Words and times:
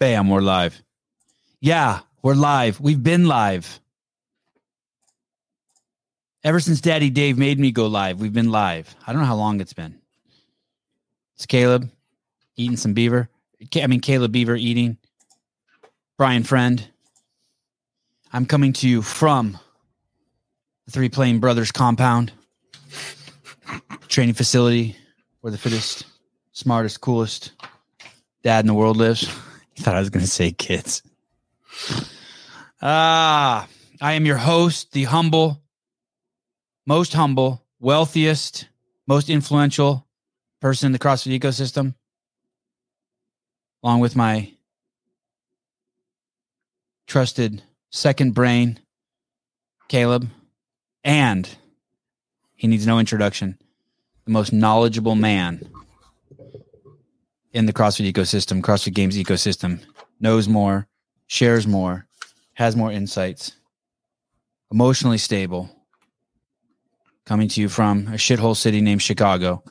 Bam, 0.00 0.30
we're 0.30 0.40
live. 0.40 0.82
Yeah, 1.60 2.00
we're 2.22 2.32
live. 2.34 2.80
We've 2.80 3.02
been 3.02 3.26
live. 3.26 3.80
Ever 6.42 6.58
since 6.58 6.80
Daddy 6.80 7.10
Dave 7.10 7.36
made 7.36 7.60
me 7.60 7.70
go 7.70 7.86
live, 7.86 8.18
we've 8.18 8.32
been 8.32 8.50
live. 8.50 8.96
I 9.06 9.12
don't 9.12 9.20
know 9.20 9.26
how 9.26 9.36
long 9.36 9.60
it's 9.60 9.74
been. 9.74 10.00
It's 11.36 11.44
Caleb 11.44 11.90
eating 12.56 12.78
some 12.78 12.94
beaver. 12.94 13.28
I 13.76 13.86
mean, 13.88 14.00
Caleb 14.00 14.32
Beaver 14.32 14.56
eating. 14.56 14.96
Brian 16.16 16.44
Friend. 16.44 16.82
I'm 18.32 18.46
coming 18.46 18.72
to 18.72 18.88
you 18.88 19.02
from 19.02 19.58
the 20.86 20.92
Three 20.92 21.10
Plane 21.10 21.40
Brothers 21.40 21.72
compound, 21.72 22.32
training 24.08 24.34
facility 24.34 24.96
where 25.42 25.50
the 25.50 25.58
fittest, 25.58 26.06
smartest, 26.52 27.02
coolest 27.02 27.52
dad 28.42 28.60
in 28.60 28.66
the 28.66 28.72
world 28.72 28.96
lives. 28.96 29.30
Thought 29.80 29.96
I 29.96 30.00
was 30.00 30.10
going 30.10 30.24
to 30.24 30.30
say 30.30 30.52
kids. 30.52 31.02
Ah, 32.82 33.66
I 33.98 34.12
am 34.12 34.26
your 34.26 34.36
host, 34.36 34.92
the 34.92 35.04
humble, 35.04 35.62
most 36.86 37.14
humble, 37.14 37.64
wealthiest, 37.78 38.68
most 39.06 39.30
influential 39.30 40.06
person 40.60 40.86
in 40.86 40.92
the 40.92 40.98
CrossFit 40.98 41.38
ecosystem, 41.38 41.94
along 43.82 44.00
with 44.00 44.14
my 44.14 44.52
trusted 47.06 47.62
second 47.88 48.34
brain, 48.34 48.80
Caleb, 49.88 50.28
and 51.02 51.48
he 52.54 52.66
needs 52.66 52.86
no 52.86 52.98
introduction, 52.98 53.58
the 54.26 54.30
most 54.30 54.52
knowledgeable 54.52 55.14
man 55.14 55.66
in 57.52 57.66
the 57.66 57.72
CrossFit 57.72 58.10
ecosystem, 58.12 58.62
CrossFit 58.62 58.94
Games 58.94 59.16
ecosystem, 59.16 59.80
knows 60.20 60.48
more, 60.48 60.86
shares 61.26 61.66
more, 61.66 62.06
has 62.54 62.76
more 62.76 62.92
insights, 62.92 63.52
emotionally 64.70 65.18
stable, 65.18 65.68
coming 67.24 67.48
to 67.48 67.60
you 67.60 67.68
from 67.68 68.08
a 68.08 68.12
shithole 68.12 68.56
city 68.56 68.80
named 68.80 69.02
Chicago. 69.02 69.62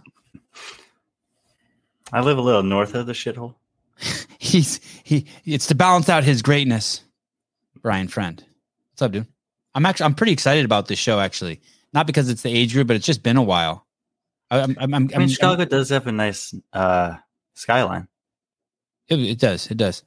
I 2.12 2.22
live 2.22 2.38
a 2.38 2.42
little 2.42 2.64
north 2.64 2.96
of 2.96 3.06
the 3.06 3.14
shithole. 3.14 3.56
He's 4.40 4.80
he 5.04 5.26
it's 5.46 5.68
to 5.68 5.76
balance 5.76 6.10
out 6.10 6.24
his 6.24 6.42
greatness. 6.42 7.02
Brian 7.82 8.08
Friend. 8.08 8.44
What's 8.92 9.02
up, 9.02 9.12
dude? 9.12 9.28
I'm 9.76 9.86
actually 9.86 10.06
I'm 10.06 10.16
pretty 10.16 10.32
excited 10.34 10.66
about 10.66 10.88
this 10.88 10.98
show 11.00 11.20
actually. 11.20 11.62
Not 11.94 12.08
because 12.08 12.30
it's 12.30 12.42
the 12.42 12.50
age 12.50 12.74
group, 12.74 12.88
but 12.88 12.96
it's 12.96 13.06
just 13.06 13.24
been 13.24 13.38
a 13.38 13.44
while. 13.44 13.86
I, 14.52 14.62
I'm, 14.62 14.76
I'm, 14.80 14.94
I'm, 14.94 14.94
I 14.94 14.98
mean, 14.98 15.14
I'm- 15.20 15.28
Chicago 15.28 15.66
does 15.66 15.90
have 15.90 16.08
a 16.08 16.12
nice 16.12 16.54
uh, 16.74 17.16
skyline 17.60 18.08
it, 19.10 19.20
it 19.20 19.40
does, 19.40 19.70
it 19.72 19.78
does. 19.78 20.04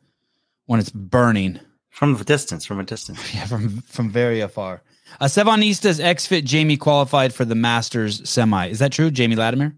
When 0.67 0.79
it's 0.79 0.91
burning. 0.91 1.59
from 1.91 2.15
a 2.15 2.23
distance. 2.25 2.65
From 2.65 2.79
a 2.81 2.85
distance. 2.85 3.19
Yeah, 3.35 3.47
from 3.47 3.81
from 3.83 4.11
very 4.11 4.41
afar. 4.41 4.83
Uh, 5.21 5.27
Sevanista's 5.27 5.99
XFit 5.99 6.45
Jamie 6.45 6.77
qualified 6.77 7.35
for 7.35 7.45
the 7.45 7.57
Masters 7.57 8.27
semi. 8.29 8.69
Is 8.69 8.79
that 8.79 8.93
true, 8.93 9.11
Jamie 9.11 9.35
Latimer? 9.37 9.75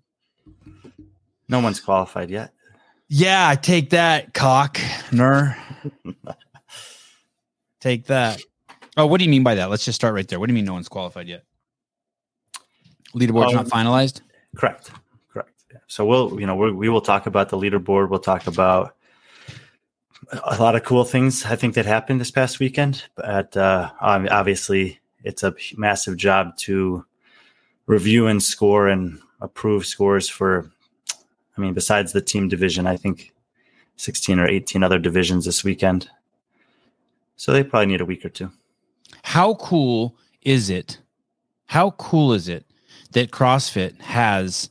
No 1.49 1.61
one's 1.61 1.81
qualified 1.81 2.31
yet. 2.31 2.53
Yeah, 3.09 3.55
take 3.55 3.91
that, 3.91 4.35
cock, 4.35 4.79
ner. 5.11 5.57
take 7.81 8.07
that. 8.07 8.41
Oh, 8.97 9.07
what 9.07 9.19
do 9.19 9.25
you 9.25 9.31
mean 9.31 9.43
by 9.43 9.55
that? 9.57 9.71
Let's 9.71 9.85
just 9.85 9.97
start 9.97 10.15
right 10.15 10.29
there. 10.29 10.39
What 10.39 10.47
do 10.47 10.53
you 10.53 10.57
mean 10.57 10.65
no 10.67 10.75
one's 10.75 10.89
qualified 10.89 11.29
yet? 11.29 11.45
Leaderboard's 13.15 13.55
Um, 13.55 13.57
not 13.57 13.67
finalized. 13.67 14.21
Correct. 14.57 14.91
So 15.87 16.05
we'll, 16.07 16.41
you 16.41 16.47
know, 16.47 16.57
we 16.57 16.73
we 16.73 16.89
will 16.89 17.01
talk 17.01 17.27
about 17.27 17.49
the 17.49 17.59
leaderboard. 17.59 18.09
We'll 18.09 18.21
talk 18.21 18.47
about 18.47 18.97
a 20.45 20.57
lot 20.59 20.75
of 20.75 20.85
cool 20.85 21.05
things 21.05 21.45
I 21.45 21.57
think 21.57 21.75
that 21.75 21.87
happened 21.87 22.21
this 22.21 22.31
past 22.31 22.59
weekend. 22.59 23.05
But 23.15 23.57
uh, 23.57 23.91
obviously, 24.01 25.01
it's 25.23 25.43
a 25.43 25.55
massive 25.77 26.17
job 26.17 26.57
to 26.59 27.05
review 27.87 28.27
and 28.27 28.43
score 28.43 28.89
and 28.89 29.21
approve 29.41 29.87
scores 29.87 30.29
for. 30.29 30.71
I 31.57 31.61
mean, 31.61 31.75
besides 31.75 32.13
the 32.13 32.21
team 32.23 32.49
division, 32.49 32.87
I 32.87 32.97
think 32.97 33.33
sixteen 33.97 34.41
or 34.41 34.49
eighteen 34.49 34.83
other 34.83 34.99
divisions 34.99 35.45
this 35.45 35.63
weekend. 35.63 36.09
So 37.37 37.53
they 37.53 37.63
probably 37.63 37.87
need 37.87 38.01
a 38.01 38.07
week 38.07 38.25
or 38.25 38.31
two. 38.31 38.51
How 39.23 39.55
cool 39.55 40.17
is 40.43 40.71
it? 40.71 40.99
How 41.67 41.91
cool 41.93 42.33
is 42.33 42.49
it 42.49 42.65
that 43.13 43.31
CrossFit 43.31 44.01
has 44.01 44.71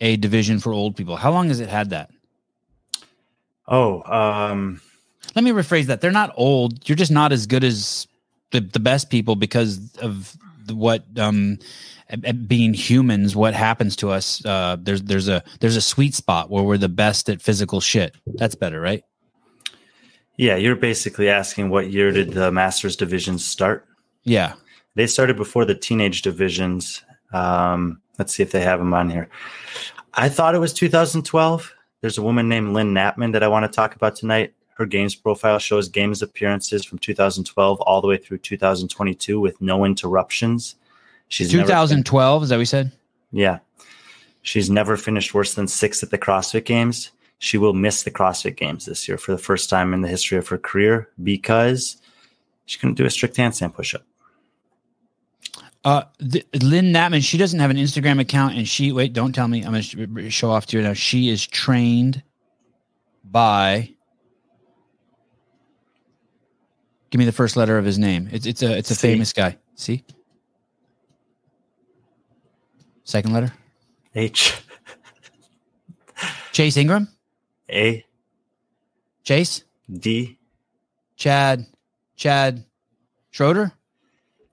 a 0.00 0.16
division 0.16 0.58
for 0.58 0.72
old 0.72 0.96
people? 0.96 1.16
How 1.16 1.30
long 1.30 1.48
has 1.48 1.60
it 1.60 1.68
had 1.68 1.90
that? 1.90 2.10
Oh, 3.68 4.02
um, 4.02 4.80
Let 5.34 5.44
me 5.44 5.50
rephrase 5.50 5.86
that. 5.86 6.00
They're 6.00 6.12
not 6.12 6.32
old. 6.36 6.88
You're 6.88 6.96
just 6.96 7.10
not 7.10 7.32
as 7.32 7.46
good 7.46 7.64
as 7.64 8.06
the, 8.52 8.60
the 8.60 8.80
best 8.80 9.10
people 9.10 9.36
because 9.36 9.96
of 9.96 10.36
what 10.68 11.04
um 11.16 11.58
being 12.46 12.74
humans 12.74 13.36
what 13.36 13.54
happens 13.54 13.94
to 13.94 14.10
us 14.10 14.44
uh 14.44 14.76
there's 14.80 15.02
there's 15.02 15.28
a 15.28 15.42
there's 15.60 15.76
a 15.76 15.80
sweet 15.80 16.12
spot 16.12 16.50
where 16.50 16.64
we're 16.64 16.76
the 16.76 16.88
best 16.88 17.28
at 17.28 17.40
physical 17.40 17.80
shit 17.80 18.16
that's 18.34 18.56
better 18.56 18.80
right 18.80 19.04
yeah, 20.36 20.56
you're 20.56 20.76
basically 20.76 21.28
asking 21.30 21.70
what 21.70 21.90
year 21.90 22.12
did 22.12 22.32
the 22.32 22.52
Masters 22.52 22.96
divisions 22.96 23.44
start? 23.44 23.86
yeah 24.24 24.54
They 24.94 25.06
started 25.06 25.36
before 25.36 25.64
the 25.64 25.74
teenage 25.74 26.22
divisions. 26.22 27.02
Um, 27.32 28.00
let's 28.18 28.34
see 28.34 28.42
if 28.42 28.52
they 28.52 28.60
have 28.60 28.78
them 28.78 28.94
on 28.94 29.10
here. 29.10 29.28
I 30.14 30.28
thought 30.28 30.54
it 30.54 30.58
was 30.58 30.72
2012. 30.72 31.74
There's 32.00 32.18
a 32.18 32.22
woman 32.22 32.48
named 32.48 32.72
Lynn 32.72 32.94
Knappman 32.94 33.32
that 33.32 33.42
I 33.42 33.48
want 33.48 33.70
to 33.70 33.74
talk 33.74 33.94
about 33.94 34.16
tonight. 34.16 34.54
Her 34.74 34.86
games 34.86 35.14
profile 35.14 35.58
shows 35.58 35.88
games 35.88 36.22
appearances 36.22 36.84
from 36.84 36.98
2012 36.98 37.80
all 37.80 38.00
the 38.00 38.08
way 38.08 38.18
through 38.18 38.38
2022 38.38 39.40
with 39.40 39.60
no 39.60 39.84
interruptions. 39.84 40.76
She's 41.28 41.52
never- 41.52 41.66
2012 41.66 42.42
is 42.44 42.48
that 42.50 42.56
what 42.56 42.58
we 42.60 42.64
said 42.66 42.92
yeah. 43.32 43.58
She's 44.42 44.70
never 44.70 44.96
finished 44.96 45.34
worse 45.34 45.54
than 45.54 45.68
sixth 45.68 46.02
at 46.02 46.10
the 46.10 46.18
CrossFit 46.18 46.64
Games. 46.64 47.10
She 47.38 47.58
will 47.58 47.74
miss 47.74 48.02
the 48.02 48.10
CrossFit 48.10 48.56
Games 48.56 48.86
this 48.86 49.08
year 49.08 49.18
for 49.18 49.32
the 49.32 49.38
first 49.38 49.68
time 49.68 49.92
in 49.92 50.02
the 50.02 50.08
history 50.08 50.38
of 50.38 50.48
her 50.48 50.58
career 50.58 51.08
because 51.22 51.96
she 52.64 52.78
couldn't 52.78 52.94
do 52.94 53.04
a 53.04 53.10
strict 53.10 53.36
handstand 53.36 53.74
push 53.74 53.94
up. 53.94 54.04
Uh 55.86 56.02
th- 56.18 56.44
lynn 56.62 56.86
natman 56.92 57.22
she 57.22 57.38
doesn't 57.38 57.60
have 57.60 57.70
an 57.70 57.76
instagram 57.76 58.20
account 58.20 58.56
and 58.56 58.66
she 58.66 58.90
wait 58.90 59.12
don't 59.12 59.32
tell 59.32 59.46
me. 59.46 59.60
I'm 59.62 59.66
gonna 59.70 59.82
sh- 59.82 60.34
show 60.34 60.50
off 60.50 60.66
to 60.66 60.76
you 60.76 60.82
now. 60.82 60.94
She 60.94 61.28
is 61.28 61.46
trained 61.46 62.24
by 63.22 63.90
give 67.10 67.20
me 67.20 67.24
the 67.24 67.30
first 67.30 67.56
letter 67.56 67.78
of 67.78 67.84
his 67.84 68.00
name. 68.00 68.28
It's 68.32 68.46
it's 68.46 68.62
a 68.62 68.76
it's 68.76 68.90
a 68.90 68.96
C. 68.96 69.12
famous 69.12 69.32
guy. 69.32 69.58
See 69.76 70.04
second 73.04 73.32
letter? 73.32 73.52
H. 74.16 74.60
Chase 76.52 76.76
Ingraham? 76.76 77.06
A. 77.70 78.04
Chase? 79.22 79.62
D. 79.88 80.36
Chad 81.14 81.64
chad 82.16 82.64
schroeder? 83.30 83.70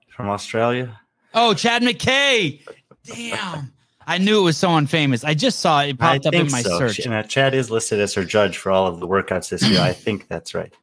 From 0.10 0.30
Australia. 0.30 1.00
Oh 1.34 1.54
Chad 1.54 1.84
Mackay 1.84 2.62
damn 3.06 3.72
i 4.08 4.18
knew 4.18 4.40
it 4.40 4.44
was 4.44 4.58
someone 4.58 4.88
famous 4.88 5.24
i 5.24 5.34
just 5.34 5.60
saw 5.60 5.82
it, 5.82 5.90
it 5.90 6.00
popped 6.00 6.26
I 6.26 6.30
up 6.30 6.34
in 6.34 6.52
my 6.52 6.62
so. 6.62 6.78
search 6.78 7.06
uh, 7.06 7.24
Chad 7.24 7.54
is 7.54 7.70
listed 7.70 8.00
as 8.00 8.14
her 8.14 8.24
judge 8.24 8.58
for 8.58 8.72
all 8.72 8.88
of 8.88 9.00
the 9.00 9.08
workouts 9.08 9.50
this 9.50 9.64
year. 9.68 9.82
I 9.82 9.94
think 9.94 10.28
that's 10.28 10.54
right. 10.54 10.74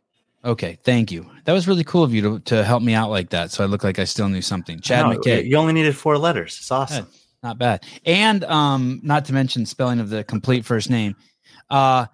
Okay, 0.42 0.78
thank 0.84 1.12
you. 1.12 1.30
That 1.44 1.52
was 1.52 1.68
really 1.68 1.84
cool 1.84 2.02
of 2.02 2.14
you 2.14 2.22
to, 2.22 2.38
to 2.40 2.64
help 2.64 2.82
me 2.82 2.94
out 2.94 3.10
like 3.10 3.28
that. 3.30 3.50
So 3.50 3.62
I 3.62 3.66
look 3.66 3.84
like 3.84 3.98
I 3.98 4.04
still 4.04 4.28
knew 4.28 4.40
something. 4.40 4.80
Chad 4.80 5.04
No, 5.04 5.10
Mackay, 5.10 5.44
You 5.44 5.56
only 5.56 5.74
needed 5.74 5.94
four 5.94 6.16
letters. 6.16 6.56
It's 6.58 6.70
awesome. 6.70 7.06
not 7.42 7.58
bad. 7.58 7.84
And 8.06 8.44
um, 8.44 9.00
not 9.02 9.26
to 9.26 9.34
mention 9.34 9.66
spelling 9.66 10.00
of 10.00 10.08
the 10.08 10.24
complete 10.24 10.64
first 10.64 10.88
name. 10.88 11.14
Uh, 11.68 12.06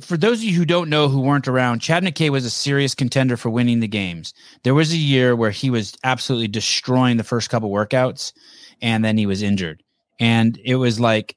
for 0.00 0.16
those 0.16 0.38
of 0.38 0.44
you 0.44 0.54
who 0.54 0.64
don't 0.64 0.90
know, 0.90 1.08
who 1.08 1.20
weren't 1.20 1.48
around, 1.48 1.80
Chad 1.80 2.04
Mackay 2.04 2.30
was 2.30 2.44
a 2.44 2.50
serious 2.50 2.94
contender 2.94 3.36
for 3.36 3.50
winning 3.50 3.80
the 3.80 3.88
games. 3.88 4.34
There 4.62 4.74
was 4.74 4.92
a 4.92 4.96
year 4.96 5.34
where 5.34 5.50
he 5.50 5.70
was 5.70 5.96
absolutely 6.04 6.48
destroying 6.48 7.16
the 7.16 7.24
first 7.24 7.50
couple 7.50 7.70
workouts, 7.70 8.32
and 8.82 9.04
then 9.04 9.16
he 9.16 9.26
was 9.26 9.42
injured. 9.42 9.82
And 10.20 10.58
it 10.64 10.76
was 10.76 11.00
like, 11.00 11.36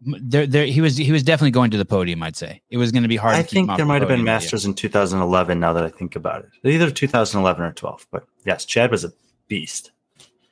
there, 0.00 0.46
there, 0.46 0.66
he 0.66 0.80
was, 0.80 0.96
he 0.96 1.12
was 1.12 1.22
definitely 1.22 1.52
going 1.52 1.70
to 1.70 1.78
the 1.78 1.84
podium. 1.84 2.22
I'd 2.22 2.36
say 2.36 2.62
it 2.70 2.78
was 2.78 2.90
going 2.90 3.02
to 3.02 3.08
be 3.08 3.16
hard. 3.16 3.36
I 3.36 3.42
to 3.42 3.48
think 3.48 3.68
there 3.68 3.78
the 3.78 3.84
might 3.84 4.02
have 4.02 4.08
been. 4.08 4.24
Masters 4.24 4.64
in 4.64 4.74
2011 4.74 5.60
now 5.60 5.72
that 5.72 5.84
I 5.84 5.88
think 5.88 6.16
about 6.16 6.44
it. 6.44 6.68
Either 6.68 6.90
2011 6.90 7.62
or 7.62 7.72
12. 7.72 8.06
But 8.10 8.24
yes, 8.44 8.64
Chad 8.64 8.90
was 8.90 9.04
a 9.04 9.12
beast. 9.46 9.92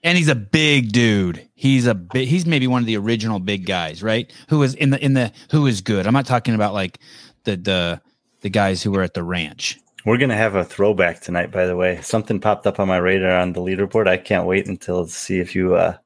And 0.02 0.16
he's 0.16 0.28
a 0.28 0.34
big 0.34 0.92
dude. 0.92 1.46
He's 1.54 1.86
a 1.86 1.94
big. 1.94 2.28
He's 2.28 2.46
maybe 2.46 2.66
one 2.66 2.82
of 2.82 2.86
the 2.86 2.96
original 2.96 3.38
big 3.38 3.66
guys, 3.66 4.02
right? 4.02 4.32
Who 4.48 4.58
was 4.58 4.74
in 4.74 4.90
the 4.90 5.04
in 5.04 5.12
the 5.14 5.32
who 5.50 5.66
is 5.66 5.82
good. 5.82 6.06
I'm 6.06 6.14
not 6.14 6.26
talking 6.26 6.54
about 6.54 6.72
like 6.72 6.98
the 7.44 7.56
the 7.56 8.00
the 8.40 8.48
guys 8.48 8.82
who 8.82 8.92
were 8.92 9.02
at 9.02 9.12
the 9.14 9.22
ranch. 9.22 9.78
We're 10.06 10.16
going 10.16 10.30
to 10.30 10.36
have 10.36 10.54
a 10.54 10.64
throwback 10.64 11.20
tonight, 11.20 11.50
by 11.50 11.66
the 11.66 11.76
way. 11.76 12.00
Something 12.00 12.40
popped 12.40 12.66
up 12.66 12.80
on 12.80 12.88
my 12.88 12.96
radar 12.96 13.32
on 13.38 13.52
the 13.52 13.60
leaderboard. 13.60 14.08
I 14.08 14.16
can't 14.16 14.46
wait 14.46 14.66
until 14.66 15.04
to 15.04 15.10
see 15.12 15.40
if 15.40 15.54
you 15.54 15.74
uh, 15.74 15.98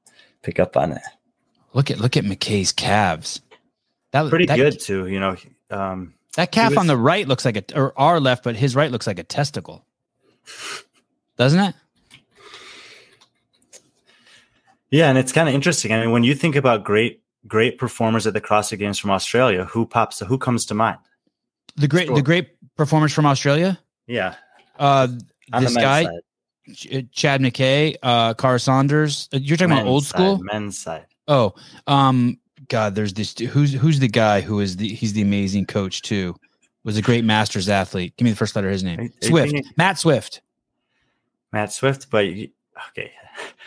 pick 0.43 0.58
up 0.58 0.76
on 0.76 0.91
it. 0.91 1.02
Look 1.75 1.93
at 1.93 2.00
look 2.00 2.17
at 2.17 2.25
Mackay's 2.25 2.73
calves. 2.73 3.41
That 4.11 4.29
Pretty 4.29 4.46
that, 4.46 4.56
good, 4.56 4.81
too. 4.81 5.06
You 5.06 5.20
know, 5.20 5.37
um, 5.70 6.14
That 6.35 6.50
calf 6.50 6.70
was- 6.70 6.79
on 6.79 6.88
the 6.88 6.96
right 6.96 7.29
looks 7.29 7.44
like 7.44 7.56
a, 7.56 7.79
or 7.79 7.93
our 7.96 8.19
left, 8.19 8.43
but 8.43 8.56
his 8.56 8.75
right 8.75 8.91
looks 8.91 9.06
like 9.06 9.20
a 9.20 9.25
testicle. 9.25 9.85
Doesn't 11.37 11.61
it? 11.61 11.75
Yeah, 14.94 15.08
and 15.08 15.19
it's 15.19 15.32
kind 15.32 15.49
of 15.49 15.55
interesting. 15.56 15.93
I 15.93 16.00
mean, 16.00 16.12
when 16.12 16.23
you 16.23 16.35
think 16.37 16.55
about 16.55 16.85
great 16.85 17.20
great 17.49 17.79
performers 17.79 18.26
at 18.29 18.32
the 18.32 18.41
CrossFit 18.41 18.79
Games 18.79 18.99
from 18.99 19.11
Australia, 19.11 19.64
who 19.64 19.87
pops 19.87 20.20
who 20.20 20.38
comes 20.38 20.64
to 20.67 20.75
mind? 20.75 20.99
The 21.76 21.88
great, 21.88 22.06
Sure. 22.06 22.14
the 22.17 22.23
great 22.23 22.50
performers 22.76 23.12
from 23.12 23.26
Australia. 23.26 23.79
Yeah, 24.06 24.35
Uh, 24.79 25.08
on 25.52 25.64
this 25.64 25.75
the 25.75 25.81
guy, 25.81 26.05
side. 26.05 26.20
Ch- 26.73 27.06
Chad 27.12 27.41
Mackay, 27.41 27.96
uh, 28.05 28.35
Kara 28.35 28.61
Saunders. 28.61 29.29
Uh, 29.35 29.38
You're 29.38 29.56
talking 29.56 29.73
about 29.73 29.85
Men's 29.85 29.88
old 29.93 30.05
side, 30.05 30.17
school. 30.17 30.38
men's 30.44 30.79
side. 30.79 31.06
Oh, 31.26 31.55
um, 31.88 32.38
God, 32.69 32.94
there's 32.94 33.14
this. 33.14 33.37
Who's 33.37 33.73
who's 33.73 33.99
the 33.99 34.08
guy 34.08 34.41
who 34.43 34.61
is 34.61 34.76
the? 34.76 34.88
He's 34.88 35.12
the 35.14 35.23
amazing 35.23 35.67
coach 35.67 36.02
too. 36.02 36.37
Was 36.85 36.96
a 36.96 37.02
great 37.02 37.25
masters 37.25 37.69
athlete. 37.69 38.14
Give 38.17 38.25
me 38.26 38.31
the 38.31 38.37
first 38.37 38.55
letter 38.55 38.69
of 38.69 38.73
his 38.75 38.85
name. 38.85 39.00
Are 39.00 39.02
you- 39.02 39.08
are 39.38 39.46
you 39.46 39.50
Swift. 39.58 39.67
Matt 39.76 39.99
Swift. 39.99 40.41
Matt 41.52 41.73
Swift, 41.73 42.08
but 42.11 42.26
you, 42.26 42.50
okay. 42.91 43.11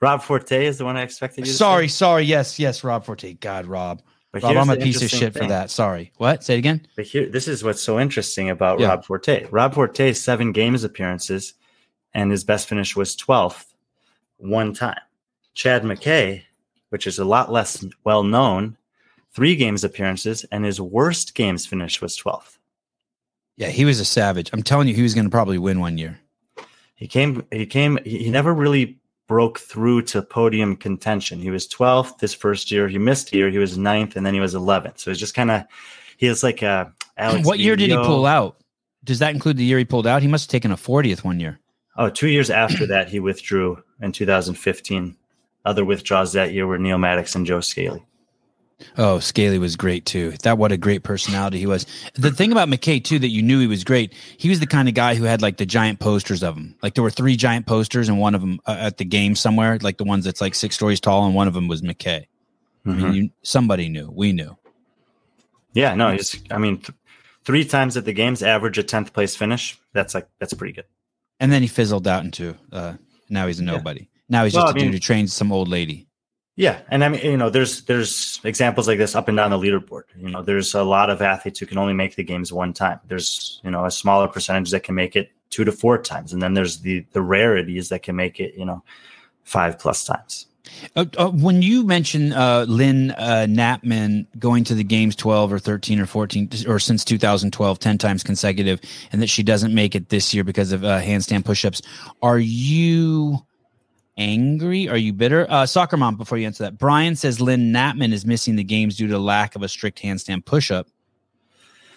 Rob 0.00 0.22
Forte 0.22 0.64
is 0.66 0.78
the 0.78 0.84
one 0.84 0.96
I 0.96 1.02
expected 1.02 1.46
you 1.46 1.52
to 1.52 1.56
Sorry, 1.58 1.88
say. 1.88 1.92
sorry. 1.92 2.22
Yes, 2.24 2.58
yes. 2.58 2.82
Rob 2.82 3.04
Forte. 3.04 3.34
God, 3.34 3.66
Rob. 3.66 4.02
But 4.32 4.42
Rob, 4.44 4.56
I'm 4.56 4.70
a 4.70 4.76
piece 4.76 5.02
of 5.02 5.10
shit 5.10 5.32
for 5.34 5.46
that. 5.46 5.70
Sorry. 5.70 6.12
What? 6.16 6.44
Say 6.44 6.54
it 6.54 6.58
again. 6.58 6.86
But 6.96 7.06
here, 7.06 7.28
this 7.28 7.48
is 7.48 7.64
what's 7.64 7.82
so 7.82 7.98
interesting 7.98 8.48
about 8.48 8.78
Yeah. 8.80 8.88
Rob 8.88 9.04
Forte. 9.04 9.46
Rob 9.50 9.74
Forte, 9.74 10.12
seven 10.12 10.52
games 10.52 10.84
appearances, 10.84 11.54
and 12.14 12.30
his 12.30 12.44
best 12.44 12.68
finish 12.68 12.94
was 12.96 13.16
12th 13.16 13.66
one 14.38 14.72
time. 14.72 15.00
Chad 15.54 15.84
Mackay, 15.84 16.44
which 16.90 17.06
is 17.08 17.18
a 17.18 17.24
lot 17.24 17.50
less 17.52 17.84
well 18.04 18.22
known, 18.22 18.76
three 19.34 19.56
games 19.56 19.82
appearances, 19.84 20.44
and 20.52 20.64
his 20.64 20.80
worst 20.80 21.34
games 21.34 21.66
finish 21.66 22.00
was 22.00 22.16
12th. 22.16 22.56
Yeah, 23.56 23.68
he 23.68 23.84
was 23.84 23.98
a 24.00 24.04
savage. 24.04 24.48
I'm 24.52 24.62
telling 24.62 24.86
you, 24.88 24.94
he 24.94 25.02
was 25.02 25.12
going 25.12 25.24
to 25.26 25.30
probably 25.30 25.58
win 25.58 25.80
one 25.80 25.98
year. 25.98 26.18
He 26.94 27.08
came, 27.08 27.44
he 27.50 27.66
came, 27.66 27.98
he 28.04 28.30
never 28.30 28.54
really 28.54 28.99
broke 29.30 29.60
through 29.60 30.02
to 30.02 30.20
podium 30.20 30.74
contention. 30.74 31.38
He 31.38 31.50
was 31.50 31.68
12th 31.68 32.18
this 32.18 32.34
first 32.34 32.72
year. 32.72 32.88
He 32.88 32.98
missed 32.98 33.32
a 33.32 33.36
year. 33.36 33.48
He 33.48 33.58
was 33.58 33.78
ninth, 33.78 34.16
and 34.16 34.26
then 34.26 34.34
he 34.34 34.40
was 34.40 34.56
11th. 34.56 34.98
So 34.98 35.12
it's 35.12 35.20
just 35.20 35.34
kind 35.34 35.52
of, 35.52 35.62
he 36.16 36.28
was 36.28 36.42
like 36.42 36.62
a 36.62 36.92
Alex. 37.16 37.46
what 37.46 37.60
year 37.60 37.76
did 37.76 37.90
he 37.90 37.96
pull 37.96 38.26
out? 38.26 38.56
Does 39.04 39.20
that 39.20 39.32
include 39.32 39.56
the 39.56 39.62
year 39.62 39.78
he 39.78 39.84
pulled 39.84 40.08
out? 40.08 40.20
He 40.20 40.26
must 40.26 40.46
have 40.46 40.50
taken 40.50 40.72
a 40.72 40.76
40th 40.76 41.22
one 41.22 41.38
year. 41.38 41.60
Oh, 41.96 42.10
two 42.10 42.26
years 42.26 42.50
after 42.50 42.86
that, 42.86 43.08
he 43.08 43.20
withdrew 43.20 43.80
in 44.02 44.10
2015. 44.10 45.16
Other 45.64 45.84
withdrawals 45.84 46.32
that 46.32 46.52
year 46.52 46.66
were 46.66 46.78
Neil 46.78 46.98
Maddox 46.98 47.36
and 47.36 47.46
Joe 47.46 47.60
Scali. 47.60 48.04
Oh, 48.96 49.18
Scali 49.18 49.58
was 49.58 49.76
great 49.76 50.06
too. 50.06 50.32
That 50.42 50.58
what 50.58 50.72
a 50.72 50.76
great 50.76 51.02
personality 51.02 51.58
he 51.58 51.66
was. 51.66 51.86
The 52.14 52.30
thing 52.30 52.52
about 52.52 52.68
Mackay 52.68 53.00
too 53.00 53.18
that 53.18 53.28
you 53.28 53.42
knew 53.42 53.60
he 53.60 53.66
was 53.66 53.84
great. 53.84 54.12
He 54.38 54.48
was 54.48 54.60
the 54.60 54.66
kind 54.66 54.88
of 54.88 54.94
guy 54.94 55.14
who 55.14 55.24
had 55.24 55.42
like 55.42 55.56
the 55.58 55.66
giant 55.66 56.00
posters 56.00 56.42
of 56.42 56.56
him. 56.56 56.74
Like 56.82 56.94
there 56.94 57.04
were 57.04 57.10
three 57.10 57.36
giant 57.36 57.66
posters, 57.66 58.08
and 58.08 58.18
one 58.18 58.34
of 58.34 58.40
them 58.40 58.60
uh, 58.66 58.76
at 58.78 58.96
the 58.98 59.04
game 59.04 59.34
somewhere, 59.36 59.78
like 59.82 59.98
the 59.98 60.04
ones 60.04 60.24
that's 60.24 60.40
like 60.40 60.54
six 60.54 60.74
stories 60.74 61.00
tall, 61.00 61.26
and 61.26 61.34
one 61.34 61.48
of 61.48 61.54
them 61.54 61.68
was 61.68 61.82
Mackay. 61.82 62.26
I 62.86 62.88
Mhm. 62.88 62.96
mean, 63.02 63.14
you, 63.14 63.30
somebody 63.42 63.88
knew. 63.88 64.10
We 64.10 64.32
knew. 64.32 64.56
Yeah, 65.74 65.94
no, 65.94 66.12
he's. 66.12 66.40
I 66.50 66.58
mean, 66.58 66.78
th- 66.78 66.96
three 67.44 67.64
times 67.64 67.96
at 67.96 68.04
the 68.04 68.12
games, 68.12 68.42
average 68.42 68.78
a 68.78 68.82
tenth 68.82 69.12
place 69.12 69.36
finish. 69.36 69.78
That's 69.92 70.14
like 70.14 70.28
that's 70.38 70.54
pretty 70.54 70.72
good. 70.74 70.84
And 71.38 71.52
then 71.52 71.62
he 71.62 71.68
fizzled 71.68 72.06
out 72.08 72.24
into. 72.24 72.56
uh 72.72 72.94
Now 73.28 73.46
he's 73.46 73.60
a 73.60 73.64
Yeah. 73.64 73.72
nobody. 73.72 74.08
Now 74.28 74.44
he's 74.44 74.54
Well, 74.54 74.64
just 74.64 74.74
a 74.74 74.78
I 74.78 74.82
mean- 74.82 74.86
dude 74.92 74.94
who 74.94 75.00
trains 75.00 75.32
some 75.32 75.52
old 75.52 75.68
lady. 75.68 76.06
Yeah, 76.60 76.82
and 76.90 77.02
I 77.02 77.08
mean, 77.08 77.24
you 77.24 77.38
know, 77.38 77.48
there's 77.48 77.84
there's 77.84 78.38
examples 78.44 78.86
like 78.86 78.98
this 78.98 79.14
up 79.14 79.28
and 79.28 79.36
down 79.38 79.50
the 79.50 79.56
leaderboard. 79.58 80.02
You 80.14 80.28
know, 80.28 80.42
there's 80.42 80.74
a 80.74 80.82
lot 80.82 81.08
of 81.08 81.22
athletes 81.22 81.58
who 81.58 81.64
can 81.64 81.78
only 81.78 81.94
make 81.94 82.16
the 82.16 82.22
games 82.22 82.52
one 82.52 82.74
time. 82.74 83.00
There's 83.08 83.62
you 83.64 83.70
know 83.70 83.86
a 83.86 83.90
smaller 83.90 84.28
percentage 84.28 84.70
that 84.72 84.82
can 84.82 84.94
make 84.94 85.16
it 85.16 85.32
two 85.48 85.64
to 85.64 85.72
four 85.72 85.96
times, 85.96 86.34
and 86.34 86.42
then 86.42 86.52
there's 86.52 86.80
the 86.80 87.02
the 87.12 87.22
rarities 87.22 87.88
that 87.88 88.02
can 88.02 88.14
make 88.14 88.40
it 88.40 88.52
you 88.56 88.66
know 88.66 88.82
five 89.42 89.78
plus 89.78 90.04
times. 90.04 90.48
Uh, 90.96 91.06
uh, 91.16 91.30
when 91.30 91.62
you 91.62 91.82
mention 91.82 92.34
uh, 92.34 92.66
Lynn 92.68 93.12
uh, 93.12 93.46
Knappman 93.48 94.26
going 94.38 94.62
to 94.64 94.74
the 94.74 94.84
games 94.84 95.16
12 95.16 95.54
or 95.54 95.58
13 95.58 95.98
or 95.98 96.04
14 96.04 96.50
or 96.68 96.78
since 96.78 97.06
2012 97.06 97.78
10 97.78 97.98
times 97.98 98.22
consecutive 98.22 98.80
and 99.10 99.22
that 99.22 99.28
she 99.28 99.42
doesn't 99.42 99.74
make 99.74 99.94
it 99.94 100.10
this 100.10 100.32
year 100.32 100.44
because 100.44 100.70
of 100.70 100.84
uh, 100.84 101.00
handstand 101.00 101.44
push-ups 101.44 101.82
are 102.22 102.38
you 102.38 103.44
angry 104.20 104.88
are 104.88 104.96
you 104.96 105.12
bitter 105.12 105.46
uh, 105.50 105.66
soccer 105.66 105.96
mom 105.96 106.16
before 106.16 106.38
you 106.38 106.46
answer 106.46 106.62
that 106.62 106.78
brian 106.78 107.16
says 107.16 107.40
lynn 107.40 107.72
Natman 107.72 108.12
is 108.12 108.24
missing 108.24 108.56
the 108.56 108.64
games 108.64 108.96
due 108.96 109.08
to 109.08 109.18
lack 109.18 109.56
of 109.56 109.62
a 109.62 109.68
strict 109.68 110.00
handstand 110.00 110.44
push-up 110.44 110.86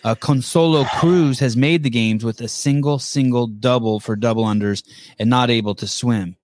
uh, 0.04 0.16
Consolo 0.16 0.86
Cruz 1.00 1.40
has 1.40 1.56
made 1.56 1.84
the 1.84 1.90
games 1.90 2.26
with 2.26 2.42
a 2.42 2.48
single, 2.48 3.00
single 3.00 3.48
double 3.48 4.00
for 4.00 4.16
double 4.16 4.44
unders 4.44 4.84
and 5.18 5.30
not 5.30 5.50
able 5.50 5.76
to 5.76 5.88
swim. 5.88 6.36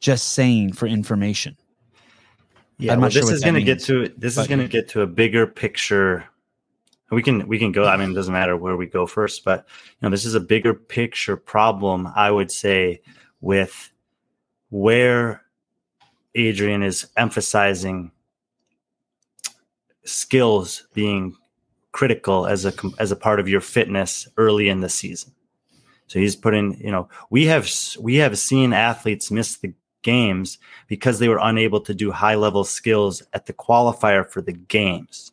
Just 0.00 0.34
saying 0.34 0.74
for 0.74 0.86
information. 0.86 1.56
Yeah, 2.78 2.96
well, 2.96 3.08
sure 3.08 3.22
this 3.22 3.30
is 3.30 3.42
going 3.42 3.54
to 3.54 3.62
get 3.62 3.80
to 3.84 4.12
this 4.18 4.36
is 4.36 4.46
going 4.46 4.58
to 4.58 4.68
get 4.68 4.88
to 4.90 5.00
a 5.00 5.06
bigger 5.06 5.46
picture. 5.46 6.26
We 7.10 7.22
can 7.22 7.48
we 7.48 7.58
can 7.58 7.72
go. 7.72 7.86
I 7.86 7.96
mean, 7.96 8.10
it 8.10 8.14
doesn't 8.14 8.32
matter 8.32 8.54
where 8.54 8.76
we 8.76 8.84
go 8.84 9.06
first, 9.06 9.44
but 9.44 9.66
you 9.88 9.96
know, 10.02 10.10
this 10.10 10.26
is 10.26 10.34
a 10.34 10.40
bigger 10.40 10.74
picture 10.74 11.38
problem. 11.38 12.06
I 12.14 12.30
would 12.30 12.52
say 12.52 13.00
with 13.40 13.90
where 14.70 15.42
Adrian 16.34 16.82
is 16.82 17.06
emphasizing 17.16 18.10
skills 20.04 20.86
being 20.94 21.36
critical 21.92 22.46
as 22.46 22.66
a 22.66 22.72
as 22.98 23.10
a 23.10 23.16
part 23.16 23.40
of 23.40 23.48
your 23.48 23.60
fitness 23.60 24.28
early 24.36 24.68
in 24.68 24.80
the 24.80 24.88
season. 24.88 25.32
So 26.08 26.18
he's 26.18 26.36
putting, 26.36 26.78
you 26.78 26.90
know, 26.90 27.08
we 27.30 27.46
have 27.46 27.68
we 27.98 28.16
have 28.16 28.38
seen 28.38 28.72
athletes 28.72 29.30
miss 29.30 29.56
the 29.56 29.72
games 30.02 30.58
because 30.86 31.18
they 31.18 31.28
were 31.28 31.40
unable 31.42 31.80
to 31.80 31.94
do 31.94 32.12
high 32.12 32.36
level 32.36 32.64
skills 32.64 33.22
at 33.32 33.46
the 33.46 33.52
qualifier 33.52 34.28
for 34.28 34.40
the 34.40 34.52
games. 34.52 35.32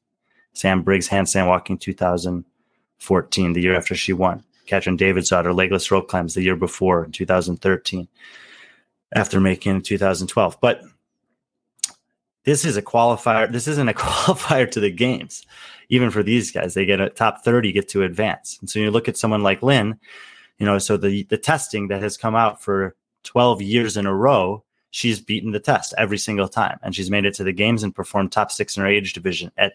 Sam 0.53 0.81
Briggs 0.81 1.07
handstand 1.07 1.47
walking 1.47 1.77
2014, 1.77 3.53
the 3.53 3.61
year 3.61 3.75
after 3.75 3.93
she 3.93 4.13
won. 4.13 4.43
Katrin 4.65 4.97
Davidsdottir 4.97 5.53
legless 5.53 5.91
rope 5.91 6.07
climbs 6.07 6.33
the 6.33 6.41
year 6.41 6.55
before 6.55 7.03
in 7.03 7.11
2013, 7.11 8.07
after 9.13 9.39
making 9.39 9.77
in 9.77 9.81
2012. 9.81 10.57
But 10.61 10.83
this 12.45 12.65
is 12.65 12.77
a 12.77 12.81
qualifier. 12.81 13.51
This 13.51 13.67
isn't 13.67 13.89
a 13.89 13.93
qualifier 13.93 14.69
to 14.71 14.79
the 14.79 14.91
games. 14.91 15.45
Even 15.89 16.11
for 16.11 16.23
these 16.23 16.51
guys, 16.51 16.73
they 16.73 16.85
get 16.85 16.99
a 16.99 17.09
top 17.09 17.43
30, 17.43 17.71
get 17.71 17.89
to 17.89 18.03
advance. 18.03 18.57
And 18.59 18.69
so 18.69 18.79
you 18.79 18.91
look 18.91 19.07
at 19.07 19.17
someone 19.17 19.43
like 19.43 19.61
Lynn, 19.61 19.99
you 20.59 20.65
know, 20.65 20.77
so 20.77 20.97
the 20.97 21.23
the 21.23 21.37
testing 21.37 21.87
that 21.87 22.01
has 22.01 22.17
come 22.17 22.35
out 22.35 22.61
for 22.61 22.95
12 23.23 23.61
years 23.61 23.97
in 23.97 24.05
a 24.05 24.13
row, 24.13 24.63
she's 24.91 25.19
beaten 25.19 25.51
the 25.51 25.59
test 25.59 25.93
every 25.97 26.17
single 26.17 26.47
time. 26.47 26.79
And 26.83 26.95
she's 26.95 27.11
made 27.11 27.25
it 27.25 27.33
to 27.35 27.43
the 27.43 27.53
games 27.53 27.83
and 27.83 27.95
performed 27.95 28.31
top 28.31 28.51
six 28.51 28.77
in 28.77 28.83
her 28.83 28.89
age 28.89 29.13
division 29.13 29.51
at 29.57 29.73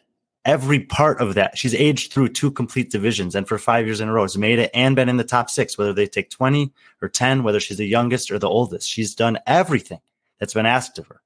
every 0.48 0.80
part 0.80 1.20
of 1.20 1.34
that. 1.34 1.58
She's 1.58 1.74
aged 1.74 2.10
through 2.10 2.30
two 2.30 2.50
complete 2.50 2.90
divisions 2.90 3.34
and 3.34 3.46
for 3.46 3.58
five 3.58 3.84
years 3.84 4.00
in 4.00 4.08
a 4.08 4.12
row 4.12 4.22
has 4.22 4.38
made 4.38 4.58
it 4.58 4.70
and 4.72 4.96
been 4.96 5.10
in 5.10 5.18
the 5.18 5.22
top 5.22 5.50
six, 5.50 5.76
whether 5.76 5.92
they 5.92 6.06
take 6.06 6.30
20 6.30 6.72
or 7.02 7.08
10, 7.10 7.42
whether 7.42 7.60
she's 7.60 7.76
the 7.76 7.86
youngest 7.86 8.30
or 8.30 8.38
the 8.38 8.48
oldest. 8.48 8.88
She's 8.88 9.14
done 9.14 9.38
everything 9.46 10.00
that's 10.38 10.54
been 10.54 10.64
asked 10.64 10.98
of 10.98 11.06
her. 11.08 11.20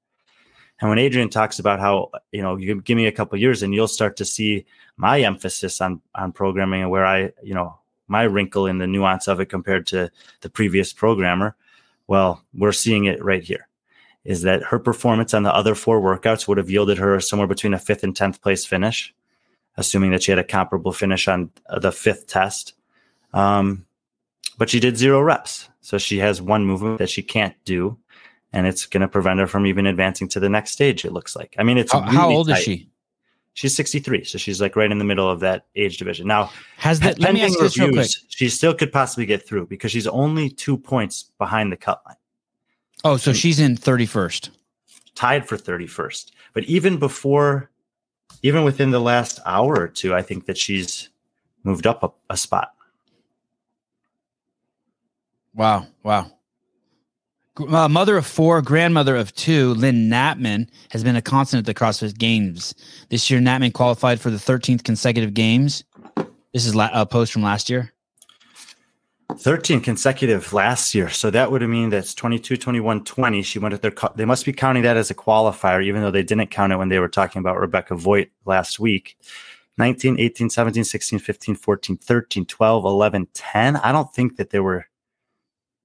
And 0.81 0.89
when 0.89 0.99
Adrian 0.99 1.29
talks 1.29 1.57
about 1.57 1.79
how, 1.79 2.11
you 2.33 2.41
know, 2.41 2.57
you 2.57 2.81
give 2.81 2.97
me 2.97 3.07
a 3.07 3.13
couple 3.13 3.39
years 3.39 3.63
and 3.63 3.73
you'll 3.73 3.87
start 3.87 4.17
to 4.17 4.25
see 4.25 4.65
my 4.97 5.21
emphasis 5.21 5.79
on 5.79 6.01
on 6.13 6.33
programming 6.33 6.81
and 6.81 6.91
where 6.91 7.05
I, 7.05 7.31
you 7.41 7.53
know, 7.53 7.79
my 8.09 8.23
wrinkle 8.23 8.67
in 8.67 8.79
the 8.79 8.87
nuance 8.87 9.29
of 9.29 9.39
it 9.39 9.45
compared 9.45 9.87
to 9.87 10.11
the 10.41 10.49
previous 10.49 10.91
programmer. 10.91 11.55
Well, 12.07 12.43
we're 12.53 12.73
seeing 12.73 13.05
it 13.05 13.23
right 13.23 13.43
here. 13.43 13.69
Is 14.25 14.43
that 14.43 14.63
her 14.63 14.79
performance 14.79 15.33
on 15.33 15.43
the 15.43 15.53
other 15.53 15.75
four 15.75 15.99
workouts 16.01 16.47
would 16.47 16.57
have 16.57 16.69
yielded 16.69 16.97
her 16.97 17.19
somewhere 17.19 17.47
between 17.47 17.73
a 17.73 17.79
fifth 17.79 18.03
and 18.03 18.15
tenth 18.15 18.41
place 18.41 18.65
finish, 18.65 19.13
assuming 19.75 20.11
that 20.11 20.23
she 20.23 20.31
had 20.31 20.39
a 20.39 20.43
comparable 20.43 20.93
finish 20.93 21.27
on 21.27 21.51
uh, 21.69 21.79
the 21.79 21.91
fifth 21.91 22.27
test. 22.27 22.73
Um, 23.33 23.85
but 24.57 24.69
she 24.69 24.79
did 24.79 24.97
zero 24.97 25.21
reps, 25.21 25.69
so 25.81 25.97
she 25.97 26.19
has 26.19 26.41
one 26.41 26.65
movement 26.65 26.99
that 26.99 27.09
she 27.09 27.23
can't 27.23 27.55
do, 27.65 27.97
and 28.53 28.67
it's 28.67 28.85
going 28.85 29.01
to 29.01 29.07
prevent 29.07 29.39
her 29.39 29.47
from 29.47 29.65
even 29.65 29.87
advancing 29.87 30.29
to 30.29 30.39
the 30.39 30.49
next 30.49 30.71
stage. 30.71 31.05
It 31.05 31.11
looks 31.11 31.35
like. 31.35 31.55
I 31.57 31.63
mean, 31.63 31.77
it's 31.77 31.91
How, 31.91 32.01
how 32.01 32.23
really 32.23 32.35
old 32.35 32.49
is 32.49 32.59
she? 32.59 32.89
She's 33.55 33.75
63, 33.75 34.23
so 34.23 34.39
she's 34.39 34.59
like 34.59 34.75
right 34.75 34.91
in 34.91 34.97
the 34.97 35.05
middle 35.05 35.29
of 35.29 35.39
that 35.41 35.67
age 35.75 35.97
division. 35.97 36.27
Now, 36.27 36.49
Has 36.77 36.99
that? 37.01 37.19
Let 37.19 37.33
me 37.33 37.41
pending 37.41 37.43
ask 37.43 37.59
this 37.59 37.77
real 37.77 37.87
quick. 37.89 37.97
reviews, 37.97 38.25
she 38.29 38.49
still 38.49 38.73
could 38.73 38.91
possibly 38.91 39.27
get 39.27 39.47
through 39.47 39.67
because 39.67 39.91
she's 39.91 40.07
only 40.07 40.49
two 40.49 40.75
points 40.75 41.31
behind 41.37 41.71
the 41.71 41.77
cut 41.77 42.01
line, 42.05 42.15
Oh, 43.03 43.17
so 43.17 43.33
she's 43.33 43.59
in 43.59 43.75
31st. 43.75 44.49
tied 45.15 45.47
for 45.47 45.57
31st. 45.57 46.31
But 46.53 46.63
even 46.65 46.97
before, 46.97 47.69
even 48.41 48.63
within 48.63 48.91
the 48.91 48.99
last 49.01 49.39
hour 49.45 49.77
or 49.79 49.87
two, 49.87 50.13
I 50.15 50.21
think 50.21 50.45
that 50.45 50.57
she's 50.57 51.09
moved 51.63 51.85
up 51.87 52.03
a, 52.03 52.11
a 52.33 52.37
spot. 52.37 52.73
Wow. 55.53 55.87
Wow. 56.03 56.31
Uh, 57.57 57.87
mother 57.87 58.17
of 58.17 58.25
four, 58.25 58.61
grandmother 58.63 59.15
of 59.15 59.33
two, 59.35 59.75
Lynn 59.75 60.09
Natman 60.09 60.67
has 60.89 61.03
been 61.03 61.15
a 61.15 61.21
constant 61.21 61.59
at 61.59 61.65
the 61.67 61.73
CrossFit 61.79 62.17
Games. 62.17 62.73
This 63.09 63.29
year, 63.29 63.39
Natman 63.39 63.73
qualified 63.73 64.19
for 64.19 64.31
the 64.31 64.37
13th 64.37 64.83
consecutive 64.83 65.35
games. 65.35 65.83
This 66.51 66.65
is 66.65 66.73
la- 66.73 66.89
a 66.93 67.05
post 67.05 67.31
from 67.31 67.43
last 67.43 67.69
year. 67.69 67.92
13 69.37 69.81
consecutive 69.81 70.53
last 70.53 70.93
year. 70.95 71.09
So 71.09 71.29
that 71.31 71.51
would 71.51 71.61
mean 71.61 71.89
that's 71.89 72.13
22, 72.13 72.57
21, 72.57 73.03
20. 73.03 73.41
She 73.41 73.59
went 73.59 73.73
at 73.73 73.81
their, 73.81 73.93
they 74.15 74.25
must 74.25 74.45
be 74.45 74.53
counting 74.53 74.83
that 74.83 74.97
as 74.97 75.09
a 75.09 75.15
qualifier, 75.15 75.83
even 75.83 76.01
though 76.01 76.11
they 76.11 76.23
didn't 76.23 76.51
count 76.51 76.73
it 76.73 76.77
when 76.77 76.89
they 76.89 76.99
were 76.99 77.09
talking 77.09 77.39
about 77.39 77.59
Rebecca 77.59 77.95
Voigt 77.95 78.29
last 78.45 78.79
week. 78.79 79.17
19, 79.77 80.19
18, 80.19 80.49
17, 80.49 80.83
16, 80.83 81.19
15, 81.19 81.55
14, 81.55 81.97
13, 81.97 82.45
12, 82.45 82.85
11, 82.85 83.27
10. 83.33 83.75
I 83.77 83.91
don't 83.91 84.13
think 84.13 84.37
that 84.37 84.51
there 84.51 84.63
were 84.63 84.85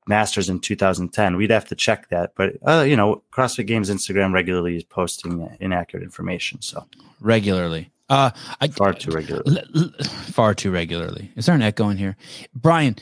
masters 0.07 0.49
in 0.49 0.61
2010. 0.61 1.37
We'd 1.37 1.51
have 1.51 1.67
to 1.67 1.75
check 1.75 2.09
that. 2.09 2.33
But, 2.35 2.57
uh, 2.67 2.83
you 2.83 2.97
know, 2.97 3.23
CrossFit 3.33 3.67
Games 3.67 3.91
Instagram 3.91 4.33
regularly 4.33 4.77
is 4.77 4.85
posting 4.85 5.49
inaccurate 5.61 6.03
information. 6.03 6.61
So 6.63 6.87
regularly. 7.21 7.91
Uh, 8.11 8.31
I, 8.61 8.69
far 8.69 8.95
too 8.95 9.11
regularly. 9.11 9.63
L- 9.75 9.83
l- 9.83 10.05
far 10.05 10.55
too 10.55 10.71
regularly. 10.71 11.31
Is 11.37 11.47
there 11.47 11.55
an 11.55 11.63
echo 11.63 11.91
in 11.91 11.99
here, 11.99 12.17
Brian? 12.55 12.97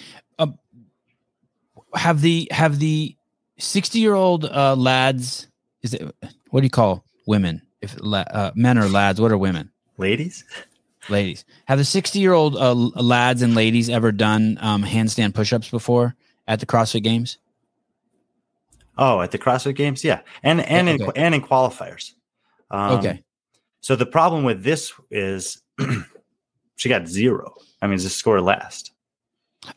Have 1.94 2.20
the 2.20 2.48
have 2.50 2.78
the 2.78 3.16
sixty 3.58 4.00
year 4.00 4.14
old 4.14 4.44
uh, 4.44 4.74
lads? 4.76 5.48
Is 5.82 5.94
it 5.94 6.14
what 6.50 6.60
do 6.60 6.66
you 6.66 6.70
call 6.70 7.04
women? 7.26 7.62
If 7.80 7.96
uh, 8.02 8.52
men 8.54 8.78
are 8.78 8.88
lads, 8.88 9.20
what 9.20 9.30
are 9.30 9.38
women? 9.38 9.70
Ladies. 9.98 10.44
Ladies. 11.08 11.44
Have 11.66 11.78
the 11.78 11.84
sixty 11.84 12.18
year 12.18 12.32
old 12.32 12.56
uh, 12.56 12.74
lads 12.74 13.42
and 13.42 13.54
ladies 13.54 13.88
ever 13.88 14.12
done 14.12 14.58
um, 14.60 14.82
handstand 14.82 15.34
push 15.34 15.52
ups 15.52 15.70
before 15.70 16.14
at 16.48 16.60
the 16.60 16.66
CrossFit 16.66 17.02
Games? 17.02 17.38
Oh, 18.98 19.20
at 19.20 19.30
the 19.30 19.38
CrossFit 19.38 19.76
Games, 19.76 20.02
yeah, 20.02 20.20
and 20.42 20.60
and 20.60 20.88
okay. 20.88 21.04
in 21.04 21.10
and 21.16 21.34
in 21.34 21.42
qualifiers. 21.42 22.12
Um, 22.70 22.98
okay. 22.98 23.22
So 23.80 23.94
the 23.94 24.06
problem 24.06 24.42
with 24.42 24.64
this 24.64 24.92
is 25.10 25.62
she 26.76 26.88
got 26.88 27.06
zero. 27.06 27.54
I 27.80 27.86
mean, 27.86 27.98
the 27.98 28.08
score 28.08 28.40
last. 28.40 28.92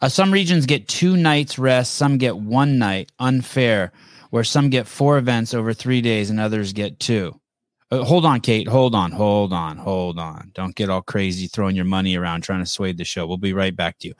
Uh, 0.02 0.10
some 0.10 0.32
regions 0.32 0.66
get 0.66 0.88
two 0.88 1.18
nights 1.18 1.60
rest, 1.60 1.96
some 1.96 2.18
get 2.18 2.38
one 2.38 2.78
night, 2.78 3.12
unfair, 3.20 3.92
where 4.30 4.44
some 4.44 4.70
get 4.70 4.88
four 4.88 5.18
events 5.18 5.54
over 5.54 5.74
three 5.74 6.02
days 6.02 6.30
and 6.30 6.40
others 6.40 6.74
get 6.74 7.00
two. 7.00 7.40
Uh, 7.92 8.04
hold 8.04 8.26
on, 8.26 8.40
Kate. 8.40 8.68
Hold 8.68 8.94
on, 8.94 9.12
hold 9.12 9.52
on, 9.52 9.78
hold 9.78 10.20
on. 10.20 10.52
Don't 10.54 10.76
get 10.76 10.90
all 10.90 11.02
crazy 11.02 11.48
throwing 11.48 11.76
your 11.76 11.86
money 11.86 12.16
around 12.16 12.42
trying 12.42 12.60
to 12.60 12.66
sway 12.70 12.94
the 12.94 13.04
show. 13.04 13.26
We'll 13.26 13.38
be 13.38 13.54
right 13.54 13.76
back 13.76 13.98
to 14.00 14.10
you. 14.10 14.14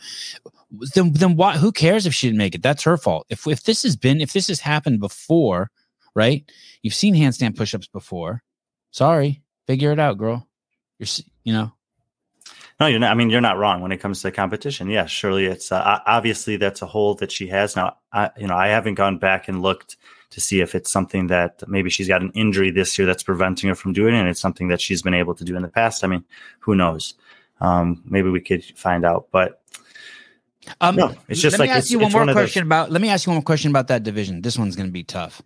Then, 0.96 1.14
then 1.14 1.36
why? 1.36 1.58
Who 1.58 1.72
cares 1.72 2.06
if 2.06 2.14
she 2.14 2.28
didn't 2.28 2.40
make 2.40 2.56
it? 2.56 2.64
That's 2.64 2.84
her 2.84 2.98
fault. 2.98 3.28
If 3.30 3.48
if 3.48 3.64
this 3.64 3.84
has 3.84 3.96
been, 3.96 4.22
if 4.22 4.34
this 4.34 4.48
has 4.48 4.60
happened 4.60 5.00
before, 5.00 5.70
right? 6.16 6.50
You've 6.82 6.94
seen 6.96 7.16
handstand 7.16 7.58
push-ups 7.58 7.88
before. 7.88 8.44
Sorry, 8.92 9.42
figure 9.68 9.92
it 9.92 10.00
out, 10.00 10.18
girl. 10.18 10.48
You're, 10.98 11.08
you 11.44 11.54
know. 11.54 11.72
No, 12.80 12.88
you're 12.88 13.00
not. 13.00 13.12
I 13.12 13.14
mean, 13.14 13.30
you're 13.30 13.42
not 13.42 13.58
wrong 13.58 13.82
when 13.82 13.92
it 13.92 13.98
comes 13.98 14.22
to 14.22 14.32
competition. 14.32 14.90
Yeah, 14.90 15.06
surely 15.06 15.46
it's 15.46 15.72
uh, 15.72 16.00
obviously 16.06 16.56
that's 16.56 16.82
a 16.82 16.86
hole 16.86 17.14
that 17.16 17.32
she 17.32 17.48
has 17.48 17.76
now. 17.76 17.98
I, 18.14 18.30
you 18.38 18.48
know, 18.48 18.56
I 18.56 18.68
haven't 18.70 18.96
gone 18.96 19.18
back 19.18 19.50
and 19.50 19.62
looked 19.62 19.98
to 20.30 20.40
see 20.40 20.62
if 20.62 20.76
it's 20.76 20.92
something 20.92 21.28
that 21.28 21.62
maybe 21.68 21.90
she's 21.90 22.08
got 22.08 22.22
an 22.22 22.32
injury 22.36 22.72
this 22.72 22.98
year 22.98 23.06
that's 23.06 23.24
preventing 23.24 23.68
her 23.68 23.76
from 23.76 23.92
doing 23.92 24.14
it. 24.16 24.20
And 24.20 24.30
it's 24.30 24.40
something 24.40 24.70
that 24.70 24.80
she's 24.80 25.02
been 25.02 25.14
able 25.14 25.36
to 25.36 25.44
do 25.44 25.56
in 25.56 25.62
the 25.62 25.68
past. 25.68 26.04
I 26.04 26.08
mean, 26.08 26.24
who 26.60 26.76
knows? 26.76 27.16
Um, 27.60 28.02
maybe 28.06 28.30
we 28.30 28.40
could 28.40 28.64
find 28.64 29.04
out, 29.04 29.28
but 29.32 29.62
um, 30.80 30.96
no, 30.96 31.14
it's 31.28 31.42
just 31.42 31.54
let 31.54 31.68
like 31.68 31.70
me 31.72 31.76
ask 31.76 31.92
you 31.92 32.00
one 32.00 32.12
more 32.12 32.26
one 32.26 32.34
question 32.34 32.64
about. 32.64 32.92
Let 32.92 33.02
me 33.02 33.10
ask 33.10 33.26
you 33.26 33.32
one 33.32 33.38
more 33.38 33.44
question 33.44 33.72
about 33.72 33.90
that 33.90 34.04
division. 34.04 34.42
This 34.42 34.58
one's 34.58 34.78
going 34.78 34.88
to 34.88 34.94
be 34.94 35.04
tough 35.04 35.42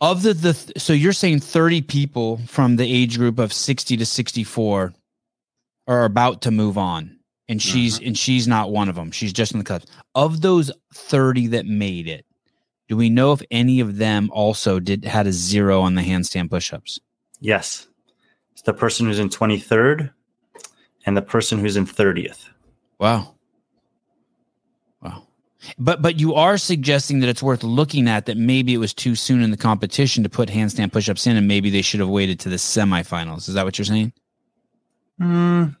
of 0.00 0.22
the 0.22 0.34
the 0.34 0.54
so 0.78 0.92
you're 0.92 1.12
saying 1.12 1.40
30 1.40 1.82
people 1.82 2.38
from 2.46 2.76
the 2.76 2.84
age 2.84 3.18
group 3.18 3.38
of 3.38 3.52
60 3.52 3.96
to 3.96 4.06
64 4.06 4.92
are 5.90 6.04
about 6.04 6.40
to 6.40 6.50
move 6.50 6.78
on 6.78 7.18
and 7.48 7.60
she's 7.60 7.96
uh-huh. 7.96 8.06
and 8.06 8.16
she's 8.16 8.46
not 8.48 8.70
one 8.70 8.88
of 8.88 8.94
them 8.94 9.10
she's 9.10 9.32
just 9.32 9.52
in 9.52 9.58
the 9.58 9.64
cups 9.64 9.86
of 10.14 10.40
those 10.40 10.70
30 10.94 11.48
that 11.48 11.66
made 11.66 12.06
it 12.08 12.24
do 12.88 12.96
we 12.96 13.10
know 13.10 13.32
if 13.32 13.42
any 13.50 13.80
of 13.80 13.96
them 13.98 14.30
also 14.32 14.80
did 14.80 15.04
had 15.04 15.26
a 15.26 15.32
zero 15.32 15.80
on 15.80 15.96
the 15.96 16.02
handstand 16.02 16.48
push-ups 16.48 16.98
yes 17.40 17.88
it's 18.52 18.62
the 18.62 18.72
person 18.72 19.06
who's 19.06 19.18
in 19.18 19.28
23rd 19.28 20.10
and 21.06 21.16
the 21.16 21.22
person 21.22 21.58
who's 21.58 21.76
in 21.76 21.84
30th 21.86 22.48
wow 22.98 23.34
Wow. 25.02 25.26
but 25.78 26.02
but 26.02 26.20
you 26.20 26.34
are 26.34 26.58
suggesting 26.58 27.20
that 27.20 27.28
it's 27.28 27.42
worth 27.42 27.62
looking 27.62 28.06
at 28.06 28.26
that 28.26 28.36
maybe 28.36 28.74
it 28.74 28.78
was 28.78 28.92
too 28.92 29.14
soon 29.14 29.42
in 29.42 29.50
the 29.50 29.56
competition 29.56 30.22
to 30.22 30.28
put 30.28 30.48
handstand 30.50 30.90
pushups 30.92 31.26
in, 31.26 31.36
and 31.36 31.48
maybe 31.48 31.70
they 31.70 31.80
should 31.80 32.00
have 32.00 32.08
waited 32.10 32.38
to 32.40 32.50
the 32.50 32.56
semifinals. 32.56 33.48
Is 33.48 33.54
that 33.54 33.64
what 33.64 33.78
you're 33.78 33.86
saying? 33.86 34.12
Mm, 35.20 35.76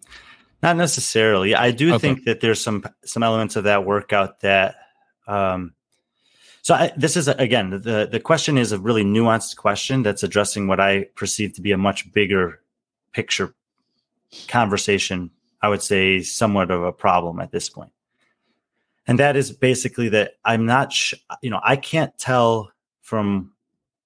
not 0.62 0.76
necessarily. 0.76 1.54
I 1.54 1.70
do 1.70 1.94
okay. 1.94 1.98
think 1.98 2.24
that 2.24 2.40
there's 2.40 2.60
some 2.60 2.84
some 3.04 3.22
elements 3.22 3.56
of 3.56 3.64
that 3.64 3.84
workout 3.84 4.40
that. 4.40 4.76
Um, 5.26 5.74
so 6.62 6.74
I, 6.74 6.92
this 6.96 7.16
is 7.16 7.28
again 7.28 7.70
the 7.70 8.08
the 8.10 8.20
question 8.20 8.58
is 8.58 8.72
a 8.72 8.78
really 8.78 9.04
nuanced 9.04 9.56
question 9.56 10.02
that's 10.02 10.22
addressing 10.22 10.66
what 10.66 10.80
I 10.80 11.04
perceive 11.14 11.54
to 11.54 11.62
be 11.62 11.72
a 11.72 11.78
much 11.78 12.12
bigger 12.12 12.60
picture 13.12 13.54
conversation. 14.48 15.30
I 15.62 15.68
would 15.68 15.82
say 15.82 16.20
somewhat 16.20 16.70
of 16.70 16.82
a 16.82 16.92
problem 16.92 17.40
at 17.40 17.50
this 17.50 17.68
point 17.68 17.92
and 19.10 19.18
that 19.18 19.34
is 19.34 19.50
basically 19.50 20.08
that 20.10 20.34
I'm 20.44 20.66
not, 20.66 20.92
sh- 20.92 21.14
you 21.42 21.50
know, 21.50 21.60
I 21.64 21.74
can't 21.74 22.16
tell 22.16 22.70
from 23.00 23.50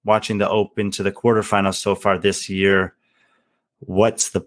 watching 0.03 0.39
the 0.39 0.49
Open 0.49 0.89
to 0.91 1.03
the 1.03 1.11
quarterfinals 1.11 1.75
so 1.75 1.93
far 1.93 2.17
this 2.17 2.49
year 2.49 2.95
what's 3.79 4.29
the 4.29 4.41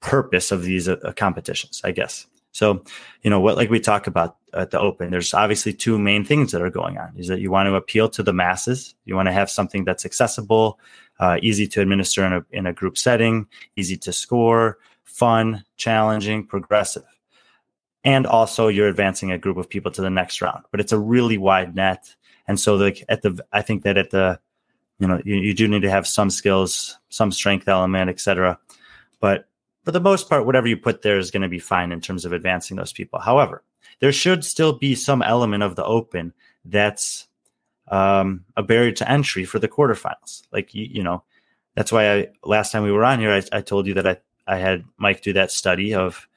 purpose 0.00 0.52
of 0.52 0.62
these 0.62 0.88
uh, 0.88 0.96
uh, 1.04 1.12
competitions. 1.12 1.80
I 1.84 1.92
guess 1.92 2.26
so. 2.52 2.84
You 3.22 3.30
know 3.30 3.40
what, 3.40 3.56
like 3.56 3.70
we 3.70 3.80
talk 3.80 4.06
about 4.06 4.36
at 4.52 4.70
the 4.70 4.80
Open, 4.80 5.10
there's 5.10 5.34
obviously 5.34 5.72
two 5.72 5.98
main 5.98 6.24
things 6.24 6.52
that 6.52 6.62
are 6.62 6.70
going 6.70 6.98
on: 6.98 7.12
is 7.16 7.28
that 7.28 7.40
you 7.40 7.50
want 7.50 7.66
to 7.66 7.74
appeal 7.74 8.08
to 8.10 8.22
the 8.22 8.32
masses, 8.32 8.94
you 9.04 9.14
want 9.14 9.26
to 9.26 9.32
have 9.32 9.50
something 9.50 9.84
that's 9.84 10.04
accessible, 10.04 10.78
uh, 11.18 11.38
easy 11.42 11.66
to 11.68 11.80
administer 11.80 12.24
in 12.24 12.32
a 12.32 12.44
in 12.50 12.66
a 12.66 12.72
group 12.72 12.98
setting, 12.98 13.46
easy 13.76 13.96
to 13.98 14.12
score, 14.12 14.78
fun, 15.04 15.64
challenging, 15.76 16.46
progressive 16.46 17.04
and 18.04 18.26
also 18.26 18.68
you're 18.68 18.88
advancing 18.88 19.30
a 19.30 19.38
group 19.38 19.56
of 19.56 19.68
people 19.68 19.90
to 19.92 20.02
the 20.02 20.10
next 20.10 20.40
round. 20.40 20.64
But 20.70 20.80
it's 20.80 20.92
a 20.92 20.98
really 20.98 21.38
wide 21.38 21.74
net, 21.74 22.14
and 22.48 22.58
so 22.58 22.74
like 22.76 23.04
at 23.08 23.22
the, 23.22 23.38
I 23.52 23.62
think 23.62 23.82
that 23.84 23.98
at 23.98 24.10
the, 24.10 24.40
you 24.98 25.06
know, 25.06 25.20
you, 25.24 25.36
you 25.36 25.54
do 25.54 25.68
need 25.68 25.82
to 25.82 25.90
have 25.90 26.06
some 26.06 26.30
skills, 26.30 26.98
some 27.08 27.32
strength 27.32 27.68
element, 27.68 28.10
etc. 28.10 28.58
But 29.20 29.48
for 29.90 29.98
the 29.98 30.00
most 30.00 30.28
part, 30.28 30.46
whatever 30.46 30.68
you 30.68 30.76
put 30.76 31.02
there 31.02 31.18
is 31.18 31.32
going 31.32 31.42
to 31.42 31.48
be 31.48 31.58
fine 31.58 31.90
in 31.90 32.00
terms 32.00 32.24
of 32.24 32.32
advancing 32.32 32.76
those 32.76 32.92
people. 32.92 33.18
However, 33.18 33.64
there 33.98 34.12
should 34.12 34.44
still 34.44 34.72
be 34.72 34.94
some 34.94 35.20
element 35.20 35.64
of 35.64 35.74
the 35.74 35.84
open 35.84 36.32
that's 36.64 37.26
um, 37.88 38.44
a 38.56 38.62
barrier 38.62 38.92
to 38.92 39.10
entry 39.10 39.44
for 39.44 39.58
the 39.58 39.66
quarterfinals. 39.66 40.42
Like 40.52 40.74
you, 40.74 40.86
you 40.88 41.02
know, 41.02 41.24
that's 41.74 41.90
why 41.90 42.08
I 42.08 42.28
last 42.44 42.70
time 42.70 42.84
we 42.84 42.92
were 42.92 43.04
on 43.04 43.18
here, 43.18 43.32
I, 43.32 43.42
I 43.50 43.62
told 43.62 43.88
you 43.88 43.94
that 43.94 44.06
I 44.06 44.18
I 44.46 44.58
had 44.58 44.84
Mike 44.96 45.22
do 45.22 45.32
that 45.32 45.50
study 45.50 45.92
of 45.92 46.28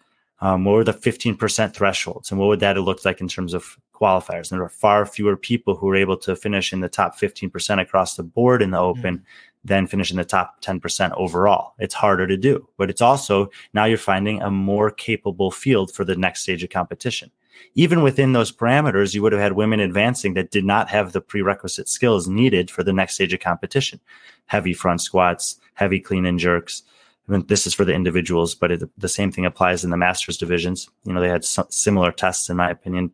um, 0.42 0.66
what 0.66 0.74
were 0.74 0.84
the 0.84 0.94
15% 0.94 1.76
thresholds 1.76 2.32
and 2.32 2.40
what 2.40 2.48
would 2.48 2.60
that 2.60 2.76
have 2.76 2.86
looked 2.86 3.06
like 3.06 3.22
in 3.22 3.28
terms 3.28 3.54
of 3.54 3.78
qualifiers? 3.94 4.50
And 4.52 4.60
there 4.60 4.66
are 4.66 4.70
far 4.70 5.06
fewer 5.06 5.38
people 5.38 5.76
who 5.76 5.86
were 5.86 5.96
able 5.96 6.18
to 6.18 6.36
finish 6.36 6.74
in 6.74 6.80
the 6.80 6.90
top 6.90 7.20
15% 7.20 7.80
across 7.80 8.16
the 8.16 8.24
board 8.24 8.64
in 8.64 8.72
the 8.72 8.80
hmm. 8.80 9.00
open 9.00 9.18
mm. 9.20 9.24
Than 9.66 9.88
finish 9.88 10.12
in 10.12 10.18
the 10.18 10.26
top 10.26 10.62
10% 10.62 11.14
overall. 11.16 11.74
It's 11.80 11.94
harder 11.94 12.28
to 12.28 12.38
do, 12.38 12.68
but 12.78 12.90
it's 12.90 13.02
also 13.02 13.50
now 13.74 13.86
you're 13.86 13.98
finding 13.98 14.42
a 14.42 14.52
more 14.52 14.92
capable 14.92 15.52
field 15.52 15.94
for 15.94 16.04
the 16.04 16.16
next 16.16 16.44
stage 16.44 16.64
of 16.64 16.70
competition. 16.70 17.32
Even 17.76 18.02
within 18.02 18.34
those 18.34 18.52
parameters, 18.52 19.14
you 19.14 19.22
would 19.22 19.32
have 19.32 19.42
had 19.42 19.54
women 19.54 19.80
advancing 19.80 20.34
that 20.34 20.52
did 20.52 20.66
not 20.66 20.90
have 20.90 21.12
the 21.12 21.22
prerequisite 21.22 21.88
skills 21.88 22.28
needed 22.28 22.70
for 22.70 22.84
the 22.84 22.94
next 22.94 23.14
stage 23.14 23.34
of 23.34 23.40
competition. 23.40 24.00
Heavy 24.48 24.74
front 24.74 25.02
squats, 25.02 25.60
heavy 25.76 26.00
clean 26.00 26.26
and 26.26 26.40
jerks, 26.40 26.84
I 27.28 27.32
mean, 27.32 27.46
this 27.48 27.66
is 27.66 27.74
for 27.74 27.86
the 27.86 27.94
individuals, 27.94 28.54
but 28.54 28.72
it, 28.72 28.84
the 28.98 29.10
same 29.10 29.32
thing 29.32 29.46
applies 29.46 29.84
in 29.84 29.92
the 29.92 29.98
masters 29.98 30.38
divisions. 30.38 30.90
You 31.06 31.14
know, 31.14 31.22
they 31.22 31.30
had 31.30 31.46
similar 31.46 32.12
tests, 32.12 32.50
in 32.50 32.58
my 32.58 32.70
opinion, 32.70 33.12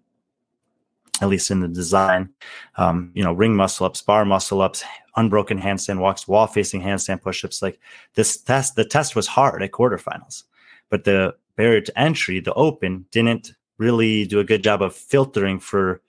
at 1.22 1.30
least 1.30 1.52
in 1.52 1.60
the 1.60 1.68
design. 1.68 2.30
Um, 2.78 3.12
you 3.14 3.24
know, 3.24 3.34
ring 3.34 3.56
muscle 3.56 3.86
ups, 3.86 4.02
bar 4.02 4.26
muscle 4.26 4.62
ups, 4.62 4.84
unbroken 5.16 5.60
handstand 5.60 6.00
walks, 6.00 6.28
wall 6.28 6.48
facing 6.48 6.82
handstand 6.82 7.22
pushups. 7.22 7.62
Like 7.62 7.80
this 8.16 8.38
test, 8.38 8.76
the 8.76 8.86
test 8.86 9.16
was 9.16 9.28
hard 9.28 9.62
at 9.64 9.72
quarterfinals, 9.72 10.44
but 10.90 11.04
the 11.04 11.36
barrier 11.56 11.82
to 11.82 12.00
entry, 12.00 12.40
the 12.40 12.54
open, 12.54 13.06
didn't 13.12 13.54
really 13.78 14.26
do 14.26 14.40
a 14.40 14.44
good 14.44 14.64
job 14.64 14.82
of 14.82 14.96
filtering 14.96 15.60
for 15.60 16.02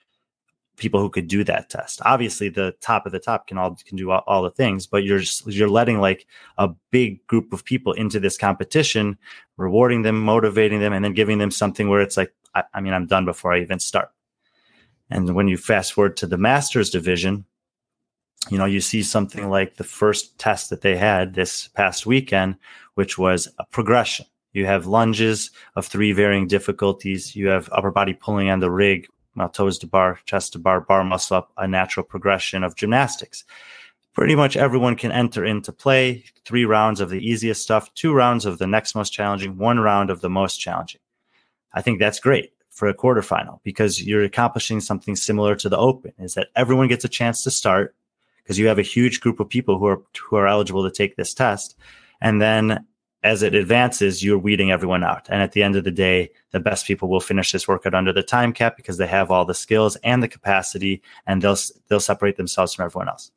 people 0.76 1.00
who 1.00 1.10
could 1.10 1.28
do 1.28 1.44
that 1.44 1.68
test. 1.68 2.00
Obviously, 2.04 2.48
the 2.48 2.74
top 2.80 3.06
of 3.06 3.12
the 3.12 3.18
top 3.18 3.46
can 3.46 3.58
all 3.58 3.76
can 3.86 3.96
do 3.96 4.10
all, 4.10 4.24
all, 4.26 4.42
the 4.42 4.50
things, 4.50 4.86
but 4.86 5.04
you're 5.04 5.18
just, 5.18 5.46
you're 5.46 5.68
letting 5.68 6.00
like 6.00 6.26
a 6.58 6.68
big 6.90 7.24
group 7.26 7.52
of 7.52 7.64
people 7.64 7.92
into 7.92 8.18
this 8.18 8.36
competition, 8.36 9.16
rewarding 9.56 10.02
them, 10.02 10.20
motivating 10.20 10.80
them, 10.80 10.92
and 10.92 11.04
then 11.04 11.12
giving 11.12 11.38
them 11.38 11.50
something 11.50 11.88
where 11.88 12.00
it's 12.00 12.16
like, 12.16 12.32
I, 12.54 12.64
I 12.74 12.80
mean, 12.80 12.94
I'm 12.94 13.06
done 13.06 13.24
before 13.24 13.52
I 13.52 13.60
even 13.60 13.78
start. 13.78 14.10
And 15.10 15.34
when 15.34 15.48
you 15.48 15.56
fast 15.56 15.92
forward 15.92 16.16
to 16.18 16.26
the 16.26 16.38
Masters 16.38 16.90
division, 16.90 17.44
you 18.48 18.56
know, 18.56 18.64
you 18.64 18.80
see 18.80 19.02
something 19.02 19.50
like 19.50 19.76
the 19.76 19.84
first 19.84 20.38
test 20.38 20.70
that 20.70 20.80
they 20.80 20.96
had 20.96 21.34
this 21.34 21.68
past 21.68 22.06
weekend, 22.06 22.56
which 22.94 23.18
was 23.18 23.48
a 23.58 23.66
progression. 23.66 24.26
You 24.52 24.66
have 24.66 24.86
lunges 24.86 25.50
of 25.76 25.86
three 25.86 26.12
varying 26.12 26.46
difficulties. 26.46 27.36
You 27.36 27.48
have 27.48 27.68
upper 27.72 27.90
body 27.90 28.14
pulling 28.14 28.48
on 28.48 28.60
the 28.60 28.70
rig, 28.70 29.08
toes 29.52 29.78
to 29.78 29.86
bar, 29.86 30.18
chest 30.24 30.54
to 30.54 30.58
bar, 30.58 30.80
bar 30.80 31.04
muscle 31.04 31.36
up, 31.36 31.52
a 31.56 31.68
natural 31.68 32.04
progression 32.04 32.64
of 32.64 32.76
gymnastics. 32.76 33.44
Pretty 34.12 34.34
much 34.34 34.56
everyone 34.56 34.96
can 34.96 35.12
enter 35.12 35.44
into 35.44 35.72
play. 35.72 36.24
Three 36.44 36.64
rounds 36.64 37.00
of 37.00 37.10
the 37.10 37.24
easiest 37.24 37.62
stuff, 37.62 37.92
two 37.94 38.12
rounds 38.12 38.44
of 38.44 38.58
the 38.58 38.66
next 38.66 38.94
most 38.94 39.10
challenging, 39.10 39.56
one 39.56 39.78
round 39.78 40.10
of 40.10 40.20
the 40.20 40.30
most 40.30 40.56
challenging. 40.56 41.00
I 41.72 41.82
think 41.82 42.00
that's 42.00 42.18
great 42.18 42.52
for 42.80 42.88
a 42.88 42.94
quarterfinal 42.94 43.60
because 43.62 44.02
you're 44.02 44.24
accomplishing 44.24 44.80
something 44.80 45.14
similar 45.14 45.54
to 45.54 45.68
the 45.68 45.76
open 45.76 46.14
is 46.18 46.32
that 46.32 46.48
everyone 46.56 46.88
gets 46.88 47.04
a 47.04 47.10
chance 47.10 47.44
to 47.44 47.50
start 47.50 47.94
because 48.38 48.58
you 48.58 48.66
have 48.68 48.78
a 48.78 48.82
huge 48.96 49.20
group 49.20 49.38
of 49.38 49.50
people 49.50 49.78
who 49.78 49.84
are 49.84 50.00
who 50.18 50.36
are 50.36 50.48
eligible 50.48 50.82
to 50.82 50.90
take 50.90 51.14
this 51.14 51.34
test. 51.34 51.76
And 52.22 52.40
then 52.40 52.86
as 53.22 53.42
it 53.42 53.54
advances 53.54 54.24
you're 54.24 54.38
weeding 54.38 54.70
everyone 54.70 55.04
out. 55.04 55.28
And 55.28 55.42
at 55.42 55.52
the 55.52 55.62
end 55.62 55.76
of 55.76 55.84
the 55.84 55.90
day 55.90 56.30
the 56.52 56.58
best 56.58 56.86
people 56.86 57.10
will 57.10 57.20
finish 57.20 57.52
this 57.52 57.68
workout 57.68 57.94
under 57.94 58.14
the 58.14 58.22
time 58.22 58.54
cap 58.54 58.78
because 58.78 58.96
they 58.96 59.06
have 59.06 59.30
all 59.30 59.44
the 59.44 59.52
skills 59.52 59.96
and 59.96 60.22
the 60.22 60.28
capacity 60.28 61.02
and 61.26 61.42
they'll 61.42 61.58
they'll 61.88 62.00
separate 62.00 62.38
themselves 62.38 62.72
from 62.72 62.86
everyone 62.86 63.10
else. 63.10 63.30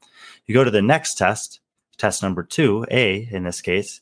You 0.45 0.55
go 0.55 0.63
to 0.63 0.71
the 0.71 0.81
next 0.81 1.15
test 1.15 1.59
test 1.97 2.23
number 2.23 2.43
2 2.43 2.85
a 2.91 3.27
in 3.29 3.43
this 3.43 3.59
case 3.59 4.00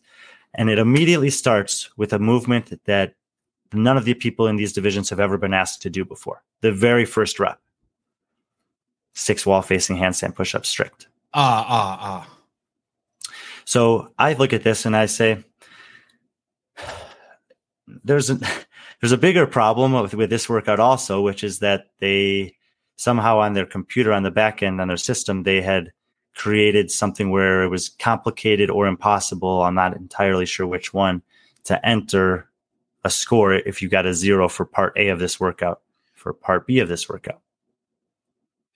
and 0.53 0.69
it 0.69 0.77
immediately 0.77 1.31
starts 1.31 1.89
with 1.97 2.13
a 2.13 2.19
movement 2.19 2.79
that 2.85 3.15
none 3.73 3.97
of 3.97 4.05
the 4.05 4.13
people 4.13 4.47
in 4.47 4.55
these 4.55 4.73
divisions 4.73 5.09
have 5.09 5.19
ever 5.19 5.37
been 5.37 5.53
asked 5.53 5.81
to 5.83 5.89
do 5.89 6.05
before. 6.05 6.43
The 6.61 6.71
very 6.71 7.05
first 7.05 7.39
rep 7.39 7.59
six 9.13 9.45
wall 9.45 9.61
facing 9.61 9.97
handstand 9.97 10.35
push 10.35 10.55
up 10.55 10.65
strict. 10.65 11.07
Ah, 11.33 11.65
ah, 11.67 11.97
ah. 12.01 12.37
So 13.65 14.11
I 14.17 14.33
look 14.33 14.53
at 14.53 14.63
this 14.63 14.85
and 14.85 14.95
I 14.95 15.05
say, 15.05 15.43
there's 18.03 18.29
a 18.29 18.39
there's 19.01 19.11
a 19.11 19.17
bigger 19.17 19.47
problem 19.47 19.93
with, 19.93 20.13
with 20.13 20.29
this 20.29 20.47
workout 20.47 20.79
also, 20.79 21.21
which 21.21 21.43
is 21.43 21.59
that 21.59 21.87
they 21.99 22.55
somehow 22.97 23.39
on 23.39 23.53
their 23.53 23.65
computer 23.65 24.13
on 24.13 24.23
the 24.23 24.31
back 24.31 24.61
end 24.61 24.79
on 24.79 24.87
their 24.87 24.97
system 24.97 25.41
they 25.41 25.59
had 25.59 25.91
created 26.35 26.91
something 26.91 27.31
where 27.31 27.63
it 27.63 27.67
was 27.67 27.89
complicated 27.89 28.69
or 28.69 28.87
impossible. 28.87 29.63
I'm 29.63 29.75
not 29.75 29.95
entirely 29.95 30.45
sure 30.45 30.67
which 30.67 30.93
one 30.93 31.21
to 31.65 31.83
enter 31.85 32.47
a 33.03 33.09
score 33.09 33.53
if 33.53 33.81
you 33.81 33.89
got 33.89 34.05
a 34.05 34.13
zero 34.13 34.47
for 34.47 34.65
part 34.65 34.93
A 34.97 35.09
of 35.09 35.19
this 35.19 35.39
workout, 35.39 35.81
for 36.13 36.33
part 36.33 36.67
B 36.67 36.79
of 36.79 36.87
this 36.87 37.09
workout. 37.09 37.41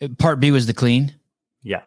Uh, 0.02 0.08
part 0.18 0.40
B 0.40 0.52
was 0.52 0.68
the 0.68 0.74
clean. 0.74 1.14
Yeah. 1.64 1.82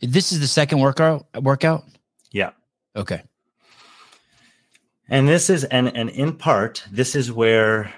This 0.00 0.32
is 0.32 0.40
the 0.40 0.46
second 0.46 0.80
workout 0.80 1.26
workout. 1.42 1.84
Yeah. 2.32 2.50
Okay. 2.94 3.22
And 5.08 5.28
this 5.28 5.48
is 5.48 5.64
and 5.64 5.94
and 5.96 6.10
in 6.10 6.36
part, 6.36 6.84
this 6.90 7.14
is 7.14 7.30
where 7.30 7.92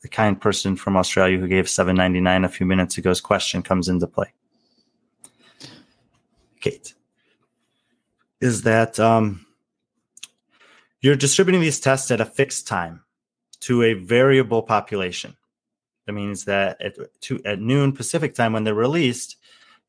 the 0.00 0.08
kind 0.08 0.40
person 0.40 0.74
from 0.74 0.96
Australia 0.96 1.38
who 1.38 1.46
gave 1.46 1.68
799 1.68 2.44
a 2.44 2.48
few 2.48 2.66
minutes 2.66 2.98
ago's 2.98 3.20
question 3.20 3.62
comes 3.62 3.88
into 3.88 4.06
play. 4.06 4.32
Kate. 6.60 6.94
Is 8.40 8.62
that 8.62 8.98
um 8.98 9.41
you're 11.02 11.16
distributing 11.16 11.60
these 11.60 11.80
tests 11.80 12.10
at 12.10 12.20
a 12.20 12.24
fixed 12.24 12.66
time 12.66 13.02
to 13.60 13.82
a 13.82 13.94
variable 13.94 14.62
population. 14.62 15.36
That 16.06 16.12
means 16.12 16.44
that 16.46 16.80
at, 16.80 16.96
at 17.44 17.60
noon 17.60 17.92
Pacific 17.92 18.34
time 18.34 18.52
when 18.52 18.64
they're 18.64 18.74
released, 18.74 19.36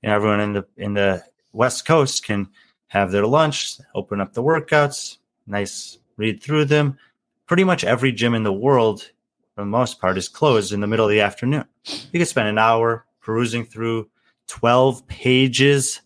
you 0.01 0.10
know, 0.10 0.15
everyone 0.15 0.41
in 0.41 0.53
the 0.53 0.65
in 0.75 0.93
the 0.93 1.24
West 1.53 1.86
Coast 1.86 2.25
can 2.25 2.50
have 2.88 3.12
their 3.12 3.25
lunch, 3.25 3.77
open 3.96 4.20
up 4.20 4.34
the 4.34 4.43
workouts, 4.43 5.17
nice 5.48 5.98
read 6.17 6.41
through 6.41 6.65
them. 6.65 6.98
Pretty 7.46 7.63
much 7.63 7.84
every 7.84 8.12
gym 8.12 8.36
in 8.36 8.43
the 8.43 8.53
world, 8.53 9.12
for 9.55 9.62
the 9.62 9.65
most 9.65 10.00
part, 10.00 10.17
is 10.17 10.29
closed 10.29 10.74
in 10.74 10.82
the 10.82 10.88
middle 10.88 11.05
of 11.05 11.12
the 11.12 11.22
afternoon. 11.22 11.65
You 12.12 12.20
can 12.20 12.25
spend 12.25 12.47
an 12.47 12.58
hour 12.58 13.06
perusing 13.21 13.65
through 13.65 14.10
12 14.47 15.08
pages 15.08 16.02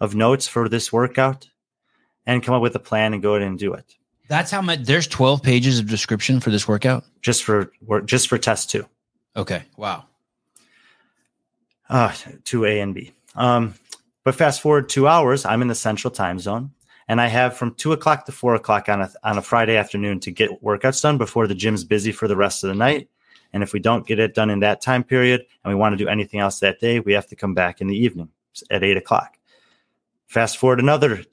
of 0.00 0.14
notes 0.14 0.48
for 0.48 0.68
this 0.68 0.92
workout 0.92 1.48
and 2.26 2.42
come 2.42 2.54
up 2.54 2.62
with 2.62 2.74
a 2.74 2.80
plan 2.80 3.12
and 3.12 3.22
go 3.22 3.34
ahead 3.34 3.46
and 3.46 3.58
do 3.58 3.72
it. 3.74 3.96
That's 4.28 4.50
how 4.50 4.62
much. 4.62 4.80
There's 4.80 5.06
12 5.06 5.42
pages 5.42 5.78
of 5.78 5.88
description 5.88 6.40
for 6.40 6.50
this 6.50 6.66
workout. 6.66 7.04
Just 7.20 7.44
for 7.44 7.72
work, 7.82 8.06
just 8.06 8.28
for 8.28 8.38
test 8.38 8.70
two. 8.70 8.86
Okay. 9.36 9.62
Wow. 9.76 10.04
Uh, 11.88 12.14
two 12.44 12.64
A 12.64 12.80
and 12.80 12.94
B. 12.94 13.12
Um, 13.34 13.74
but 14.24 14.34
fast 14.34 14.60
forward 14.60 14.88
two 14.88 15.08
hours, 15.08 15.44
I'm 15.44 15.62
in 15.62 15.68
the 15.68 15.74
central 15.74 16.10
time 16.10 16.38
zone, 16.38 16.70
and 17.08 17.20
I 17.20 17.26
have 17.26 17.56
from 17.56 17.74
two 17.74 17.92
o'clock 17.92 18.24
to 18.26 18.32
four 18.32 18.54
o'clock 18.54 18.88
on 18.88 19.02
a 19.02 19.10
on 19.24 19.36
a 19.38 19.42
Friday 19.42 19.76
afternoon 19.76 20.20
to 20.20 20.30
get 20.30 20.62
workouts 20.62 21.02
done 21.02 21.18
before 21.18 21.46
the 21.46 21.54
gym's 21.54 21.84
busy 21.84 22.12
for 22.12 22.28
the 22.28 22.36
rest 22.36 22.64
of 22.64 22.68
the 22.68 22.74
night. 22.74 23.08
And 23.52 23.62
if 23.62 23.72
we 23.74 23.80
don't 23.80 24.06
get 24.06 24.18
it 24.18 24.34
done 24.34 24.48
in 24.48 24.60
that 24.60 24.80
time 24.80 25.04
period, 25.04 25.44
and 25.64 25.74
we 25.74 25.78
want 25.78 25.92
to 25.92 26.02
do 26.02 26.08
anything 26.08 26.40
else 26.40 26.60
that 26.60 26.80
day, 26.80 27.00
we 27.00 27.12
have 27.12 27.26
to 27.26 27.36
come 27.36 27.52
back 27.52 27.80
in 27.80 27.88
the 27.88 27.96
evening 27.96 28.30
at 28.70 28.82
eight 28.82 28.96
o'clock. 28.96 29.36
Fast 30.26 30.56
forward 30.56 30.80
another 30.80 31.24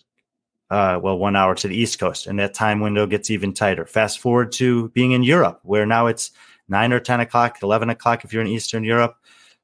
uh, 0.70 1.00
well, 1.02 1.18
one 1.18 1.36
hour 1.36 1.56
to 1.56 1.68
the 1.68 1.76
East 1.76 2.00
Coast, 2.00 2.28
and 2.28 2.38
that 2.40 2.54
time 2.54 2.80
window 2.80 3.08
gets 3.08 3.30
even 3.30 3.54
tighter. 3.54 3.86
Fast 3.86 4.20
forward 4.20 4.52
to 4.54 4.90
being 4.90 5.14
in 5.14 5.24
Europe, 5.24 5.60
where 5.64 5.86
now 5.86 6.08
it's 6.08 6.32
nine 6.68 6.94
or 6.94 7.00
10 7.00 7.20
o'clock, 7.22 7.58
11 7.64 7.90
o'clock 7.90 8.24
if 8.24 8.32
you're 8.32 8.42
in 8.44 8.48
Eastern 8.48 8.84
Europe, 8.84 9.16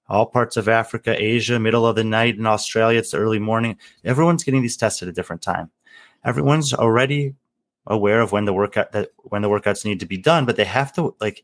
all 0.07 0.25
parts 0.25 0.57
of 0.57 0.67
Africa, 0.67 1.15
Asia, 1.17 1.59
middle 1.59 1.85
of 1.85 1.95
the 1.95 2.03
night 2.03 2.37
in 2.37 2.45
Australia, 2.45 2.99
it's 2.99 3.11
the 3.11 3.17
early 3.17 3.39
morning. 3.39 3.77
Everyone's 4.03 4.43
getting 4.43 4.61
these 4.61 4.77
tests 4.77 5.01
at 5.01 5.07
a 5.07 5.11
different 5.11 5.41
time. 5.41 5.71
Everyone's 6.23 6.73
already 6.73 7.35
aware 7.87 8.21
of 8.21 8.31
when 8.31 8.45
the 8.45 8.53
workout 8.53 8.91
that 8.93 9.09
when 9.17 9.43
the 9.43 9.49
workouts 9.49 9.85
need 9.85 9.99
to 9.99 10.05
be 10.07 10.17
done, 10.17 10.45
but 10.45 10.55
they 10.55 10.65
have 10.65 10.91
to 10.93 11.15
like 11.19 11.43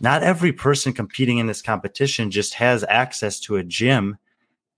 not 0.00 0.22
every 0.22 0.52
person 0.52 0.92
competing 0.92 1.38
in 1.38 1.46
this 1.46 1.62
competition 1.62 2.30
just 2.30 2.54
has 2.54 2.84
access 2.88 3.38
to 3.40 3.56
a 3.56 3.62
gym 3.62 4.18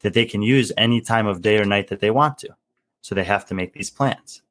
that 0.00 0.12
they 0.12 0.26
can 0.26 0.42
use 0.42 0.70
any 0.76 1.00
time 1.00 1.26
of 1.26 1.40
day 1.40 1.58
or 1.58 1.64
night 1.64 1.88
that 1.88 2.00
they 2.00 2.10
want 2.10 2.38
to. 2.38 2.48
So 3.08 3.14
they 3.14 3.24
have 3.24 3.46
to 3.46 3.54
make 3.54 3.72
these 3.72 3.88
plans. 3.88 4.42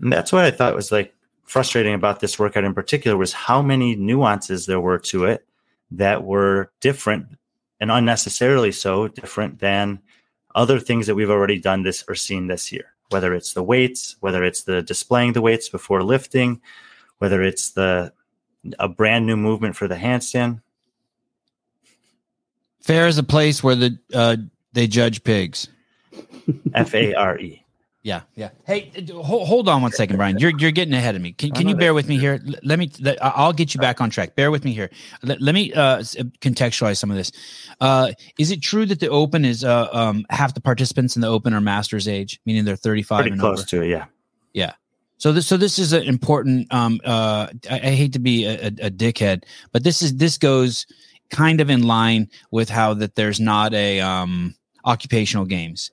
And 0.00 0.10
that's 0.10 0.32
what 0.32 0.46
I 0.46 0.50
thought 0.50 0.74
was 0.74 0.90
like 0.90 1.14
frustrating 1.42 1.92
about 1.92 2.20
this 2.20 2.38
workout 2.38 2.64
in 2.64 2.72
particular 2.72 3.18
was 3.18 3.34
how 3.34 3.60
many 3.60 3.94
nuances 3.94 4.64
there 4.64 4.80
were 4.80 4.98
to 4.98 5.26
it 5.26 5.46
that 5.90 6.24
were 6.24 6.72
different 6.80 7.26
and 7.80 7.90
unnecessarily 7.90 8.72
so 8.72 9.08
different 9.08 9.58
than 9.58 10.00
other 10.54 10.80
things 10.80 11.06
that 11.06 11.14
we've 11.14 11.28
already 11.28 11.60
done 11.60 11.82
this 11.82 12.02
or 12.08 12.14
seen 12.14 12.46
this 12.46 12.72
year 12.72 12.86
whether 13.10 13.34
it's 13.34 13.52
the 13.52 13.62
weights 13.62 14.16
whether 14.20 14.42
it's 14.42 14.62
the 14.62 14.80
displaying 14.80 15.34
the 15.34 15.42
weights 15.42 15.68
before 15.68 16.02
lifting 16.02 16.62
whether 17.18 17.42
it's 17.42 17.72
the 17.72 18.10
a 18.78 18.88
brand 18.88 19.26
new 19.26 19.36
movement 19.36 19.76
for 19.76 19.86
the 19.86 19.94
handstand. 19.94 20.60
Fair 22.80 23.06
is 23.06 23.18
a 23.18 23.22
place 23.22 23.62
where 23.62 23.74
the 23.74 23.98
uh, 24.12 24.36
they 24.72 24.86
judge 24.86 25.22
pigs. 25.22 25.68
F-a-r-e 26.74 27.63
yeah, 28.04 28.20
yeah. 28.34 28.50
Hey, 28.66 28.92
hold, 29.10 29.48
hold 29.48 29.66
on 29.66 29.80
one 29.80 29.90
second, 29.90 30.18
Brian. 30.18 30.38
You're 30.38 30.52
you're 30.58 30.72
getting 30.72 30.92
ahead 30.92 31.16
of 31.16 31.22
me. 31.22 31.32
Can, 31.32 31.52
can 31.52 31.66
you 31.66 31.74
bear 31.74 31.94
with 31.94 32.06
me 32.06 32.18
here? 32.18 32.38
Let 32.62 32.78
me. 32.78 32.90
I'll 33.22 33.54
get 33.54 33.72
you 33.74 33.80
back 33.80 34.02
on 34.02 34.10
track. 34.10 34.36
Bear 34.36 34.50
with 34.50 34.62
me 34.62 34.74
here. 34.74 34.90
Let, 35.22 35.40
let 35.40 35.54
me 35.54 35.72
uh, 35.72 36.00
contextualize 36.42 36.98
some 36.98 37.10
of 37.10 37.16
this. 37.16 37.32
Uh, 37.80 38.12
is 38.38 38.50
it 38.50 38.60
true 38.60 38.84
that 38.84 39.00
the 39.00 39.08
Open 39.08 39.46
is 39.46 39.64
uh, 39.64 39.88
um, 39.90 40.26
half 40.28 40.52
the 40.52 40.60
participants 40.60 41.16
in 41.16 41.22
the 41.22 41.28
Open 41.28 41.54
are 41.54 41.62
Masters 41.62 42.06
age, 42.06 42.42
meaning 42.44 42.66
they're 42.66 42.76
35 42.76 43.16
Pretty 43.16 43.30
and 43.30 43.40
close 43.40 43.60
over? 43.60 43.68
to 43.68 43.82
it. 43.82 43.88
Yeah. 43.88 44.04
Yeah. 44.52 44.74
So 45.16 45.32
this 45.32 45.46
so 45.46 45.56
this 45.56 45.78
is 45.78 45.94
an 45.94 46.02
important. 46.02 46.70
Um, 46.74 47.00
uh, 47.06 47.46
I, 47.70 47.76
I 47.76 47.90
hate 47.92 48.12
to 48.12 48.18
be 48.18 48.44
a, 48.44 48.64
a, 48.64 48.66
a 48.66 48.90
dickhead, 48.90 49.44
but 49.72 49.82
this 49.82 50.02
is 50.02 50.14
this 50.18 50.36
goes 50.36 50.86
kind 51.30 51.62
of 51.62 51.70
in 51.70 51.84
line 51.84 52.28
with 52.50 52.68
how 52.68 52.92
that 52.92 53.14
there's 53.14 53.40
not 53.40 53.72
a 53.72 54.02
um 54.02 54.54
occupational 54.84 55.46
games 55.46 55.90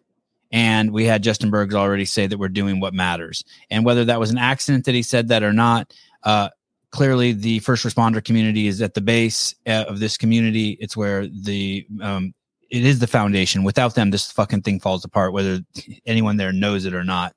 and 0.52 0.92
we 0.92 1.06
had 1.06 1.24
Justin 1.24 1.50
Bergs 1.50 1.76
already 1.76 2.06
say 2.06 2.28
that 2.28 2.38
we're 2.38 2.50
doing 2.50 2.80
what 2.80 2.94
matters. 2.94 3.44
And 3.70 3.86
whether 3.86 4.06
that 4.06 4.20
was 4.20 4.32
an 4.32 4.38
accident 4.38 4.86
that 4.86 4.96
he 4.96 5.04
said 5.04 5.30
that 5.30 5.44
or 5.44 5.54
not, 5.54 5.94
uh, 6.24 6.50
clearly 6.92 7.32
the 7.32 7.60
first 7.60 7.86
responder 7.86 8.24
community 8.24 8.68
is 8.68 8.82
at 8.82 8.94
the 8.94 9.02
base 9.02 9.56
uh, 9.66 9.86
of 9.88 10.00
this 10.00 10.18
community. 10.18 10.78
It's 10.80 10.96
where 10.96 11.28
the 11.28 11.88
um, 12.02 12.34
it 12.70 12.86
is 12.86 13.00
the 13.00 13.08
foundation. 13.08 13.64
Without 13.64 13.96
them, 13.96 14.12
this 14.12 14.32
fucking 14.32 14.62
thing 14.62 14.80
falls 14.80 15.04
apart, 15.04 15.34
whether 15.34 15.60
anyone 16.06 16.38
there 16.38 16.54
knows 16.54 16.86
it 16.86 16.94
or 16.94 17.04
not. 17.04 17.34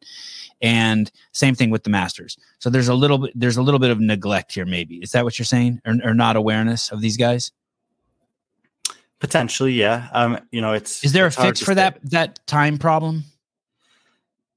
And 0.63 1.11
same 1.33 1.55
thing 1.55 1.71
with 1.71 1.83
the 1.83 1.91
masters. 1.91 2.39
So 2.59 2.71
there's 2.71 2.89
a 2.89 2.95
little 2.95 3.19
bit 3.19 3.33
there's 3.35 3.57
a 3.57 3.63
little 3.63 3.81
bit 3.81 3.91
of 3.91 4.01
neglect 4.01 4.55
here, 4.55 4.65
maybe. 4.67 4.97
Is 4.97 5.13
that 5.13 5.25
what 5.25 5.39
you're 5.39 5.47
saying, 5.47 5.81
or, 5.87 5.97
or 6.05 6.15
not 6.15 6.37
awareness 6.37 6.91
of 6.91 7.01
these 7.01 7.17
guys? 7.17 7.53
Potentially, 9.25 9.73
yeah. 9.73 10.09
Um, 10.13 10.39
you 10.53 10.61
know, 10.61 10.75
it's 10.75 11.03
is 11.03 11.13
there 11.13 11.27
it's 11.27 11.39
a 11.39 11.41
fix 11.41 11.63
for 11.63 11.75
that 11.75 11.99
that 12.11 12.47
time 12.47 12.77
problem? 12.77 13.25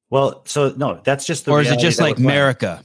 Well, 0.10 0.42
so 0.46 0.74
no, 0.76 1.00
that's 1.06 1.26
just 1.26 1.46
the 1.46 1.52
or 1.52 1.62
is 1.62 1.72
it 1.72 1.80
just 1.80 2.02
like 2.02 2.18
America? 2.18 2.84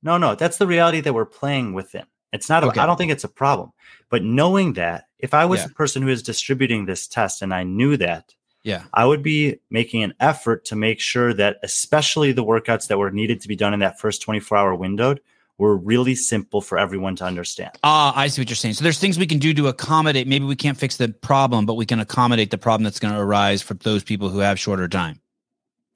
No, 0.00 0.16
no, 0.16 0.36
that's 0.36 0.58
the 0.58 0.66
reality 0.68 1.00
that 1.00 1.12
we're 1.12 1.24
playing 1.26 1.72
within. 1.72 2.04
It's 2.32 2.48
not. 2.48 2.62
A, 2.62 2.68
Okay. 2.68 2.78
I 2.78 2.86
don't 2.86 2.96
think 2.96 3.10
it's 3.10 3.24
a 3.24 3.28
problem. 3.28 3.72
But 4.10 4.22
knowing 4.22 4.74
that, 4.74 5.08
if 5.18 5.34
I 5.34 5.44
was 5.44 5.58
Yeah. 5.60 5.66
the 5.66 5.74
person 5.74 6.02
who 6.02 6.08
is 6.08 6.22
distributing 6.22 6.86
this 6.86 7.08
test 7.08 7.42
and 7.42 7.52
I 7.52 7.64
knew 7.64 7.96
that, 7.96 8.32
Yeah. 8.62 8.84
I 8.92 9.04
would 9.04 9.24
be 9.24 9.58
making 9.70 10.04
an 10.04 10.14
effort 10.20 10.64
to 10.66 10.76
make 10.76 11.00
sure 11.00 11.34
that, 11.34 11.56
especially 11.64 12.30
the 12.30 12.44
workouts 12.44 12.86
that 12.86 12.98
were 12.98 13.10
needed 13.10 13.40
to 13.40 13.48
be 13.48 13.56
done 13.56 13.74
in 13.74 13.80
that 13.80 13.98
first 13.98 14.22
24 14.22 14.56
hour 14.56 14.72
window, 14.76 15.16
were 15.58 15.76
really 15.76 16.14
simple 16.14 16.60
for 16.60 16.78
everyone 16.78 17.14
to 17.16 17.24
understand. 17.24 17.70
Ah, 17.84 18.12
I 18.16 18.26
see 18.26 18.40
what 18.40 18.48
you're 18.48 18.56
saying. 18.56 18.74
So 18.74 18.82
there's 18.82 18.98
things 18.98 19.18
we 19.18 19.26
can 19.26 19.38
do 19.38 19.54
to 19.54 19.68
accommodate. 19.68 20.26
Maybe 20.26 20.44
we 20.44 20.56
can't 20.56 20.76
fix 20.76 20.96
the 20.96 21.08
problem, 21.08 21.64
but 21.64 21.74
we 21.74 21.86
can 21.86 22.00
accommodate 22.00 22.50
the 22.50 22.58
problem 22.58 22.84
that's 22.84 22.98
going 22.98 23.14
to 23.14 23.20
arise 23.20 23.62
for 23.62 23.74
those 23.74 24.02
people 24.02 24.28
who 24.28 24.40
have 24.40 24.58
shorter 24.58 24.88
time. 24.88 25.20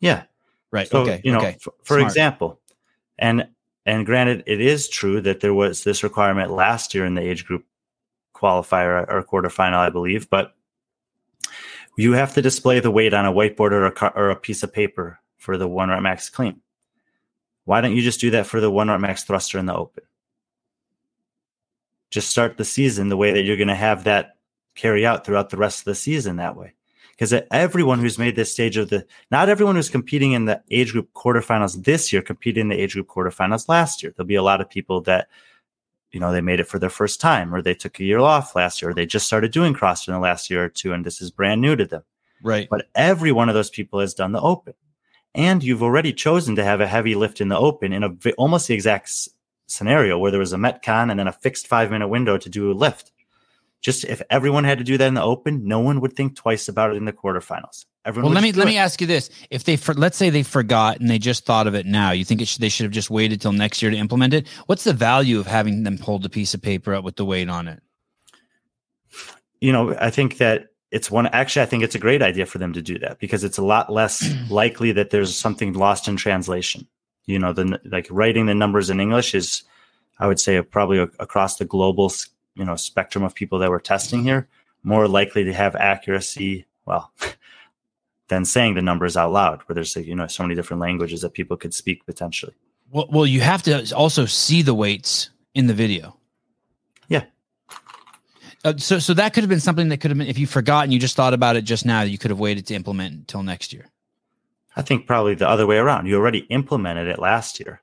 Yeah. 0.01 0.25
Right. 0.71 0.89
So, 0.89 1.01
okay. 1.01 1.21
you 1.25 1.33
know, 1.33 1.39
okay. 1.39 1.57
for, 1.61 1.73
for 1.83 1.99
example, 1.99 2.61
and 3.19 3.49
and 3.87 4.05
granted, 4.05 4.45
it 4.47 4.61
is 4.61 4.87
true 4.87 5.21
that 5.23 5.41
there 5.41 5.55
was 5.55 5.83
this 5.83 6.03
requirement 6.03 6.51
last 6.51 6.95
year 6.95 7.07
in 7.07 7.15
the 7.15 7.23
age 7.23 7.47
group 7.47 7.65
qualifier 8.35 9.07
or 9.09 9.25
quarterfinal, 9.25 9.79
I 9.79 9.89
believe, 9.89 10.29
but 10.29 10.55
you 11.97 12.13
have 12.13 12.35
to 12.35 12.43
display 12.43 12.81
the 12.81 12.91
weight 12.91 13.15
on 13.15 13.25
a 13.25 13.33
whiteboard 13.33 13.73
or 13.73 13.87
a 13.87 14.13
or 14.15 14.31
a 14.31 14.37
piece 14.37 14.63
of 14.63 14.73
paper 14.73 15.19
for 15.39 15.57
the 15.57 15.67
one 15.67 15.89
rep 15.89 16.03
max 16.03 16.29
clean. 16.29 16.61
Why 17.69 17.83
don't 17.83 17.95
you 17.95 18.01
just 18.01 18.19
do 18.19 18.31
that 18.31 18.47
for 18.47 18.63
the 18.63 18.71
one 18.71 18.89
rep 18.89 18.99
max 18.99 19.25
thruster 19.25 19.59
in 19.59 19.67
the 19.67 19.77
open? 19.77 20.03
Just 22.09 22.31
start 22.31 22.57
the 22.57 22.65
season 22.65 23.11
the 23.11 23.17
way 23.19 23.31
that 23.33 23.43
you're 23.43 23.59
going 23.59 23.69
to 23.69 23.75
have 23.75 24.05
that 24.05 24.37
carry 24.75 25.05
out 25.05 25.27
throughout 25.27 25.51
the 25.51 25.59
rest 25.59 25.81
of 25.81 25.85
the 25.85 25.95
season 25.95 26.37
that 26.37 26.57
way. 26.57 26.73
Because 27.11 27.35
everyone 27.51 27.99
who's 27.99 28.19
made 28.19 28.37
this 28.37 28.51
stage 28.51 28.79
of 28.79 28.89
the, 28.89 29.05
not 29.31 29.51
everyone 29.51 29.77
who's 29.77 29.91
competing 29.91 30.33
in 30.33 30.47
the 30.47 30.63
age 30.71 30.93
group 30.93 31.13
quarterfinals 31.13 31.85
this 31.85 32.11
year 32.11 32.23
competed 32.23 32.63
in 32.63 32.69
the 32.69 32.81
age 32.81 32.95
group 32.95 33.07
quarterfinals 33.07 33.69
last 33.69 34.03
year. 34.03 34.15
There'll 34.17 34.27
be 34.27 34.37
a 34.37 34.43
lot 34.43 34.63
of 34.63 34.71
people 34.71 35.03
that, 35.03 35.29
you 36.11 36.21
know, 36.21 36.33
they 36.33 36.41
made 36.41 36.61
it 36.61 36.69
for 36.69 36.79
their 36.79 36.89
first 36.89 37.21
time 37.21 37.55
or 37.55 37.61
they 37.61 37.75
took 37.75 38.01
a 38.01 38.05
year 38.05 38.21
off 38.21 38.57
last 38.57 38.81
year 38.81 38.93
or 38.93 38.95
they 38.95 39.05
just 39.05 39.27
started 39.27 39.53
doing 39.53 39.75
CrossFit 39.75 40.09
in 40.09 40.15
the 40.15 40.21
last 40.21 40.49
year 40.49 40.65
or 40.65 40.69
two 40.71 40.95
and 40.95 41.05
this 41.05 41.21
is 41.21 41.31
brand 41.31 41.61
new 41.61 41.77
to 41.77 41.85
them. 41.85 42.05
Right. 42.43 42.67
But 42.71 42.89
every 42.95 43.31
one 43.31 43.51
of 43.51 43.55
those 43.55 43.69
people 43.69 44.01
has 44.01 44.15
done 44.15 44.33
the 44.33 44.41
open. 44.41 44.73
And 45.39 45.63
you've 45.63 45.83
already 45.83 46.13
chosen 46.13 46.57
to 46.57 46.65
have 46.65 46.81
a 46.81 46.87
heavy 46.87 47.15
lift 47.15 47.41
in 47.41 47.49
the 47.49 47.57
open 47.57 47.93
in 47.93 48.03
a 48.03 48.11
almost 48.37 48.67
the 48.67 48.75
exact 48.75 49.07
s- 49.07 49.29
scenario 49.67 50.19
where 50.19 50.31
there 50.33 50.41
was 50.41 50.53
a 50.53 50.57
Metcon 50.57 51.11
and 51.11 51.19
then 51.19 51.29
a 51.29 51.33
fixed 51.33 51.69
five 51.69 51.91
minute 51.91 52.09
window 52.09 52.37
to 52.37 52.49
do 52.51 52.71
a 52.71 52.75
lift. 52.75 53.13
Just 53.81 54.05
if 54.05 54.21
everyone 54.29 54.65
had 54.65 54.79
to 54.79 54.85
do 54.85 54.99
that 54.99 55.07
in 55.07 55.15
the 55.15 55.23
open, 55.23 55.65
no 55.65 55.79
one 55.79 56.01
would 56.01 56.15
think 56.15 56.35
twice 56.35 56.67
about 56.67 56.91
it 56.91 56.97
in 56.97 57.05
the 57.05 57.13
quarterfinals. 57.13 57.87
Everyone 58.05 58.33
Well, 58.33 58.35
let 58.35 58.43
me 58.43 58.51
let 58.53 58.67
it. 58.67 58.71
me 58.71 58.79
ask 58.79 59.01
you 59.01 59.07
this: 59.07 59.31
If 59.51 59.63
they, 59.63 59.77
for, 59.77 59.95
let's 59.95 60.17
say 60.17 60.31
they 60.31 60.43
forgot 60.43 60.99
and 60.99 61.09
they 61.09 61.21
just 61.21 61.45
thought 61.45 61.69
of 61.69 61.75
it 61.77 61.87
now, 61.87 62.11
you 62.11 62.25
think 62.25 62.43
it 62.43 62.49
should, 62.49 62.61
they 62.61 62.69
should 62.69 62.85
have 62.85 62.93
just 62.93 63.09
waited 63.09 63.41
till 63.41 63.53
next 63.53 63.81
year 63.81 63.93
to 63.93 63.97
implement 63.97 64.35
it? 64.35 64.49
What's 64.67 64.83
the 64.83 64.93
value 64.93 65.39
of 65.39 65.47
having 65.47 65.85
them 65.85 65.99
hold 65.99 66.25
a 66.27 66.29
piece 66.29 66.53
of 66.55 66.61
paper 66.61 66.93
up 66.95 67.05
with 67.05 67.15
the 67.15 67.25
weight 67.25 67.49
on 67.49 67.69
it? 67.69 67.81
you 69.61 69.73
know, 69.73 69.97
I 70.01 70.11
think 70.11 70.39
that 70.39 70.67
it's 70.91 71.11
one. 71.11 71.27
Actually, 71.29 71.63
I 71.63 71.67
think 71.67 71.83
it's 71.83 71.95
a 71.95 72.01
great 72.01 72.23
idea 72.23 72.47
for 72.47 72.59
them 72.59 72.73
to 72.73 72.83
do 72.83 72.99
that 73.01 73.19
because 73.19 73.45
it's 73.45 73.59
a 73.59 73.65
lot 73.65 73.93
less 73.93 74.29
likely 74.51 74.93
that 74.93 75.11
there's 75.11 75.37
something 75.37 75.73
lost 75.73 76.09
in 76.09 76.17
translation. 76.17 76.87
You 77.27 77.39
know, 77.39 77.53
the 77.53 77.81
like 77.85 78.07
writing 78.11 78.47
the 78.47 78.55
numbers 78.55 78.91
in 78.91 79.01
English 79.01 79.35
is, 79.35 79.63
I 80.19 80.27
would 80.27 80.41
say, 80.41 80.61
probably 80.63 80.99
across 80.99 81.57
the 81.57 81.65
global, 81.65 82.13
you 82.55 82.65
know, 82.65 82.77
spectrum 82.77 83.23
of 83.25 83.35
people 83.35 83.59
that 83.59 83.71
we're 83.71 83.81
testing 83.81 84.23
here, 84.23 84.49
more 84.83 85.07
likely 85.09 85.45
to 85.45 85.53
have 85.53 85.75
accuracy. 85.77 86.67
Well. 86.87 87.13
Than 88.29 88.45
saying 88.45 88.75
the 88.75 88.83
numbers 88.83 89.17
out 89.17 89.33
loud, 89.33 89.63
where 89.63 89.73
there's 89.73 89.97
you 89.97 90.15
know 90.15 90.27
so 90.27 90.43
many 90.43 90.55
different 90.55 90.83
languages 90.83 91.23
that 91.23 91.33
people 91.33 91.57
could 91.57 91.73
speak 91.73 92.05
potentially. 92.05 92.53
Well, 92.91 93.09
well, 93.11 93.25
you 93.25 93.41
have 93.41 93.63
to 93.63 93.91
also 93.95 94.27
see 94.27 94.61
the 94.61 94.75
weights 94.75 95.31
in 95.55 95.67
the 95.67 95.73
video. 95.73 96.18
Uh, 98.65 98.77
so, 98.77 98.99
so 98.99 99.15
that 99.15 99.33
could 99.35 99.43
have 99.45 99.49
been 99.49 99.61
something 99.61 99.89
that 99.89 99.99
could 99.99 100.11
have 100.11 100.19
been 100.19 100.27
if 100.27 100.39
you 100.39 100.47
forgot 100.47 100.85
and 100.85 100.93
you 100.93 100.99
just 100.99 101.15
thought 101.17 101.33
about 101.35 101.57
it 101.57 101.63
just 101.63 101.87
now. 101.87 102.03
You 102.03 102.19
could 102.19 102.31
have 102.31 102.41
waited 102.41 102.67
to 102.67 102.75
implement 102.75 103.15
until 103.15 103.43
next 103.43 103.73
year. 103.73 103.87
I 104.77 104.83
think 104.83 105.07
probably 105.07 105.35
the 105.35 105.49
other 105.49 105.67
way 105.67 105.77
around. 105.79 106.07
You 106.07 106.17
already 106.17 106.41
implemented 106.51 107.09
it 107.09 107.19
last 107.19 107.59
year, 107.61 107.81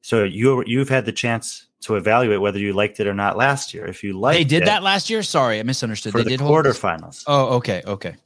so 0.00 0.24
you 0.24 0.62
you've 0.66 0.88
had 0.88 1.04
the 1.04 1.12
chance 1.12 1.66
to 1.82 1.96
evaluate 1.96 2.40
whether 2.40 2.58
you 2.58 2.72
liked 2.72 3.00
it 3.00 3.06
or 3.06 3.14
not 3.14 3.36
last 3.36 3.72
year. 3.72 3.86
If 3.86 4.04
you 4.04 4.18
liked, 4.18 4.38
they 4.38 4.44
did 4.44 4.62
it 4.62 4.66
that 4.66 4.82
last 4.82 5.10
year. 5.10 5.22
Sorry, 5.22 5.58
I 5.58 5.62
misunderstood. 5.62 6.12
for 6.12 6.18
They 6.18 6.24
the 6.24 6.30
did 6.36 6.40
quarterfinals 6.40 7.24
Oh, 7.26 7.56
okay, 7.56 7.82
okay. 7.86 8.16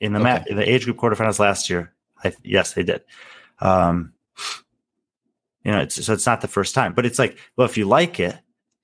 in 0.00 0.12
the 0.12 0.18
okay. 0.18 0.24
mat 0.24 0.48
in 0.48 0.56
the 0.56 0.68
age 0.68 0.84
group 0.84 0.96
quarterfinals 0.96 1.38
last 1.38 1.68
year. 1.70 1.92
I, 2.24 2.32
yes, 2.42 2.72
they 2.74 2.82
did. 2.82 3.02
Um, 3.60 4.12
you 5.64 5.72
know, 5.72 5.80
it's, 5.80 6.04
so 6.04 6.12
it's 6.12 6.26
not 6.26 6.40
the 6.40 6.48
first 6.48 6.74
time, 6.74 6.94
but 6.94 7.04
it's 7.06 7.18
like, 7.18 7.36
well, 7.56 7.66
if 7.66 7.76
you 7.76 7.84
like 7.86 8.18
it, 8.18 8.36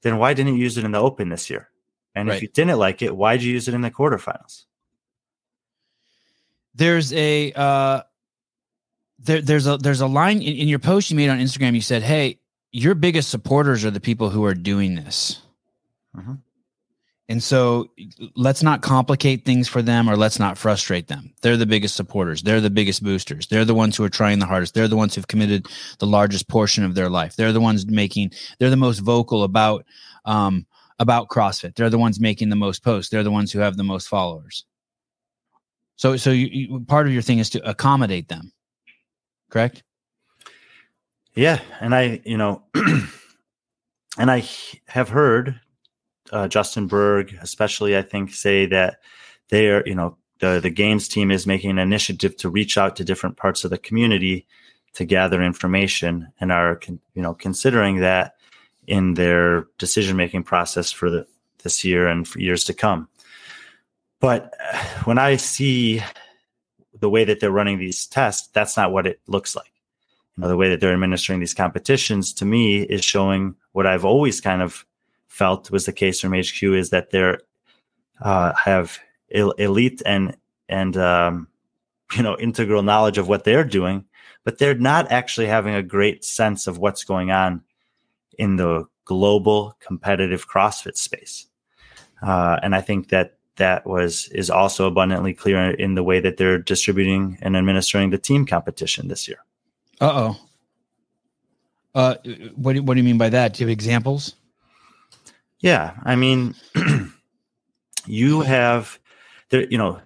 then 0.03 0.19
why 0.19 0.35
didn't 0.35 0.55
you 0.55 0.61
use 0.61 0.77
it 0.79 0.85
in 0.85 0.91
the 0.93 1.01
open 1.01 1.29
this 1.31 1.49
year? 1.49 1.69
And 2.17 2.29
Right. 2.29 2.37
if 2.37 2.43
you 2.43 2.49
didn't 2.49 2.79
like 2.79 3.03
it, 3.03 3.15
why'd 3.15 3.43
you 3.43 3.53
use 3.53 3.69
it 3.69 3.75
in 3.75 3.83
the 3.83 3.91
quarterfinals? 3.91 4.65
there's 6.75 7.11
a 7.15 7.53
uh 7.53 8.03
there 9.19 9.41
there's 9.41 9.67
a 9.67 9.79
there's 9.79 10.03
a 10.03 10.07
line 10.07 10.43
in, 10.43 10.57
in 10.57 10.69
your 10.69 10.79
post 10.79 11.11
you 11.11 11.17
made 11.17 11.31
on 11.31 11.39
Instagram. 11.39 11.75
You 11.75 11.81
said, 11.81 12.03
"Hey, 12.03 12.39
your 12.71 12.95
biggest 12.95 13.31
supporters 13.31 13.83
are 13.85 13.91
the 13.91 14.01
people 14.01 14.29
who 14.29 14.45
are 14.45 14.53
doing 14.55 14.95
this." 14.95 15.41
Mhm. 16.15 16.41
And 17.29 17.43
so 17.43 17.91
let's 18.37 18.63
not 18.63 18.83
complicate 18.83 19.45
things 19.47 19.69
for 19.69 19.81
them 19.83 20.09
or 20.09 20.17
let's 20.17 20.39
not 20.39 20.57
frustrate 20.59 21.09
them. 21.09 21.33
They're 21.43 21.57
the 21.57 21.67
biggest 21.67 21.97
supporters. 21.97 22.43
They're 22.43 22.61
the 22.61 22.71
biggest 22.71 23.03
boosters. 23.03 23.47
They're 23.49 23.65
the 23.65 23.75
ones 23.75 23.97
who 23.97 24.05
are 24.05 24.09
trying 24.11 24.39
the 24.39 24.47
hardest. 24.47 24.75
They're 24.75 24.87
the 24.87 24.97
ones 24.97 25.15
who've 25.15 25.27
committed 25.27 25.67
the 25.99 26.07
largest 26.07 26.47
portion 26.47 26.85
of 26.85 26.95
their 26.95 27.09
life. 27.11 27.35
They're 27.37 27.53
the 27.55 27.61
ones 27.61 27.85
making, 27.87 28.31
they're 28.59 28.71
the 28.71 28.77
most 28.77 29.01
vocal 29.01 29.43
about, 29.43 29.85
um, 30.25 30.67
about 30.99 31.29
CrossFit. 31.29 31.75
They're 31.75 31.91
the 31.91 31.99
ones 31.99 32.21
making 32.21 32.49
the 32.49 32.57
most 32.57 32.83
posts. 32.83 33.11
They're 33.11 33.23
the 33.23 33.31
ones 33.31 33.53
who 33.53 33.59
have 33.59 33.77
the 33.77 33.85
most 33.85 34.09
followers. 34.09 34.65
So, 35.97 36.17
so 36.17 36.31
you, 36.31 36.47
you, 36.47 36.81
part 36.81 37.07
of 37.07 37.13
your 37.13 37.23
thing 37.23 37.39
is 37.39 37.51
to 37.51 37.69
accommodate 37.69 38.29
them, 38.29 38.53
correct? 39.51 39.83
Yeah, 41.35 41.61
and 41.81 41.95
I, 41.95 42.21
you 42.25 42.37
know, 42.37 42.63
and 44.19 44.31
I 44.31 44.45
have 44.89 45.09
heard 45.09 45.61
uh, 46.33 46.49
Justin 46.49 46.89
Bergh, 46.89 47.41
especially, 47.43 47.97
I 47.97 48.03
think, 48.03 48.33
say 48.33 48.67
that 48.67 48.99
they 49.49 49.69
are, 49.69 49.83
you 49.87 49.95
know, 49.95 50.17
the 50.41 50.61
the 50.61 50.71
games 50.71 51.09
team 51.09 51.31
is 51.31 51.47
making 51.47 51.71
an 51.71 51.79
initiative 51.79 52.37
to 52.39 52.51
reach 52.51 52.77
out 52.77 52.97
to 52.97 53.05
different 53.05 53.37
parts 53.37 53.65
of 53.65 53.71
the 53.71 53.79
community 53.79 54.47
to 54.95 55.05
gather 55.05 55.43
information, 55.43 56.29
and 56.41 56.51
are, 56.51 56.81
you 57.15 57.23
know, 57.23 57.35
considering 57.35 58.01
that 58.01 58.36
in 58.87 59.15
their 59.15 59.67
decision 59.79 60.17
making 60.17 60.45
process 60.45 60.91
for 60.91 61.11
the 61.11 61.27
this 61.63 61.85
year 61.85 62.07
and 62.07 62.29
for 62.29 62.39
years 62.39 62.65
to 62.65 62.75
come. 62.75 63.09
But 64.21 64.55
uh, 64.73 64.85
when 65.05 65.19
I 65.19 65.37
see 65.37 66.03
the 66.99 67.11
way 67.11 67.25
that 67.25 67.41
they're 67.41 67.51
running 67.51 67.79
these 67.79 68.07
tests, 68.07 68.49
that's 68.53 68.77
not 68.77 68.93
what 68.93 69.07
it 69.07 69.21
looks 69.27 69.57
like 69.57 69.73
you 70.37 70.43
know, 70.43 70.49
the 70.49 70.57
way 70.57 70.69
that 70.69 70.81
they're 70.81 70.93
administering 70.93 71.41
these 71.41 71.55
competitions 71.55 72.33
to 72.35 72.45
me 72.45 72.83
is 72.83 73.05
showing 73.05 73.55
what 73.73 73.87
I've 73.87 74.05
always 74.05 74.41
kind 74.41 74.63
of 74.63 74.85
felt 75.29 75.71
was 75.71 75.87
the 75.87 75.93
case 75.93 76.21
from 76.21 76.35
HQ 76.35 76.63
is 76.63 76.91
that 76.91 77.11
they're 77.11 77.41
uh, 78.21 78.53
have 78.55 78.99
el- 79.33 79.53
elite 79.53 80.03
and 80.07 80.37
and 80.69 80.97
um, 80.97 81.49
you 82.17 82.23
know 82.23 82.37
integral 82.39 82.83
knowledge 82.83 83.19
of 83.19 83.29
what 83.29 83.45
they're 83.45 83.65
doing, 83.65 84.05
but 84.45 84.59
they're 84.59 84.75
not 84.75 85.11
actually 85.11 85.47
having 85.47 85.75
a 85.75 85.83
great 85.83 86.25
sense 86.25 86.67
of 86.67 86.79
what's 86.79 87.05
going 87.05 87.31
on 87.31 87.63
in 88.39 88.57
the 88.57 88.85
global 89.05 89.77
competitive 89.81 90.49
CrossFit 90.49 90.97
space. 90.97 91.47
Uh, 92.23 92.59
and 92.63 92.75
I 92.75 92.81
think 92.81 93.09
that 93.09 93.37
that 93.57 93.87
was 93.87 94.29
is 94.29 94.51
also 94.51 94.87
abundantly 94.87 95.33
clear 95.33 95.71
in 95.71 95.95
the 95.95 96.03
way 96.03 96.21
that 96.21 96.37
they're 96.37 96.59
distributing 96.59 97.39
and 97.41 97.57
administering 97.57 98.11
the 98.11 98.19
team 98.19 98.47
competition 98.47 99.09
this 99.09 99.27
year. 99.27 99.39
Uh 100.01 100.13
oh. 100.15 100.37
Uh, 101.95 102.17
what 102.57 102.75
do, 102.75 102.83
what 102.83 102.95
do 102.95 103.01
you 103.01 103.05
mean 103.05 103.17
by 103.17 103.31
that? 103.31 103.55
Do 103.55 103.63
you 103.63 103.69
have 103.69 103.73
examples? 103.73 104.35
Yeah, 105.61 105.95
I 106.05 106.15
mean, 106.17 106.55
you 108.07 108.43
have 108.43 108.99
there. 109.49 109.67
You 109.67 109.79
know, 109.79 110.01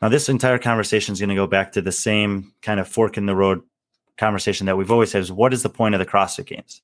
now 0.00 0.08
this 0.08 0.30
entire 0.30 0.58
conversation 0.58 1.12
is 1.12 1.20
going 1.20 1.28
to 1.28 1.34
go 1.34 1.46
back 1.46 1.72
to 1.72 1.82
the 1.82 1.92
same 1.92 2.54
kind 2.62 2.80
of 2.80 2.88
fork 2.88 3.18
in 3.18 3.26
the 3.26 3.36
road 3.36 3.60
conversation 4.16 4.66
that 4.66 4.78
we've 4.78 4.90
always 4.90 5.12
had: 5.12 5.20
is 5.20 5.30
what 5.30 5.52
is 5.52 5.62
the 5.62 5.68
point 5.68 5.94
of 5.94 5.98
the 5.98 6.06
CrossFit 6.06 6.46
Games? 6.46 6.80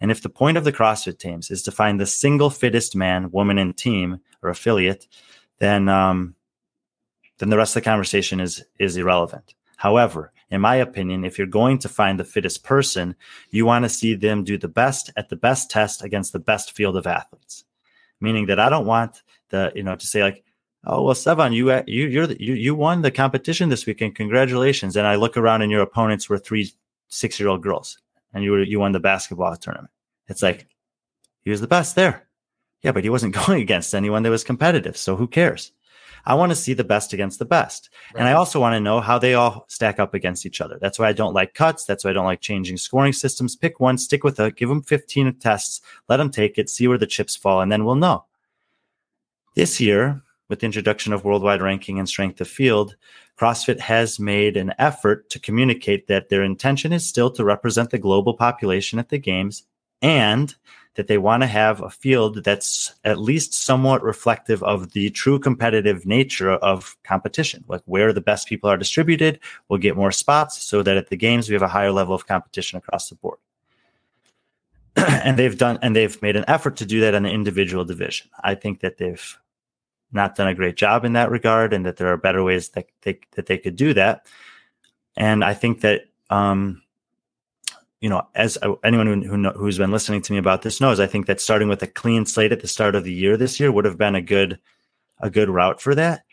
And 0.00 0.10
if 0.10 0.22
the 0.22 0.28
point 0.28 0.56
of 0.56 0.64
the 0.64 0.72
CrossFit 0.72 1.18
teams 1.18 1.50
is 1.50 1.62
to 1.62 1.72
find 1.72 1.98
the 1.98 2.06
single 2.06 2.50
fittest 2.50 2.96
man, 2.96 3.30
woman, 3.30 3.58
and 3.58 3.76
team 3.76 4.20
or 4.42 4.50
affiliate, 4.50 5.06
then 5.58 5.88
um, 5.88 6.34
then 7.38 7.50
the 7.50 7.56
rest 7.56 7.76
of 7.76 7.82
the 7.82 7.90
conversation 7.90 8.40
is 8.40 8.64
is 8.78 8.96
irrelevant. 8.96 9.54
However, 9.76 10.32
in 10.50 10.60
my 10.60 10.76
opinion, 10.76 11.24
if 11.24 11.38
you're 11.38 11.46
going 11.46 11.78
to 11.78 11.88
find 11.88 12.18
the 12.18 12.24
fittest 12.24 12.64
person, 12.64 13.16
you 13.50 13.66
want 13.66 13.84
to 13.84 13.88
see 13.88 14.14
them 14.14 14.44
do 14.44 14.56
the 14.56 14.68
best 14.68 15.10
at 15.16 15.28
the 15.28 15.36
best 15.36 15.70
test 15.70 16.02
against 16.02 16.32
the 16.32 16.38
best 16.38 16.72
field 16.72 16.96
of 16.96 17.06
athletes. 17.06 17.64
Meaning 18.20 18.46
that 18.46 18.60
I 18.60 18.68
don't 18.68 18.86
want 18.86 19.22
the 19.50 19.72
you 19.74 19.82
know 19.82 19.96
to 19.96 20.06
say 20.06 20.22
like, 20.22 20.44
oh 20.84 21.02
well, 21.02 21.14
Sevan, 21.14 21.54
you 21.54 21.70
you 21.86 22.08
you're 22.08 22.26
the, 22.26 22.42
you 22.42 22.54
you 22.54 22.74
won 22.74 23.02
the 23.02 23.10
competition 23.10 23.68
this 23.68 23.86
weekend, 23.86 24.14
congratulations. 24.14 24.96
And 24.96 25.06
I 25.06 25.16
look 25.16 25.36
around 25.36 25.62
and 25.62 25.70
your 25.70 25.82
opponents 25.82 26.28
were 26.28 26.38
three 26.38 26.72
six 27.08 27.38
year 27.38 27.48
old 27.48 27.62
girls, 27.62 27.98
and 28.34 28.44
you 28.44 28.50
were 28.50 28.62
you 28.62 28.80
won 28.80 28.92
the 28.92 29.00
basketball 29.00 29.56
tournament. 29.56 29.90
It's 30.28 30.42
like, 30.42 30.66
He 31.42 31.50
was 31.50 31.60
the 31.60 31.68
best 31.68 31.94
there. 31.94 32.28
Yeah, 32.82 32.92
but 32.92 33.04
he 33.04 33.10
wasn't 33.10 33.34
going 33.46 33.62
against 33.62 33.94
anyone 33.94 34.22
that 34.24 34.30
was 34.30 34.44
competitive. 34.44 34.96
So 34.96 35.16
who 35.16 35.26
cares? 35.26 35.72
I 36.26 36.34
want 36.34 36.50
to 36.50 36.56
see 36.56 36.72
the 36.72 36.84
best 36.84 37.12
against 37.12 37.38
the 37.38 37.44
best. 37.44 37.90
Right. 38.14 38.20
And 38.20 38.28
I 38.28 38.32
also 38.32 38.58
want 38.58 38.74
to 38.74 38.80
know 38.80 39.00
how 39.00 39.18
they 39.18 39.34
all 39.34 39.66
stack 39.68 39.98
up 39.98 40.14
against 40.14 40.46
each 40.46 40.60
other. 40.60 40.78
That's 40.80 40.98
why 40.98 41.08
I 41.08 41.12
don't 41.12 41.34
like 41.34 41.54
cuts. 41.54 41.84
That's 41.84 42.04
why 42.04 42.10
I 42.10 42.14
don't 42.14 42.24
like 42.24 42.40
changing 42.40 42.78
scoring 42.78 43.12
systems. 43.12 43.56
Pick 43.56 43.78
one, 43.78 43.98
stick 43.98 44.24
with 44.24 44.40
it, 44.40 44.56
give 44.56 44.70
them 44.70 44.82
15 44.82 45.34
tests, 45.34 45.82
let 46.08 46.16
them 46.16 46.30
take 46.30 46.56
it, 46.56 46.70
see 46.70 46.88
where 46.88 46.98
the 46.98 47.06
chips 47.06 47.36
fall, 47.36 47.60
and 47.60 47.70
then 47.70 47.84
we'll 47.84 47.94
know. 47.94 48.24
This 49.54 49.80
year, 49.80 50.22
with 50.48 50.60
the 50.60 50.66
introduction 50.66 51.12
of 51.12 51.24
worldwide 51.24 51.62
ranking 51.62 51.98
and 51.98 52.08
strength 52.08 52.40
of 52.40 52.48
field, 52.48 52.96
CrossFit 53.38 53.80
has 53.80 54.20
made 54.20 54.56
an 54.56 54.72
effort 54.78 55.28
to 55.30 55.40
communicate 55.40 56.06
that 56.06 56.28
their 56.28 56.42
intention 56.42 56.92
is 56.92 57.06
still 57.06 57.30
to 57.32 57.44
represent 57.44 57.90
the 57.90 57.98
global 57.98 58.34
population 58.34 58.98
at 58.98 59.08
the 59.08 59.18
games 59.18 59.64
and 60.02 60.54
that 60.94 61.08
they 61.08 61.18
want 61.18 61.42
to 61.42 61.46
have 61.46 61.80
a 61.82 61.90
field 61.90 62.44
that's 62.44 62.94
at 63.04 63.18
least 63.18 63.52
somewhat 63.52 64.02
reflective 64.02 64.62
of 64.62 64.92
the 64.92 65.10
true 65.10 65.38
competitive 65.38 66.06
nature 66.06 66.52
of 66.52 66.96
competition. 67.02 67.64
Like 67.66 67.82
where 67.86 68.12
the 68.12 68.20
best 68.20 68.46
people 68.46 68.70
are 68.70 68.76
distributed, 68.76 69.40
we'll 69.68 69.80
get 69.80 69.96
more 69.96 70.12
spots 70.12 70.62
so 70.62 70.82
that 70.82 70.96
at 70.96 71.08
the 71.08 71.16
games 71.16 71.48
we 71.48 71.54
have 71.54 71.62
a 71.62 71.68
higher 71.68 71.90
level 71.90 72.14
of 72.14 72.26
competition 72.26 72.78
across 72.78 73.08
the 73.08 73.16
board. 73.16 73.38
and 74.96 75.36
they've 75.36 75.58
done 75.58 75.78
and 75.82 75.96
they've 75.96 76.20
made 76.22 76.36
an 76.36 76.44
effort 76.46 76.76
to 76.76 76.86
do 76.86 77.00
that 77.00 77.14
in 77.14 77.26
an 77.26 77.32
individual 77.32 77.84
division. 77.84 78.28
I 78.44 78.54
think 78.54 78.80
that 78.80 78.98
they've 78.98 79.38
not 80.14 80.36
done 80.36 80.48
a 80.48 80.54
great 80.54 80.76
job 80.76 81.04
in 81.04 81.14
that 81.14 81.30
regard 81.30 81.72
and 81.72 81.84
that 81.86 81.96
there 81.96 82.08
are 82.08 82.16
better 82.16 82.42
ways 82.42 82.70
that 82.70 82.86
they 83.02 83.18
that 83.32 83.46
they 83.46 83.58
could 83.58 83.76
do 83.76 83.94
that. 83.94 84.26
And 85.16 85.44
I 85.44 85.54
think 85.54 85.80
that 85.82 86.06
um, 86.30 86.82
you 88.00 88.10
know, 88.10 88.26
as 88.34 88.58
anyone 88.84 89.06
who, 89.06 89.28
who 89.28 89.36
know, 89.38 89.50
who's 89.52 89.78
been 89.78 89.90
listening 89.90 90.20
to 90.22 90.32
me 90.32 90.38
about 90.38 90.60
this 90.60 90.80
knows, 90.80 91.00
I 91.00 91.06
think 91.06 91.26
that 91.26 91.40
starting 91.40 91.68
with 91.68 91.82
a 91.82 91.86
clean 91.86 92.26
slate 92.26 92.52
at 92.52 92.60
the 92.60 92.68
start 92.68 92.94
of 92.94 93.04
the 93.04 93.12
year 93.12 93.36
this 93.36 93.58
year 93.58 93.72
would 93.72 93.86
have 93.86 93.96
been 93.96 94.14
a 94.14 94.20
good 94.20 94.58
a 95.20 95.30
good 95.30 95.48
route 95.48 95.80
for 95.80 95.94
that. 95.94 96.24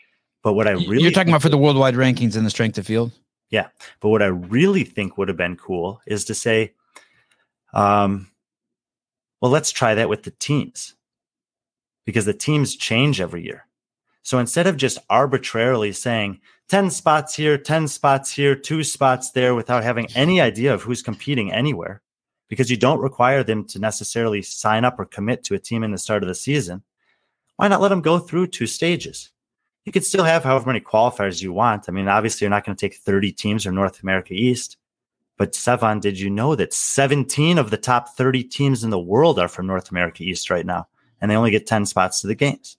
But 0.42 0.52
what 0.52 0.68
I 0.68 0.72
really 0.72 1.02
you're 1.02 1.12
talking 1.12 1.32
about 1.32 1.42
for 1.42 1.48
the 1.48 1.58
worldwide 1.58 1.94
rankings 1.94 2.36
and 2.36 2.44
the 2.44 2.50
strength 2.50 2.76
of 2.76 2.86
field, 2.86 3.12
yeah. 3.48 3.68
But 4.00 4.10
what 4.10 4.22
I 4.22 4.26
really 4.26 4.84
think 4.84 5.16
would 5.16 5.28
have 5.28 5.36
been 5.36 5.56
cool 5.56 6.00
is 6.06 6.24
to 6.26 6.34
say, 6.34 6.74
um, 7.72 8.30
well, 9.40 9.50
let's 9.50 9.70
try 9.70 9.94
that 9.94 10.08
with 10.08 10.24
the 10.24 10.30
teams 10.32 10.94
because 12.04 12.24
the 12.24 12.34
teams 12.34 12.76
change 12.76 13.20
every 13.20 13.44
year. 13.44 13.66
So 14.22 14.38
instead 14.38 14.66
of 14.66 14.76
just 14.76 14.98
arbitrarily 15.10 15.92
saying 15.92 16.40
10 16.68 16.90
spots 16.90 17.34
here, 17.34 17.58
10 17.58 17.88
spots 17.88 18.32
here, 18.32 18.54
two 18.54 18.84
spots 18.84 19.32
there 19.32 19.54
without 19.54 19.82
having 19.82 20.06
any 20.14 20.40
idea 20.40 20.72
of 20.72 20.82
who's 20.82 21.02
competing 21.02 21.52
anywhere, 21.52 22.02
because 22.48 22.70
you 22.70 22.76
don't 22.76 23.00
require 23.00 23.42
them 23.42 23.64
to 23.66 23.78
necessarily 23.78 24.42
sign 24.42 24.84
up 24.84 24.98
or 24.98 25.04
commit 25.04 25.44
to 25.44 25.54
a 25.54 25.58
team 25.58 25.82
in 25.82 25.90
the 25.90 25.98
start 25.98 26.22
of 26.22 26.28
the 26.28 26.34
season, 26.34 26.82
why 27.56 27.68
not 27.68 27.80
let 27.80 27.88
them 27.88 28.00
go 28.00 28.18
through 28.18 28.46
two 28.46 28.66
stages? 28.66 29.30
You 29.84 29.92
could 29.92 30.04
still 30.04 30.24
have 30.24 30.44
however 30.44 30.66
many 30.68 30.80
qualifiers 30.80 31.42
you 31.42 31.52
want. 31.52 31.88
I 31.88 31.92
mean, 31.92 32.08
obviously, 32.08 32.44
you're 32.44 32.50
not 32.50 32.64
going 32.64 32.76
to 32.76 32.80
take 32.80 32.98
30 32.98 33.32
teams 33.32 33.64
from 33.64 33.74
North 33.74 34.02
America 34.02 34.32
East. 34.32 34.76
But 35.38 35.52
Sevan, 35.52 36.00
did 36.00 36.20
you 36.20 36.30
know 36.30 36.54
that 36.54 36.72
17 36.72 37.58
of 37.58 37.70
the 37.70 37.76
top 37.76 38.10
30 38.16 38.44
teams 38.44 38.84
in 38.84 38.90
the 38.90 38.98
world 38.98 39.38
are 39.38 39.48
from 39.48 39.66
North 39.66 39.90
America 39.90 40.22
East 40.22 40.50
right 40.50 40.64
now? 40.64 40.86
And 41.20 41.30
they 41.30 41.36
only 41.36 41.50
get 41.50 41.66
10 41.66 41.86
spots 41.86 42.20
to 42.20 42.28
the 42.28 42.34
games. 42.34 42.76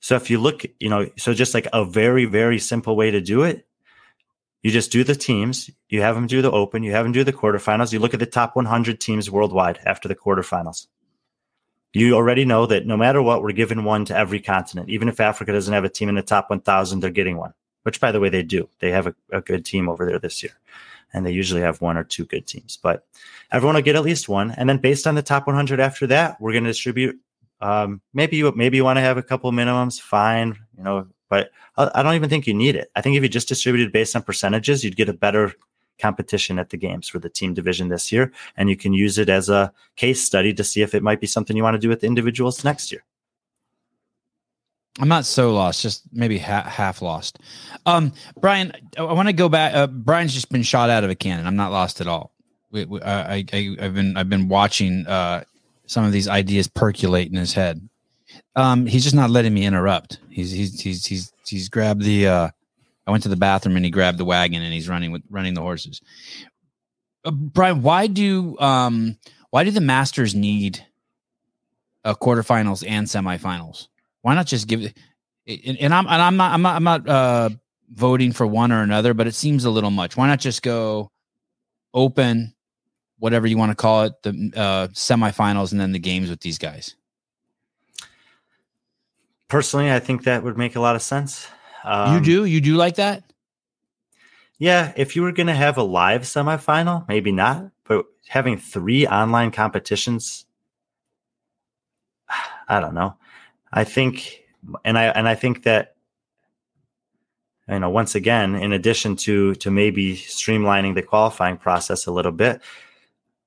So 0.00 0.16
if 0.16 0.30
you 0.30 0.38
look, 0.38 0.64
you 0.80 0.88
know, 0.88 1.08
so 1.16 1.34
just 1.34 1.54
like 1.54 1.68
a 1.72 1.84
very, 1.84 2.24
very 2.24 2.58
simple 2.58 2.96
way 2.96 3.10
to 3.10 3.20
do 3.20 3.42
it, 3.42 3.66
you 4.62 4.70
just 4.70 4.92
do 4.92 5.04
the 5.04 5.14
teams, 5.14 5.70
you 5.88 6.02
have 6.02 6.14
them 6.14 6.26
do 6.26 6.42
the 6.42 6.50
open, 6.50 6.82
you 6.82 6.92
have 6.92 7.04
them 7.04 7.12
do 7.12 7.24
the 7.24 7.32
quarterfinals, 7.32 7.92
you 7.92 7.98
look 7.98 8.12
at 8.12 8.20
the 8.20 8.26
top 8.26 8.56
100 8.56 9.00
teams 9.00 9.30
worldwide 9.30 9.78
after 9.86 10.08
the 10.08 10.14
quarterfinals. 10.14 10.86
You 11.92 12.14
already 12.14 12.44
know 12.44 12.66
that 12.66 12.86
no 12.86 12.96
matter 12.96 13.20
what, 13.20 13.42
we're 13.42 13.52
giving 13.52 13.84
one 13.84 14.04
to 14.06 14.16
every 14.16 14.40
continent. 14.40 14.90
Even 14.90 15.08
if 15.08 15.18
Africa 15.18 15.52
doesn't 15.52 15.72
have 15.72 15.84
a 15.84 15.88
team 15.88 16.08
in 16.08 16.14
the 16.14 16.22
top 16.22 16.48
1,000, 16.48 17.00
they're 17.00 17.10
getting 17.10 17.36
one, 17.36 17.52
which 17.82 18.00
by 18.00 18.12
the 18.12 18.20
way, 18.20 18.28
they 18.28 18.42
do. 18.42 18.68
They 18.78 18.90
have 18.90 19.06
a, 19.06 19.14
a 19.32 19.40
good 19.40 19.64
team 19.64 19.88
over 19.88 20.06
there 20.06 20.18
this 20.18 20.42
year. 20.42 20.52
And 21.12 21.26
they 21.26 21.32
usually 21.32 21.62
have 21.62 21.80
one 21.80 21.96
or 21.96 22.04
two 22.04 22.24
good 22.24 22.46
teams, 22.46 22.78
but 22.80 23.04
everyone 23.50 23.74
will 23.74 23.82
get 23.82 23.96
at 23.96 24.04
least 24.04 24.28
one. 24.28 24.52
And 24.52 24.68
then 24.68 24.78
based 24.78 25.08
on 25.08 25.16
the 25.16 25.22
top 25.22 25.48
100 25.48 25.80
after 25.80 26.06
that, 26.06 26.40
we're 26.40 26.52
going 26.52 26.64
to 26.64 26.70
distribute 26.70 27.18
um, 27.60 28.00
maybe 28.14 28.36
you 28.36 28.52
maybe 28.56 28.76
you 28.76 28.84
want 28.84 28.96
to 28.96 29.02
have 29.02 29.18
a 29.18 29.22
couple 29.22 29.50
minimums, 29.52 30.00
fine, 30.00 30.56
you 30.76 30.84
know, 30.84 31.06
but 31.28 31.50
I, 31.76 31.90
I 31.94 32.02
don't 32.02 32.14
even 32.14 32.28
think 32.28 32.46
you 32.46 32.54
need 32.54 32.76
it. 32.76 32.90
I 32.96 33.00
think 33.00 33.16
if 33.16 33.22
you 33.22 33.28
just 33.28 33.48
distributed 33.48 33.92
based 33.92 34.16
on 34.16 34.22
percentages, 34.22 34.84
you'd 34.84 34.96
get 34.96 35.08
a 35.08 35.14
better 35.14 35.54
competition 36.00 36.58
at 36.58 36.70
the 36.70 36.76
games 36.76 37.08
for 37.08 37.18
the 37.18 37.28
team 37.28 37.54
division 37.54 37.88
this 37.88 38.10
year, 38.10 38.32
and 38.56 38.68
you 38.68 38.76
can 38.76 38.92
use 38.92 39.18
it 39.18 39.28
as 39.28 39.48
a 39.48 39.72
case 39.96 40.22
study 40.22 40.52
to 40.54 40.64
see 40.64 40.82
if 40.82 40.94
it 40.94 41.02
might 41.02 41.20
be 41.20 41.26
something 41.26 41.56
you 41.56 41.62
want 41.62 41.74
to 41.74 41.78
do 41.78 41.88
with 41.88 42.04
individuals 42.04 42.64
next 42.64 42.90
year. 42.90 43.04
I'm 44.98 45.08
not 45.08 45.24
so 45.24 45.52
lost, 45.52 45.82
just 45.82 46.02
maybe 46.12 46.38
ha- 46.38 46.68
half 46.68 47.00
lost. 47.00 47.38
Um, 47.86 48.12
Brian, 48.38 48.72
I, 48.98 49.02
I 49.02 49.12
want 49.12 49.28
to 49.28 49.32
go 49.32 49.48
back. 49.48 49.74
Uh, 49.74 49.86
Brian's 49.86 50.34
just 50.34 50.50
been 50.50 50.62
shot 50.62 50.90
out 50.90 51.04
of 51.04 51.10
a 51.10 51.14
cannon. 51.14 51.46
I'm 51.46 51.56
not 51.56 51.70
lost 51.70 52.00
at 52.00 52.06
all. 52.06 52.32
We, 52.70 52.84
we, 52.84 53.00
I, 53.02 53.44
have 53.78 53.94
been 53.94 54.16
I've 54.16 54.28
been 54.28 54.48
watching 54.48 55.06
uh, 55.06 55.44
some 55.90 56.04
of 56.04 56.12
these 56.12 56.28
ideas 56.28 56.68
percolate 56.68 57.26
in 57.26 57.34
his 57.34 57.52
head. 57.52 57.88
Um, 58.54 58.86
he's 58.86 59.02
just 59.02 59.16
not 59.16 59.28
letting 59.28 59.52
me 59.52 59.66
interrupt. 59.66 60.18
He's 60.30 60.52
he's 60.52 60.80
he's 60.80 61.04
he's 61.04 61.32
he's 61.44 61.68
grabbed 61.68 62.02
the. 62.02 62.28
Uh, 62.28 62.48
I 63.08 63.10
went 63.10 63.24
to 63.24 63.28
the 63.28 63.34
bathroom 63.34 63.74
and 63.74 63.84
he 63.84 63.90
grabbed 63.90 64.18
the 64.18 64.24
wagon 64.24 64.62
and 64.62 64.72
he's 64.72 64.88
running 64.88 65.10
with 65.10 65.22
running 65.28 65.54
the 65.54 65.62
horses. 65.62 66.00
Uh, 67.24 67.32
Brian, 67.32 67.82
why 67.82 68.06
do 68.06 68.56
um 68.60 69.18
why 69.50 69.64
do 69.64 69.72
the 69.72 69.80
Masters 69.80 70.32
need 70.32 70.86
uh, 72.04 72.14
quarterfinals 72.14 72.84
and 72.86 73.08
semifinals? 73.08 73.88
Why 74.22 74.36
not 74.36 74.46
just 74.46 74.68
give 74.68 74.82
it? 74.82 74.96
And, 75.66 75.76
and 75.78 75.92
I'm 75.92 76.06
and 76.06 76.22
I'm 76.22 76.36
not 76.36 76.52
I'm 76.52 76.62
not 76.62 76.76
I'm 76.76 76.84
not 76.84 77.08
uh, 77.08 77.50
voting 77.92 78.30
for 78.30 78.46
one 78.46 78.70
or 78.70 78.82
another, 78.82 79.12
but 79.12 79.26
it 79.26 79.34
seems 79.34 79.64
a 79.64 79.70
little 79.70 79.90
much. 79.90 80.16
Why 80.16 80.28
not 80.28 80.38
just 80.38 80.62
go 80.62 81.10
open 81.92 82.54
whatever 83.20 83.46
you 83.46 83.56
want 83.56 83.70
to 83.70 83.76
call 83.76 84.04
it, 84.04 84.14
the 84.22 84.30
uh, 84.56 84.88
semifinals 84.88 85.70
and 85.70 85.80
then 85.80 85.92
the 85.92 85.98
games 85.98 86.28
with 86.28 86.40
these 86.40 86.58
guys? 86.58 86.96
Personally, 89.48 89.92
I 89.92 90.00
think 90.00 90.24
that 90.24 90.42
would 90.42 90.58
make 90.58 90.74
a 90.74 90.80
lot 90.80 90.96
of 90.96 91.02
sense. 91.02 91.46
Um, 91.84 92.14
you 92.14 92.20
do? 92.20 92.44
You 92.44 92.60
do 92.60 92.76
like 92.76 92.96
that? 92.96 93.22
Yeah. 94.58 94.92
If 94.96 95.16
you 95.16 95.22
were 95.22 95.32
going 95.32 95.46
to 95.46 95.54
have 95.54 95.76
a 95.76 95.82
live 95.82 96.22
semifinal, 96.22 97.06
maybe 97.08 97.32
not, 97.32 97.70
but 97.84 98.06
having 98.28 98.58
three 98.58 99.06
online 99.06 99.50
competitions, 99.50 100.46
I 102.68 102.80
don't 102.80 102.94
know. 102.94 103.16
I 103.72 103.84
think, 103.84 104.42
and 104.84 104.98
I 104.98 105.04
and 105.04 105.28
I 105.28 105.34
think 105.34 105.62
that 105.64 105.94
you 107.68 107.78
know 107.78 107.90
once 107.90 108.14
again 108.14 108.54
in 108.54 108.72
addition 108.72 109.16
to 109.16 109.54
to 109.56 109.70
maybe 109.70 110.16
streamlining 110.16 110.94
the 110.94 111.02
qualifying 111.02 111.56
process 111.56 112.06
a 112.06 112.12
little 112.12 112.32
bit 112.32 112.60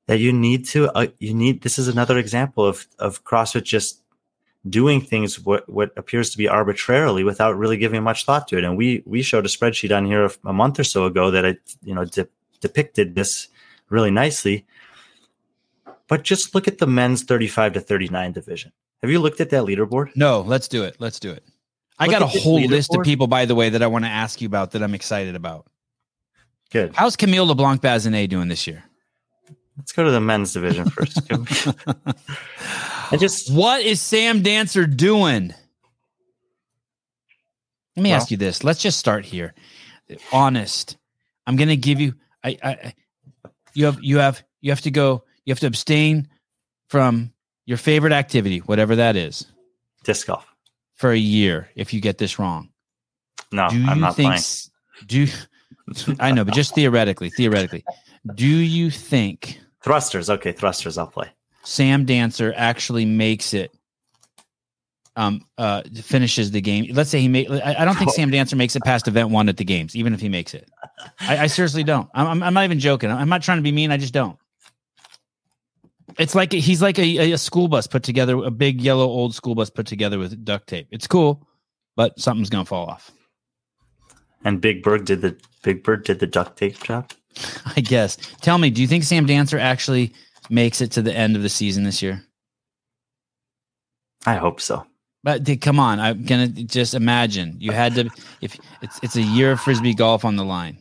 that 0.07 0.19
you 0.19 0.33
need 0.33 0.65
to 0.65 0.89
uh, 0.91 1.07
you 1.19 1.33
need 1.33 1.61
this 1.61 1.79
is 1.79 1.87
another 1.87 2.17
example 2.17 2.65
of 2.65 2.87
of 2.99 3.23
CrossFit 3.23 3.63
just 3.63 4.01
doing 4.69 5.01
things 5.01 5.39
what 5.39 5.67
what 5.69 5.91
appears 5.97 6.29
to 6.29 6.37
be 6.37 6.47
arbitrarily 6.47 7.23
without 7.23 7.57
really 7.57 7.77
giving 7.77 8.03
much 8.03 8.25
thought 8.25 8.47
to 8.49 8.57
it. 8.57 8.63
And 8.63 8.77
we 8.77 9.03
we 9.05 9.21
showed 9.21 9.45
a 9.45 9.49
spreadsheet 9.49 9.95
on 9.95 10.05
here 10.05 10.29
a 10.45 10.53
month 10.53 10.79
or 10.79 10.83
so 10.83 11.05
ago 11.05 11.31
that 11.31 11.45
I 11.45 11.57
you 11.83 11.93
know 11.93 12.05
de- 12.05 12.27
depicted 12.61 13.15
this 13.15 13.47
really 13.89 14.11
nicely. 14.11 14.65
But 16.07 16.23
just 16.23 16.53
look 16.53 16.67
at 16.67 16.77
the 16.77 16.87
men's 16.87 17.23
35 17.23 17.73
to 17.73 17.79
39 17.79 18.33
division. 18.33 18.71
Have 19.01 19.09
you 19.09 19.19
looked 19.19 19.41
at 19.41 19.49
that 19.51 19.63
leaderboard? 19.63 20.15
No, 20.15 20.41
let's 20.41 20.67
do 20.67 20.83
it. 20.83 20.97
Let's 20.99 21.19
do 21.19 21.31
it. 21.31 21.43
I 21.97 22.07
got 22.07 22.21
a 22.21 22.27
whole 22.27 22.61
list 22.61 22.93
of 22.93 23.03
people, 23.03 23.27
by 23.27 23.45
the 23.45 23.55
way, 23.55 23.69
that 23.69 23.81
I 23.81 23.87
want 23.87 24.05
to 24.05 24.09
ask 24.09 24.41
you 24.41 24.47
about 24.47 24.71
that 24.71 24.83
I'm 24.83 24.93
excited 24.93 25.35
about. 25.35 25.67
Good. 26.71 26.93
How's 26.95 27.15
Camille 27.15 27.45
LeBlanc 27.45 27.81
Bazinet 27.81 28.29
doing 28.29 28.47
this 28.47 28.67
year? 28.67 28.83
Let's 29.77 29.91
go 29.91 30.03
to 30.03 30.11
the 30.11 30.21
men's 30.21 30.53
division 30.53 30.89
first. 30.89 31.19
I 33.11 33.17
just 33.17 33.51
what 33.53 33.81
is 33.81 34.01
Sam 34.01 34.41
Dancer 34.41 34.85
doing? 34.85 35.53
Let 37.95 38.03
me 38.03 38.09
well, 38.09 38.19
ask 38.19 38.31
you 38.31 38.37
this. 38.37 38.63
Let's 38.63 38.81
just 38.81 38.99
start 38.99 39.25
here. 39.25 39.53
Honest. 40.31 40.97
I'm 41.45 41.55
gonna 41.55 41.75
give 41.75 41.99
you 41.99 42.13
I, 42.43 42.57
I 42.63 42.93
you 43.73 43.85
have 43.85 43.97
you 44.01 44.17
have 44.19 44.43
you 44.61 44.71
have 44.71 44.81
to 44.81 44.91
go 44.91 45.23
you 45.45 45.51
have 45.51 45.59
to 45.59 45.67
abstain 45.67 46.27
from 46.87 47.33
your 47.65 47.77
favorite 47.77 48.13
activity, 48.13 48.59
whatever 48.59 48.95
that 48.95 49.15
is. 49.15 49.45
Disc 50.03 50.27
golf. 50.27 50.45
For 50.95 51.11
a 51.11 51.17
year 51.17 51.69
if 51.75 51.93
you 51.93 52.01
get 52.01 52.17
this 52.17 52.37
wrong. 52.37 52.69
No, 53.51 53.69
do 53.69 53.83
I'm 53.87 53.99
not 53.99 54.15
think, 54.15 54.33
playing. 54.33 54.43
Do 55.07 55.27
I 56.19 56.31
know, 56.31 56.45
but 56.45 56.53
just 56.53 56.75
theoretically, 56.75 57.29
theoretically, 57.29 57.83
do 58.35 58.47
you 58.47 58.89
think 58.89 59.59
Thrusters. 59.83 60.29
Okay, 60.29 60.51
thrusters. 60.53 60.97
I'll 60.97 61.07
play. 61.07 61.29
Sam 61.63 62.05
Dancer 62.05 62.53
actually 62.55 63.05
makes 63.05 63.53
it. 63.53 63.71
Um, 65.15 65.45
uh, 65.59 65.83
finishes 66.01 66.49
the 66.49 66.59
game. 66.59 66.87
Let's 66.91 67.11
say 67.11 67.21
he 67.21 67.27
made. 67.27 67.51
I, 67.51 67.81
I 67.81 67.85
don't 67.85 67.95
think 67.95 68.09
Sam 68.11 68.31
Dancer 68.31 68.55
makes 68.55 68.75
it 68.75 68.83
past 68.83 69.07
event 69.07 69.29
one 69.29 69.47
at 69.47 69.57
the 69.57 69.63
games, 69.63 69.95
even 69.95 70.11
if 70.11 70.19
he 70.19 70.27
makes 70.27 70.55
it. 70.55 70.67
I, 71.19 71.37
I 71.37 71.47
seriously 71.47 71.83
don't. 71.83 72.09
I'm, 72.15 72.25
I'm, 72.25 72.43
I'm 72.43 72.53
not 72.55 72.63
even 72.63 72.79
joking. 72.79 73.11
I'm 73.11 73.29
not 73.29 73.43
trying 73.43 73.59
to 73.59 73.61
be 73.61 73.71
mean. 73.71 73.91
I 73.91 73.97
just 73.97 74.13
don't. 74.13 74.39
It's 76.17 76.33
like 76.33 76.51
he's 76.51 76.81
like 76.81 76.97
a, 76.97 77.33
a 77.33 77.37
school 77.37 77.67
bus 77.67 77.85
put 77.85 78.01
together, 78.01 78.43
a 78.43 78.49
big 78.49 78.81
yellow 78.81 79.05
old 79.05 79.35
school 79.35 79.53
bus 79.53 79.69
put 79.69 79.85
together 79.85 80.17
with 80.17 80.43
duct 80.43 80.67
tape. 80.67 80.87
It's 80.89 81.05
cool, 81.05 81.47
but 81.95 82.19
something's 82.19 82.49
gonna 82.49 82.65
fall 82.65 82.87
off. 82.87 83.11
And 84.43 84.61
Big 84.61 84.81
Bird 84.81 85.05
did 85.05 85.21
the 85.21 85.39
Big 85.63 85.83
Bird 85.83 86.05
did 86.05 86.19
the 86.19 86.27
duct 86.27 86.57
tape 86.57 86.81
job. 86.83 87.11
I 87.75 87.81
guess. 87.81 88.17
Tell 88.41 88.57
me, 88.57 88.69
do 88.69 88.81
you 88.81 88.87
think 88.87 89.03
Sam 89.03 89.25
Dancer 89.25 89.57
actually 89.57 90.13
makes 90.49 90.81
it 90.81 90.91
to 90.91 91.01
the 91.01 91.13
end 91.13 91.35
of 91.35 91.41
the 91.41 91.49
season 91.49 91.83
this 91.83 92.01
year? 92.01 92.23
I 94.25 94.35
hope 94.35 94.61
so. 94.61 94.85
But 95.23 95.43
dude, 95.43 95.61
come 95.61 95.79
on, 95.79 95.99
I'm 95.99 96.25
gonna 96.25 96.47
just 96.47 96.93
imagine 96.93 97.55
you 97.59 97.71
had 97.71 97.95
to. 97.95 98.09
If 98.41 98.59
it's 98.81 98.99
it's 99.01 99.15
a 99.15 99.21
year 99.21 99.53
of 99.53 99.61
frisbee 99.61 99.93
golf 99.93 100.25
on 100.25 100.35
the 100.35 100.43
line. 100.43 100.77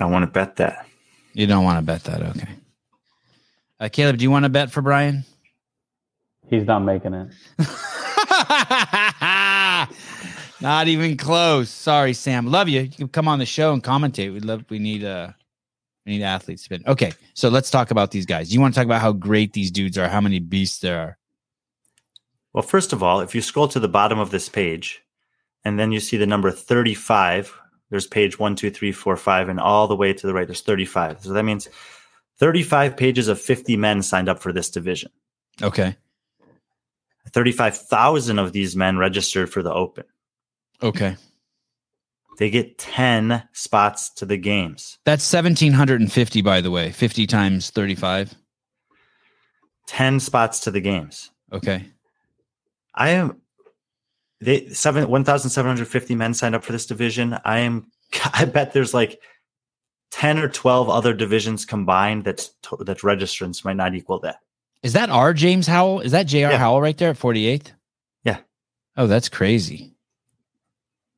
I 0.00 0.06
want 0.06 0.22
to 0.22 0.26
bet 0.26 0.56
that. 0.56 0.86
You 1.34 1.46
don't 1.46 1.64
want 1.64 1.78
to 1.78 1.82
bet 1.82 2.04
that, 2.04 2.22
okay? 2.22 2.48
Uh, 3.78 3.88
Caleb, 3.88 4.16
do 4.18 4.22
you 4.22 4.30
want 4.30 4.44
to 4.44 4.48
bet 4.48 4.70
for 4.70 4.82
Brian? 4.82 5.24
He's 6.48 6.64
not 6.66 6.80
making 6.80 7.14
it. 7.14 7.28
Not 10.62 10.86
even 10.86 11.16
close. 11.16 11.70
Sorry, 11.70 12.12
Sam. 12.12 12.46
Love 12.46 12.68
you. 12.68 12.82
You 12.82 12.88
can 12.88 13.08
come 13.08 13.26
on 13.26 13.40
the 13.40 13.46
show 13.46 13.72
and 13.72 13.82
commentate. 13.82 14.32
We 14.32 14.38
love. 14.38 14.64
We 14.70 14.78
need 14.78 15.02
uh, 15.02 15.32
we 16.06 16.12
need 16.12 16.22
athletes. 16.22 16.62
Spin. 16.62 16.84
Okay, 16.86 17.12
so 17.34 17.48
let's 17.48 17.68
talk 17.68 17.90
about 17.90 18.12
these 18.12 18.26
guys. 18.26 18.54
You 18.54 18.60
want 18.60 18.72
to 18.72 18.78
talk 18.78 18.86
about 18.86 19.00
how 19.00 19.12
great 19.12 19.54
these 19.54 19.72
dudes 19.72 19.98
are? 19.98 20.08
How 20.08 20.20
many 20.20 20.38
beasts 20.38 20.78
there 20.78 21.00
are? 21.00 21.18
Well, 22.52 22.62
first 22.62 22.92
of 22.92 23.02
all, 23.02 23.20
if 23.20 23.34
you 23.34 23.42
scroll 23.42 23.66
to 23.68 23.80
the 23.80 23.88
bottom 23.88 24.20
of 24.20 24.30
this 24.30 24.48
page, 24.48 25.02
and 25.64 25.80
then 25.80 25.90
you 25.90 25.98
see 25.98 26.16
the 26.16 26.26
number 26.26 26.52
thirty-five. 26.52 27.58
There's 27.90 28.06
page 28.06 28.38
one, 28.38 28.54
two, 28.54 28.70
three, 28.70 28.92
four, 28.92 29.16
five, 29.16 29.48
and 29.48 29.60
all 29.60 29.88
the 29.88 29.96
way 29.96 30.14
to 30.14 30.26
the 30.26 30.32
right. 30.32 30.46
There's 30.46 30.62
thirty-five. 30.62 31.24
So 31.24 31.32
that 31.32 31.42
means 31.42 31.68
thirty-five 32.38 32.96
pages 32.96 33.26
of 33.26 33.40
fifty 33.40 33.76
men 33.76 34.00
signed 34.00 34.28
up 34.28 34.38
for 34.38 34.52
this 34.52 34.70
division. 34.70 35.10
Okay. 35.60 35.96
35,000 37.30 38.38
of 38.38 38.52
these 38.52 38.76
men 38.76 38.98
registered 38.98 39.48
for 39.48 39.62
the 39.62 39.72
Open. 39.72 40.04
Okay. 40.82 41.16
They 42.38 42.50
get 42.50 42.78
10 42.78 43.42
spots 43.52 44.10
to 44.14 44.26
the 44.26 44.36
games. 44.36 44.98
That's 45.04 45.30
1750 45.32 46.42
by 46.42 46.60
the 46.60 46.70
way. 46.70 46.90
50 46.90 47.26
times 47.26 47.70
35. 47.70 48.34
10 49.86 50.20
spots 50.20 50.60
to 50.60 50.70
the 50.70 50.80
games. 50.80 51.30
Okay. 51.52 51.86
I 52.94 53.10
am 53.10 53.40
they 54.40 54.68
seven 54.70 55.08
1750 55.08 56.14
men 56.14 56.34
signed 56.34 56.54
up 56.54 56.64
for 56.64 56.72
this 56.72 56.86
division. 56.86 57.38
I 57.44 57.60
am 57.60 57.90
I 58.34 58.44
bet 58.44 58.72
there's 58.72 58.94
like 58.94 59.20
10 60.12 60.38
or 60.38 60.48
12 60.48 60.88
other 60.88 61.14
divisions 61.14 61.64
combined 61.64 62.24
that's 62.24 62.48
that 62.80 62.98
registrants 62.98 63.64
might 63.64 63.76
not 63.76 63.94
equal 63.94 64.20
that. 64.20 64.38
Is 64.82 64.94
that 64.94 65.10
our 65.10 65.32
James 65.32 65.66
Howell? 65.66 66.00
Is 66.00 66.12
that 66.12 66.26
J.R. 66.26 66.52
Yeah. 66.52 66.58
Howell 66.58 66.80
right 66.80 66.96
there 66.98 67.10
at 67.10 67.18
48th? 67.18 67.72
Yeah. 68.24 68.38
Oh, 68.96 69.06
that's 69.06 69.28
crazy. 69.28 69.91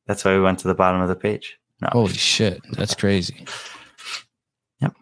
That's 0.07 0.23
why 0.23 0.33
we 0.35 0.41
went 0.41 0.59
to 0.59 0.67
the 0.67 0.75
bottom 0.75 1.01
of 1.01 1.07
the 1.09 1.15
page. 1.15 1.57
No. 1.81 1.89
Holy 1.91 2.13
shit. 2.13 2.61
That's 2.73 2.95
crazy. 2.95 3.45
Yep. 4.81 4.93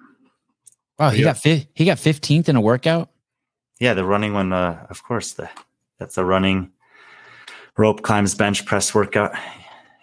Wow, 0.97 1.09
he 1.09 1.19
Yeah. 1.19 1.25
got 1.25 1.37
fi- 1.37 1.67
he 1.73 1.85
got 1.85 1.97
15th 1.97 2.49
in 2.49 2.55
a 2.55 2.61
workout. 2.61 3.09
Yeah, 3.79 3.93
the 3.93 4.05
running 4.05 4.33
one 4.33 4.53
uh 4.53 4.85
of 4.89 5.03
course 5.03 5.33
the 5.33 5.49
that's 5.99 6.15
the 6.15 6.25
running 6.25 6.71
rope 7.77 8.01
climbs 8.01 8.33
bench 8.35 8.65
press 8.65 8.93
workout. 8.95 9.31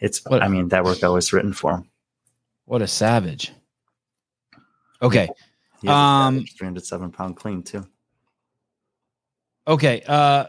It's 0.01 0.25
What- 0.27 0.43
I 0.43 0.49
mean 0.49 0.69
that 0.69 0.85
workout 0.85 1.13
was 1.15 1.33
written 1.33 1.53
for 1.53 1.73
him. 1.77 1.91
What 2.67 2.83
a 2.83 2.87
savage. 2.87 3.53
Okay. 5.03 5.29
A 5.87 5.91
Um, 5.91 6.45
307 6.45 7.11
pound 7.11 7.37
clean 7.37 7.63
too. 7.63 7.87
Okay. 9.71 10.03
Uh 10.07 10.47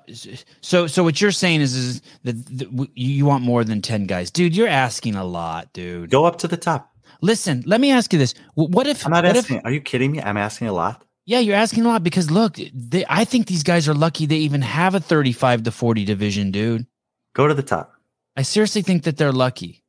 so 0.61 0.87
so 0.87 1.03
what 1.03 1.21
you're 1.21 1.31
saying 1.31 1.61
is 1.61 1.75
is 1.75 2.01
that, 2.23 2.43
that 2.57 2.89
you 2.95 3.25
want 3.25 3.43
more 3.43 3.63
than 3.63 3.81
10 3.81 4.07
guys. 4.07 4.31
Dude, 4.31 4.55
you're 4.55 4.67
asking 4.67 5.15
a 5.15 5.23
lot, 5.23 5.71
dude. 5.73 6.09
Go 6.09 6.25
up 6.25 6.39
to 6.39 6.47
the 6.47 6.57
top. 6.57 6.89
Listen, 7.21 7.63
let 7.67 7.79
me 7.79 7.91
ask 7.91 8.11
you 8.11 8.17
this. 8.19 8.33
What 8.55 8.87
if 8.87 9.05
I'm 9.05 9.11
not 9.11 9.23
what 9.23 9.37
if- 9.37 9.43
asking. 9.45 9.61
are 9.63 9.71
you 9.71 9.79
kidding 9.81 10.11
me? 10.11 10.21
I'm 10.21 10.37
asking 10.37 10.67
a 10.67 10.73
lot. 10.73 11.05
Yeah, 11.25 11.37
you're 11.37 11.55
asking 11.55 11.85
a 11.85 11.87
lot 11.87 12.03
because 12.03 12.31
look, 12.31 12.57
they, 12.73 13.05
I 13.07 13.23
think 13.25 13.45
these 13.45 13.61
guys 13.63 13.87
are 13.87 13.93
lucky 13.93 14.25
they 14.25 14.37
even 14.37 14.63
have 14.63 14.95
a 14.95 14.99
35 14.99 15.63
to 15.63 15.71
40 15.71 16.03
division, 16.03 16.49
dude. 16.51 16.87
Go 17.33 17.47
to 17.47 17.53
the 17.53 17.61
top. 17.63 17.93
I 18.35 18.41
seriously 18.41 18.81
think 18.81 19.03
that 19.03 19.17
they're 19.17 19.31
lucky. 19.31 19.83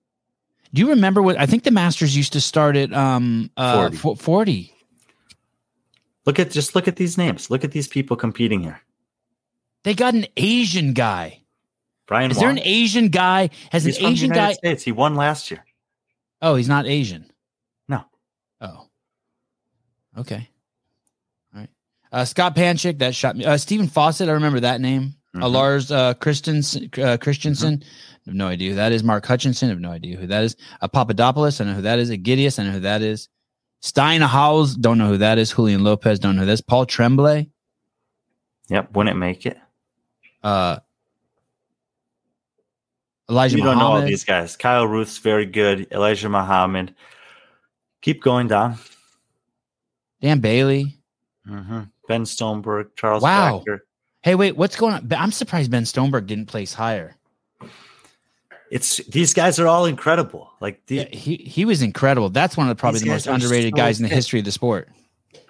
Do 0.74 0.82
you 0.82 0.90
remember 0.90 1.22
what 1.22 1.38
I 1.38 1.46
think 1.46 1.64
the 1.64 1.70
Masters 1.70 2.14
used 2.14 2.34
to 2.34 2.40
start 2.40 2.76
at 2.76 2.92
um 2.92 3.50
uh 3.56 3.90
40. 3.90 4.22
40. 4.22 4.74
Look 6.26 6.38
at 6.38 6.50
just 6.50 6.74
look 6.74 6.86
at 6.86 6.96
these 6.96 7.16
names. 7.16 7.50
Look 7.50 7.64
at 7.64 7.72
these 7.72 7.88
people 7.88 8.16
competing 8.16 8.62
here. 8.62 8.80
They 9.84 9.94
got 9.94 10.14
an 10.14 10.26
Asian 10.36 10.92
guy. 10.92 11.40
Brian 12.06 12.30
Is 12.30 12.38
there 12.38 12.50
an 12.50 12.58
Asian 12.58 13.08
guy? 13.08 13.50
Has 13.70 13.84
He's 13.84 13.96
an 13.96 14.02
from 14.02 14.06
the 14.10 14.12
Asian 14.12 14.30
United 14.30 14.46
guy? 14.48 14.52
States. 14.54 14.82
He 14.82 14.92
won 14.92 15.14
last 15.14 15.50
year. 15.50 15.64
Oh, 16.40 16.56
he's 16.56 16.68
not 16.68 16.86
Asian. 16.86 17.24
No. 17.88 18.04
Oh. 18.60 18.88
Okay. 20.18 20.48
All 21.54 21.60
right. 21.60 21.68
Uh, 22.10 22.24
Scott 22.24 22.54
Panchik, 22.54 22.98
that 22.98 23.14
shot 23.14 23.36
me. 23.36 23.44
Uh, 23.44 23.56
Stephen 23.56 23.86
Fawcett, 23.88 24.28
I 24.28 24.32
remember 24.32 24.60
that 24.60 24.80
name. 24.80 25.14
Uh, 25.34 25.38
Mhm. 25.46 25.52
Lars 25.52 25.90
uh, 25.90 26.12
Christensen, 26.14 26.90
uh, 27.02 27.16
Christensen, 27.18 27.82
I 27.82 27.86
have 28.26 28.34
no 28.34 28.48
idea 28.48 28.70
who 28.70 28.76
that 28.76 28.92
is. 28.92 29.02
Mark 29.02 29.24
Hutchinson, 29.24 29.68
I 29.68 29.70
have 29.70 29.80
no 29.80 29.90
idea 29.90 30.18
who 30.18 30.26
that 30.26 30.44
is. 30.44 30.56
Uh, 30.82 30.88
Papadopoulos, 30.88 31.58
I 31.60 31.64
know 31.64 31.72
who 31.74 31.82
that 31.82 31.98
is. 31.98 32.10
Agidius, 32.10 32.58
I 32.58 32.64
know 32.64 32.72
who 32.72 32.80
that 32.80 33.00
is. 33.00 33.30
Stein 33.80 34.20
Howes, 34.20 34.76
don't 34.76 34.98
know 34.98 35.08
who 35.08 35.16
that 35.18 35.38
is. 35.38 35.52
Julian 35.54 35.82
Lopez, 35.84 36.18
don't 36.18 36.34
know 36.36 36.40
who 36.40 36.46
that 36.46 36.52
is. 36.52 36.60
Paul 36.60 36.84
Tremblay, 36.84 37.48
Yep, 38.68 38.94
wouldn't 38.94 39.16
make 39.18 39.46
it. 39.46 39.58
Uh, 40.42 40.78
Elijah 43.30 43.56
you 43.56 43.62
don't 43.62 43.78
know 43.78 43.92
all 43.92 44.02
these 44.02 44.24
guys. 44.24 44.56
Kyle 44.56 44.86
Ruth's 44.86 45.18
very 45.18 45.46
good. 45.46 45.86
Elijah 45.90 46.28
Muhammad. 46.28 46.94
Keep 48.00 48.22
going 48.22 48.48
down. 48.48 48.76
Dan 50.20 50.40
Bailey. 50.40 50.98
hmm 51.46 51.82
Ben 52.08 52.24
Stoneberg, 52.24 52.90
Charles 52.96 53.22
Wow. 53.22 53.64
Hey, 54.22 54.34
wait, 54.34 54.56
what's 54.56 54.76
going 54.76 54.94
on? 54.94 55.08
I'm 55.16 55.32
surprised 55.32 55.70
Ben 55.70 55.84
Stoneberg 55.84 56.26
didn't 56.26 56.46
place 56.46 56.74
higher. 56.74 57.16
It's 58.70 58.98
these 59.06 59.34
guys 59.34 59.58
are 59.58 59.66
all 59.66 59.84
incredible. 59.84 60.50
Like 60.60 60.86
the, 60.86 60.96
Yeah, 60.96 61.08
he 61.08 61.36
he 61.36 61.64
was 61.64 61.82
incredible. 61.82 62.30
That's 62.30 62.56
one 62.56 62.68
of 62.68 62.76
the 62.76 62.80
probably 62.80 63.00
the 63.00 63.06
most 63.06 63.26
underrated 63.26 63.72
so 63.72 63.76
guys 63.76 64.00
in 64.00 64.08
the 64.08 64.14
history 64.14 64.38
of 64.38 64.44
the 64.44 64.52
sport. 64.52 64.88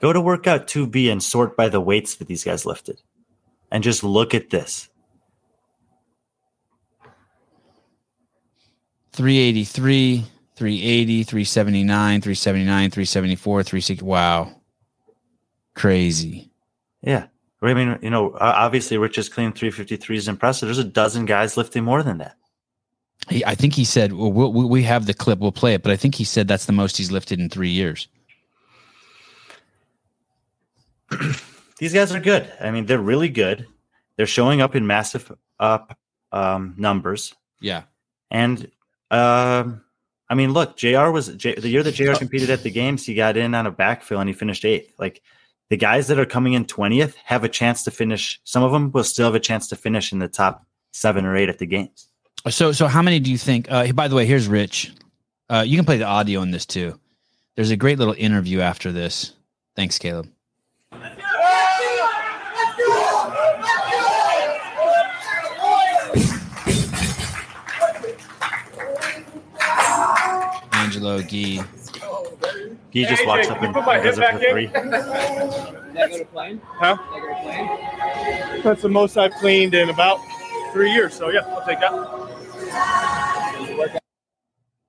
go 0.01 0.13
to 0.13 0.21
workout 0.21 0.67
2B 0.67 1.11
and 1.11 1.23
sort 1.23 1.57
by 1.57 1.69
the 1.69 1.81
weights 1.81 2.17
that 2.17 2.27
these 2.27 2.43
guys 2.43 2.67
lifted. 2.67 3.01
And 3.73 3.83
just 3.83 4.05
look 4.05 4.35
at 4.35 4.51
this. 4.51 4.91
383, 9.13 10.25
380, 10.57 11.23
379, 11.23 12.21
379, 12.21 12.91
374, 12.91 13.63
360. 13.63 14.05
Wow. 14.05 14.61
Crazy. 15.75 16.51
Yeah. 17.01 17.27
I 17.63 17.73
mean, 17.73 17.99
you 18.03 18.11
know, 18.11 18.37
obviously 18.39 18.99
Rich's 18.99 19.31
clean 19.31 19.53
353 19.53 20.17
is 20.19 20.29
impressive. 20.29 20.67
There's 20.67 20.79
a 20.79 20.85
dozen 20.85 21.25
guys 21.25 21.57
lifting 21.57 21.85
more 21.85 22.03
than 22.03 22.19
that. 22.19 22.37
He, 23.31 23.43
I 23.45 23.55
think 23.55 23.73
he 23.73 23.85
said, 23.87 24.13
well, 24.13 24.33
we'll, 24.33 24.53
we 24.53 24.65
we 24.67 24.83
have 24.83 25.07
the 25.07 25.15
clip, 25.15 25.39
we'll 25.39 25.53
play 25.53 25.73
it, 25.75 25.83
but 25.83 25.93
I 25.93 25.97
think 25.97 26.17
he 26.17 26.25
said 26.25 26.47
that's 26.47 26.67
the 26.67 26.73
most 26.73 26.99
he's 26.99 27.13
lifted 27.13 27.41
in 27.41 27.49
three 27.49 27.71
years. 27.71 28.09
These 31.83 31.95
guys 31.95 32.13
are 32.13 32.21
good. 32.21 32.49
I 32.61 32.71
mean, 32.71 32.87
they're 32.87 33.01
really 33.01 33.29
good. 33.29 33.67
They're 34.15 34.25
showing 34.25 34.61
up 34.61 34.77
in 34.77 34.87
massive 34.87 35.33
up 35.59 35.99
um, 36.31 36.77
numbers. 36.79 37.35
Yeah. 37.61 37.83
And 38.31 38.71
um, 39.11 39.83
I 40.31 40.37
mean, 40.37 40.53
look, 40.53 40.77
Jr. 40.77 41.11
was 41.11 41.27
J, 41.35 41.57
the 41.57 41.69
year 41.69 41.83
that 41.83 41.97
Jr. 41.97 42.13
competed 42.13 42.51
at 42.51 42.63
the 42.63 42.71
games. 42.71 43.05
He 43.05 43.17
got 43.17 43.37
in 43.37 43.53
on 43.57 43.67
a 43.67 43.73
backfill 43.73 44.21
and 44.21 44.29
he 44.29 44.33
finished 44.33 44.65
eighth. 44.65 44.95
Like 44.97 45.23
the 45.71 45.77
guys 45.77 46.07
that 46.07 46.21
are 46.21 46.25
coming 46.25 46.53
in 46.53 46.67
twentieth 46.67 47.17
have 47.17 47.43
a 47.43 47.49
chance 47.49 47.83
to 47.83 47.91
finish. 47.91 48.41
Some 48.45 48.63
of 48.63 48.71
them 48.71 48.93
will 48.93 49.03
still 49.03 49.25
have 49.25 49.35
a 49.35 49.41
chance 49.41 49.67
to 49.71 49.75
finish 49.75 50.13
in 50.13 50.21
the 50.21 50.29
top 50.29 50.65
seven 50.93 51.25
or 51.25 51.35
eight 51.35 51.49
at 51.49 51.59
the 51.59 51.67
games. 51.67 52.07
So, 52.49 52.71
so 52.71 52.87
how 52.87 53.03
many 53.03 53.19
do 53.19 53.29
you 53.29 53.39
think? 53.39 53.67
Uh, 53.69 53.91
by 53.93 54.07
the 54.07 54.15
way, 54.15 54.25
here's 54.25 54.47
Rich. 54.47 54.93
Uh, 55.49 55.65
you 55.67 55.77
can 55.77 55.85
play 55.85 55.97
the 55.97 56.07
audio 56.07 56.43
in 56.43 56.53
this 56.53 56.65
too. 56.65 56.97
There's 57.57 57.73
a 57.73 57.77
great 57.77 57.99
little 57.99 58.15
interview 58.17 58.61
after 58.61 58.93
this. 58.93 59.33
Thanks, 59.75 59.99
Caleb. 59.99 60.31
Angelo 71.03 71.23
Gee. 71.23 71.61
He 72.91 73.05
just 73.05 73.27
walks 73.27 73.49
up 73.49 73.61
and 73.61 73.75
does 73.75 74.19
it 74.19 74.33
for 74.33 74.39
free. 74.39 74.67
Did 74.73 74.75
that 74.93 76.11
go 76.11 76.19
to 76.19 76.25
plane? 76.27 76.61
Huh? 76.65 76.97
Did 76.97 77.05
that 77.13 77.21
go 77.21 77.29
to 77.29 77.43
plane? 77.43 78.63
That's 78.63 78.83
the 78.83 78.89
most 78.89 79.17
I've 79.17 79.33
cleaned 79.33 79.75
in 79.75 79.91
about 79.91 80.21
three 80.73 80.93
years. 80.93 81.15
So 81.15 81.31
yeah, 81.31 81.41
I'll 81.41 81.67
take 81.67 81.81
that. 81.81 81.93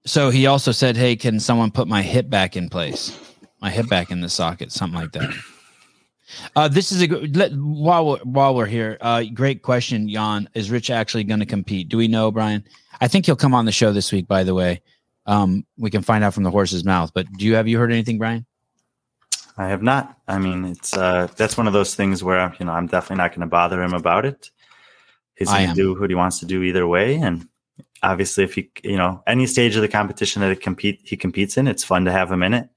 So 0.05 0.29
he 0.29 0.45
also 0.45 0.71
said, 0.71 0.97
"Hey, 0.97 1.15
can 1.15 1.39
someone 1.39 1.71
put 1.71 1.87
my 1.87 2.03
hip 2.03 2.29
back 2.29 2.55
in 2.55 2.69
place?" 2.69 3.19
my 3.61 3.69
hip 3.69 3.87
back 3.87 4.11
in 4.11 4.19
the 4.19 4.27
socket, 4.27 4.73
something 4.73 4.99
like 4.99 5.13
that. 5.13 5.33
Uh, 6.53 6.67
this 6.67 6.91
is 6.91 7.01
a 7.01 7.07
good 7.07 7.37
let, 7.37 7.53
while 7.53 8.05
we're, 8.05 8.17
while 8.19 8.53
we're 8.53 8.65
here. 8.65 8.97
Uh, 8.99 9.23
great 9.33 9.61
question, 9.61 10.09
Jan. 10.09 10.49
Is 10.53 10.69
Rich 10.69 10.89
actually 10.89 11.23
going 11.23 11.39
to 11.39 11.45
compete? 11.45 11.87
Do 11.87 11.95
we 11.95 12.09
know, 12.09 12.29
Brian? 12.29 12.65
I 12.99 13.07
think 13.07 13.25
he'll 13.25 13.37
come 13.37 13.53
on 13.53 13.63
the 13.63 13.71
show 13.71 13.93
this 13.93 14.11
week. 14.11 14.27
By 14.27 14.43
the 14.43 14.53
way, 14.53 14.81
um, 15.25 15.65
we 15.77 15.89
can 15.89 16.01
find 16.01 16.23
out 16.23 16.33
from 16.33 16.43
the 16.43 16.51
horse's 16.51 16.83
mouth. 16.83 17.11
But 17.13 17.31
do 17.33 17.45
you 17.45 17.55
have 17.55 17.67
you 17.67 17.77
heard 17.77 17.91
anything, 17.91 18.17
Brian? 18.17 18.45
I 19.57 19.67
have 19.67 19.83
not. 19.83 20.17
I 20.27 20.39
mean, 20.39 20.65
it's 20.65 20.95
uh, 20.95 21.27
that's 21.35 21.57
one 21.57 21.67
of 21.67 21.73
those 21.73 21.95
things 21.95 22.23
where 22.23 22.55
you 22.59 22.65
know 22.65 22.71
I'm 22.71 22.87
definitely 22.87 23.17
not 23.17 23.31
going 23.31 23.41
to 23.41 23.47
bother 23.47 23.81
him 23.81 23.93
about 23.93 24.25
it. 24.25 24.49
He's 25.35 25.49
going 25.49 25.69
to 25.69 25.75
do 25.75 25.99
what 25.99 26.09
he 26.09 26.15
wants 26.15 26.39
to 26.39 26.45
do 26.45 26.63
either 26.63 26.87
way, 26.87 27.15
and 27.15 27.47
obviously, 28.01 28.43
if 28.43 28.55
he 28.55 28.69
you 28.83 28.97
know 28.97 29.23
any 29.27 29.45
stage 29.45 29.75
of 29.75 29.81
the 29.81 29.87
competition 29.87 30.41
that 30.41 30.51
it 30.51 30.61
compete 30.61 31.01
he 31.03 31.17
competes 31.17 31.57
in, 31.57 31.67
it's 31.67 31.83
fun 31.83 32.05
to 32.05 32.11
have 32.11 32.31
him 32.31 32.43
in 32.43 32.53
it. 32.53 32.69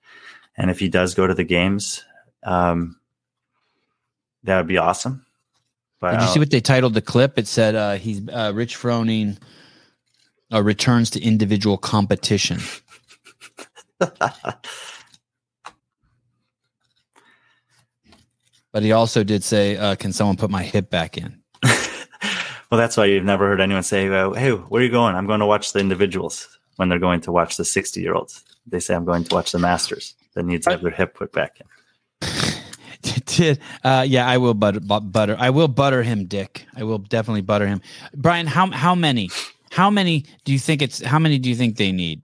And 0.57 0.71
if 0.71 0.79
he 0.79 0.89
does 0.89 1.15
go 1.15 1.27
to 1.27 1.35
the 1.35 1.45
games, 1.45 2.03
um, 2.43 2.99
that 4.45 4.57
would 4.57 4.67
be 4.67 4.79
awesome. 4.79 5.27
But 6.01 6.13
Did 6.13 6.23
you 6.23 6.29
see 6.29 6.39
what 6.39 6.51
they 6.51 6.61
titled 6.61 6.95
the 6.95 7.03
clip? 7.03 7.39
It 7.39 7.47
said 7.47 7.75
uh, 7.75 7.95
he's 7.95 8.27
uh, 8.29 8.53
Rich 8.55 8.77
Froning 8.77 9.39
uh, 10.53 10.63
returns 10.63 11.11
to 11.11 11.23
individual 11.23 11.77
competition. 11.79 12.61
But 18.77 18.83
he 18.83 18.93
also 18.93 19.25
did 19.25 19.43
say, 19.43 19.79
uh, 19.79 19.95
"Can 19.95 20.13
someone 20.13 20.37
put 20.37 20.51
my 20.51 20.63
hip 20.63 20.91
back 20.91 21.17
in?" 21.17 21.41
well, 21.63 22.79
that's 22.79 22.95
why 22.99 23.07
you've 23.07 23.25
never 23.25 23.49
heard 23.49 23.59
anyone 23.59 23.83
say, 23.83 24.05
"Hey, 24.05 24.51
where 24.53 24.83
are 24.83 24.85
you 24.85 24.91
going?" 24.91 25.15
I'm 25.15 25.27
going 25.27 25.41
to 25.41 25.47
watch 25.47 25.73
the 25.73 25.79
individuals 25.79 26.59
when 26.77 26.91
they're 26.91 26.99
going 26.99 27.23
to 27.23 27.33
watch 27.33 27.57
the 27.57 27.65
60 27.65 28.03
year 28.03 28.13
olds. 28.13 28.45
They 28.67 28.79
say, 28.79 28.95
"I'm 28.95 29.07
going 29.07 29.25
to 29.25 29.35
watch 29.35 29.53
the 29.53 29.59
Masters." 29.59 30.15
That 30.35 30.45
needs 30.45 30.67
to 30.67 30.73
have 30.73 30.83
their 30.83 30.91
hip 30.91 31.15
put 31.15 31.33
back 31.33 31.59
in. 31.59 32.29
did 33.25 33.61
uh, 33.83 34.05
yeah, 34.07 34.29
I 34.29 34.37
will 34.37 34.53
butter, 34.53 34.81
butter. 34.81 35.37
I 35.39 35.49
will 35.49 35.69
butter 35.69 36.03
him, 36.03 36.27
Dick. 36.27 36.67
I 36.77 36.85
will 36.85 36.99
definitely 36.99 37.41
butter 37.41 37.67
him. 37.67 37.81
Brian, 38.15 38.47
how 38.47 38.71
how 38.73 38.95
many? 38.95 39.31
How 39.71 39.91
many 39.91 40.25
do 40.45 40.53
you 40.53 40.59
think 40.59 40.83
it's? 40.83 41.01
How 41.01 41.19
many 41.19 41.39
do 41.39 41.49
you 41.49 41.57
think 41.57 41.77
they 41.77 41.93
need? 41.93 42.23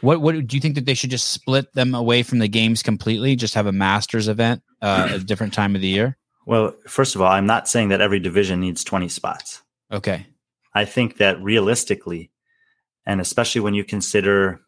What 0.00 0.20
what 0.20 0.46
do 0.46 0.56
you 0.56 0.60
think 0.60 0.74
that 0.74 0.86
they 0.86 0.94
should 0.94 1.10
just 1.10 1.30
split 1.30 1.72
them 1.74 1.94
away 1.94 2.22
from 2.22 2.38
the 2.38 2.48
games 2.48 2.82
completely? 2.82 3.36
Just 3.36 3.54
have 3.54 3.66
a 3.66 3.72
Masters 3.72 4.28
event 4.28 4.62
uh, 4.82 5.08
at 5.10 5.16
a 5.16 5.24
different 5.24 5.52
time 5.52 5.74
of 5.74 5.80
the 5.80 5.88
year? 5.88 6.16
Well, 6.46 6.74
first 6.86 7.14
of 7.14 7.22
all, 7.22 7.30
I'm 7.30 7.46
not 7.46 7.68
saying 7.68 7.88
that 7.88 8.00
every 8.00 8.20
division 8.20 8.60
needs 8.60 8.84
20 8.84 9.08
spots. 9.08 9.62
Okay. 9.90 10.26
I 10.74 10.84
think 10.84 11.16
that 11.16 11.42
realistically, 11.42 12.30
and 13.04 13.20
especially 13.20 13.62
when 13.62 13.74
you 13.74 13.82
consider 13.82 14.60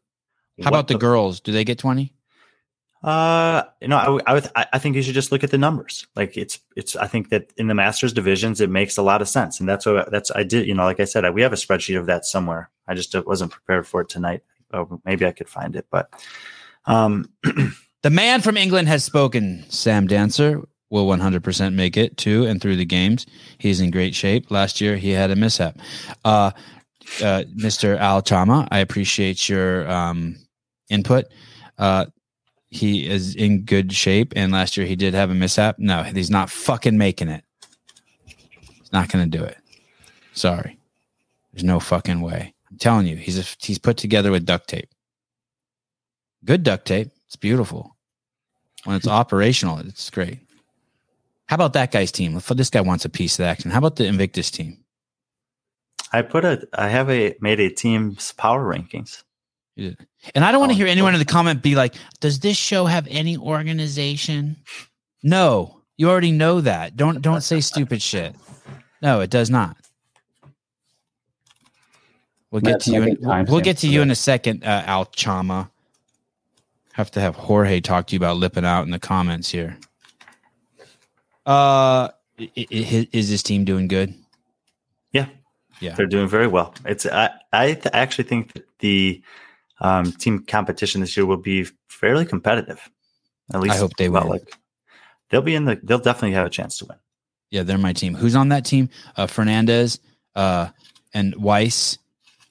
How 0.62 0.70
about 0.70 0.88
the, 0.88 0.98
girls? 0.98 1.40
Do 1.40 1.52
they 1.52 1.64
get 1.64 1.78
twenty? 1.78 2.14
Uh, 3.02 3.62
you 3.80 3.88
know, 3.88 3.96
I, 3.96 4.30
I, 4.30 4.34
would, 4.34 4.50
I 4.56 4.78
think 4.78 4.96
you 4.96 5.02
should 5.02 5.14
just 5.14 5.30
look 5.30 5.44
at 5.44 5.50
the 5.50 5.58
numbers. 5.58 6.06
Like 6.16 6.36
it's, 6.36 6.58
it's. 6.74 6.96
I 6.96 7.06
think 7.06 7.30
that 7.30 7.52
in 7.56 7.68
the 7.68 7.74
Masters 7.74 8.12
divisions, 8.12 8.60
it 8.60 8.70
makes 8.70 8.98
a 8.98 9.02
lot 9.02 9.22
of 9.22 9.28
sense, 9.28 9.60
and 9.60 9.68
that's 9.68 9.86
what 9.86 10.10
that's. 10.10 10.32
I 10.32 10.42
did, 10.42 10.66
you 10.66 10.74
know, 10.74 10.84
like 10.84 10.98
I 10.98 11.04
said, 11.04 11.24
I, 11.24 11.30
we 11.30 11.42
have 11.42 11.52
a 11.52 11.56
spreadsheet 11.56 11.98
of 11.98 12.06
that 12.06 12.24
somewhere. 12.24 12.70
I 12.88 12.94
just 12.94 13.14
wasn't 13.24 13.52
prepared 13.52 13.86
for 13.86 14.00
it 14.00 14.08
tonight. 14.08 14.42
Oh, 14.72 15.00
maybe 15.04 15.26
I 15.26 15.32
could 15.32 15.48
find 15.48 15.76
it, 15.76 15.86
but 15.90 16.10
um, 16.86 17.30
The 18.02 18.10
man 18.10 18.42
from 18.42 18.56
England 18.56 18.86
has 18.88 19.04
spoken. 19.04 19.64
Sam 19.70 20.06
Dancer 20.06 20.62
will 20.88 21.06
100% 21.06 21.74
make 21.74 21.96
it 21.96 22.16
to 22.18 22.46
and 22.46 22.60
through 22.60 22.76
the 22.76 22.84
games. 22.84 23.26
He's 23.58 23.80
in 23.80 23.90
great 23.90 24.14
shape. 24.14 24.50
Last 24.50 24.80
year 24.80 24.96
he 24.96 25.10
had 25.10 25.32
a 25.32 25.36
mishap. 25.36 25.76
Uh, 26.24 26.52
uh, 27.20 27.42
Mr. 27.56 27.98
Al 27.98 28.22
Chama, 28.22 28.68
I 28.70 28.78
appreciate 28.78 29.48
your 29.48 29.90
um, 29.90 30.36
input. 30.88 31.24
Uh, 31.76 32.06
he 32.70 33.08
is 33.08 33.34
in 33.34 33.62
good 33.62 33.92
shape, 33.92 34.32
and 34.36 34.52
last 34.52 34.76
year 34.76 34.86
he 34.86 34.96
did 34.96 35.14
have 35.14 35.30
a 35.30 35.34
mishap. 35.34 35.78
No, 35.78 36.02
he's 36.02 36.30
not 36.30 36.50
fucking 36.50 36.98
making 36.98 37.28
it. 37.28 37.44
He's 38.24 38.92
not 38.92 39.08
going 39.08 39.30
to 39.30 39.38
do 39.38 39.44
it. 39.44 39.58
Sorry, 40.32 40.78
there's 41.52 41.64
no 41.64 41.80
fucking 41.80 42.20
way. 42.20 42.54
I'm 42.70 42.78
telling 42.78 43.06
you, 43.06 43.16
he's 43.16 43.38
a, 43.38 43.44
he's 43.60 43.78
put 43.78 43.96
together 43.96 44.30
with 44.30 44.44
duct 44.44 44.68
tape. 44.68 44.90
Good 46.44 46.62
duct 46.62 46.86
tape. 46.86 47.10
It's 47.26 47.36
beautiful. 47.36 47.96
When 48.84 48.96
it's 48.96 49.08
operational, 49.08 49.78
it's 49.78 50.10
great. 50.10 50.40
How 51.46 51.54
about 51.56 51.72
that 51.72 51.90
guy's 51.90 52.12
team? 52.12 52.40
This 52.50 52.70
guy 52.70 52.82
wants 52.82 53.04
a 53.04 53.08
piece 53.08 53.38
of 53.38 53.46
action. 53.46 53.70
How 53.70 53.78
about 53.78 53.96
the 53.96 54.06
Invictus 54.06 54.50
team? 54.50 54.84
I 56.12 56.22
put 56.22 56.44
a, 56.44 56.66
I 56.74 56.88
have 56.88 57.10
a 57.10 57.34
made 57.40 57.60
a 57.60 57.70
team's 57.70 58.32
power 58.32 58.64
rankings. 58.64 59.24
And 59.78 60.44
I 60.44 60.50
don't 60.50 60.60
want 60.60 60.70
to 60.72 60.74
Oh, 60.74 60.78
hear 60.78 60.86
anyone 60.88 61.14
in 61.14 61.20
the 61.20 61.24
comment 61.24 61.62
be 61.62 61.74
like, 61.76 61.94
"Does 62.20 62.40
this 62.40 62.56
show 62.56 62.86
have 62.86 63.06
any 63.08 63.36
organization?" 63.36 64.56
No, 65.22 65.82
you 65.96 66.10
already 66.10 66.32
know 66.32 66.60
that. 66.60 66.96
Don't 66.96 67.22
don't 67.22 67.42
say 67.42 67.60
stupid 67.60 68.02
shit. 68.02 68.34
No, 69.00 69.20
it 69.20 69.30
does 69.30 69.50
not. 69.50 69.76
We'll 72.50 72.60
get 72.62 72.72
Matt's 72.72 72.84
to 72.86 72.92
you. 72.92 73.02
In, 73.02 73.16
we'll, 73.20 73.44
we'll 73.44 73.60
get 73.60 73.76
to 73.78 73.88
you 73.88 74.02
in 74.02 74.10
a 74.10 74.14
second, 74.16 74.64
uh, 74.64 74.82
Al 74.86 75.06
Chama. 75.06 75.70
Have 76.94 77.10
to 77.12 77.20
have 77.20 77.36
Jorge 77.36 77.80
talk 77.80 78.08
to 78.08 78.14
you 78.14 78.18
about 78.18 78.38
lipping 78.38 78.64
out 78.64 78.82
in 78.84 78.90
the 78.90 78.98
comments 78.98 79.50
here. 79.50 79.76
Uh, 81.46 82.08
i- 82.40 82.50
i- 82.56 83.08
is 83.12 83.30
this 83.30 83.42
team 83.42 83.64
doing 83.64 83.86
good? 83.86 84.14
Yeah, 85.12 85.26
Yeah. 85.80 85.94
they're 85.94 86.06
doing 86.06 86.26
very 86.28 86.48
well. 86.48 86.74
It's 86.84 87.06
I 87.06 87.30
I 87.52 87.74
th- 87.74 87.86
actually 87.92 88.24
think 88.24 88.52
that 88.54 88.64
the 88.80 89.22
um, 89.80 90.12
team 90.12 90.44
competition 90.44 91.00
this 91.00 91.16
year 91.16 91.26
will 91.26 91.36
be 91.36 91.66
fairly 91.88 92.24
competitive. 92.26 92.88
At 93.52 93.60
least 93.60 93.76
I 93.76 93.78
hope 93.78 93.96
they 93.96 94.08
will. 94.08 94.28
Like 94.28 94.52
they'll 95.30 95.42
be 95.42 95.54
in 95.54 95.64
the. 95.64 95.80
They'll 95.82 95.98
definitely 95.98 96.32
have 96.32 96.46
a 96.46 96.50
chance 96.50 96.78
to 96.78 96.86
win. 96.86 96.98
Yeah, 97.50 97.62
they're 97.62 97.78
my 97.78 97.92
team. 97.94 98.14
Who's 98.14 98.36
on 98.36 98.50
that 98.50 98.64
team? 98.66 98.90
Uh, 99.16 99.26
Fernandez, 99.26 100.00
uh, 100.34 100.68
and 101.14 101.34
Weiss, 101.36 101.98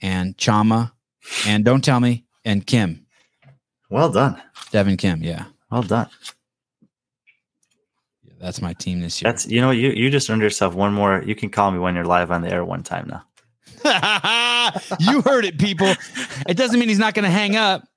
and 0.01 0.35
Chama, 0.37 0.91
and 1.45 1.63
don't 1.63 1.83
tell 1.83 1.99
me, 1.99 2.25
and 2.43 2.65
Kim, 2.65 3.05
Well 3.89 4.09
done. 4.09 4.41
Devin 4.71 4.97
Kim. 4.97 5.21
Yeah, 5.23 5.45
Well 5.71 5.83
done. 5.83 6.09
yeah 8.23 8.33
that's 8.39 8.61
my 8.61 8.73
team 8.73 9.01
this 9.01 9.21
year. 9.21 9.31
That's 9.31 9.47
you 9.47 9.61
know 9.61 9.69
you 9.71 9.89
you 9.91 10.09
just 10.09 10.29
earned 10.29 10.41
yourself 10.41 10.73
one 10.73 10.93
more. 10.93 11.21
You 11.23 11.35
can 11.35 11.49
call 11.49 11.69
me 11.71 11.77
when 11.79 11.93
you're 11.93 12.05
live 12.05 12.31
on 12.31 12.41
the 12.41 12.51
air 12.51 12.65
one 12.65 12.81
time 12.83 13.07
now. 13.07 13.23
you 14.99 15.21
heard 15.21 15.45
it, 15.45 15.59
people. 15.59 15.93
It 16.47 16.57
doesn't 16.57 16.79
mean 16.79 16.89
he's 16.89 16.99
not 16.99 17.13
going 17.13 17.25
to 17.25 17.31
hang 17.31 17.55
up, 17.55 17.87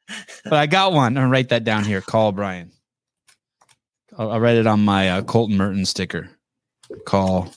but 0.44 0.54
I 0.54 0.66
got 0.66 0.92
one. 0.92 1.16
I'll 1.16 1.28
write 1.28 1.48
that 1.50 1.64
down 1.64 1.84
here. 1.84 2.00
Call 2.00 2.32
Brian. 2.32 2.70
I'll, 4.18 4.32
I'll 4.32 4.40
write 4.40 4.56
it 4.56 4.66
on 4.66 4.84
my 4.84 5.10
uh, 5.10 5.22
Colten 5.22 5.56
Mertens 5.56 5.90
sticker. 5.90 6.30
Call, 7.06 7.52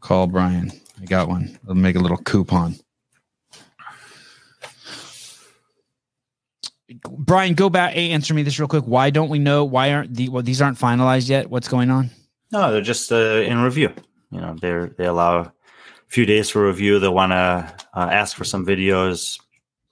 call 0.00 0.26
Brian. 0.26 0.72
I 1.00 1.04
got 1.04 1.28
one. 1.28 1.58
I'll 1.68 1.74
make 1.74 1.96
a 1.96 2.00
little 2.00 2.16
coupon. 2.16 2.76
Brian, 7.04 7.54
go 7.54 7.68
back. 7.68 7.94
Hey, 7.94 8.10
answer 8.10 8.34
me 8.34 8.42
this 8.42 8.58
real 8.58 8.68
quick. 8.68 8.84
Why 8.84 9.10
don't 9.10 9.28
we 9.30 9.38
know? 9.38 9.64
Why 9.64 9.92
aren't 9.92 10.14
the 10.14 10.28
well? 10.28 10.42
These 10.42 10.60
aren't 10.60 10.78
finalized 10.78 11.28
yet. 11.28 11.48
What's 11.48 11.68
going 11.68 11.90
on? 11.90 12.10
No, 12.52 12.70
they're 12.70 12.82
just 12.82 13.10
uh, 13.10 13.16
in 13.16 13.58
review. 13.60 13.92
You 14.30 14.40
know, 14.40 14.56
they're 14.60 14.88
they 14.88 15.06
allow 15.06 15.52
few 16.12 16.26
days 16.26 16.50
for 16.50 16.66
review. 16.66 16.98
They'll 16.98 17.14
want 17.14 17.32
to 17.32 17.74
uh, 17.94 18.08
ask 18.12 18.36
for 18.36 18.44
some 18.44 18.66
videos, 18.66 19.40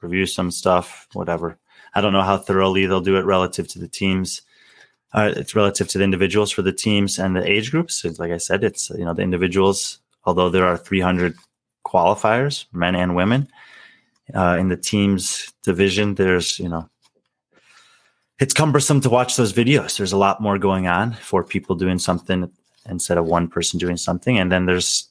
review 0.02 0.26
some 0.26 0.50
stuff, 0.50 1.08
whatever. 1.14 1.58
I 1.94 2.02
don't 2.02 2.12
know 2.12 2.20
how 2.20 2.36
thoroughly 2.36 2.84
they'll 2.84 3.00
do 3.00 3.16
it 3.16 3.24
relative 3.24 3.66
to 3.68 3.78
the 3.78 3.88
teams. 3.88 4.42
Uh, 5.14 5.32
it's 5.34 5.56
relative 5.56 5.88
to 5.88 5.98
the 5.98 6.04
individuals 6.04 6.50
for 6.50 6.60
the 6.60 6.74
teams 6.74 7.18
and 7.18 7.34
the 7.34 7.50
age 7.50 7.70
groups. 7.70 8.04
Like 8.18 8.32
I 8.32 8.36
said, 8.36 8.62
it's 8.62 8.90
you 8.90 9.04
know 9.04 9.14
the 9.14 9.22
individuals. 9.22 9.98
Although 10.24 10.50
there 10.50 10.66
are 10.66 10.76
300 10.76 11.34
qualifiers, 11.86 12.66
men 12.72 12.94
and 12.94 13.16
women, 13.16 13.48
uh, 14.34 14.58
in 14.60 14.68
the 14.68 14.76
teams 14.76 15.50
division, 15.62 16.14
there's 16.16 16.58
you 16.58 16.68
know 16.68 16.88
it's 18.38 18.54
cumbersome 18.54 19.00
to 19.00 19.10
watch 19.10 19.36
those 19.36 19.54
videos. 19.54 19.96
There's 19.96 20.12
a 20.12 20.18
lot 20.18 20.42
more 20.42 20.58
going 20.58 20.86
on 20.86 21.14
for 21.14 21.42
people 21.42 21.76
doing 21.76 21.98
something 21.98 22.52
instead 22.88 23.16
of 23.16 23.24
one 23.24 23.48
person 23.48 23.78
doing 23.78 23.96
something. 23.96 24.38
And 24.38 24.52
then 24.52 24.66
there's 24.66 25.09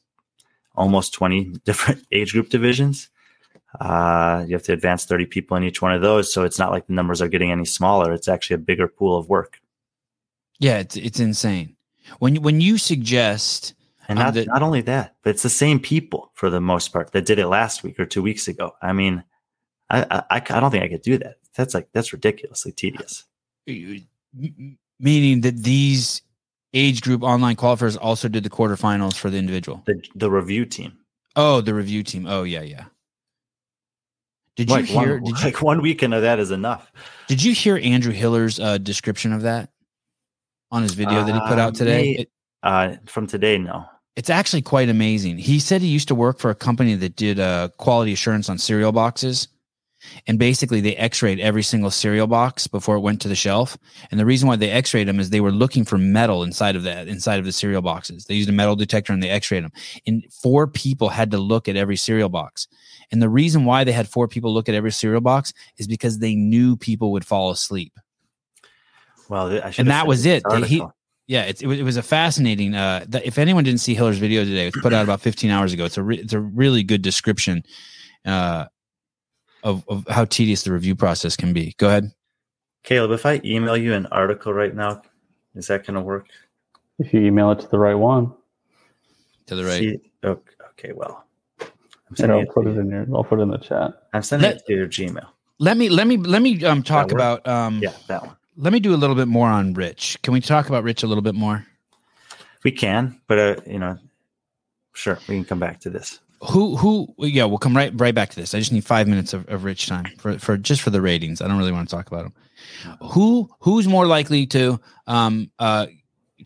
almost 0.75 1.13
20 1.13 1.43
different 1.65 2.05
age 2.11 2.33
group 2.33 2.49
divisions. 2.49 3.09
Uh, 3.79 4.43
you 4.47 4.55
have 4.55 4.63
to 4.63 4.73
advance 4.73 5.05
30 5.05 5.25
people 5.27 5.55
in 5.57 5.63
each 5.63 5.81
one 5.81 5.91
of 5.93 6.01
those. 6.01 6.33
So 6.33 6.43
it's 6.43 6.57
not 6.57 6.71
like 6.71 6.87
the 6.87 6.93
numbers 6.93 7.21
are 7.21 7.27
getting 7.27 7.51
any 7.51 7.65
smaller. 7.65 8.11
It's 8.13 8.27
actually 8.27 8.55
a 8.55 8.59
bigger 8.59 8.87
pool 8.87 9.17
of 9.17 9.29
work. 9.29 9.59
Yeah, 10.59 10.79
it's 10.79 10.95
it's 10.97 11.19
insane. 11.19 11.75
When 12.19 12.35
you- 12.35 12.41
when 12.41 12.59
you 12.61 12.77
suggest 12.77 13.73
And 14.07 14.17
Um, 14.17 14.25
not, 14.25 14.33
the- 14.33 14.45
not 14.45 14.63
only 14.63 14.81
that, 14.81 15.15
but 15.21 15.29
it's 15.29 15.43
the 15.43 15.49
same 15.49 15.79
people 15.79 16.31
for 16.33 16.49
the 16.49 16.59
most 16.59 16.91
part 16.91 17.11
that 17.11 17.25
did 17.27 17.37
it 17.37 17.45
last 17.47 17.83
week 17.83 17.99
or 17.99 18.05
two 18.07 18.23
weeks 18.23 18.47
ago. 18.47 18.73
I 18.81 18.91
mean, 18.91 19.23
I, 19.91 20.01
I, 20.09 20.17
I 20.31 20.35
I 20.37 20.59
don't 20.59 20.71
think 20.71 20.83
I 20.83 20.87
could 20.89 21.03
do 21.03 21.19
that. 21.19 21.35
That's 21.55 21.75
like, 21.75 21.89
that's 21.93 22.11
ridiculously 22.11 22.71
tedious. 22.71 23.25
meaning 24.99 25.41
that 25.41 25.57
these 25.63 26.21
age 26.73 27.01
group 27.01 27.23
online 27.23 27.55
qualifiers 27.55 27.97
also 27.99 28.27
did 28.27 28.43
the 28.43 28.49
quarterfinals 28.49 29.15
for 29.17 29.29
the 29.29 29.37
individual. 29.37 29.83
The, 29.85 30.01
the 30.15 30.29
review 30.29 30.65
team. 30.65 30.93
Oh, 31.35 31.61
the 31.61 31.73
review 31.73 32.03
team. 32.03 32.25
Oh, 32.27 32.43
yeah, 32.43 32.61
yeah. 32.61 32.85
Did 34.55 34.69
you 34.69 34.77
hear? 34.83 35.19
one, 35.19 35.23
did 35.23 35.27
you 35.39 35.45
like 35.45 35.61
one 35.61 35.81
weekend 35.81 36.13
of 36.13 36.21
that 36.23 36.39
is 36.39 36.51
enough. 36.51 36.91
Did 37.27 37.43
you 37.43 37.53
hear 37.53 37.79
Andrew 37.81 38.11
Hiller's 38.13 38.59
uh, 38.59 38.77
description 38.77 39.31
of 39.33 39.43
that 39.43 39.69
on 40.71 40.83
his 40.83 40.93
video 40.93 41.23
that 41.23 41.33
he 41.33 41.39
put 41.41 41.57
Uh, 41.57 41.61
out 41.61 41.75
today? 41.75 42.01
may- 42.01 42.21
It- 42.21 42.31
Uh, 42.61 42.95
from 43.05 43.25
today, 43.25 43.57
no. 43.57 43.85
it's 44.17 44.29
actually 44.29 44.61
quite 44.61 44.89
amazing. 44.89 45.37
He 45.37 45.59
said 45.59 45.81
he 45.81 45.87
used 45.87 46.09
to 46.09 46.15
work 46.15 46.39
for 46.39 46.49
a 46.51 46.55
company 46.55 46.93
that 46.95 47.15
did 47.15 47.39
uh, 47.39 47.69
quality 47.77 48.11
assurance 48.11 48.49
on 48.49 48.57
cereal 48.57 48.91
boxes. 48.91 49.47
And 50.27 50.39
basically, 50.39 50.81
they 50.81 50.95
x 50.95 51.21
rayed 51.21 51.39
every 51.39 51.63
single 51.63 51.91
cereal 51.91 52.27
box 52.27 52.67
before 52.67 52.95
it 52.95 53.01
went 53.01 53.21
to 53.21 53.27
the 53.27 53.35
shelf. 53.35 53.77
And 54.11 54.19
the 54.19 54.25
reason 54.25 54.47
why 54.47 54.55
they 54.55 54.71
x 54.71 54.93
rayed 54.93 55.07
them 55.07 55.19
is 55.19 55.29
they 55.29 55.41
were 55.41 55.51
looking 55.51 55.85
for 55.85 55.97
metal 55.97 56.43
inside 56.43 56.75
of 56.75 56.83
that, 56.83 57.07
inside 57.07 57.39
of 57.39 57.45
the 57.45 57.51
cereal 57.51 57.81
boxes. 57.81 58.25
They 58.25 58.35
used 58.35 58.49
a 58.49 58.53
metal 58.53 58.75
detector 58.75 59.13
and 59.13 59.21
they 59.21 59.29
x 59.29 59.51
rayed 59.51 59.63
them. 59.63 59.71
And 60.07 60.23
four 60.31 60.67
people 60.67 61.09
had 61.09 61.31
to 61.31 61.37
look 61.37 61.67
at 61.67 61.75
every 61.75 61.97
cereal 61.97 62.29
box. 62.29 62.67
And 63.11 63.21
the 63.21 63.29
reason 63.29 63.65
why 63.65 63.83
they 63.83 63.91
had 63.91 64.07
four 64.07 64.27
people 64.27 64.53
look 64.53 64.69
at 64.69 64.75
every 64.75 64.91
cereal 64.91 65.21
box 65.21 65.53
is 65.77 65.87
because 65.87 66.19
they 66.19 66.35
knew 66.35 66.75
people 66.77 67.11
would 67.11 67.25
fall 67.25 67.49
asleep. 67.49 67.93
Well, 69.29 69.63
I 69.63 69.71
should 69.71 69.81
And 69.81 69.89
that 69.91 70.07
was 70.07 70.25
it. 70.25 70.43
He- 70.65 70.83
Yeah, 71.27 71.43
it's, 71.43 71.61
it, 71.61 71.67
was, 71.67 71.79
it 71.79 71.83
was 71.83 71.95
a 71.97 72.01
fascinating. 72.01 72.73
Uh, 72.73 73.05
that 73.09 73.23
if 73.23 73.37
anyone 73.37 73.63
didn't 73.63 73.81
see 73.81 73.93
Hiller's 73.95 74.17
video 74.17 74.43
today, 74.43 74.65
it's 74.65 74.81
put 74.81 74.93
out 74.93 75.03
about 75.03 75.21
15 75.21 75.51
hours 75.51 75.73
ago. 75.73 75.85
It's 75.85 75.97
a 75.97 76.01
re- 76.01 76.17
it's 76.17 76.33
a 76.33 76.39
really 76.39 76.81
good 76.81 77.03
description 77.03 77.61
uh, 78.25 78.65
of 79.63 79.83
of 79.87 80.05
how 80.09 80.25
tedious 80.25 80.63
the 80.63 80.71
review 80.71 80.95
process 80.95 81.35
can 81.35 81.53
be. 81.53 81.73
Go 81.77 81.87
ahead. 81.87 82.11
Caleb, 82.83 83.11
if 83.11 83.25
I 83.25 83.41
email 83.43 83.75
you 83.77 83.93
an 83.93 84.05
article 84.07 84.53
right 84.53 84.73
now, 84.73 85.01
is 85.55 85.67
that 85.67 85.85
going 85.85 85.95
to 85.95 86.01
work? 86.01 86.27
If 86.97 87.13
you 87.13 87.21
email 87.21 87.51
it 87.51 87.59
to 87.61 87.67
the 87.67 87.79
right 87.79 87.93
one, 87.95 88.33
To 89.47 89.55
the 89.55 89.65
right. 89.65 89.79
See- 89.79 89.99
okay, 90.23 90.51
okay, 90.71 90.91
well, 90.93 91.25
I'm 91.59 91.67
here, 92.09 92.15
sending, 92.15 92.37
I'll 92.37 92.43
it, 92.43 92.53
put 92.53 92.67
it 92.67 92.77
in 92.77 92.89
your. 92.89 93.05
I'll 93.13 93.23
put 93.23 93.39
it 93.39 93.43
in 93.43 93.49
the 93.49 93.57
chat. 93.57 94.07
I'm 94.13 94.21
sending 94.23 94.49
Let- 94.49 94.57
it 94.57 94.65
to 94.67 94.73
your 94.73 94.87
Gmail. 94.87 95.27
Let 95.61 95.75
me 95.75 95.89
let 95.89 96.07
me 96.07 96.15
let 96.15 96.41
me 96.41 96.63
um 96.63 96.81
talk 96.83 97.11
about 97.11 97.45
um 97.45 97.81
Yeah, 97.83 97.91
that 98.07 98.25
one. 98.25 98.35
let 98.55 98.71
me 98.71 98.79
do 98.79 98.93
a 98.93 98.97
little 98.97 99.15
bit 99.15 99.27
more 99.27 99.49
on 99.49 99.73
Rich. 99.73 100.17
Can 100.23 100.31
we 100.33 100.39
talk 100.39 100.69
about 100.69 100.85
Rich 100.85 101.03
a 101.03 101.07
little 101.07 101.21
bit 101.21 101.35
more? 101.35 101.65
We 102.63 102.71
can, 102.71 103.19
but 103.27 103.39
uh, 103.39 103.55
you 103.67 103.77
know, 103.79 103.97
sure, 104.93 105.19
we 105.27 105.35
can 105.35 105.43
come 105.43 105.59
back 105.59 105.81
to 105.81 105.89
this. 105.89 106.19
Who 106.41 106.77
who 106.77 107.13
yeah, 107.17 107.45
we'll 107.45 107.57
come 107.57 107.75
right 107.75 107.91
right 107.95 108.15
back 108.15 108.29
to 108.29 108.35
this. 108.35 108.55
I 108.55 108.59
just 108.59 108.71
need 108.71 108.85
five 108.85 109.07
minutes 109.07 109.33
of, 109.33 109.47
of 109.49 109.65
Rich 109.65 109.87
time 109.87 110.05
for, 110.17 110.39
for 110.39 110.57
just 110.57 110.81
for 110.81 110.89
the 110.89 111.01
ratings. 111.01 111.41
I 111.41 111.47
don't 111.47 111.57
really 111.57 111.71
want 111.71 111.89
to 111.89 111.95
talk 111.95 112.07
about 112.07 112.23
them 112.23 112.33
Who 113.11 113.49
who's 113.59 113.87
more 113.87 114.05
likely 114.05 114.45
to 114.47 114.79
um 115.07 115.51
uh 115.59 115.87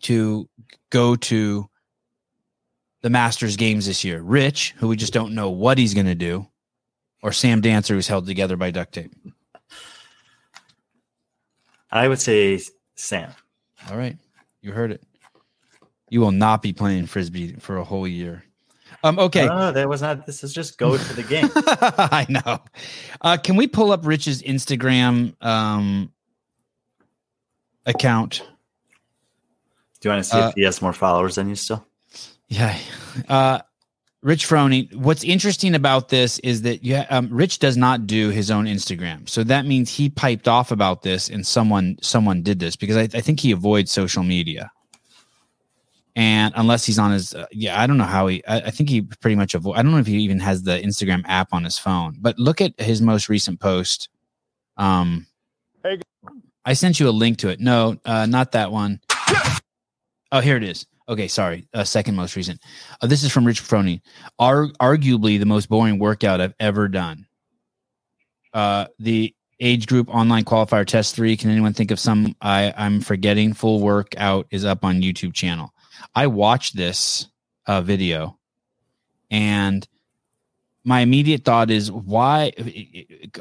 to 0.02 0.50
go 0.90 1.16
to 1.16 1.70
the 3.02 3.10
Masters 3.10 3.56
games 3.56 3.86
this 3.86 4.04
year? 4.04 4.22
Rich, 4.22 4.74
who 4.78 4.88
we 4.88 4.96
just 4.96 5.14
don't 5.14 5.36
know 5.36 5.52
what 5.52 5.78
he's 5.78 5.94
gonna 5.94 6.16
do, 6.16 6.48
or 7.22 7.32
Sam 7.32 7.62
Dancer, 7.62 7.94
who's 7.94 8.08
held 8.08 8.26
together 8.26 8.58
by 8.58 8.72
duct 8.72 8.94
tape. 8.94 9.14
I 11.92 12.08
would 12.08 12.20
say 12.20 12.60
Sam. 12.96 13.32
All 13.92 13.98
right, 13.98 14.18
you 14.62 14.72
heard 14.72 14.92
it. 14.92 15.04
You 16.10 16.22
will 16.22 16.32
not 16.32 16.64
be 16.64 16.74
playing 16.74 17.06
frisbee 17.06 17.54
for 17.60 17.78
a 17.78 17.84
whole 17.84 18.08
year. 18.08 18.44
Um. 19.04 19.20
Okay. 19.20 19.46
No, 19.46 19.72
that 19.72 19.90
was 19.90 20.02
not. 20.02 20.26
This 20.26 20.44
is 20.44 20.54
just 20.54 20.78
go 20.78 20.98
to 20.98 21.14
the 21.14 21.24
game. 21.24 21.50
I 21.56 22.26
know. 22.30 22.60
Uh, 23.22 23.38
can 23.38 23.56
we 23.58 23.68
pull 23.68 23.92
up 23.92 24.06
Rich's 24.06 24.42
Instagram 24.42 25.36
um, 25.44 26.12
account? 27.86 28.44
Do 30.00 30.10
you 30.10 30.14
want 30.14 30.24
to 30.24 30.30
see 30.30 30.38
Uh, 30.38 30.50
if 30.50 30.56
he 30.56 30.64
has 30.64 30.82
more 30.82 30.94
followers 30.94 31.36
than 31.36 31.50
you 31.50 31.56
still? 31.56 31.86
Yeah. 32.48 32.78
Uh, 33.28 33.60
Rich 34.22 34.48
Froning. 34.48 34.94
What's 34.96 35.24
interesting 35.26 35.76
about 35.76 36.08
this 36.08 36.40
is 36.40 36.62
that 36.62 36.84
yeah, 36.84 37.06
um, 37.10 37.28
Rich 37.30 37.60
does 37.60 37.76
not 37.76 38.08
do 38.08 38.30
his 38.30 38.50
own 38.50 38.66
Instagram, 38.66 39.28
so 39.28 39.44
that 39.44 39.66
means 39.66 39.94
he 39.94 40.10
piped 40.10 40.48
off 40.48 40.72
about 40.72 41.02
this, 41.02 41.30
and 41.30 41.46
someone 41.46 41.98
someone 42.02 42.42
did 42.42 42.60
this 42.60 42.78
because 42.78 42.96
I, 42.96 43.02
I 43.02 43.22
think 43.22 43.42
he 43.42 43.52
avoids 43.52 43.92
social 43.92 44.24
media. 44.24 44.72
And 46.16 46.54
unless 46.56 46.86
he's 46.86 47.00
on 47.00 47.12
his, 47.12 47.34
uh, 47.34 47.48
yeah, 47.52 47.82
I 47.82 47.88
don't 47.88 47.98
know 47.98 48.04
how 48.04 48.28
he. 48.28 48.46
I, 48.46 48.62
I 48.62 48.70
think 48.72 48.90
he 48.90 49.02
pretty 49.02 49.36
much 49.36 49.56
avoid. 49.56 49.78
I 49.78 49.82
don't 49.82 49.92
know 49.92 49.98
if 49.98 50.06
he 50.06 50.18
even 50.20 50.40
has 50.40 50.62
the 50.62 50.80
Instagram 50.80 51.24
app 51.26 51.54
on 51.54 51.64
his 51.64 51.80
phone. 51.80 52.18
But 52.20 52.38
look 52.38 52.62
at 52.62 52.80
his 52.80 53.02
most 53.02 53.30
recent 53.30 53.60
post. 53.60 54.10
Um, 54.78 55.26
Hey. 55.84 56.00
I 56.66 56.74
sent 56.74 57.00
you 57.00 57.10
a 57.10 57.12
link 57.12 57.40
to 57.40 57.50
it. 57.50 57.60
No, 57.60 57.98
uh, 58.06 58.26
not 58.26 58.54
that 58.54 58.72
one. 58.72 59.02
Oh, 60.32 60.40
here 60.40 60.56
it 60.56 60.64
is. 60.64 60.86
Okay, 61.10 61.28
sorry. 61.28 61.68
Uh, 61.74 61.84
second 61.84 62.16
most 62.16 62.36
recent. 62.36 62.62
Uh, 63.02 63.08
this 63.08 63.24
is 63.24 63.32
from 63.32 63.46
Rich 63.46 63.62
Froning. 63.62 64.02
Ar- 64.40 64.70
arguably 64.80 65.38
the 65.38 65.46
most 65.46 65.68
boring 65.68 66.00
workout 66.00 66.40
I've 66.40 66.56
ever 66.60 66.88
done. 66.88 67.28
Uh, 68.54 68.86
the 69.00 69.36
age 69.60 69.88
group 69.88 70.08
online 70.10 70.46
qualifier 70.46 70.86
test 70.88 71.16
three. 71.16 71.36
Can 71.36 71.50
anyone 71.50 71.74
think 71.74 71.92
of 71.92 72.00
some 72.00 72.36
I, 72.42 72.74
I'm 72.78 73.02
forgetting? 73.02 73.54
Full 73.54 73.82
workout 73.82 74.48
is 74.50 74.64
up 74.64 74.86
on 74.86 75.02
YouTube 75.02 75.34
channel. 75.34 75.73
I 76.16 76.28
watched 76.28 76.76
this 76.76 77.28
uh, 77.66 77.82
video 77.82 78.38
and 79.32 79.88
my 80.84 81.00
immediate 81.00 81.46
thought 81.46 81.72
is 81.72 81.92
why 81.92 82.52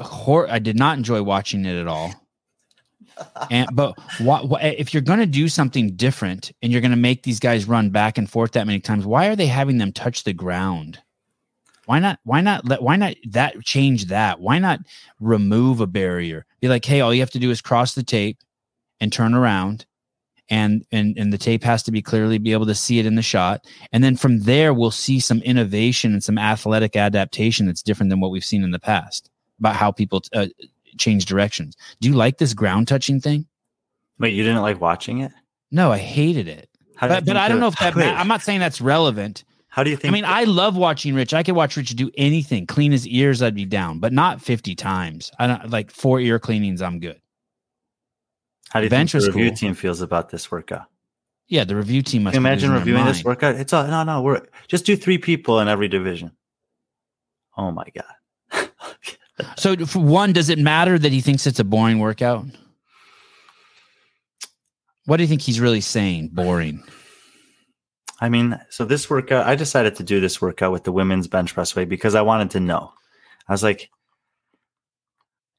hor- 0.00 0.48
I 0.50 0.58
did 0.58 0.76
not 0.76 0.96
enjoy 0.96 1.22
watching 1.22 1.64
it 1.64 1.80
at 1.80 1.88
all. 1.88 2.14
And 3.50 3.68
but 3.72 3.94
why, 4.18 4.40
why, 4.40 4.60
if 4.60 4.92
you're 4.94 5.02
going 5.02 5.18
to 5.18 5.26
do 5.26 5.46
something 5.46 5.94
different 5.94 6.50
and 6.62 6.72
you're 6.72 6.80
going 6.80 6.92
to 6.92 6.96
make 6.96 7.22
these 7.22 7.38
guys 7.38 7.68
run 7.68 7.90
back 7.90 8.16
and 8.16 8.28
forth 8.28 8.52
that 8.52 8.66
many 8.66 8.80
times, 8.80 9.04
why 9.04 9.28
are 9.28 9.36
they 9.36 9.46
having 9.46 9.76
them 9.76 9.92
touch 9.92 10.24
the 10.24 10.32
ground? 10.32 10.98
Why 11.84 11.98
not? 11.98 12.18
Why 12.24 12.40
not 12.40 12.64
let? 12.64 12.82
Why 12.82 12.96
not 12.96 13.14
that 13.28 13.62
change 13.62 14.06
that? 14.06 14.40
Why 14.40 14.58
not 14.58 14.80
remove 15.20 15.80
a 15.80 15.86
barrier? 15.86 16.46
Be 16.60 16.68
like, 16.68 16.84
hey, 16.84 17.00
all 17.00 17.12
you 17.12 17.20
have 17.20 17.30
to 17.32 17.38
do 17.38 17.50
is 17.50 17.60
cross 17.60 17.94
the 17.94 18.02
tape 18.02 18.38
and 18.98 19.12
turn 19.12 19.34
around, 19.34 19.84
and 20.52 20.84
and 20.92 21.16
and 21.16 21.32
the 21.32 21.38
tape 21.38 21.64
has 21.64 21.82
to 21.82 21.90
be 21.90 22.02
clearly 22.02 22.36
be 22.36 22.52
able 22.52 22.66
to 22.66 22.74
see 22.74 22.98
it 22.98 23.06
in 23.06 23.14
the 23.14 23.22
shot, 23.22 23.64
and 23.90 24.04
then 24.04 24.16
from 24.16 24.40
there 24.40 24.74
we'll 24.74 24.90
see 24.90 25.18
some 25.18 25.38
innovation 25.38 26.12
and 26.12 26.22
some 26.22 26.36
athletic 26.36 26.94
adaptation 26.94 27.64
that's 27.64 27.82
different 27.82 28.10
than 28.10 28.20
what 28.20 28.30
we've 28.30 28.44
seen 28.44 28.62
in 28.62 28.70
the 28.70 28.78
past 28.78 29.30
about 29.58 29.76
how 29.76 29.90
people 29.90 30.22
uh, 30.34 30.46
change 30.98 31.24
directions. 31.24 31.74
Do 32.00 32.08
you 32.08 32.14
like 32.14 32.36
this 32.36 32.52
ground 32.52 32.86
touching 32.86 33.18
thing? 33.18 33.46
Wait, 34.18 34.34
you 34.34 34.42
didn't 34.42 34.60
like 34.60 34.78
watching 34.78 35.20
it? 35.20 35.32
No, 35.70 35.90
I 35.90 35.98
hated 35.98 36.48
it. 36.48 36.68
But, 37.00 37.24
but 37.24 37.36
I 37.36 37.48
don't 37.48 37.58
know 37.58 37.68
if 37.68 37.78
that. 37.78 37.94
Wait, 37.96 38.06
I'm 38.06 38.28
not 38.28 38.42
saying 38.42 38.60
that's 38.60 38.80
relevant. 38.80 39.44
How 39.68 39.82
do 39.82 39.88
you 39.88 39.96
think? 39.96 40.12
I 40.12 40.14
mean, 40.14 40.26
I 40.26 40.44
love 40.44 40.76
watching 40.76 41.14
Rich. 41.14 41.32
I 41.32 41.42
could 41.42 41.54
watch 41.56 41.78
Rich 41.78 41.96
do 41.96 42.10
anything, 42.18 42.66
clean 42.66 42.92
his 42.92 43.08
ears, 43.08 43.40
I'd 43.40 43.54
be 43.54 43.64
down, 43.64 44.00
but 44.00 44.12
not 44.12 44.42
50 44.42 44.74
times. 44.74 45.30
I 45.38 45.46
don't 45.46 45.70
like 45.70 45.90
four 45.90 46.20
ear 46.20 46.38
cleanings. 46.38 46.82
I'm 46.82 47.00
good. 47.00 47.21
How 48.72 48.80
do 48.80 48.86
you 48.86 48.90
bench 48.90 49.12
think 49.12 49.24
the 49.24 49.30
review 49.32 49.50
cool. 49.50 49.56
team 49.56 49.74
feels 49.74 50.00
about 50.00 50.30
this 50.30 50.50
workout? 50.50 50.86
Yeah, 51.46 51.64
the 51.64 51.76
review 51.76 52.00
team 52.00 52.22
must 52.22 52.32
Can 52.32 52.42
you 52.42 52.48
imagine 52.48 52.72
reviewing 52.72 53.04
this 53.04 53.22
workout? 53.22 53.56
It's 53.56 53.72
all 53.74 53.86
no, 53.86 54.02
no. 54.02 54.22
We're 54.22 54.40
just 54.68 54.86
do 54.86 54.96
three 54.96 55.18
people 55.18 55.60
in 55.60 55.68
every 55.68 55.88
division. 55.88 56.32
Oh 57.56 57.70
my 57.70 57.86
god. 57.94 58.68
So, 59.56 59.74
for 59.86 59.98
one, 59.98 60.32
does 60.32 60.50
it 60.50 60.58
matter 60.58 60.98
that 60.98 61.10
he 61.10 61.20
thinks 61.20 61.46
it's 61.46 61.58
a 61.58 61.64
boring 61.64 61.98
workout? 61.98 62.44
What 65.06 65.16
do 65.16 65.24
you 65.24 65.28
think 65.28 65.40
he's 65.40 65.58
really 65.58 65.80
saying? 65.80 66.28
Boring. 66.32 66.84
I 68.20 68.28
mean, 68.28 68.60
so 68.70 68.84
this 68.84 69.10
workout, 69.10 69.46
I 69.46 69.56
decided 69.56 69.96
to 69.96 70.04
do 70.04 70.20
this 70.20 70.40
workout 70.40 70.70
with 70.70 70.84
the 70.84 70.92
women's 70.92 71.26
bench 71.26 71.54
press 71.54 71.74
weight 71.74 71.88
because 71.88 72.14
I 72.14 72.22
wanted 72.22 72.50
to 72.50 72.60
know. 72.60 72.92
I 73.48 73.52
was 73.52 73.64
like, 73.64 73.90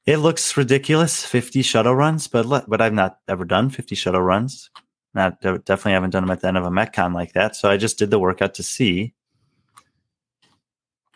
it 0.06 0.18
looks 0.18 0.56
ridiculous, 0.56 1.24
50 1.24 1.62
shuttle 1.62 1.94
runs, 1.94 2.28
but 2.28 2.46
le- 2.46 2.64
but 2.68 2.80
I've 2.80 2.92
not 2.92 3.18
ever 3.28 3.44
done 3.44 3.70
50 3.70 3.94
shuttle 3.94 4.22
runs. 4.22 4.70
Not 5.14 5.40
definitely 5.40 5.92
haven't 5.92 6.10
done 6.10 6.24
them 6.24 6.30
at 6.30 6.40
the 6.40 6.48
end 6.48 6.56
of 6.58 6.64
a 6.66 6.70
metcon 6.70 7.14
like 7.14 7.32
that. 7.34 7.54
So 7.56 7.70
I 7.70 7.76
just 7.76 7.98
did 7.98 8.10
the 8.10 8.18
workout 8.18 8.54
to 8.54 8.62
see. 8.62 9.14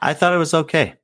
I 0.00 0.14
thought 0.14 0.32
it 0.34 0.38
was 0.38 0.54
okay. 0.54 0.94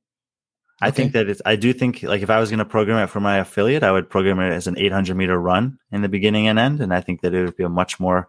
I 0.81 0.89
Okay. 0.89 0.97
think 0.97 1.13
that 1.13 1.29
it's. 1.29 1.43
I 1.45 1.57
do 1.57 1.73
think 1.73 2.03
like 2.03 2.23
if 2.23 2.31
I 2.31 2.39
was 2.41 2.51
going 2.51 2.59
to 2.59 2.65
program 2.65 3.03
it 3.03 3.09
for 3.09 3.21
my 3.21 3.39
affiliate, 3.39 3.83
I 3.83 3.93
would 3.93 4.11
program 4.11 4.39
it 4.41 4.53
as 4.53 4.67
an 4.67 4.79
800 4.79 5.17
meter 5.17 5.39
run 5.39 5.79
in 5.91 6.03
the 6.03 6.09
beginning 6.09 6.47
and 6.47 6.59
end, 6.59 6.81
and 6.81 6.93
I 6.95 7.01
think 7.01 7.21
that 7.23 7.35
it 7.35 7.45
would 7.45 7.57
be 7.57 7.65
a 7.65 7.69
much 7.69 7.99
more 8.01 8.29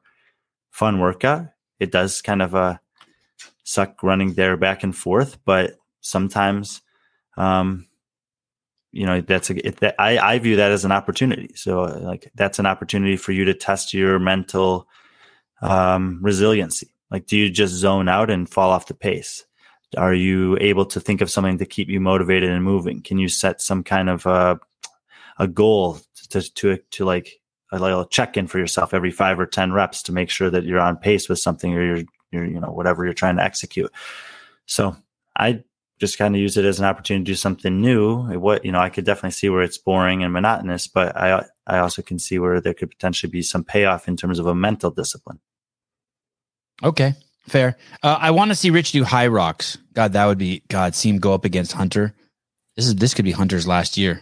fun 0.72 0.99
workout. 0.99 1.47
It 1.80 1.91
does 1.91 2.22
kind 2.22 2.41
of 2.41 2.56
uh, 2.56 2.78
suck 3.64 4.01
running 4.03 4.34
there 4.34 4.58
back 4.58 4.84
and 4.84 4.95
forth, 4.95 5.38
but 5.45 5.78
sometimes, 6.01 6.82
um, 7.38 7.85
you 8.96 9.06
know, 9.06 9.20
that's 9.20 9.50
a 9.50 9.68
it, 9.68 9.78
that 9.78 9.96
I 10.00 10.18
I 10.18 10.39
view 10.39 10.56
that 10.56 10.72
as 10.72 10.86
an 10.86 10.91
opportunity. 10.93 11.52
So 11.56 11.82
uh, 11.82 12.00
like 12.02 12.32
that's 12.36 12.60
an 12.60 12.66
opportunity 12.66 13.18
for 13.18 13.34
you 13.34 13.43
to 13.46 13.54
test 13.54 13.93
your 13.93 14.20
mental 14.20 14.88
um, 15.62 16.20
resiliency. 16.22 16.89
Like, 17.12 17.26
do 17.26 17.38
you 17.38 17.50
just 17.50 17.74
zone 17.74 18.08
out 18.08 18.30
and 18.30 18.50
fall 18.50 18.72
off 18.72 18.88
the 18.88 18.93
pace? 18.93 19.43
Are 19.98 20.14
you 20.14 20.58
able 20.62 20.86
to 20.86 21.00
think 21.00 21.20
of 21.20 21.30
something 21.30 21.58
to 21.58 21.66
keep 21.66 21.89
you 21.89 22.00
motivated 22.00 22.50
and 22.50 22.64
moving? 22.64 23.02
Can 23.02 23.18
you 23.18 23.28
set 23.28 23.62
some 23.62 23.84
kind 23.84 24.10
of 24.10 24.26
uh, 24.26 24.56
a 25.39 25.48
goal 25.48 26.00
to 26.30 26.54
to 26.54 26.78
to 26.78 27.06
like 27.06 27.41
a 27.74 27.80
little 27.80 28.06
check 28.06 28.38
in 28.38 28.48
for 28.48 28.60
yourself 28.60 28.93
every 28.93 29.12
five 29.12 29.39
or 29.39 29.46
ten 29.46 29.74
reps 29.74 30.02
to 30.04 30.14
make 30.14 30.30
sure 30.30 30.50
that 30.50 30.64
you're 30.64 30.80
on 30.80 30.96
pace 30.96 31.28
with 31.28 31.39
something 31.39 31.74
or 31.74 31.84
you're 31.84 32.06
you're 32.32 32.46
you 32.46 32.62
know 32.62 32.72
whatever 32.72 33.04
you're 33.04 33.14
trying 33.14 33.36
to 33.36 33.43
execute. 33.43 33.91
So 34.66 34.96
I 35.38 35.64
just 36.00 36.18
kind 36.18 36.36
of 36.36 36.41
use 36.41 36.58
it 36.58 36.66
as 36.66 36.80
an 36.80 36.86
opportunity 36.86 37.24
to 37.24 37.32
do 37.32 37.36
something 37.36 37.80
new. 37.80 38.24
What 38.38 38.66
you 38.66 38.72
know, 38.72 38.80
I 38.80 38.89
could 38.89 39.06
definitely 39.06 39.32
see 39.32 39.50
where 39.50 39.62
it's 39.62 39.78
boring 39.78 40.24
and 40.24 40.34
monotonous, 40.34 40.88
but 40.88 41.16
I 41.16 41.46
I 41.68 41.80
also 41.80 42.02
can 42.02 42.20
see 42.20 42.39
where 42.39 42.60
there 42.60 42.74
could 42.74 42.89
potentially 42.89 43.30
be 43.30 43.41
some 43.41 43.64
payoff 43.64 44.08
in 44.08 44.18
terms 44.18 44.39
of 44.39 44.48
a 44.48 44.56
mental 44.56 44.91
discipline. 44.91 45.39
Okay, 46.84 47.14
fair. 47.48 47.78
Uh, 48.04 48.18
I 48.20 48.32
want 48.32 48.52
to 48.52 48.56
see 48.56 48.70
Rich 48.70 48.91
do 48.91 49.04
HYROX. 49.04 49.78
God, 49.93 50.14
that 50.14 50.26
would 50.26 50.38
be 50.38 50.64
God. 50.68 50.96
See 50.96 51.10
him 51.10 51.20
go 51.20 51.34
up 51.34 51.46
against 51.46 51.72
Hunter. 51.72 52.14
This 52.76 52.88
is 52.88 52.96
this 52.96 53.14
could 53.14 53.26
be 53.26 53.32
Hunter's 53.32 53.68
last 53.68 53.98
year. 53.98 54.22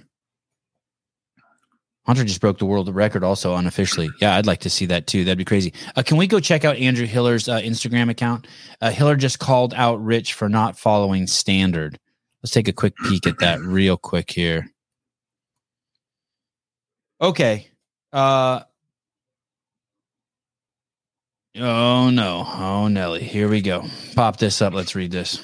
Hunter 2.06 2.26
just 2.26 2.42
broke 2.42 2.58
the 2.58 2.66
world 2.66 2.94
record 2.94 3.24
also 3.24 3.56
unofficially. 3.56 4.10
Yeah, 4.20 4.36
I'd 4.36 4.46
like 4.46 4.60
to 4.62 4.70
see 4.70 4.86
that 4.88 5.08
too. 5.08 5.24
That'd 5.24 5.38
be 5.38 5.46
crazy. 5.46 5.74
Uh, 5.96 6.04
can 6.04 6.18
we 6.18 6.28
go 6.28 6.40
check 6.40 6.66
out 6.66 6.76
Andrew 6.76 7.08
Hiller's 7.08 7.48
uh, 7.48 7.60
Instagram 7.60 8.10
account? 8.10 8.48
Uh, 8.82 8.92
Hiller 8.92 9.16
just 9.16 9.40
called 9.40 9.74
out 9.74 10.04
Rich 10.04 10.34
for 10.34 10.50
not 10.50 10.78
following 10.78 11.28
standard. 11.28 11.98
Let's 12.42 12.52
take 12.52 12.68
a 12.68 12.74
quick 12.74 12.94
peek 13.08 13.26
at 13.26 13.40
that 13.40 13.62
real 13.62 13.96
quick 13.96 14.30
here. 14.32 14.68
Okay. 17.22 17.70
Uh 18.12 18.64
Oh 21.56 22.10
no. 22.10 22.44
Oh 22.46 22.88
Nelly. 22.90 23.24
Here 23.24 23.48
we 23.48 23.62
go. 23.62 23.86
Pop 24.16 24.38
this 24.38 24.62
up. 24.62 24.74
Let's 24.74 24.94
read 24.94 25.12
this. 25.12 25.38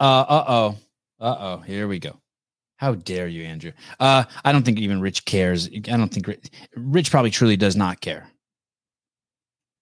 Uh 0.00 0.24
uh-oh. 0.28 0.76
Uh-oh. 1.20 1.58
Here 1.58 1.86
we 1.86 2.00
go. 2.00 2.21
How 2.82 2.96
dare 2.96 3.28
you, 3.28 3.44
Andrew? 3.44 3.70
Uh, 4.00 4.24
I 4.44 4.50
don't 4.50 4.64
think 4.64 4.80
even 4.80 5.00
Rich 5.00 5.24
cares. 5.24 5.68
I 5.68 5.96
don't 5.96 6.12
think 6.12 6.26
Rich, 6.26 6.50
Rich 6.74 7.12
probably 7.12 7.30
truly 7.30 7.56
does 7.56 7.76
not 7.76 8.00
care. 8.00 8.26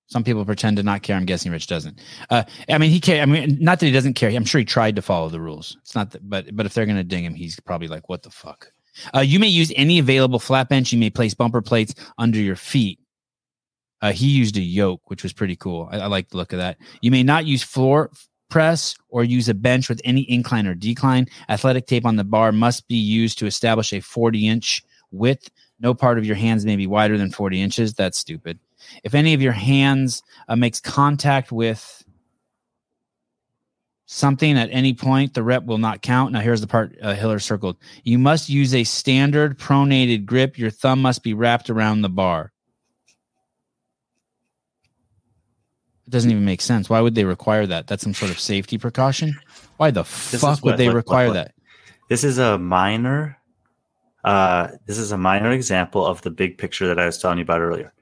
Some 0.08 0.22
people 0.22 0.44
pretend 0.44 0.76
to 0.76 0.82
not 0.82 1.00
care. 1.00 1.16
I'm 1.16 1.24
guessing 1.24 1.50
Rich 1.50 1.66
doesn't. 1.66 1.98
Uh, 2.28 2.42
I 2.68 2.76
mean, 2.76 2.90
he 2.90 3.00
care. 3.00 3.22
I 3.22 3.24
mean, 3.24 3.56
not 3.58 3.80
that 3.80 3.86
he 3.86 3.92
doesn't 3.92 4.14
care. 4.14 4.28
I'm 4.28 4.44
sure 4.44 4.58
he 4.58 4.66
tried 4.66 4.96
to 4.96 5.02
follow 5.02 5.30
the 5.30 5.40
rules. 5.40 5.78
It's 5.80 5.94
not 5.94 6.10
that, 6.10 6.28
but 6.28 6.54
but 6.54 6.66
if 6.66 6.74
they're 6.74 6.84
gonna 6.84 7.02
ding 7.02 7.24
him, 7.24 7.32
he's 7.32 7.58
probably 7.60 7.88
like, 7.88 8.10
"What 8.10 8.22
the 8.22 8.28
fuck." 8.28 8.70
Uh, 9.16 9.20
you 9.20 9.38
may 9.38 9.48
use 9.48 9.72
any 9.76 9.98
available 9.98 10.38
flat 10.38 10.68
bench. 10.68 10.92
You 10.92 10.98
may 10.98 11.08
place 11.08 11.32
bumper 11.32 11.62
plates 11.62 11.94
under 12.18 12.38
your 12.38 12.56
feet. 12.56 12.98
Uh, 14.02 14.12
he 14.12 14.28
used 14.28 14.58
a 14.58 14.60
yoke, 14.60 15.08
which 15.08 15.22
was 15.22 15.32
pretty 15.32 15.56
cool. 15.56 15.88
I, 15.90 16.00
I 16.00 16.06
like 16.08 16.28
the 16.28 16.36
look 16.36 16.52
of 16.52 16.58
that. 16.58 16.76
You 17.00 17.10
may 17.10 17.22
not 17.22 17.46
use 17.46 17.62
floor 17.62 18.10
press 18.50 18.94
or 19.08 19.24
use 19.24 19.48
a 19.48 19.54
bench 19.54 19.88
with 19.88 20.00
any 20.04 20.30
incline 20.30 20.66
or 20.66 20.74
decline. 20.74 21.26
Athletic 21.48 21.86
tape 21.86 22.04
on 22.04 22.16
the 22.16 22.24
bar 22.24 22.52
must 22.52 22.86
be 22.88 22.96
used 22.96 23.38
to 23.38 23.46
establish 23.46 23.92
a 23.92 24.00
40 24.00 24.46
inch 24.46 24.84
width. 25.10 25.50
No 25.80 25.94
part 25.94 26.18
of 26.18 26.26
your 26.26 26.36
hands 26.36 26.66
may 26.66 26.76
be 26.76 26.86
wider 26.86 27.16
than 27.16 27.30
40 27.30 27.60
inches. 27.62 27.94
That's 27.94 28.18
stupid. 28.18 28.58
If 29.04 29.14
any 29.14 29.34
of 29.34 29.42
your 29.42 29.52
hands 29.52 30.22
uh, 30.48 30.56
makes 30.56 30.80
contact 30.80 31.52
with 31.52 32.04
something 34.06 34.58
at 34.58 34.68
any 34.72 34.92
point, 34.92 35.34
the 35.34 35.42
rep 35.42 35.64
will 35.64 35.78
not 35.78 36.02
count. 36.02 36.32
Now, 36.32 36.40
here's 36.40 36.60
the 36.60 36.66
part 36.66 36.96
uh, 37.00 37.14
Hiller 37.14 37.38
circled. 37.38 37.76
You 38.04 38.18
must 38.18 38.48
use 38.48 38.74
a 38.74 38.84
standard 38.84 39.58
pronated 39.58 40.26
grip. 40.26 40.58
Your 40.58 40.70
thumb 40.70 41.00
must 41.00 41.22
be 41.22 41.32
wrapped 41.32 41.70
around 41.70 42.02
the 42.02 42.08
bar. 42.08 42.52
It 46.10 46.14
doesn't 46.14 46.30
even 46.32 46.44
make 46.44 46.60
sense. 46.60 46.90
Why 46.90 47.00
would 47.00 47.14
they 47.14 47.24
require 47.24 47.68
that? 47.68 47.86
That's 47.86 48.02
some 48.02 48.14
sort 48.14 48.32
of 48.32 48.40
safety 48.40 48.78
precaution. 48.78 49.38
Why 49.76 49.92
the 49.92 50.00
is 50.00 50.40
fuck 50.40 50.64
would 50.64 50.72
what- 50.72 50.76
they 50.76 50.86
what- 50.88 50.94
what- 50.94 50.96
require 50.96 51.28
what- 51.28 51.34
that? 51.34 51.54
This 52.08 52.24
is 52.24 52.36
a 52.38 52.58
minor. 52.58 53.38
Uh, 54.24 54.70
this 54.86 54.98
is 54.98 55.12
a 55.12 55.16
minor 55.16 55.52
example 55.52 56.04
of 56.04 56.20
the 56.22 56.30
big 56.32 56.58
picture 56.58 56.88
that 56.88 56.98
I 56.98 57.06
was 57.06 57.18
telling 57.18 57.38
you 57.38 57.42
about 57.44 57.60
earlier. 57.60 57.92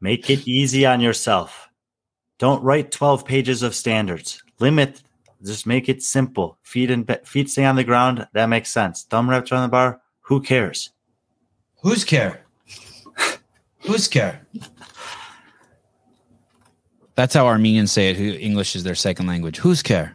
Make 0.00 0.30
it 0.30 0.48
easy 0.48 0.86
on 0.86 1.02
yourself. 1.02 1.68
Don't 2.38 2.62
write 2.62 2.90
12 2.90 3.26
pages 3.26 3.62
of 3.62 3.74
standards. 3.74 4.42
Limit. 4.58 5.02
Just 5.44 5.66
make 5.66 5.90
it 5.90 6.02
simple. 6.02 6.56
Feet 6.62 6.90
and 6.90 7.04
be- 7.06 7.18
feet 7.24 7.50
stay 7.50 7.66
on 7.66 7.76
the 7.76 7.84
ground. 7.84 8.26
That 8.32 8.46
makes 8.46 8.72
sense. 8.72 9.02
Thumb 9.02 9.28
wrapped 9.28 9.52
around 9.52 9.64
the 9.64 9.68
bar. 9.68 10.00
Who 10.22 10.40
cares? 10.40 10.88
Who's 11.82 12.02
care? 12.02 12.46
Who's 13.80 14.08
care? 14.08 14.40
That's 17.16 17.34
how 17.34 17.46
Armenians 17.46 17.90
say 17.92 18.10
it. 18.10 18.40
English 18.40 18.76
is 18.76 18.84
their 18.84 18.94
second 18.94 19.26
language. 19.26 19.56
Who's 19.58 19.82
care? 19.82 20.14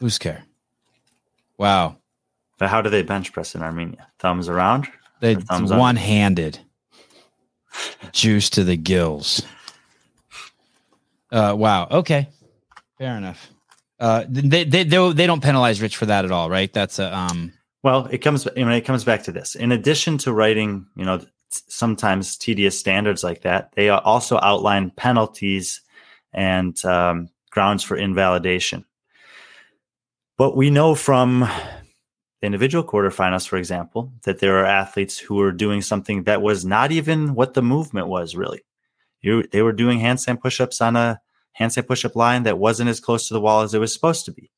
Who's 0.00 0.16
care? 0.18 0.44
Wow, 1.58 1.98
But 2.58 2.68
how 2.68 2.82
do 2.82 2.90
they 2.90 3.02
bench 3.02 3.32
press 3.32 3.54
in 3.54 3.62
Armenia? 3.62 4.08
Thumbs 4.18 4.48
around. 4.48 4.88
they 5.20 5.36
thumbs 5.36 5.72
one 5.72 5.94
handed, 5.96 6.58
juice 8.12 8.50
to 8.50 8.64
the 8.64 8.76
gills. 8.76 9.42
Uh, 11.30 11.54
wow. 11.56 11.86
Okay, 11.90 12.28
fair 12.98 13.16
enough. 13.16 13.50
Uh, 14.00 14.24
they 14.28 14.64
they 14.64 14.84
they, 14.84 15.12
they 15.12 15.26
don't 15.26 15.42
penalize 15.42 15.80
Rich 15.80 15.96
for 15.96 16.06
that 16.06 16.24
at 16.24 16.32
all, 16.32 16.50
right? 16.50 16.72
That's 16.72 16.98
a 16.98 17.16
um. 17.16 17.52
Well, 17.84 18.06
it 18.06 18.18
comes. 18.18 18.46
I 18.48 18.52
mean, 18.56 18.70
it 18.70 18.84
comes 18.84 19.04
back 19.04 19.22
to 19.24 19.32
this. 19.32 19.54
In 19.54 19.70
addition 19.70 20.18
to 20.18 20.32
writing, 20.32 20.86
you 20.96 21.04
know, 21.04 21.20
sometimes 21.50 22.36
tedious 22.36 22.78
standards 22.78 23.22
like 23.22 23.42
that, 23.42 23.70
they 23.76 23.90
also 23.90 24.38
outline 24.42 24.90
penalties 24.90 25.80
and 26.34 26.82
um, 26.84 27.28
grounds 27.50 27.82
for 27.82 27.96
invalidation. 27.96 28.84
But 30.36 30.56
we 30.56 30.70
know 30.70 30.94
from 30.94 31.48
individual 32.42 32.84
quarterfinals, 32.84 33.46
for 33.46 33.56
example, 33.56 34.12
that 34.24 34.40
there 34.40 34.58
are 34.58 34.66
athletes 34.66 35.18
who 35.18 35.40
are 35.40 35.52
doing 35.52 35.80
something 35.80 36.24
that 36.24 36.42
was 36.42 36.64
not 36.64 36.92
even 36.92 37.34
what 37.34 37.54
the 37.54 37.62
movement 37.62 38.08
was 38.08 38.34
really. 38.36 38.64
You, 39.22 39.44
they 39.46 39.62
were 39.62 39.72
doing 39.72 40.00
handstand 40.00 40.40
push-ups 40.40 40.80
on 40.80 40.96
a 40.96 41.20
handstand 41.58 41.86
push-up 41.86 42.16
line 42.16 42.42
that 42.42 42.58
wasn't 42.58 42.90
as 42.90 43.00
close 43.00 43.28
to 43.28 43.34
the 43.34 43.40
wall 43.40 43.62
as 43.62 43.72
it 43.72 43.78
was 43.78 43.94
supposed 43.94 44.26
to 44.26 44.32
be 44.32 44.50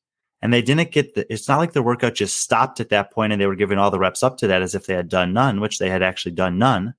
and 0.42 0.52
they 0.52 0.62
didn't 0.62 0.90
get 0.90 1.14
the 1.14 1.30
it's 1.32 1.48
not 1.48 1.58
like 1.58 1.72
the 1.72 1.82
workout 1.82 2.14
just 2.14 2.40
stopped 2.40 2.80
at 2.80 2.90
that 2.90 3.10
point 3.10 3.32
and 3.32 3.40
they 3.40 3.46
were 3.46 3.56
giving 3.56 3.78
all 3.78 3.90
the 3.90 3.98
reps 3.98 4.22
up 4.22 4.36
to 4.38 4.46
that 4.46 4.62
as 4.62 4.74
if 4.74 4.86
they 4.86 4.94
had 4.94 5.08
done 5.08 5.32
none 5.32 5.60
which 5.60 5.78
they 5.78 5.88
had 5.88 6.02
actually 6.02 6.32
done 6.32 6.58
none 6.58 6.94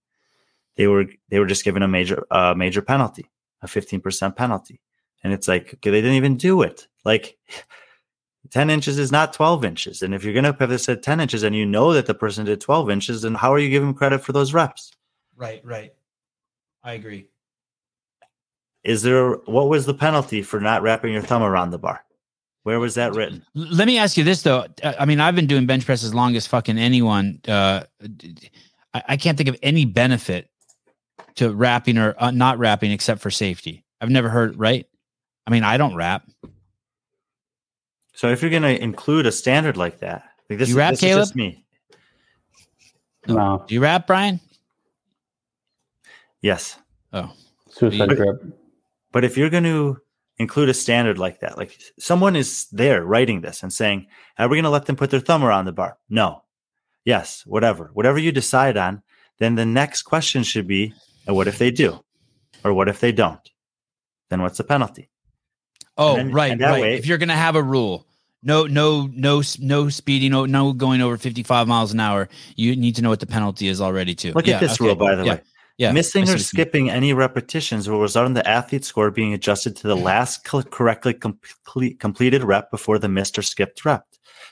they 0.75 0.87
were 0.87 1.05
they 1.29 1.39
were 1.39 1.45
just 1.45 1.63
given 1.63 1.83
a 1.83 1.87
major 1.87 2.25
uh, 2.31 2.53
major 2.55 2.81
penalty 2.81 3.29
a 3.61 3.67
15% 3.67 4.35
penalty 4.35 4.79
and 5.23 5.33
it's 5.33 5.47
like 5.47 5.73
okay 5.75 5.89
they 5.91 6.01
didn't 6.01 6.15
even 6.15 6.37
do 6.37 6.61
it 6.61 6.87
like 7.05 7.37
10 8.51 8.69
inches 8.69 8.97
is 8.97 9.11
not 9.11 9.33
12 9.33 9.65
inches 9.65 10.01
and 10.01 10.13
if 10.15 10.23
you're 10.23 10.33
going 10.33 10.45
to 10.45 10.55
have 10.57 10.69
this 10.69 10.87
at 10.87 11.03
10 11.03 11.19
inches 11.19 11.43
and 11.43 11.55
you 11.55 11.65
know 11.65 11.91
that 11.93 12.05
the 12.05 12.13
person 12.13 12.45
did 12.45 12.61
12 12.61 12.89
inches 12.89 13.21
then 13.23 13.35
how 13.35 13.51
are 13.53 13.59
you 13.59 13.69
giving 13.69 13.93
credit 13.93 14.19
for 14.23 14.31
those 14.33 14.53
reps 14.53 14.91
Right. 15.35 15.61
Right. 15.65 15.93
I 16.83 16.93
agree. 16.93 17.27
is 18.83 19.01
there 19.03 19.33
what 19.45 19.69
was 19.69 19.85
the 19.85 19.93
penalty 19.93 20.41
for 20.41 20.59
not 20.59 20.81
wrapping 20.81 21.13
your 21.13 21.21
thumb 21.21 21.43
around 21.43 21.71
the 21.71 21.77
bar 21.77 22.03
where 22.63 22.79
was 22.79 22.95
that 22.95 23.13
written 23.13 23.45
Let 23.55 23.87
me 23.87 23.97
ask 23.97 24.17
you 24.17 24.23
this 24.23 24.41
though. 24.41 24.65
Uh, 24.83 24.93
I 24.99 25.05
mean, 25.05 25.19
I've 25.19 25.35
been 25.35 25.47
doing 25.47 25.65
bench 25.65 25.85
press 25.85 26.03
as 26.03 26.13
long 26.13 26.35
as 26.35 26.45
fucking 26.47 26.77
anyone. 26.77 27.39
Uh, 27.47 27.83
d- 28.01 28.33
d- 28.33 28.49
I, 28.93 29.03
I 29.09 29.17
can't 29.17 29.37
think 29.37 29.47
of 29.47 29.57
any 29.63 29.85
benefit 29.85 30.49
to 31.35 31.53
wrapping 31.53 31.97
or 31.97 32.15
uh, 32.17 32.31
not 32.31 32.57
wrapping 32.59 32.91
except 32.91 33.21
for 33.21 33.29
safety. 33.31 33.83
I've 34.01 34.09
never 34.09 34.29
heard. 34.29 34.57
Right? 34.57 34.87
I 35.45 35.51
mean, 35.51 35.63
I 35.63 35.77
don't 35.77 35.95
wrap. 35.95 36.23
so 38.13 38.29
if 38.29 38.41
you're 38.41 38.51
going 38.51 38.63
to 38.63 38.81
include 38.81 39.25
a 39.25 39.31
standard 39.31 39.77
like 39.77 39.99
that 39.99 40.23
like 40.49 40.59
this, 40.59 40.69
You 40.69 40.77
wrap, 40.77 40.91
this 40.91 41.03
is 41.03 41.15
just 41.15 41.33
Caleb? 41.33 41.53
me 41.53 41.65
No, 43.27 43.63
Do 43.67 43.73
you 43.75 43.81
wrap, 43.81 44.07
Brian? 44.07 44.39
yes 46.41 46.77
Oh, 47.13 47.31
suicide 47.69 48.09
But- 48.09 48.17
grip. 48.17 48.41
But 49.13 49.23
if 49.23 49.37
you're 49.37 49.49
going 49.49 49.63
to 49.63 49.97
include 50.37 50.69
a 50.69 50.73
standard 50.73 51.17
like 51.17 51.39
that, 51.39 51.57
like 51.57 51.79
someone 51.97 52.35
is 52.35 52.67
there 52.71 53.03
writing 53.03 53.41
this 53.41 53.63
and 53.63 53.71
saying, 53.71 54.07
are 54.37 54.47
we 54.49 54.57
going 54.57 54.65
to 54.65 54.69
let 54.69 54.85
them 54.85 54.97
put 54.97 55.09
their 55.09 55.21
thumb 55.21 55.43
around 55.43 55.65
the 55.65 55.71
bar? 55.71 55.97
No. 56.09 56.43
Yes, 57.05 57.43
whatever. 57.47 57.89
Whatever 57.93 58.19
you 58.19 58.31
decide 58.33 58.75
on, 58.77 59.01
then 59.39 59.55
the 59.55 59.65
next 59.65 60.03
question 60.03 60.43
should 60.43 60.67
be, 60.67 60.93
"And 61.27 61.35
what 61.35 61.47
if 61.47 61.57
they 61.57 61.71
do? 61.71 61.99
Or 62.63 62.73
what 62.73 62.87
if 62.89 62.99
they 62.99 63.11
don't? 63.11 63.39
Then 64.29 64.41
what's 64.41 64.57
the 64.57 64.63
penalty? 64.63 65.09
oh, 65.99 66.15
then- 66.15 66.31
right, 66.31 66.59
right. 66.59 66.81
way- 66.81 66.95
if 66.95 67.05
you're 67.07 67.17
gonna 67.17 67.35
have 67.35 67.55
a 67.55 67.63
rule, 67.63 68.05
no, 68.43 68.65
no, 68.67 69.09
no, 69.13 69.41
no 69.59 69.89
speeding, 69.89 70.31
no, 70.31 70.45
no 70.45 70.71
going 70.73 71.01
over 71.01 71.17
55 71.17 71.67
miles 71.67 71.91
an 71.91 71.99
hour. 71.99 72.29
You 72.55 72.75
need 72.75 72.95
to 72.97 73.01
know 73.01 73.09
what 73.09 73.19
the 73.19 73.25
penalty 73.25 73.67
is 73.67 73.81
already 73.81 74.13
too. 74.13 74.31
Look 74.33 74.45
Yeah, 74.45 74.55
at 74.55 74.59
this 74.61 74.73
okay. 74.73 74.85
rule, 74.85 74.95
by 74.95 75.15
the 75.15 75.23
Yeah, 75.25 75.33
way. 75.33 75.41
Yeah, 75.79 75.91
Missing 75.91 76.23
or 76.23 76.25
what 76.25 76.29
you 76.29 76.35
mean. 76.37 76.43
skipping 76.43 76.89
any 76.89 77.13
repetitions 77.13 77.87
will 77.89 77.99
result 77.99 78.25
in 78.27 78.33
the 78.33 78.47
athlete 78.47 78.83
score 78.85 79.11
being 79.11 79.33
adjusted 79.33 79.75
to 79.77 79.87
the 79.87 79.95
last 79.95 80.47
cl- 80.47 80.63
correctly 80.63 81.13
complete, 81.13 81.99
completed 81.99 82.43
rep 82.43 82.71
before 82.71 82.97
the 82.99 83.07
missed 83.07 83.37
or 83.37 83.43
skipped 83.43 83.83
rep. 83.85 84.03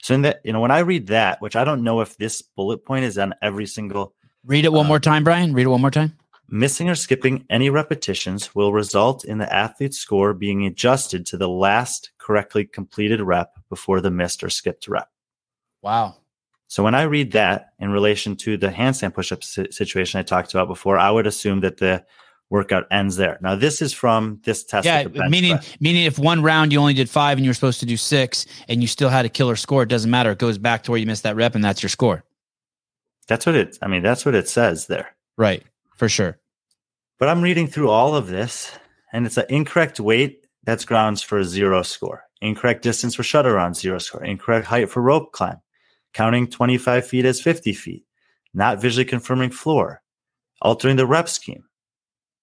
So 0.04 0.14
in 0.14 0.22
that, 0.24 0.42
you 0.44 0.54
know, 0.54 0.60
when 0.60 0.70
I 0.72 0.80
read 0.80 1.08
that, 1.08 1.42
which 1.42 1.56
I 1.56 1.64
don't 1.64 1.84
know 1.84 2.02
if 2.02 2.16
this 2.18 2.42
bullet 2.44 2.86
point 2.86 3.06
is 3.06 3.18
on 3.18 3.34
every 3.42 3.66
single 3.66 4.14
Read 4.46 4.66
it 4.66 4.74
one 4.74 4.86
uh, 4.86 4.90
more 4.90 5.00
time, 5.00 5.24
Brian. 5.24 5.54
Read 5.54 5.64
it 5.64 5.70
one 5.70 5.82
more 5.82 5.90
time. 5.92 6.14
Missing 6.48 6.90
or 6.90 6.96
skipping 6.96 7.46
any 7.50 7.70
repetitions 7.70 8.54
will 8.54 8.72
result 8.72 9.26
in 9.26 9.40
the 9.40 9.52
athlete's 9.52 9.98
score 9.98 10.34
being 10.34 10.66
adjusted 10.66 11.26
to 11.28 11.38
the 11.38 11.50
last 11.50 12.12
correctly 12.20 12.66
completed 12.66 13.20
rep 13.22 13.58
before 13.70 14.00
the 14.00 14.12
missed 14.12 14.44
or 14.44 14.50
skipped 14.50 14.88
rep. 14.88 15.10
Wow. 15.82 16.18
So 16.68 16.84
when 16.84 16.96
I 16.96 17.04
read 17.04 17.32
that 17.34 17.74
in 17.80 17.90
relation 17.90 18.36
to 18.38 18.58
the 18.58 18.70
handstand 18.70 19.14
push-up 19.14 19.44
situation 19.44 20.20
I 20.20 20.24
talked 20.24 20.54
about 20.54 20.68
before, 20.68 20.98
I 20.98 21.12
would 21.12 21.28
assume 21.28 21.62
that 21.62 21.78
the 21.78 22.04
workout 22.50 22.86
ends 22.92 23.16
there. 23.16 23.40
Now, 23.42 23.56
this 23.56 23.82
is 23.82 23.92
from 23.94 24.40
this 24.44 24.64
test. 24.64 24.86
Yeah, 24.86 25.06
bench 25.08 25.32
meaning 25.32 25.58
meaning 25.80 26.06
if 26.06 26.20
one 26.20 26.44
round 26.44 26.72
you 26.72 26.80
only 26.80 26.94
did 26.94 27.10
five 27.10 27.38
and 27.38 27.46
you 27.46 27.50
were 27.50 27.56
supposed 27.56 27.80
to 27.80 27.86
do 27.86 27.98
six 27.98 28.46
and 28.68 28.82
you 28.82 28.88
still 28.88 29.10
had 29.10 29.26
a 29.26 29.30
killer 29.30 29.56
score, 29.56 29.84
it 29.84 29.90
doesn't 29.90 30.12
matter. 30.12 30.32
It 30.32 30.40
goes 30.40 30.58
back 30.58 30.84
to 30.84 30.92
where 30.92 31.00
you 31.00 31.08
missed 31.08 31.24
that 31.24 31.36
rep 31.36 31.56
and 31.56 31.64
that's 31.64 31.82
your 31.82 31.90
score. 31.90 32.24
that's 33.28 33.46
what 33.46 33.56
it. 33.56 33.78
I 33.82 33.88
mean, 33.88 34.04
that's 34.04 34.26
what 34.26 34.36
it 34.36 34.48
says 34.48 34.88
there. 34.88 35.16
Right. 35.38 35.64
For 35.96 36.10
sure. 36.10 36.40
But 37.18 37.30
I'm 37.30 37.42
reading 37.42 37.68
through 37.68 37.90
all 37.90 38.16
of 38.16 38.28
this, 38.28 38.72
and 39.14 39.26
it's 39.26 39.38
an 39.38 39.46
incorrect 39.50 40.00
weight. 40.00 40.46
That's 40.64 40.84
grounds 40.84 41.22
for 41.22 41.38
a 41.38 41.46
zero 41.46 41.84
score. 41.84 42.24
Incorrect 42.42 42.82
distance 42.82 43.16
for 43.16 43.24
shuttle 43.24 43.54
round, 43.54 43.78
zero 43.78 43.98
score. 44.00 44.24
Incorrect 44.24 44.68
height 44.68 44.90
for 44.90 45.02
rope 45.02 45.32
climb. 45.32 45.62
Counting 46.14 46.48
25 46.48 47.08
feet 47.08 47.26
as 47.26 47.42
50 47.42 47.74
feet. 47.74 48.06
Not 48.54 48.82
visually 48.82 49.06
confirming 49.06 49.52
floor. 49.52 50.02
Altering 50.62 50.98
the 50.98 51.06
rep 51.06 51.30
scheme. 51.30 51.64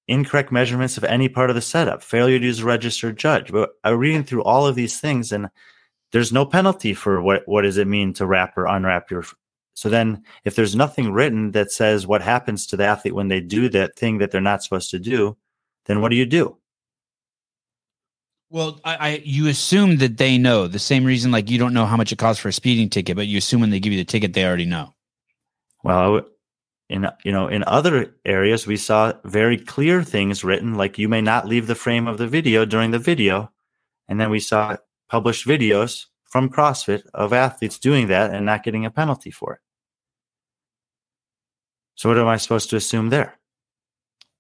Incorrect 0.09 0.51
measurements 0.51 0.97
of 0.97 1.05
any 1.05 1.29
part 1.29 1.51
of 1.51 1.57
the 1.57 1.63
setup. 1.63 2.03
Failure 2.03 2.39
to 2.39 2.45
use 2.45 2.61
a 2.61 2.65
registered 2.65 3.19
judge. 3.19 3.53
But 3.53 3.71
I'm 3.85 3.99
reading 3.99 4.25
through 4.25 4.45
all 4.45 4.67
of 4.67 4.75
these 4.75 4.99
things, 4.99 5.31
and 5.31 5.49
there's 6.13 6.33
no 6.33 6.47
penalty 6.47 6.95
for 6.95 7.21
what 7.21 7.43
what 7.47 7.63
does 7.63 7.79
it 7.79 7.87
mean 7.87 8.13
to 8.15 8.27
wrap 8.27 8.57
or 8.57 8.67
unwrap 8.67 9.11
your 9.11 9.25
so 9.75 9.89
then, 9.89 10.23
if 10.45 10.55
there's 10.55 10.77
nothing 10.77 11.13
written 11.13 11.53
that 11.53 11.73
says 11.73 12.07
what 12.07 12.23
happens 12.23 12.67
to 12.67 12.77
the 12.77 12.85
athlete 12.85 13.15
when 13.15 13.29
they 13.29 13.41
do 13.41 13.69
that 13.71 13.97
thing 13.97 14.19
that 14.19 14.31
they're 14.31 14.41
not 14.41 14.63
supposed 14.63 14.91
to 14.91 14.99
do, 14.99 15.37
then 15.87 16.01
what 16.01 16.11
do 16.11 16.17
you 16.17 16.27
do? 16.27 16.59
Well, 18.51 18.81
I, 18.85 18.97
I 18.97 19.23
you 19.25 19.49
assume 19.49 19.97
that 19.99 20.19
they 20.19 20.37
know 20.37 20.67
the 20.67 20.79
same 20.79 21.05
reason 21.05 21.31
like 21.31 21.49
you 21.49 21.59
don't 21.59 21.73
know 21.73 21.87
how 21.87 21.97
much 21.97 22.13
it 22.13 22.19
costs 22.19 22.43
for 22.43 22.49
a 22.49 22.53
speeding 22.53 22.91
ticket, 22.91 23.17
but 23.17 23.27
you 23.27 23.39
assume 23.39 23.63
when 23.63 23.71
they 23.71 23.81
give 23.81 23.93
you 23.93 23.99
the 23.99 24.05
ticket 24.05 24.35
they 24.35 24.45
already 24.45 24.67
know. 24.67 24.93
Well, 25.83 26.27
in 26.91 27.09
you 27.25 27.33
know, 27.33 27.49
in 27.49 27.65
other 27.67 28.15
areas, 28.27 28.67
we 28.67 28.77
saw 28.77 29.15
very 29.25 29.57
clear 29.57 30.03
things 30.03 30.45
written, 30.45 30.75
like 30.75 30.99
you 30.99 31.09
may 31.09 31.23
not 31.23 31.49
leave 31.49 31.67
the 31.67 31.75
frame 31.75 32.07
of 32.07 32.19
the 32.19 32.27
video 32.27 32.67
during 32.67 32.91
the 32.91 32.99
video, 32.99 33.51
and 34.07 34.21
then 34.21 34.29
we 34.29 34.39
saw 34.39 34.77
published 35.09 35.47
videos 35.47 36.07
from 36.33 36.49
CrossFit 36.49 37.03
of 37.13 37.35
athletes 37.35 37.79
doing 37.79 38.09
that 38.09 38.33
and 38.33 38.47
not 38.47 38.63
getting 38.63 38.87
a 38.87 38.91
penalty 38.91 39.31
for 39.31 39.53
it. 39.53 39.61
So, 41.95 42.09
what 42.09 42.17
am 42.17 42.27
I 42.27 42.39
supposed 42.39 42.71
to 42.71 42.77
assume 42.77 43.11
there? 43.11 43.39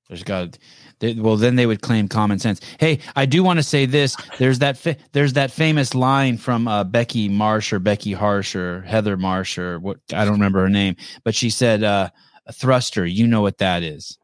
There's 0.09 0.24
got 0.24 0.59
they, 1.01 1.14
well 1.14 1.36
then 1.36 1.57
they 1.57 1.66
would 1.66 1.82
claim 1.82 2.09
common 2.09 2.38
sense. 2.38 2.61
Hey, 2.80 3.01
I 3.14 3.26
do 3.26 3.45
want 3.45 3.59
to 3.59 3.62
say 3.62 3.84
this. 3.84 4.16
There's 4.38 4.59
that 4.61 4.78
fa- 4.78 4.97
there's 5.12 5.34
that 5.34 5.51
famous 5.51 5.95
line 5.95 6.38
from 6.38 6.66
uh, 6.66 6.84
Becky 6.84 7.28
Marsh 7.28 7.72
or 7.72 7.78
Becky 7.78 8.12
Harsh 8.12 8.57
or 8.57 8.80
Heather 8.82 9.18
Marsh 9.18 9.59
or 9.59 9.78
what 9.78 9.99
I 10.14 10.24
don't 10.24 10.34
remember 10.34 10.61
her 10.61 10.70
name, 10.70 10.97
but 11.24 11.34
she 11.34 11.51
said 11.51 11.84
uh, 11.84 12.09
a 12.47 12.53
thruster. 12.53 13.05
You 13.05 13.26
know 13.26 13.43
what 13.43 13.59
that 13.59 13.82
is. 13.82 14.18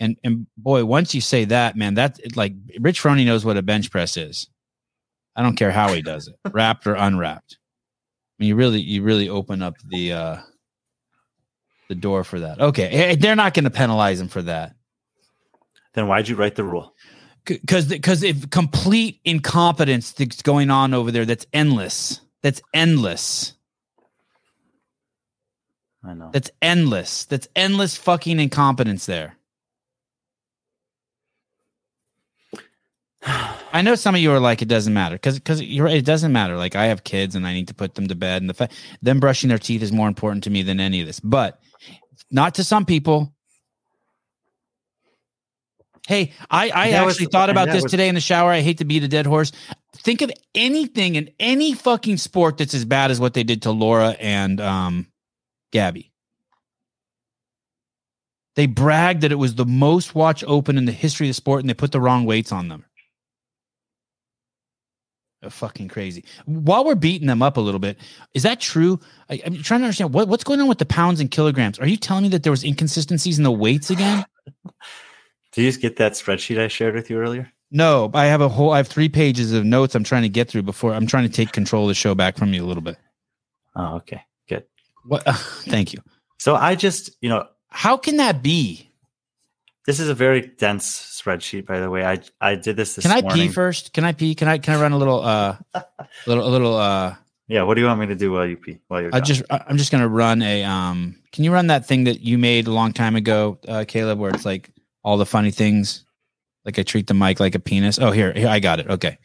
And 0.00 0.18
and 0.24 0.46
boy, 0.56 0.86
once 0.86 1.14
you 1.14 1.20
say 1.20 1.44
that, 1.44 1.76
man, 1.76 1.94
that 1.94 2.18
like 2.36 2.54
Rich 2.80 3.02
Froning 3.02 3.26
knows 3.26 3.44
what 3.44 3.58
a 3.58 3.62
bench 3.62 3.90
press 3.90 4.16
is. 4.16 4.48
I 5.36 5.42
don't 5.42 5.56
care 5.56 5.70
how 5.70 5.92
he 5.92 6.02
does 6.02 6.28
it, 6.28 6.36
wrapped 6.52 6.86
or 6.86 6.94
unwrapped. 6.94 7.56
I 7.58 8.42
mean, 8.42 8.48
you 8.48 8.56
really 8.56 8.80
you 8.80 9.02
really 9.02 9.28
open 9.28 9.62
up 9.62 9.74
the 9.88 10.12
uh 10.12 10.36
the 11.88 11.94
door 11.94 12.24
for 12.24 12.40
that. 12.40 12.60
Okay, 12.60 12.88
Hey, 12.88 13.16
they're 13.16 13.36
not 13.36 13.54
going 13.54 13.64
to 13.64 13.70
penalize 13.70 14.20
him 14.20 14.28
for 14.28 14.40
that 14.42 14.74
Then 15.94 16.06
why'd 16.08 16.28
you 16.28 16.36
write 16.36 16.54
the 16.54 16.64
rule? 16.64 16.94
because 17.44 17.86
because 17.86 18.22
if 18.22 18.48
complete 18.50 19.20
incompetence 19.24 20.12
that's 20.12 20.42
going 20.42 20.70
on 20.70 20.94
over 20.94 21.10
there 21.10 21.24
that's 21.24 21.44
endless 21.52 22.20
that's 22.40 22.62
endless 22.72 23.54
I 26.04 26.14
know. 26.14 26.30
that's 26.32 26.50
endless 26.62 27.24
that's 27.24 27.48
endless 27.56 27.96
fucking 27.96 28.38
incompetence 28.38 29.06
there 29.06 29.36
i 33.72 33.82
know 33.82 33.94
some 33.94 34.14
of 34.14 34.20
you 34.20 34.30
are 34.32 34.40
like 34.40 34.62
it 34.62 34.68
doesn't 34.68 34.94
matter 34.94 35.16
because 35.16 35.38
because 35.38 35.60
you're 35.62 35.86
right 35.86 35.96
it 35.96 36.04
doesn't 36.04 36.32
matter 36.32 36.56
like 36.56 36.76
i 36.76 36.86
have 36.86 37.04
kids 37.04 37.34
and 37.34 37.46
i 37.46 37.52
need 37.52 37.68
to 37.68 37.74
put 37.74 37.94
them 37.94 38.06
to 38.08 38.14
bed 38.14 38.42
and 38.42 38.48
the 38.50 38.54
fact 38.54 38.72
them 39.02 39.18
brushing 39.20 39.48
their 39.48 39.58
teeth 39.58 39.82
is 39.82 39.92
more 39.92 40.08
important 40.08 40.44
to 40.44 40.50
me 40.50 40.62
than 40.62 40.78
any 40.80 41.00
of 41.00 41.06
this 41.06 41.20
but 41.20 41.60
not 42.30 42.54
to 42.56 42.64
some 42.64 42.84
people 42.84 43.34
Hey, 46.08 46.32
I, 46.50 46.68
I 46.74 46.90
That 46.90 47.04
was- 47.06 47.14
actually 47.14 47.26
thought 47.30 47.48
about 47.48 47.68
this 47.68 47.84
was- 47.84 47.90
today 47.92 48.08
in 48.08 48.16
the 48.16 48.20
shower. 48.20 48.50
I 48.50 48.60
hate 48.60 48.78
to 48.78 48.84
beat 48.84 49.04
a 49.04 49.08
dead 49.08 49.24
horse. 49.24 49.52
Think 49.98 50.20
of 50.20 50.32
anything 50.52 51.14
in 51.14 51.30
any 51.38 51.74
fucking 51.74 52.16
sport 52.16 52.58
that's 52.58 52.74
as 52.74 52.84
bad 52.84 53.12
as 53.12 53.20
what 53.20 53.34
they 53.34 53.44
did 53.44 53.62
to 53.62 53.70
Laura 53.70 54.16
and 54.18 54.60
um, 54.60 55.06
Gabby. 55.70 56.10
They 58.56 58.66
bragged 58.66 59.20
that 59.20 59.30
it 59.30 59.36
was 59.36 59.54
the 59.54 59.64
most 59.64 60.12
watch 60.12 60.42
open 60.44 60.76
in 60.76 60.86
the 60.86 60.92
history 60.92 61.28
of 61.28 61.30
the 61.30 61.34
sport, 61.34 61.60
and 61.60 61.70
they 61.70 61.74
put 61.74 61.92
the 61.92 62.00
wrong 62.00 62.24
weights 62.24 62.50
on 62.50 62.66
them. 62.66 62.84
They're 65.42 65.50
fucking 65.50 65.88
crazy. 65.88 66.24
While 66.46 66.84
we're 66.84 66.94
beating 66.94 67.26
them 67.26 67.42
up 67.42 67.56
a 67.56 67.60
little 67.60 67.80
bit, 67.80 67.98
is 68.32 68.44
that 68.44 68.60
true? 68.60 69.00
I, 69.28 69.42
I'm 69.44 69.60
trying 69.60 69.80
to 69.80 69.86
understand 69.86 70.14
what, 70.14 70.28
what's 70.28 70.44
going 70.44 70.60
on 70.60 70.68
with 70.68 70.78
the 70.78 70.86
pounds 70.86 71.18
and 71.18 71.32
kilograms. 71.32 71.80
Are 71.80 71.86
you 71.86 71.96
telling 71.96 72.22
me 72.22 72.28
that 72.28 72.44
there 72.44 72.52
was 72.52 72.62
inconsistencies 72.62 73.38
in 73.38 73.44
the 73.44 73.50
weights 73.50 73.90
again? 73.90 74.24
Do 75.52 75.62
you 75.62 75.68
just 75.68 75.80
get 75.80 75.96
that 75.96 76.12
spreadsheet 76.12 76.60
I 76.60 76.68
shared 76.68 76.94
with 76.94 77.10
you 77.10 77.18
earlier? 77.18 77.52
No, 77.72 78.10
I 78.14 78.26
have 78.26 78.40
a 78.40 78.48
whole. 78.48 78.70
I 78.70 78.76
have 78.76 78.86
three 78.86 79.08
pages 79.08 79.52
of 79.52 79.64
notes 79.64 79.94
I'm 79.96 80.04
trying 80.04 80.22
to 80.22 80.28
get 80.28 80.48
through 80.48 80.62
before 80.62 80.94
I'm 80.94 81.06
trying 81.06 81.24
to 81.24 81.32
take 81.32 81.50
control 81.52 81.84
of 81.84 81.88
the 81.88 81.94
show 81.94 82.14
back 82.14 82.36
from 82.36 82.54
you 82.54 82.64
a 82.64 82.66
little 82.66 82.82
bit. 82.82 82.96
Oh, 83.74 83.96
okay. 83.96 84.22
Good. 84.48 84.64
What? 85.06 85.24
thank 85.64 85.92
you. 85.92 86.00
So 86.38 86.54
I 86.54 86.76
just, 86.76 87.10
you 87.20 87.28
know, 87.28 87.48
How 87.68 87.96
can 87.96 88.18
that 88.18 88.42
be? 88.42 88.91
This 89.86 89.98
is 90.00 90.08
a 90.08 90.14
very 90.14 90.40
dense 90.58 90.86
spreadsheet, 91.22 91.66
by 91.66 91.80
the 91.80 91.90
way. 91.90 92.04
I 92.04 92.20
I 92.40 92.54
did 92.54 92.76
this 92.76 92.94
this 92.94 93.02
Can 93.04 93.12
I 93.12 93.20
morning. 93.22 93.48
pee 93.48 93.52
first? 93.52 93.92
Can 93.92 94.04
I 94.04 94.12
pee? 94.12 94.34
Can 94.34 94.48
I 94.48 94.58
can 94.58 94.74
I 94.74 94.80
run 94.80 94.92
a 94.92 94.98
little 94.98 95.20
uh 95.22 95.56
little 96.26 96.46
a 96.46 96.50
little 96.50 96.76
uh 96.76 97.14
Yeah. 97.48 97.62
What 97.64 97.74
do 97.74 97.80
you 97.80 97.86
want 97.86 98.00
me 98.00 98.06
to 98.06 98.14
do 98.14 98.32
while 98.32 98.46
you 98.46 98.56
pee? 98.56 98.78
While 98.88 99.00
you're 99.02 99.10
I 99.14 99.18
gone? 99.18 99.24
just 99.26 99.42
I- 99.50 99.64
I'm 99.68 99.76
just 99.78 99.90
gonna 99.92 100.08
run 100.08 100.42
a 100.42 100.64
um 100.64 101.16
can 101.32 101.44
you 101.44 101.52
run 101.52 101.66
that 101.68 101.86
thing 101.86 102.04
that 102.04 102.20
you 102.20 102.38
made 102.38 102.66
a 102.66 102.72
long 102.72 102.92
time 102.92 103.16
ago, 103.16 103.58
uh 103.68 103.84
Caleb, 103.88 104.18
where 104.18 104.30
it's 104.32 104.44
like 104.44 104.70
all 105.02 105.16
the 105.16 105.26
funny 105.26 105.50
things? 105.50 106.04
Like 106.64 106.78
I 106.78 106.82
treat 106.84 107.06
the 107.08 107.14
mic 107.14 107.40
like 107.40 107.54
a 107.56 107.58
penis. 107.60 107.98
Oh 107.98 108.12
here, 108.12 108.32
here 108.32 108.48
I 108.48 108.60
got 108.60 108.78
it. 108.80 108.88
Okay. 108.88 109.18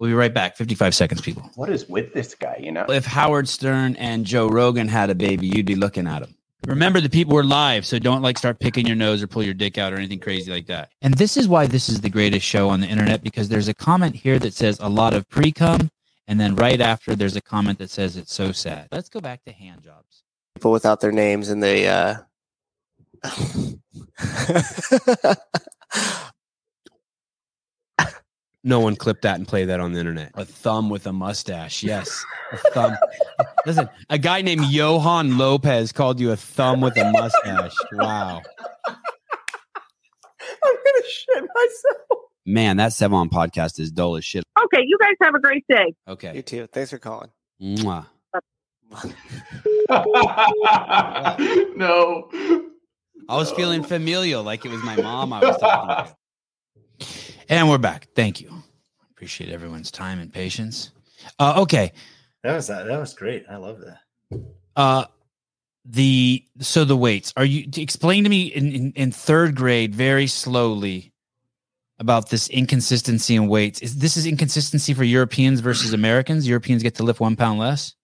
We'll 0.00 0.10
be 0.10 0.14
right 0.14 0.34
back. 0.34 0.56
55 0.56 0.92
seconds, 0.92 1.20
people. 1.20 1.48
What 1.54 1.70
is 1.70 1.88
with 1.88 2.12
this 2.12 2.34
guy? 2.34 2.58
You 2.60 2.72
know, 2.72 2.84
If 2.88 3.06
Howard 3.06 3.48
Stern 3.48 3.94
and 3.94 4.24
Joe 4.26 4.48
Rogan 4.48 4.88
had 4.88 5.08
a 5.08 5.14
baby, 5.14 5.46
you'd 5.46 5.66
be 5.66 5.76
looking 5.76 6.08
at 6.08 6.20
him. 6.20 6.34
Remember 6.66 7.00
the 7.00 7.10
people 7.10 7.34
were 7.34 7.44
live, 7.44 7.84
so 7.84 7.98
don't 7.98 8.22
like 8.22 8.38
start 8.38 8.58
picking 8.58 8.86
your 8.86 8.96
nose 8.96 9.22
or 9.22 9.26
pull 9.26 9.42
your 9.42 9.54
dick 9.54 9.78
out 9.78 9.92
or 9.92 9.96
anything 9.96 10.20
crazy 10.20 10.50
like 10.50 10.66
that. 10.66 10.90
And 11.02 11.14
this 11.14 11.36
is 11.36 11.46
why 11.46 11.66
this 11.66 11.88
is 11.88 12.00
the 12.00 12.10
greatest 12.10 12.46
show 12.46 12.68
on 12.68 12.80
the 12.80 12.86
internet 12.86 13.22
because 13.22 13.48
there's 13.48 13.68
a 13.68 13.74
comment 13.74 14.16
here 14.16 14.38
that 14.38 14.54
says 14.54 14.78
a 14.80 14.88
lot 14.88 15.14
of 15.14 15.28
pre 15.28 15.52
cum, 15.52 15.90
and 16.26 16.40
then 16.40 16.56
right 16.56 16.80
after 16.80 17.14
there's 17.14 17.36
a 17.36 17.42
comment 17.42 17.78
that 17.78 17.90
says 17.90 18.16
it's 18.16 18.32
so 18.32 18.52
sad. 18.52 18.88
Let's 18.90 19.08
go 19.08 19.20
back 19.20 19.44
to 19.44 19.52
hand 19.52 19.82
jobs. 19.82 20.22
people 20.54 20.72
without 20.72 21.00
their 21.00 21.12
names 21.12 21.48
and 21.50 21.62
they 21.62 21.88
uh 21.88 22.16
No 28.66 28.80
one 28.80 28.96
clip 28.96 29.20
that 29.20 29.36
and 29.36 29.46
play 29.46 29.66
that 29.66 29.78
on 29.78 29.92
the 29.92 30.00
internet. 30.00 30.30
A 30.34 30.46
thumb 30.46 30.88
with 30.88 31.06
a 31.06 31.12
mustache. 31.12 31.82
Yes. 31.82 32.24
A 32.50 32.56
thumb. 32.70 32.96
Listen, 33.66 33.90
a 34.08 34.16
guy 34.16 34.40
named 34.40 34.64
Johan 34.70 35.36
Lopez 35.36 35.92
called 35.92 36.18
you 36.18 36.32
a 36.32 36.36
thumb 36.36 36.80
with 36.80 36.96
a 36.96 37.12
mustache. 37.12 37.74
Wow. 37.92 38.40
I'm 38.88 38.94
gonna 40.62 41.06
shit 41.06 41.44
myself. 41.54 42.20
Man, 42.46 42.78
that 42.78 42.92
Sevan 42.92 43.28
podcast 43.28 43.78
is 43.78 43.92
dull 43.92 44.16
as 44.16 44.24
shit. 44.24 44.44
Okay, 44.64 44.82
you 44.86 44.96
guys 44.98 45.12
have 45.22 45.34
a 45.34 45.40
great 45.40 45.66
day. 45.68 45.92
Okay. 46.08 46.36
You 46.36 46.42
too. 46.42 46.66
Thanks 46.72 46.88
for 46.90 46.98
calling. 46.98 47.28
Mwah. 47.60 48.06
no. 51.76 52.30
I 53.28 53.36
was 53.36 53.50
feeling 53.52 53.82
familial, 53.82 54.42
like 54.42 54.64
it 54.64 54.70
was 54.70 54.82
my 54.82 54.96
mom 54.96 55.34
I 55.34 55.40
was 55.40 55.58
talking 55.58 56.14
to. 56.98 57.33
And 57.48 57.68
we're 57.68 57.78
back. 57.78 58.08
Thank 58.14 58.40
you. 58.40 58.50
Appreciate 59.10 59.50
everyone's 59.50 59.90
time 59.90 60.18
and 60.18 60.32
patience. 60.32 60.90
Uh, 61.38 61.60
okay. 61.62 61.92
that 62.42 62.54
was 62.54 62.66
that 62.68 62.86
was 62.86 63.14
great. 63.14 63.44
I 63.50 63.56
love 63.56 63.80
that. 63.80 64.40
Uh, 64.76 65.04
the 65.84 66.44
so 66.60 66.84
the 66.84 66.96
weights 66.96 67.32
are 67.36 67.44
you 67.44 67.68
explain 67.76 68.24
to 68.24 68.30
me 68.30 68.46
in, 68.46 68.72
in, 68.72 68.92
in 68.92 69.12
third 69.12 69.54
grade 69.54 69.94
very 69.94 70.26
slowly 70.26 71.12
about 71.98 72.30
this 72.30 72.48
inconsistency 72.48 73.36
in 73.36 73.48
weights 73.48 73.80
is 73.80 73.98
this 73.98 74.16
is 74.16 74.24
inconsistency 74.24 74.94
for 74.94 75.04
europeans 75.04 75.60
versus 75.60 75.92
americans 75.92 76.48
europeans 76.48 76.82
get 76.82 76.94
to 76.94 77.02
lift 77.02 77.20
one 77.20 77.36
pound 77.36 77.58
less 77.58 77.94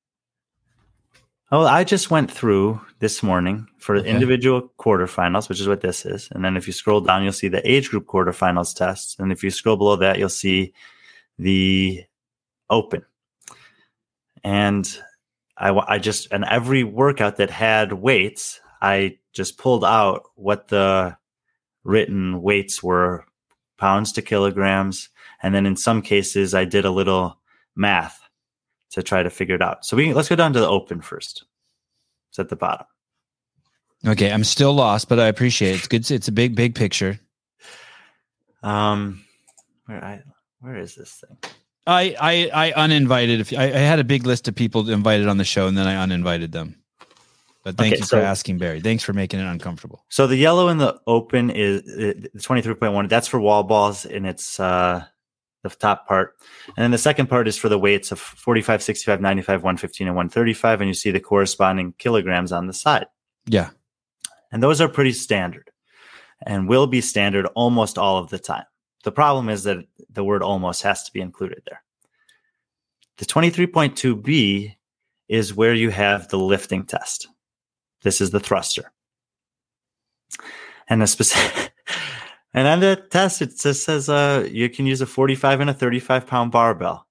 Oh, 1.52 1.64
I 1.64 1.82
just 1.82 2.10
went 2.12 2.30
through 2.30 2.80
this 3.00 3.22
morning 3.24 3.66
for 3.78 3.96
Okay. 3.96 4.08
individual 4.08 4.72
quarterfinals, 4.78 5.48
which 5.48 5.60
is 5.60 5.66
what 5.66 5.80
this 5.80 6.06
is. 6.06 6.28
And 6.30 6.44
then 6.44 6.56
if 6.56 6.68
you 6.68 6.72
scroll 6.72 7.00
down, 7.00 7.24
you'll 7.24 7.32
see 7.32 7.48
the 7.48 7.68
age 7.68 7.90
group 7.90 8.06
quarterfinals 8.06 8.74
tests. 8.74 9.16
And 9.18 9.32
if 9.32 9.42
you 9.42 9.50
scroll 9.50 9.76
below 9.76 9.96
that, 9.96 10.18
you'll 10.18 10.28
see 10.28 10.72
the 11.38 12.04
open. 12.68 13.04
And 14.44 14.96
I, 15.58 15.70
I 15.72 15.98
just, 15.98 16.28
and 16.30 16.44
every 16.44 16.84
workout 16.84 17.36
that 17.36 17.50
had 17.50 17.94
weights, 17.94 18.60
I 18.80 19.18
just 19.32 19.58
pulled 19.58 19.84
out 19.84 20.26
what 20.36 20.68
the 20.68 21.16
written 21.82 22.42
weights 22.42 22.80
were 22.80 23.24
pounds 23.76 24.12
to 24.12 24.22
kilograms. 24.22 25.08
And 25.42 25.52
then 25.52 25.66
in 25.66 25.74
some 25.74 26.00
cases, 26.00 26.54
I 26.54 26.64
did 26.64 26.84
a 26.84 26.90
little 26.90 27.38
math 27.74 28.19
to 28.90 29.02
try 29.02 29.22
to 29.22 29.30
figure 29.30 29.54
it 29.54 29.62
out. 29.62 29.84
So 29.84 29.96
we 29.96 30.12
let's 30.12 30.28
go 30.28 30.36
down 30.36 30.52
to 30.52 30.60
the 30.60 30.68
open 30.68 31.00
first. 31.00 31.44
It's 32.30 32.38
at 32.38 32.48
the 32.48 32.56
bottom. 32.56 32.86
Okay, 34.06 34.32
I'm 34.32 34.44
still 34.44 34.72
lost, 34.72 35.08
but 35.08 35.18
I 35.20 35.26
appreciate 35.26 35.72
it. 35.72 35.78
It's 35.78 35.88
good. 35.88 36.10
It's 36.10 36.28
a 36.28 36.32
big, 36.32 36.54
big 36.54 36.74
picture. 36.74 37.20
Um, 38.62 39.24
where 39.86 40.04
I 40.04 40.22
where 40.60 40.76
is 40.76 40.94
this 40.94 41.12
thing? 41.12 41.36
I 41.86 42.14
I, 42.20 42.68
I 42.68 42.72
uninvited. 42.72 43.40
If 43.40 43.52
I, 43.52 43.64
I 43.64 43.78
had 43.78 43.98
a 43.98 44.04
big 44.04 44.26
list 44.26 44.48
of 44.48 44.54
people 44.54 44.88
invited 44.90 45.28
on 45.28 45.38
the 45.38 45.44
show, 45.44 45.66
and 45.66 45.76
then 45.76 45.86
I 45.86 46.02
uninvited 46.02 46.52
them. 46.52 46.76
But 47.62 47.76
thank 47.76 47.92
Okay, 47.92 48.00
you 48.00 48.06
so- 48.06 48.18
for 48.18 48.22
asking, 48.22 48.58
Barry. 48.58 48.80
Thanks 48.80 49.04
for 49.04 49.12
making 49.12 49.40
it 49.40 49.44
uncomfortable. 49.44 50.04
So 50.08 50.26
the 50.26 50.36
yellow 50.36 50.68
in 50.68 50.78
the 50.78 50.98
open 51.06 51.50
is 51.50 51.82
the 51.82 52.30
twenty 52.42 52.62
three 52.62 52.74
point 52.74 52.92
one. 52.94 53.06
That's 53.08 53.28
for 53.28 53.40
wall 53.40 53.62
balls, 53.64 54.06
and 54.06 54.26
it's 54.26 54.58
uh, 54.60 55.04
the 55.62 55.70
top 55.70 56.06
part. 56.06 56.36
And 56.68 56.84
then 56.84 56.90
the 56.90 56.98
second 56.98 57.28
part 57.28 57.48
is 57.48 57.56
for 57.56 57.68
the 57.68 57.78
weights 57.78 58.12
of 58.12 58.18
45, 58.18 58.82
65, 58.82 59.20
95, 59.20 59.62
115, 59.62 60.06
and 60.06 60.16
135. 60.16 60.80
And 60.80 60.88
you 60.88 60.94
see 60.94 61.10
the 61.10 61.20
corresponding 61.20 61.94
kilograms 61.98 62.52
on 62.52 62.66
the 62.66 62.72
side. 62.72 63.06
Yeah. 63.46 63.70
And 64.52 64.62
those 64.62 64.80
are 64.80 64.88
pretty 64.88 65.12
standard 65.12 65.70
and 66.46 66.68
will 66.68 66.86
be 66.86 67.00
standard 67.00 67.46
almost 67.54 67.98
all 67.98 68.18
of 68.18 68.30
the 68.30 68.38
time. 68.38 68.64
The 69.04 69.12
problem 69.12 69.48
is 69.48 69.64
that 69.64 69.84
the 70.10 70.24
word 70.24 70.42
almost 70.42 70.82
has 70.82 71.04
to 71.04 71.12
be 71.12 71.20
included 71.20 71.62
there. 71.66 71.82
The 73.18 73.26
23.2b 73.26 74.74
is 75.28 75.54
where 75.54 75.74
you 75.74 75.90
have 75.90 76.28
the 76.28 76.38
lifting 76.38 76.84
test. 76.84 77.28
This 78.02 78.20
is 78.20 78.30
the 78.30 78.40
thruster. 78.40 78.92
And 80.88 81.02
a 81.02 81.06
specific 81.06 81.69
and 82.54 82.66
on 82.66 82.80
the 82.80 82.96
test 83.10 83.42
it 83.42 83.58
just 83.58 83.84
says 83.84 84.08
uh 84.08 84.48
you 84.50 84.68
can 84.68 84.86
use 84.86 85.00
a 85.00 85.06
45 85.06 85.60
and 85.60 85.70
a 85.70 85.74
35 85.74 86.26
pound 86.26 86.52
barbell. 86.52 87.06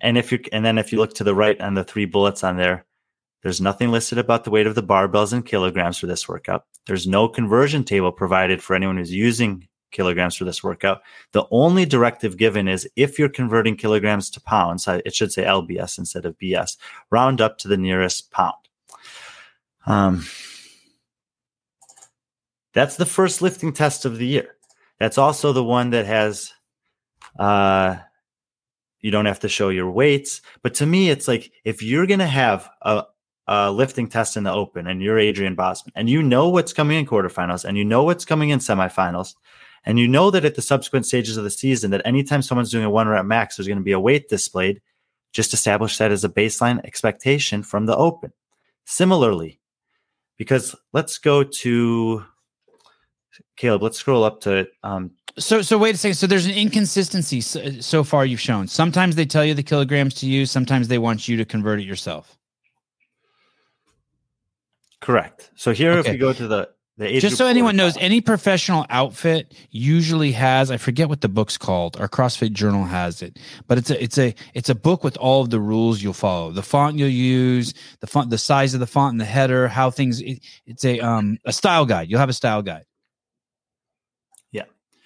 And 0.00 0.18
if 0.18 0.32
you 0.32 0.40
and 0.52 0.64
then 0.64 0.78
if 0.78 0.92
you 0.92 0.98
look 0.98 1.14
to 1.14 1.24
the 1.24 1.34
right 1.34 1.60
on 1.60 1.74
the 1.74 1.84
three 1.84 2.04
bullets 2.04 2.44
on 2.44 2.56
there, 2.56 2.84
there's 3.42 3.60
nothing 3.60 3.90
listed 3.90 4.18
about 4.18 4.44
the 4.44 4.50
weight 4.50 4.66
of 4.66 4.74
the 4.74 4.82
barbells 4.82 5.32
in 5.32 5.42
kilograms 5.42 5.98
for 5.98 6.06
this 6.06 6.28
workout. 6.28 6.64
There's 6.86 7.06
no 7.06 7.28
conversion 7.28 7.84
table 7.84 8.12
provided 8.12 8.62
for 8.62 8.74
anyone 8.74 8.96
who's 8.96 9.12
using 9.12 9.68
kilograms 9.92 10.34
for 10.36 10.44
this 10.44 10.62
workout. 10.62 11.02
The 11.32 11.46
only 11.50 11.86
directive 11.86 12.36
given 12.36 12.68
is 12.68 12.88
if 12.96 13.18
you're 13.18 13.28
converting 13.28 13.76
kilograms 13.76 14.28
to 14.30 14.40
pounds, 14.40 14.86
it 14.88 15.14
should 15.14 15.32
say 15.32 15.44
LBS 15.44 15.98
instead 15.98 16.26
of 16.26 16.38
BS, 16.38 16.76
round 17.10 17.40
up 17.40 17.58
to 17.58 17.68
the 17.68 17.76
nearest 17.76 18.30
pound. 18.30 18.54
Um, 19.86 20.26
that's 22.74 22.96
the 22.96 23.06
first 23.06 23.40
lifting 23.40 23.72
test 23.72 24.04
of 24.04 24.18
the 24.18 24.26
year. 24.26 24.56
That's 24.98 25.18
also 25.18 25.52
the 25.52 25.64
one 25.64 25.90
that 25.90 26.06
has, 26.06 26.52
uh, 27.38 27.96
you 29.00 29.10
don't 29.10 29.26
have 29.26 29.40
to 29.40 29.48
show 29.48 29.68
your 29.68 29.90
weights. 29.90 30.42
But 30.62 30.74
to 30.74 30.86
me, 30.86 31.10
it's 31.10 31.28
like 31.28 31.52
if 31.64 31.82
you're 31.82 32.06
going 32.06 32.20
to 32.20 32.26
have 32.26 32.68
a, 32.82 33.04
a 33.46 33.70
lifting 33.70 34.08
test 34.08 34.36
in 34.36 34.44
the 34.44 34.52
open 34.52 34.86
and 34.86 35.02
you're 35.02 35.18
Adrian 35.18 35.54
Bozman 35.54 35.92
and 35.94 36.08
you 36.08 36.22
know 36.22 36.48
what's 36.48 36.72
coming 36.72 36.98
in 36.98 37.06
quarterfinals 37.06 37.64
and 37.64 37.76
you 37.76 37.84
know 37.84 38.02
what's 38.02 38.24
coming 38.24 38.50
in 38.50 38.58
semifinals 38.58 39.34
and 39.84 39.98
you 39.98 40.08
know 40.08 40.30
that 40.30 40.46
at 40.46 40.54
the 40.54 40.62
subsequent 40.62 41.04
stages 41.04 41.36
of 41.36 41.44
the 41.44 41.50
season 41.50 41.90
that 41.90 42.00
anytime 42.06 42.40
someone's 42.40 42.70
doing 42.70 42.84
a 42.84 42.90
one 42.90 43.06
rep 43.06 43.26
max 43.26 43.56
there's 43.56 43.66
going 43.66 43.78
to 43.78 43.84
be 43.84 43.92
a 43.92 44.00
weight 44.00 44.28
displayed 44.28 44.80
just 45.32 45.52
establish 45.52 45.98
that 45.98 46.10
as 46.10 46.24
a 46.24 46.28
baseline 46.28 46.82
expectation 46.84 47.62
from 47.62 47.84
the 47.84 47.96
open 47.96 48.32
similarly 48.86 49.60
because 50.38 50.74
let's 50.94 51.18
go 51.18 51.42
to 51.42 52.24
caleb 53.56 53.82
let's 53.82 53.98
scroll 53.98 54.24
up 54.24 54.40
to 54.40 54.66
um, 54.82 55.10
So 55.38 55.62
so 55.62 55.78
wait 55.78 55.94
a 55.94 55.98
second. 55.98 56.14
So 56.16 56.26
there's 56.26 56.46
an 56.46 56.52
inconsistency 56.54 57.40
so, 57.40 57.80
so 57.80 58.04
far 58.04 58.24
you've 58.24 58.40
shown. 58.40 58.68
Sometimes 58.68 59.16
they 59.16 59.26
tell 59.26 59.44
you 59.44 59.54
the 59.54 59.62
kilograms 59.62 60.14
to 60.14 60.26
use. 60.26 60.50
Sometimes 60.50 60.88
they 60.88 60.98
want 60.98 61.26
you 61.28 61.36
to 61.36 61.44
convert 61.44 61.80
it 61.80 61.84
yourself. 61.84 62.36
correct 65.00 65.50
so 65.54 65.72
here 65.72 65.92
if 65.92 65.98
Okay. 66.06 66.12
we 66.12 66.18
go 66.18 66.32
to 66.32 66.48
the 66.48 66.68
the 66.96 67.06
age 67.16 67.22
Just 67.22 67.36
so 67.36 67.46
anyone 67.46 67.74
knows, 67.74 67.96
any 67.98 68.20
professional 68.20 68.86
outfit 68.88 69.52
usually 69.70 70.30
has 70.30 70.70
I 70.70 70.76
forget 70.76 71.08
what 71.08 71.22
the 71.22 71.28
book's 71.28 71.58
called. 71.58 71.96
Our 72.00 72.08
CrossFit 72.08 72.52
Journal 72.52 72.84
has 72.84 73.20
it, 73.20 73.36
but 73.66 73.78
it's 73.78 73.90
a 73.90 74.00
it's 74.00 74.16
a 74.16 74.32
it's 74.54 74.68
a 74.68 74.76
book 74.76 75.02
with 75.02 75.16
all 75.16 75.42
of 75.42 75.50
the 75.50 75.58
rules 75.58 76.00
you'll 76.02 76.12
follow, 76.12 76.52
the 76.52 76.62
font 76.62 76.96
you'll 76.96 77.08
use, 77.08 77.74
the 77.98 78.06
font, 78.06 78.30
the 78.30 78.38
size 78.38 78.74
of 78.74 78.80
the 78.80 78.86
font 78.86 79.10
and 79.12 79.20
the 79.20 79.24
header, 79.24 79.66
how 79.66 79.90
things. 79.90 80.20
It, 80.20 80.38
it's 80.66 80.84
a 80.84 81.00
um 81.00 81.36
a 81.44 81.52
style 81.52 81.84
guide. 81.84 82.08
You'll 82.08 82.20
have 82.20 82.28
a 82.28 82.32
style 82.32 82.62
guide. 82.62 82.84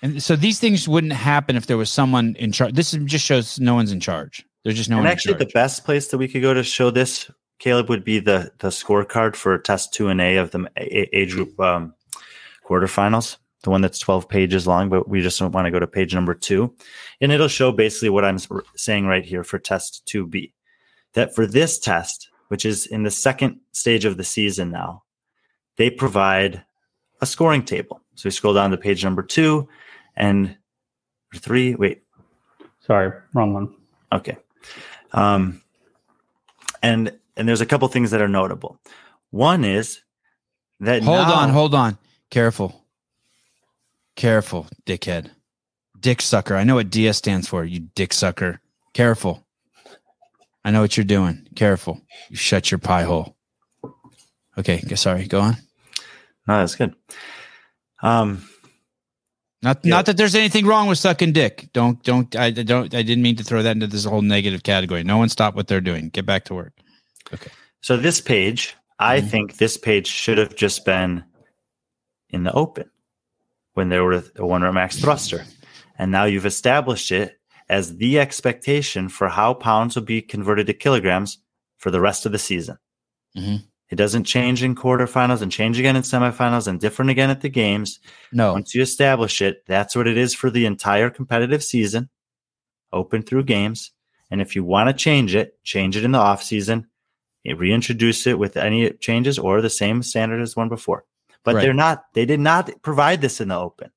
And 0.02 0.22
so 0.22 0.36
these 0.36 0.60
things 0.60 0.88
wouldn't 0.88 1.12
happen 1.12 1.56
if 1.56 1.66
there 1.66 1.76
was 1.76 1.90
someone 1.90 2.36
in 2.38 2.52
charge. 2.52 2.74
This 2.74 2.94
is- 2.94 3.04
just 3.04 3.24
shows 3.24 3.58
no 3.58 3.74
one's 3.74 3.92
in 3.92 4.00
charge. 4.00 4.44
There's 4.64 4.76
just 4.76 4.90
no 4.90 4.98
and 4.98 5.08
actually 5.08 5.34
the 5.34 5.46
best 5.46 5.84
place 5.84 6.08
that 6.08 6.18
we 6.18 6.28
could 6.28 6.42
go 6.42 6.52
to 6.54 6.62
show 6.62 6.90
this 6.90 7.30
caleb 7.58 7.88
would 7.88 8.04
be 8.04 8.18
the 8.20 8.52
the 8.58 8.68
scorecard 8.68 9.34
for 9.34 9.56
test 9.58 9.92
2 9.94 10.08
and 10.08 10.20
a 10.20 10.36
of 10.36 10.50
the 10.50 10.68
a- 10.76 11.26
group 11.26 11.58
um, 11.60 11.94
quarterfinals 12.64 13.36
the 13.64 13.70
one 13.70 13.80
that's 13.80 13.98
12 13.98 14.28
pages 14.28 14.66
long 14.66 14.88
but 14.88 15.08
we 15.08 15.20
just 15.20 15.40
want 15.40 15.64
to 15.66 15.70
go 15.70 15.80
to 15.80 15.86
page 15.86 16.14
number 16.14 16.34
two 16.34 16.72
and 17.20 17.32
it'll 17.32 17.48
show 17.48 17.72
basically 17.72 18.08
what 18.08 18.24
i'm 18.24 18.38
saying 18.76 19.06
right 19.06 19.24
here 19.24 19.42
for 19.42 19.58
test 19.58 20.08
2b 20.12 20.52
that 21.14 21.34
for 21.34 21.46
this 21.46 21.78
test 21.78 22.28
which 22.48 22.64
is 22.64 22.86
in 22.86 23.02
the 23.02 23.10
second 23.10 23.58
stage 23.72 24.04
of 24.04 24.16
the 24.16 24.24
season 24.24 24.70
now 24.70 25.02
they 25.76 25.90
provide 25.90 26.62
a 27.20 27.26
scoring 27.26 27.64
table 27.64 28.00
so 28.14 28.26
we 28.26 28.30
scroll 28.30 28.54
down 28.54 28.70
to 28.70 28.76
page 28.76 29.02
number 29.02 29.22
two 29.22 29.66
and 30.18 30.56
three 31.34 31.74
wait 31.74 32.02
Sorry, 32.80 33.12
wrong 33.34 33.52
one. 33.52 33.74
Okay. 34.12 34.36
Um, 35.12 35.60
and 36.82 37.12
and 37.36 37.46
there's 37.48 37.60
a 37.60 37.66
couple 37.66 37.86
things 37.88 38.10
that 38.12 38.22
are 38.22 38.28
notable. 38.28 38.80
One 39.30 39.62
is 39.64 40.00
that 40.80 41.02
Hold 41.02 41.18
now- 41.28 41.34
on, 41.34 41.50
hold 41.50 41.74
on. 41.74 41.98
Careful. 42.30 42.84
Careful, 44.16 44.66
dickhead. 44.86 45.30
Dick 46.00 46.20
sucker. 46.22 46.56
I 46.56 46.64
know 46.64 46.76
what 46.76 46.90
DS 46.90 47.18
stands 47.18 47.46
for, 47.48 47.64
you 47.64 47.80
dick 47.94 48.12
sucker. 48.14 48.60
Careful. 48.94 49.46
I 50.64 50.70
know 50.70 50.80
what 50.80 50.96
you're 50.96 51.04
doing. 51.04 51.46
Careful. 51.54 52.00
You 52.30 52.36
shut 52.36 52.70
your 52.70 52.78
pie 52.78 53.02
hole. 53.02 53.36
Okay, 54.56 54.80
sorry. 54.96 55.26
Go 55.26 55.40
on. 55.40 55.56
No, 56.46 56.58
that's 56.58 56.74
good. 56.74 56.94
Um, 58.02 58.48
Not 59.62 59.84
Yeah. 59.84 59.90
not 59.90 60.06
that 60.06 60.16
there's 60.16 60.34
anything 60.36 60.66
wrong 60.66 60.86
with 60.88 60.98
sucking 60.98 61.32
dick. 61.32 61.68
Don't 61.72 62.02
don't 62.04 62.34
I 62.36 62.46
I 62.46 62.50
don't 62.50 62.94
I 62.94 63.02
didn't 63.02 63.22
mean 63.22 63.36
to 63.36 63.44
throw 63.44 63.62
that 63.62 63.72
into 63.72 63.86
this 63.88 64.04
whole 64.04 64.22
negative 64.22 64.62
category. 64.62 65.02
No 65.02 65.18
one 65.18 65.28
stop 65.28 65.54
what 65.54 65.66
they're 65.68 65.80
doing. 65.80 66.10
Get 66.10 66.26
back 66.26 66.44
to 66.46 66.54
work. 66.54 66.72
Okay. 67.34 67.50
So 67.80 67.96
this 67.96 68.20
page, 68.20 68.74
I 68.98 69.20
Mhm. 69.20 69.30
think 69.30 69.56
this 69.56 69.76
page 69.76 70.06
should 70.06 70.38
have 70.38 70.54
just 70.56 70.84
been 70.84 71.24
in 72.30 72.44
the 72.44 72.52
open 72.52 72.90
when 73.74 73.88
there 73.88 74.04
were 74.04 74.22
a 74.36 74.46
one 74.46 74.62
rep 74.62 74.74
max 74.74 74.98
thruster, 75.00 75.44
and 75.98 76.10
now 76.12 76.24
you've 76.24 76.46
established 76.46 77.10
it 77.10 77.40
as 77.68 77.96
the 77.96 78.18
expectation 78.18 79.08
for 79.08 79.28
how 79.28 79.54
pounds 79.54 79.94
will 79.96 80.02
be 80.04 80.22
converted 80.22 80.66
to 80.68 80.72
kilograms 80.74 81.38
for 81.78 81.90
the 81.90 82.00
rest 82.00 82.26
of 82.26 82.32
the 82.32 82.38
season. 82.38 82.76
Mhm. 83.36 83.64
It 83.90 83.96
doesn't 83.96 84.24
change 84.24 84.62
in 84.62 84.74
quarterfinals 84.74 85.40
and 85.40 85.50
change 85.50 85.78
again 85.78 85.96
in 85.96 86.02
semifinals 86.02 86.68
and 86.68 86.78
different 86.78 87.10
again 87.10 87.30
at 87.30 87.40
the 87.40 87.48
games. 87.48 88.00
No. 88.32 88.52
Once 88.52 88.74
you 88.74 88.82
establish 88.82 89.40
it, 89.40 89.64
that's 89.66 89.96
what 89.96 90.06
it 90.06 90.18
is 90.18 90.34
for 90.34 90.50
the 90.50 90.66
entire 90.66 91.08
competitive 91.08 91.64
season, 91.64 92.10
open 92.92 93.22
through 93.22 93.44
games. 93.44 93.92
And 94.30 94.42
if 94.42 94.54
you 94.54 94.62
want 94.62 94.88
to 94.90 94.92
change 94.92 95.34
it, 95.34 95.58
change 95.64 95.96
it 95.96 96.04
in 96.04 96.12
the 96.12 96.18
off 96.18 96.42
season, 96.42 96.86
reintroduce 97.46 98.26
it 98.26 98.38
with 98.38 98.58
any 98.58 98.90
changes 98.90 99.38
or 99.38 99.62
the 99.62 99.70
same 99.70 100.02
standard 100.02 100.42
as 100.42 100.54
one 100.54 100.68
before. 100.68 101.04
But 101.44 101.54
Right. 101.54 101.62
they're 101.62 101.72
not, 101.72 102.04
they 102.12 102.26
did 102.26 102.40
not 102.40 102.70
provide 102.82 103.22
this 103.22 103.40
in 103.40 103.48
the 103.48 103.58
open. 103.58 103.90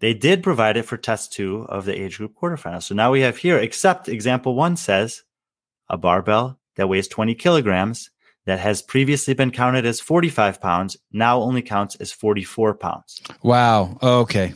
They 0.00 0.14
did 0.14 0.42
provide 0.42 0.76
it 0.76 0.84
for 0.84 0.96
test 0.96 1.32
two 1.32 1.66
of 1.68 1.84
the 1.84 2.00
age 2.00 2.18
group 2.18 2.34
quarterfinals. 2.40 2.84
So 2.84 2.94
now 2.94 3.10
we 3.10 3.20
have 3.22 3.36
here, 3.36 3.58
except 3.58 4.08
example 4.08 4.54
one 4.54 4.76
says 4.76 5.24
a 5.88 5.98
barbell 5.98 6.57
that 6.78 6.88
weighs 6.88 7.06
20 7.08 7.34
kilograms 7.34 8.10
that 8.46 8.58
has 8.60 8.80
previously 8.80 9.34
been 9.34 9.50
counted 9.50 9.84
as 9.84 10.00
45 10.00 10.58
pounds 10.62 10.96
now 11.12 11.38
only 11.42 11.60
counts 11.60 11.96
as 11.96 12.10
44 12.12 12.74
pounds. 12.76 13.20
Wow. 13.42 13.98
Okay. 14.02 14.54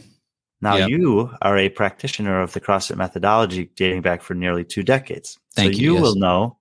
Now 0.63 0.77
Yep. 0.77 0.89
you 0.89 1.31
are 1.43 1.59
a 1.59 1.69
practitioner 1.69 2.41
of 2.41 2.53
the 2.55 2.61
CrossFit 2.61 2.97
methodology 2.97 3.71
dating 3.77 4.01
back 4.01 4.23
for 4.23 4.33
nearly 4.35 4.65
two 4.65 4.83
decades. 4.83 5.39
Thank 5.55 5.75
so 5.75 5.81
you, 5.81 5.85
you 5.89 5.95
yes. 5.95 6.03
will 6.03 6.15
know 6.15 6.57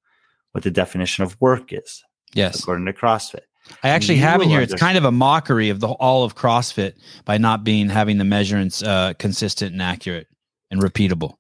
what 0.52 0.66
the 0.66 0.72
definition 0.72 1.24
of 1.24 1.40
work 1.40 1.72
is 1.72 2.04
Yes. 2.34 2.60
according 2.60 2.86
to 2.88 2.94
CrossFit. 2.94 3.42
I 3.84 3.90
actually 3.90 4.16
You 4.16 4.22
have 4.24 4.42
it 4.42 4.48
here. 4.48 4.60
It's 4.60 4.74
kind 4.74 4.98
of 4.98 5.06
a 5.06 5.12
mockery 5.12 5.70
of 5.70 5.80
the 5.80 5.88
all 5.88 6.24
of 6.26 6.36
CrossFit 6.36 6.94
by 7.24 7.38
not 7.38 7.64
being 7.64 7.88
having 7.88 8.18
the 8.18 8.26
measurements 8.26 8.82
uh, 8.84 9.14
consistent 9.20 9.72
and 9.72 9.82
accurate 9.82 10.28
and 10.72 10.82
repeatable. 10.82 11.36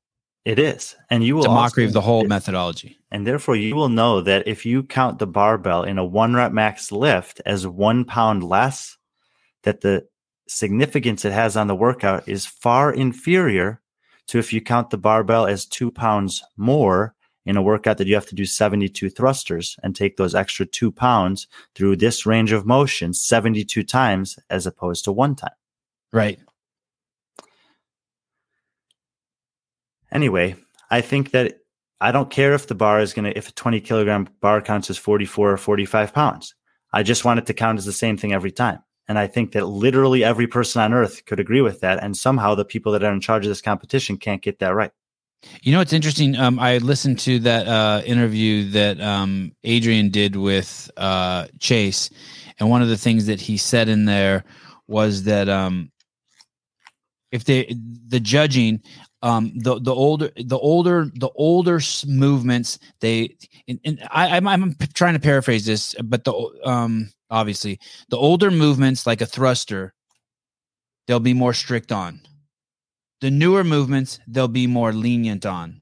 It 0.45 0.59
is. 0.59 0.95
And 1.09 1.23
you 1.23 1.35
will 1.35 1.43
It's 1.43 1.51
a 1.51 1.55
mockery 1.55 1.83
also- 1.85 1.89
of 1.89 1.93
the 1.95 2.01
whole 2.01 2.23
methodology. 2.25 2.97
And 3.11 3.27
therefore, 3.27 3.57
you 3.57 3.75
will 3.75 3.89
know 3.89 4.21
that 4.21 4.47
if 4.47 4.65
you 4.65 4.83
count 4.83 5.19
the 5.19 5.27
barbell 5.27 5.83
in 5.83 5.97
a 5.97 6.05
one 6.05 6.33
rep 6.33 6.53
max 6.53 6.91
lift 6.91 7.41
as 7.45 7.67
one 7.67 8.05
pound 8.05 8.43
less 8.43 8.97
that 9.63 9.81
the 9.81 10.07
significance 10.47 11.25
it 11.25 11.33
has 11.33 11.57
on 11.57 11.67
the 11.67 11.75
workout 11.75 12.27
is 12.27 12.45
far 12.45 12.91
inferior 12.91 13.81
to 14.27 14.39
if 14.39 14.53
you 14.53 14.61
count 14.61 14.89
the 14.89 14.97
barbell 14.97 15.45
as 15.45 15.65
two 15.65 15.91
pounds 15.91 16.41
more 16.55 17.13
in 17.45 17.57
a 17.57 17.61
workout 17.61 17.97
that 17.97 18.07
you 18.07 18.15
have 18.15 18.27
to 18.27 18.35
do 18.35 18.45
72 18.45 19.09
thrusters 19.09 19.75
and 19.83 19.95
take 19.95 20.17
those 20.17 20.35
extra 20.35 20.65
two 20.65 20.91
pounds 20.91 21.47
through 21.75 21.95
this 21.95 22.25
range 22.25 22.51
of 22.51 22.65
motion 22.65 23.13
72 23.13 23.83
times 23.83 24.37
as 24.49 24.67
opposed 24.67 25.05
to 25.05 25.11
one 25.11 25.35
time. 25.35 25.49
Right. 26.13 26.39
Anyway, 30.11 30.55
I 30.89 31.01
think 31.01 31.31
that 31.31 31.60
I 32.01 32.11
don't 32.11 32.31
care 32.31 32.53
if 32.53 32.67
the 32.67 32.75
bar 32.75 32.99
is 32.99 33.13
going 33.13 33.25
to, 33.25 33.37
if 33.37 33.47
a 33.47 33.53
20 33.53 33.79
kilogram 33.79 34.27
bar 34.41 34.59
counts 34.59 34.89
as 34.89 34.97
44 34.97 35.51
or 35.51 35.57
45 35.57 36.13
pounds. 36.13 36.55
I 36.91 37.03
just 37.03 37.23
want 37.23 37.39
it 37.39 37.45
to 37.45 37.53
count 37.53 37.77
as 37.77 37.85
the 37.85 37.93
same 37.93 38.17
thing 38.17 38.33
every 38.33 38.51
time. 38.51 38.79
And 39.07 39.19
I 39.19 39.27
think 39.27 39.51
that 39.51 39.67
literally 39.67 40.23
every 40.23 40.47
person 40.47 40.81
on 40.81 40.93
earth 40.93 41.25
could 41.25 41.39
agree 41.39 41.61
with 41.61 41.81
that. 41.81 42.03
And 42.03 42.17
somehow 42.17 42.55
the 42.55 42.65
people 42.65 42.91
that 42.93 43.03
are 43.03 43.13
in 43.13 43.21
charge 43.21 43.45
of 43.45 43.49
this 43.49 43.61
competition 43.61 44.17
can't 44.17 44.41
get 44.41 44.59
that 44.59 44.73
right. 44.73 44.91
You 45.61 45.71
know, 45.71 45.81
it's 45.81 45.93
interesting. 45.93 46.35
Um, 46.35 46.59
I 46.59 46.77
listened 46.79 47.19
to 47.19 47.39
that 47.39 47.67
uh, 47.67 48.01
interview 48.05 48.69
that 48.71 48.99
um, 48.99 49.53
Adrian 49.63 50.09
did 50.09 50.35
with 50.35 50.89
uh, 50.97 51.47
Chase, 51.59 52.09
and 52.59 52.69
one 52.69 52.83
of 52.83 52.89
the 52.89 52.97
things 52.97 53.25
that 53.25 53.41
he 53.41 53.57
said 53.57 53.89
in 53.89 54.05
there 54.05 54.43
was 54.87 55.23
that 55.23 55.49
um, 55.49 55.91
if 57.31 57.45
they 57.45 57.75
the 58.07 58.19
judging 58.19 58.81
um 59.21 59.51
the 59.55 59.79
the 59.79 59.93
older 59.93 60.31
the 60.35 60.57
older 60.57 61.11
the 61.13 61.29
older 61.35 61.79
movements 62.07 62.79
they 63.01 63.35
and, 63.67 63.79
and 63.85 64.07
I 64.09 64.37
I'm, 64.37 64.47
I'm 64.47 64.75
trying 64.93 65.13
to 65.13 65.19
paraphrase 65.19 65.65
this 65.65 65.95
but 66.03 66.23
the 66.23 66.33
um 66.63 67.11
obviously 67.29 67.79
the 68.09 68.17
older 68.17 68.51
movements 68.51 69.05
like 69.05 69.21
a 69.21 69.25
thruster 69.25 69.93
they'll 71.07 71.19
be 71.19 71.33
more 71.33 71.53
strict 71.53 71.91
on. 71.91 72.21
The 73.19 73.31
newer 73.31 73.63
movements 73.63 74.19
they'll 74.27 74.47
be 74.47 74.67
more 74.67 74.93
lenient 74.93 75.45
on. 75.45 75.81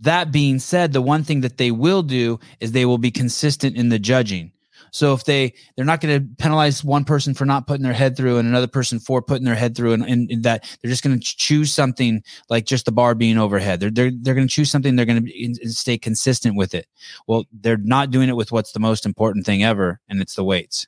That 0.00 0.30
being 0.30 0.58
said 0.58 0.92
the 0.92 1.02
one 1.02 1.24
thing 1.24 1.40
that 1.40 1.56
they 1.56 1.70
will 1.70 2.02
do 2.02 2.38
is 2.60 2.72
they 2.72 2.84
will 2.84 2.98
be 2.98 3.10
consistent 3.10 3.76
in 3.76 3.88
the 3.88 3.98
judging 3.98 4.52
so 4.96 5.12
if 5.12 5.24
they 5.24 5.52
they're 5.76 5.84
not 5.84 6.00
going 6.00 6.18
to 6.18 6.26
penalize 6.36 6.82
one 6.82 7.04
person 7.04 7.34
for 7.34 7.44
not 7.44 7.66
putting 7.66 7.82
their 7.82 7.92
head 7.92 8.16
through 8.16 8.38
and 8.38 8.48
another 8.48 8.66
person 8.66 8.98
for 8.98 9.20
putting 9.20 9.44
their 9.44 9.54
head 9.54 9.76
through 9.76 9.92
and, 9.92 10.02
and, 10.02 10.30
and 10.30 10.42
that 10.44 10.64
they're 10.80 10.90
just 10.90 11.04
going 11.04 11.18
to 11.18 11.22
choose 11.22 11.70
something 11.70 12.22
like 12.48 12.64
just 12.64 12.86
the 12.86 12.92
bar 12.92 13.14
being 13.14 13.36
overhead. 13.36 13.78
They're 13.78 13.90
they're, 13.90 14.10
they're 14.10 14.34
going 14.34 14.48
to 14.48 14.52
choose 14.52 14.70
something 14.70 14.96
they're 14.96 15.04
going 15.04 15.26
to 15.26 15.68
stay 15.68 15.98
consistent 15.98 16.56
with 16.56 16.74
it. 16.74 16.86
Well 17.26 17.44
they're 17.52 17.76
not 17.76 18.10
doing 18.10 18.30
it 18.30 18.36
with 18.36 18.52
what's 18.52 18.72
the 18.72 18.80
most 18.80 19.04
important 19.04 19.44
thing 19.44 19.62
ever 19.62 20.00
and 20.08 20.22
it's 20.22 20.34
the 20.34 20.44
weights. 20.44 20.86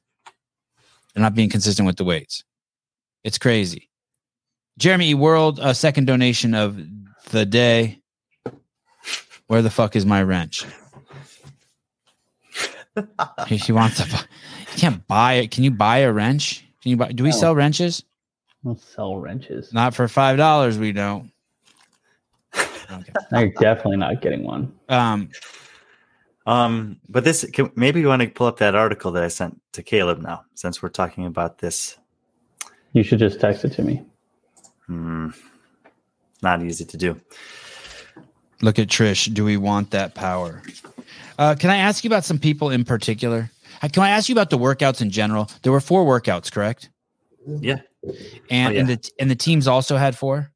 They're 1.14 1.22
not 1.22 1.34
being 1.34 1.50
consistent 1.50 1.86
with 1.86 1.96
the 1.96 2.04
weights. 2.04 2.44
It's 3.24 3.36
crazy. 3.36 3.90
Jeremy 4.78 5.12
world 5.12 5.58
a 5.60 5.74
second 5.74 6.06
donation 6.06 6.54
of 6.54 6.80
the 7.30 7.44
day. 7.44 8.00
Where 9.48 9.62
the 9.62 9.70
fuck 9.70 9.96
is 9.96 10.04
my 10.04 10.22
wrench 10.22 10.64
he, 13.46 13.56
he 13.56 13.72
wants 13.72 13.96
to 13.96 14.10
buy, 14.10 14.20
you 14.72 14.78
can't 14.78 15.06
buy 15.06 15.34
it 15.34 15.50
can 15.50 15.64
you 15.64 15.70
buy 15.70 15.98
a 15.98 16.12
wrench 16.12 16.64
can 16.82 16.90
you 16.90 16.96
buy 16.96 17.12
do 17.12 17.22
we 17.24 17.32
sell 17.32 17.54
wrenches 17.54 18.04
We'll 18.62 18.76
sell 18.76 19.16
wrenches. 19.16 19.72
not 19.72 19.94
for 19.94 20.08
five 20.08 20.36
dollars 20.36 20.78
we 20.78 20.92
don't 20.92 21.30
okay. 22.54 23.12
I'm 23.32 23.52
definitely 23.60 23.98
not 23.98 24.20
getting 24.22 24.42
one. 24.44 24.72
um 24.88 25.30
Um, 26.46 26.98
but 27.10 27.24
this 27.24 27.44
can, 27.52 27.70
maybe 27.76 28.00
you 28.00 28.08
want 28.08 28.22
to 28.22 28.28
pull 28.28 28.46
up 28.46 28.56
that 28.58 28.74
article 28.74 29.12
that 29.12 29.22
I 29.22 29.28
sent 29.28 29.60
to 29.72 29.82
Caleb 29.82 30.20
now, 30.22 30.44
since 30.54 30.82
we're 30.82 30.88
talking 30.88 31.26
about 31.26 31.58
this. 31.58 31.98
You 32.94 33.02
should 33.02 33.18
just 33.18 33.38
text 33.38 33.66
it 33.66 33.72
to 33.74 33.82
me. 33.82 34.02
Hmm, 34.86 35.28
not 36.42 36.62
easy 36.62 36.86
to 36.86 36.96
do. 36.96 37.20
Look 38.62 38.78
at 38.78 38.88
Trish. 38.88 39.32
Do 39.32 39.44
we 39.44 39.56
want 39.56 39.90
that 39.92 40.14
power? 40.14 40.62
Uh, 41.38 41.54
can 41.58 41.70
I 41.70 41.76
ask 41.76 42.02
you 42.04 42.08
about 42.08 42.24
some 42.24 42.38
people 42.38 42.70
in 42.70 42.84
particular? 42.84 43.50
Uh, 43.80 43.88
Can 43.92 44.02
I 44.02 44.10
ask 44.10 44.28
you 44.28 44.34
about 44.34 44.50
the 44.50 44.58
workouts 44.58 45.00
in 45.00 45.10
general? 45.10 45.48
There 45.62 45.70
were 45.70 45.80
four 45.80 46.04
workouts, 46.04 46.50
correct? 46.50 46.90
Yeah. 47.46 47.78
And 48.50 48.68
Oh, 48.68 48.70
yeah. 48.72 48.80
and 48.80 48.88
the 48.88 49.10
and 49.20 49.30
the 49.30 49.36
teams 49.36 49.68
also 49.68 49.96
had 49.96 50.16
four. 50.16 50.50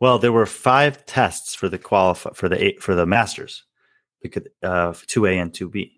Well, 0.00 0.18
there 0.18 0.32
were 0.32 0.46
five 0.46 1.04
tests 1.06 1.54
for 1.54 1.68
the 1.68 1.78
qualify 1.78 2.30
for 2.34 2.48
the 2.48 2.62
eight 2.62 2.82
for 2.82 2.94
the 2.94 3.04
masters, 3.06 3.64
because 4.22 4.44
uh, 4.62 4.94
two 5.06 5.26
A 5.26 5.38
and 5.38 5.52
two 5.52 5.68
B, 5.68 5.92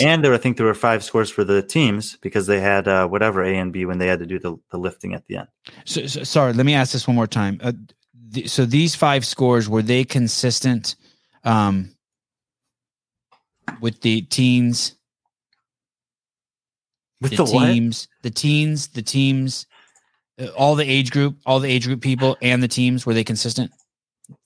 and 0.00 0.24
there 0.24 0.32
I 0.32 0.38
think 0.38 0.56
there 0.56 0.66
were 0.66 0.74
five 0.74 1.02
scores 1.04 1.28
for 1.30 1.42
the 1.44 1.60
teams 1.62 2.16
because 2.22 2.46
they 2.46 2.60
had 2.60 2.86
uh, 2.88 3.06
whatever 3.08 3.42
A 3.42 3.56
and 3.58 3.72
B 3.72 3.84
when 3.84 3.98
they 3.98 4.06
had 4.06 4.20
to 4.20 4.26
do 4.26 4.38
the, 4.38 4.56
the 4.70 4.78
lifting 4.78 5.12
at 5.14 5.26
the 5.26 5.36
end. 5.38 5.48
so, 5.84 6.06
so- 6.06 6.22
sorry, 6.24 6.52
let 6.52 6.64
me 6.66 6.74
ask 6.74 6.92
this 6.92 7.06
one 7.06 7.16
more 7.16 7.26
time. 7.26 7.60
Uh, 7.62 7.72
th- 8.32 8.50
so 8.50 8.64
these 8.64 8.94
five 8.94 9.24
scores 9.24 9.68
were 9.68 9.82
they 9.82 10.04
consistent 10.04 10.96
um, 11.44 11.94
with 13.80 14.00
the 14.00 14.22
teens? 14.22 14.94
With 17.20 17.32
the, 17.32 17.44
the, 17.44 17.44
what? 17.44 17.66
teams, 17.66 18.08
the 18.22 18.30
teens, 18.30 18.88
the 18.88 19.02
teams, 19.02 19.66
uh, 20.40 20.46
all 20.56 20.74
the 20.74 20.90
age 20.90 21.10
group, 21.10 21.36
all 21.44 21.60
the 21.60 21.68
age 21.68 21.86
group 21.86 22.00
people, 22.00 22.36
and 22.40 22.62
the 22.62 22.68
teams 22.68 23.04
were 23.04 23.12
they 23.12 23.24
consistent? 23.24 23.70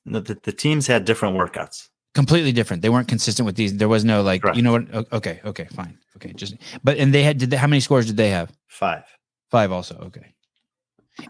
No, 0.05 0.19
the, 0.21 0.37
the 0.43 0.53
teams 0.53 0.87
had 0.87 1.05
different 1.05 1.37
workouts. 1.37 1.89
Completely 2.15 2.53
different. 2.53 2.83
They 2.83 2.89
weren't 2.89 3.09
consistent 3.09 3.47
with 3.47 3.57
these. 3.57 3.77
There 3.77 3.89
was 3.89 4.05
no 4.05 4.23
like, 4.23 4.43
Correct. 4.43 4.57
you 4.57 4.63
know 4.63 4.73
what? 4.73 5.13
Okay, 5.13 5.41
okay, 5.45 5.67
fine, 5.67 5.99
okay. 6.17 6.33
Just 6.33 6.57
but 6.83 6.97
and 6.97 7.13
they 7.13 7.23
had 7.23 7.39
did 7.39 7.51
they, 7.51 7.57
how 7.57 7.67
many 7.67 7.81
scores 7.81 8.07
did 8.07 8.17
they 8.17 8.31
have? 8.31 8.53
Five. 8.67 9.05
Five 9.51 9.73
also. 9.73 9.97
Okay. 9.97 10.33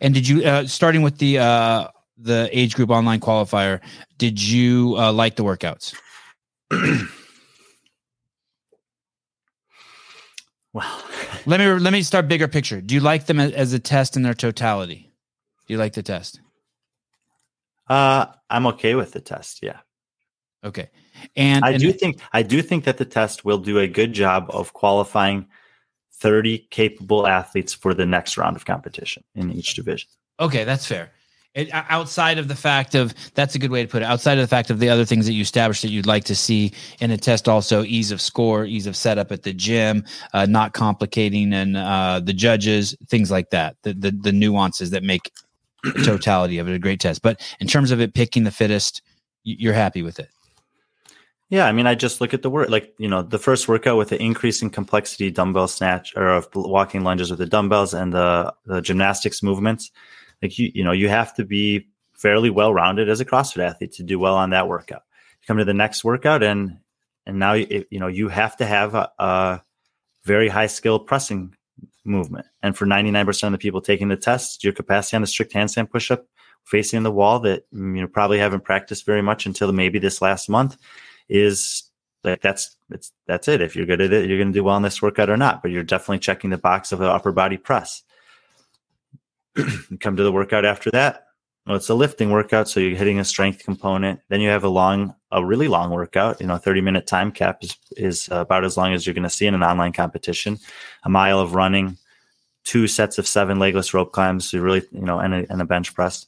And 0.01 0.15
did 0.15 0.29
you 0.29 0.45
uh 0.45 0.67
starting 0.67 1.03
with 1.03 1.19
the 1.19 1.39
uh 1.39 1.89
the 2.17 2.49
age 2.53 2.75
group 2.75 2.91
online 2.91 3.21
qualifier? 3.21 3.81
Did 4.19 4.43
you 4.43 4.97
uh, 4.99 5.13
like 5.13 5.37
the 5.37 5.45
workouts? 5.45 5.95
Well, 10.75 11.05
Let 11.47 11.61
me 11.61 11.67
let 11.69 11.93
me 11.93 12.03
start 12.03 12.27
bigger 12.29 12.49
picture. 12.49 12.81
Do 12.81 12.95
you 12.95 13.01
like 13.01 13.27
them 13.27 13.39
as, 13.39 13.73
a 13.73 13.79
test 13.79 14.17
in 14.17 14.23
their 14.23 14.35
totality? 14.35 15.13
Do 15.67 15.75
you 15.75 15.79
like 15.79 15.93
the 15.95 16.03
test? 16.03 16.41
uh, 17.89 18.27
I'm 18.49 18.67
okay 18.69 18.95
with 18.95 19.13
the 19.13 19.21
test. 19.21 19.63
Yeah. 19.63 19.81
Okay. 20.65 20.89
And 21.37 21.65
I 21.65 21.73
and- 21.73 21.81
do 21.81 21.93
think 21.93 22.21
I 22.33 22.43
do 22.43 22.63
think 22.63 22.85
that 22.85 22.97
the 22.99 23.05
test 23.05 23.45
will 23.45 23.59
do 23.59 23.79
a 23.79 23.87
good 23.87 24.13
job 24.13 24.47
of 24.51 24.73
qualifying 24.73 25.47
30 26.15 26.67
capable 26.71 27.27
athletes 27.27 27.75
for 27.75 27.93
the 27.93 28.07
next 28.07 28.37
round 28.39 28.57
of 28.57 28.65
competition 28.65 29.23
in 29.35 29.53
each 29.53 29.75
division. 29.75 30.09
Okay, 30.41 30.65
that's 30.65 30.87
fair. 30.87 31.13
It, 31.55 31.69
outside 31.73 32.39
of 32.39 32.49
the 32.49 32.57
fact 32.57 32.97
of 32.97 33.15
that's 33.35 33.55
a 33.55 33.61
good 33.61 33.71
way 33.71 33.81
to 33.81 33.89
put 33.89 34.03
it. 34.03 34.07
Outside 34.07 34.39
of 34.39 34.43
the 34.43 34.49
fact 34.49 34.71
of 34.71 34.81
the 34.81 34.89
other 34.89 35.05
things 35.05 35.25
that 35.27 35.35
you 35.35 35.43
established 35.43 35.83
that 35.83 35.91
you'd 35.91 36.05
like 36.05 36.25
to 36.25 36.35
see 36.35 36.73
in 37.01 37.13
a 37.13 37.17
test, 37.17 37.49
also 37.49 37.85
ease 37.85 38.11
of 38.11 38.21
score, 38.21 38.65
ease 38.65 38.89
of 38.89 38.97
setup 38.97 39.31
at 39.31 39.45
the 39.45 39.53
gym, 39.53 40.05
uh, 40.33 40.47
not 40.47 40.73
complicating 40.73 41.53
and 41.53 41.77
uh, 41.77 42.19
the 42.19 42.33
judges, 42.33 42.97
things 43.09 43.31
like 43.31 43.51
that. 43.51 43.77
The, 43.83 43.95
the 43.95 44.11
the 44.11 44.33
nuances 44.33 44.91
that 44.91 45.05
make 45.05 45.31
totality 46.05 46.59
of 46.59 46.69
it 46.69 46.75
a 46.75 46.79
great 46.79 46.99
test. 46.99 47.23
But 47.23 47.41
in 47.61 47.69
terms 47.69 47.93
of 47.93 48.01
it 48.01 48.15
picking 48.15 48.43
the 48.43 48.51
fittest, 48.51 49.03
you're 49.45 49.75
happy 49.75 50.03
with 50.03 50.19
it. 50.19 50.31
Yeah, 51.51 51.67
I 51.67 51.73
mean, 51.73 51.87
I 51.87 51.95
just 51.95 52.21
look 52.21 52.35
at 52.35 52.43
the 52.43 52.51
work, 52.51 52.69
like 52.71 52.95
you 52.99 53.07
know, 53.07 53.23
the 53.23 53.39
first 53.39 53.69
workout 53.69 53.97
with 53.97 54.09
the 54.09 54.21
increasing 54.21 54.71
complexity 54.71 55.31
dumbbell 55.31 55.69
snatch 55.69 56.13
or 56.17 56.31
of 56.31 56.49
walking 56.55 57.05
lunges 57.05 57.31
with 57.31 57.39
the 57.39 57.47
dumbbells 57.47 57.95
and 57.95 58.13
the 58.13 58.53
the 58.67 58.81
gymnastics 58.81 59.41
movements. 59.41 59.93
Like 60.43 60.59
you, 60.59 60.71
you 60.75 60.85
know, 60.85 60.93
you 60.93 61.09
have 61.09 61.35
to 61.35 61.45
be 61.45 61.89
fairly 62.15 62.51
well 62.51 62.73
rounded 62.73 63.09
as 63.09 63.21
a 63.21 63.25
CrossFit 63.25 63.65
athlete 63.65 63.93
to 63.93 64.03
do 64.03 64.19
well 64.19 64.37
on 64.37 64.51
that 64.51 64.69
workout. 64.69 65.03
You 65.41 65.47
come 65.47 65.59
to 65.59 65.65
the 65.65 65.75
next 65.75 66.05
workout, 66.05 66.43
and 66.43 66.79
and 67.27 67.39
now 67.39 67.55
you 67.55 67.85
you 67.91 67.99
know 67.99 68.09
you 68.09 68.29
have 68.29 68.57
to 68.59 68.67
have 68.67 68.95
a, 68.95 69.11
a 69.19 69.63
very 70.25 70.49
high 70.49 70.67
skill 70.67 70.99
pressing 70.99 71.55
movement. 72.05 72.47
And 72.63 72.77
for 72.77 72.87
ninety 72.87 73.11
nine 73.11 73.27
percent 73.27 73.55
of 73.55 73.61
the 73.61 73.63
people 73.63 73.81
taking 73.81 74.09
the 74.09 74.17
test, 74.17 74.65
your 74.65 74.73
capacity 74.73 75.17
on 75.17 75.23
a 75.23 75.27
strict 75.27 75.53
handstand 75.53 75.89
pushup 75.89 76.25
facing 76.65 77.03
the 77.03 77.11
wall 77.11 77.41
that 77.41 77.71
mm, 77.73 77.97
you 77.97 78.03
know 78.03 78.09
probably 78.09 78.39
haven't 78.39 78.65
practiced 78.65 79.07
very 79.07 79.23
much 79.23 79.47
until 79.47 79.71
maybe 79.73 79.99
this 79.99 80.23
last 80.23 80.49
month 80.49 80.77
is 81.29 81.91
like 82.25 82.41
that's 82.41 82.77
it's 82.91 83.13
that's 83.27 83.49
it. 83.49 83.61
If 83.61 83.77
you're 83.77 83.87
good 83.87 84.01
at 84.01 84.13
it, 84.13 84.29
you're 84.29 84.39
going 84.39 84.53
to 84.53 84.59
do 84.59 84.65
well 84.65 84.77
in 84.77 84.83
this 84.83 85.03
workout 85.03 85.31
or 85.31 85.37
not. 85.37 85.63
But 85.63 85.71
you're 85.71 85.83
definitely 85.83 86.21
checking 86.21 86.51
the 86.51 86.59
box 86.59 86.91
of 86.91 86.99
the 86.99 87.11
upper 87.11 87.33
body 87.33 87.57
press. 87.57 88.03
Come 90.01 90.17
to 90.17 90.23
the 90.23 90.33
workout 90.33 90.65
after 90.65 90.91
that. 90.91 91.27
Well, 91.67 91.77
it's 91.77 91.89
a 91.89 91.95
lifting 91.95 92.31
workout, 92.31 92.69
so 92.69 92.79
you're 92.79 92.97
hitting 92.97 93.19
a 93.19 93.25
strength 93.25 93.65
component. 93.65 94.21
Then 94.29 94.43
you 94.43 94.51
have 94.51 94.65
a 94.65 94.69
long, 94.69 95.15
a 95.31 95.45
really 95.45 95.67
long 95.67 95.91
workout. 95.91 96.41
You 96.41 96.47
know, 96.47 96.59
30 96.59 96.83
minute 96.83 97.07
time 97.07 97.33
cap 97.33 97.65
is 97.65 97.77
is 97.97 98.29
about 98.31 98.65
as 98.65 98.77
long 98.77 98.93
as 98.93 99.07
you're 99.07 99.15
going 99.15 99.23
to 99.23 99.31
see 99.31 99.47
in 99.47 99.55
an 99.55 99.63
online 99.63 99.93
competition. 99.93 100.59
A 101.05 101.09
mile 101.09 101.41
of 101.41 101.55
running, 101.55 101.97
two 102.65 102.87
sets 102.87 103.17
of 103.19 103.27
seven 103.27 103.59
legless 103.59 103.95
rope 103.95 104.13
climbs. 104.13 104.51
So 104.51 104.59
you 104.59 104.63
really, 104.63 104.83
you 104.93 105.07
know, 105.07 105.21
and 105.21 105.33
a, 105.33 105.47
and 105.51 105.63
a 105.63 105.65
bench 105.65 105.95
press. 105.95 106.27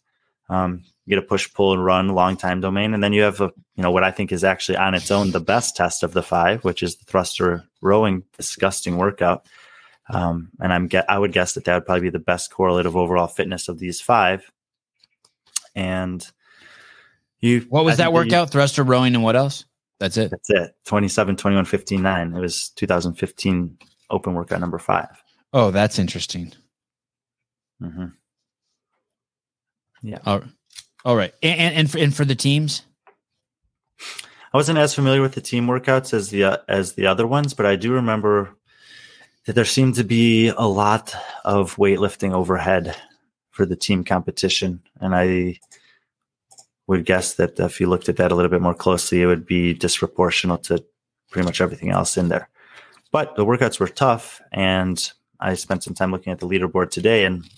Um, 0.48 0.84
you 1.04 1.16
get 1.16 1.24
a 1.24 1.26
push, 1.26 1.52
pull, 1.52 1.72
and 1.72 1.84
run 1.84 2.08
long 2.08 2.36
time 2.36 2.60
domain, 2.60 2.94
and 2.94 3.02
then 3.02 3.12
you 3.12 3.22
have 3.22 3.40
a 3.42 3.52
you 3.74 3.82
know 3.82 3.90
what 3.90 4.04
I 4.04 4.10
think 4.10 4.32
is 4.32 4.42
actually 4.42 4.78
on 4.78 4.94
its 4.94 5.10
own 5.10 5.32
the 5.32 5.40
best 5.40 5.76
test 5.76 6.02
of 6.02 6.14
the 6.14 6.22
five, 6.22 6.64
which 6.64 6.82
is 6.82 6.96
the 6.96 7.04
thruster 7.04 7.64
rowing 7.82 8.22
disgusting 8.38 8.96
workout. 8.96 9.46
Um, 10.08 10.50
and 10.60 10.72
I'm 10.72 10.86
get 10.86 11.08
I 11.10 11.18
would 11.18 11.32
guess 11.32 11.54
that 11.54 11.64
that 11.64 11.74
would 11.74 11.86
probably 11.86 12.02
be 12.02 12.10
the 12.10 12.18
best 12.20 12.50
correlate 12.52 12.86
of 12.86 12.96
overall 12.96 13.26
fitness 13.26 13.68
of 13.68 13.78
these 13.78 14.00
five. 14.00 14.50
And 15.74 16.26
you, 17.40 17.66
What 17.68 17.80
I 17.80 17.84
was 17.84 17.96
that 17.98 18.04
think 18.04 18.12
you- 18.14 18.14
workout? 18.14 18.50
Thruster, 18.50 18.82
rowing, 18.84 19.14
and 19.14 19.22
what 19.24 19.36
else? 19.36 19.64
That's 19.98 20.16
it. 20.16 20.30
That's 20.30 20.50
it. 20.50 20.74
27, 20.84 21.36
21, 21.36 21.64
15, 21.64 22.02
9. 22.02 22.34
It 22.34 22.40
was 22.40 22.68
2015 22.70 23.78
open 24.10 24.34
workout 24.34 24.60
number 24.60 24.78
five. 24.78 25.08
Oh, 25.52 25.70
that's 25.70 25.98
interesting. 25.98 26.52
Mm-hmm. 27.82 28.06
All 30.26 30.38
right. 30.38 30.48
All 31.04 31.16
right. 31.16 31.32
And, 31.42 31.60
and, 31.60 31.74
and, 31.76 31.90
for, 31.90 31.98
and 31.98 32.14
for 32.14 32.24
the 32.24 32.34
teams? 32.34 32.82
I 34.00 34.56
wasn't 34.56 34.78
as 34.78 34.94
familiar 34.94 35.20
with 35.22 35.34
the 35.34 35.40
team 35.40 35.66
workouts 35.66 36.12
as 36.14 36.30
the 36.30 36.44
uh, 36.44 36.56
as 36.68 36.92
the 36.94 37.06
other 37.06 37.26
ones, 37.26 37.54
but 37.54 37.66
I 37.66 37.76
do 37.76 37.92
remember 37.92 38.56
that 39.46 39.54
there 39.54 39.64
seemed 39.64 39.94
to 39.94 40.04
be 40.04 40.48
a 40.48 40.66
lot 40.66 41.14
of 41.44 41.76
weightlifting 41.76 42.32
overhead 42.32 42.96
for 43.50 43.64
the 43.64 43.76
team 43.76 44.04
competition, 44.04 44.82
and 45.00 45.14
I 45.14 45.58
would 46.88 47.04
guess 47.04 47.34
that 47.34 47.58
if 47.58 47.80
you 47.80 47.88
looked 47.88 48.08
at 48.08 48.16
that 48.16 48.30
a 48.30 48.34
little 48.34 48.50
bit 48.50 48.60
more 48.60 48.74
closely, 48.74 49.22
it 49.22 49.26
would 49.26 49.46
be 49.46 49.74
disproportional 49.74 50.62
to 50.64 50.84
pretty 51.30 51.46
much 51.46 51.60
everything 51.60 51.90
else 51.90 52.16
in 52.16 52.28
there. 52.28 52.48
But 53.12 53.36
the 53.36 53.44
workouts 53.44 53.80
were 53.80 53.88
tough, 53.88 54.40
and 54.52 55.10
I 55.40 55.54
spent 55.54 55.82
some 55.82 55.94
time 55.94 56.10
looking 56.10 56.32
at 56.32 56.40
the 56.40 56.48
leaderboard 56.48 56.90
today, 56.90 57.24
and 57.24 57.48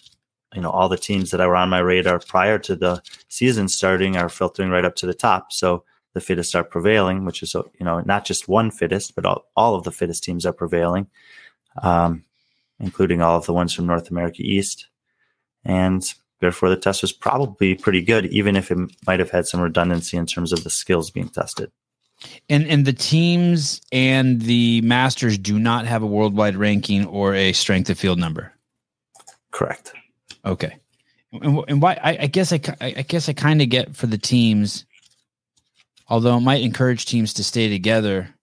you 0.54 0.60
know 0.60 0.70
all 0.70 0.88
the 0.88 0.98
teams 0.98 1.30
that 1.30 1.40
I 1.40 1.46
were 1.46 1.56
on 1.56 1.70
my 1.70 1.78
radar 1.78 2.20
prior 2.20 2.58
to 2.60 2.76
the 2.76 3.02
season 3.28 3.68
starting 3.68 4.16
are 4.16 4.28
filtering 4.28 4.70
right 4.70 4.84
up 4.84 4.94
to 4.96 5.06
the 5.06 5.14
top. 5.14 5.52
So 5.52 5.84
the 6.14 6.20
fittest 6.20 6.54
are 6.54 6.64
prevailing, 6.64 7.24
which 7.24 7.42
is 7.42 7.54
you 7.54 7.64
know 7.80 8.00
not 8.00 8.24
just 8.24 8.46
one 8.46 8.70
fittest, 8.70 9.14
but 9.14 9.24
all, 9.24 9.46
all 9.56 9.74
of 9.74 9.84
the 9.84 9.92
fittest 9.92 10.22
teams 10.22 10.44
are 10.44 10.52
prevailing, 10.52 11.06
um, 11.82 12.24
including 12.80 13.22
all 13.22 13.36
of 13.36 13.46
the 13.46 13.52
ones 13.52 13.72
from 13.72 13.86
North 13.86 14.10
America 14.10 14.42
East, 14.42 14.88
and 15.64 16.14
therefore 16.40 16.68
the 16.68 16.76
test 16.76 17.02
was 17.02 17.12
probably 17.12 17.74
pretty 17.74 18.02
good, 18.02 18.26
even 18.26 18.56
if 18.56 18.70
it 18.70 18.78
might 19.06 19.20
have 19.20 19.30
had 19.30 19.46
some 19.46 19.60
redundancy 19.60 20.16
in 20.16 20.26
terms 20.26 20.52
of 20.52 20.64
the 20.64 20.70
skills 20.70 21.10
being 21.10 21.28
tested. 21.28 21.70
And 22.48 22.66
and 22.66 22.84
the 22.84 22.92
teams 22.92 23.80
and 23.92 24.42
the 24.42 24.80
masters 24.80 25.38
do 25.38 25.58
not 25.58 25.86
have 25.86 26.02
a 26.02 26.06
worldwide 26.06 26.56
ranking 26.56 27.06
or 27.06 27.34
a 27.34 27.52
strength 27.52 27.90
of 27.90 27.98
field 27.98 28.18
number. 28.18 28.52
Correct. 29.52 29.92
Okay. 30.44 30.76
And, 31.32 31.64
and 31.68 31.82
why? 31.82 31.98
I, 32.02 32.18
I 32.22 32.26
guess 32.26 32.52
I, 32.52 32.60
I 32.80 33.02
guess 33.02 33.28
I 33.28 33.34
kind 33.34 33.62
of 33.62 33.68
get 33.68 33.94
for 33.94 34.06
the 34.06 34.18
teams, 34.18 34.84
although 36.08 36.36
it 36.36 36.40
might 36.40 36.62
encourage 36.62 37.06
teams 37.06 37.34
to 37.34 37.44
stay 37.44 37.68
together. 37.68 38.34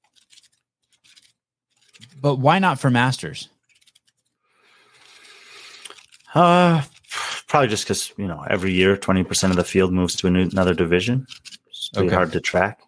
But 2.19 2.35
why 2.35 2.59
not 2.59 2.79
for 2.79 2.89
masters? 2.89 3.49
Uh, 6.33 6.81
probably 7.47 7.67
just 7.69 7.85
because 7.85 8.11
you 8.17 8.27
know 8.27 8.43
every 8.49 8.73
year 8.73 8.97
twenty 8.97 9.23
percent 9.23 9.51
of 9.51 9.57
the 9.57 9.63
field 9.63 9.93
moves 9.93 10.15
to 10.17 10.27
a 10.27 10.29
new, 10.29 10.43
another 10.43 10.73
division. 10.73 11.25
It's 11.67 11.89
pretty 11.93 12.07
Okay. 12.07 12.15
hard 12.15 12.31
to 12.33 12.41
track. 12.41 12.79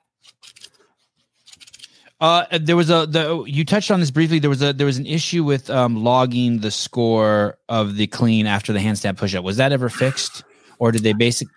Uh, 2.19 2.45
there 2.59 2.75
was 2.75 2.89
a 2.89 3.05
the 3.05 3.43
you 3.45 3.63
touched 3.63 3.91
on 3.91 3.99
this 3.99 4.11
briefly. 4.11 4.39
There 4.39 4.49
was 4.49 4.61
a 4.61 4.73
there 4.73 4.88
was 4.88 4.97
an 4.97 5.05
issue 5.05 5.43
with 5.43 5.69
um, 5.69 6.03
logging 6.03 6.59
the 6.59 6.71
score 6.71 7.57
of 7.69 7.95
the 7.95 8.07
clean 8.07 8.47
after 8.47 8.73
the 8.73 8.80
handstand 8.80 9.13
pushup. 9.17 9.43
Was 9.43 9.57
that 9.57 9.71
ever 9.71 9.88
fixed, 9.88 10.43
or 10.80 10.91
did 10.91 11.03
they 11.03 11.13
basic? 11.13 11.47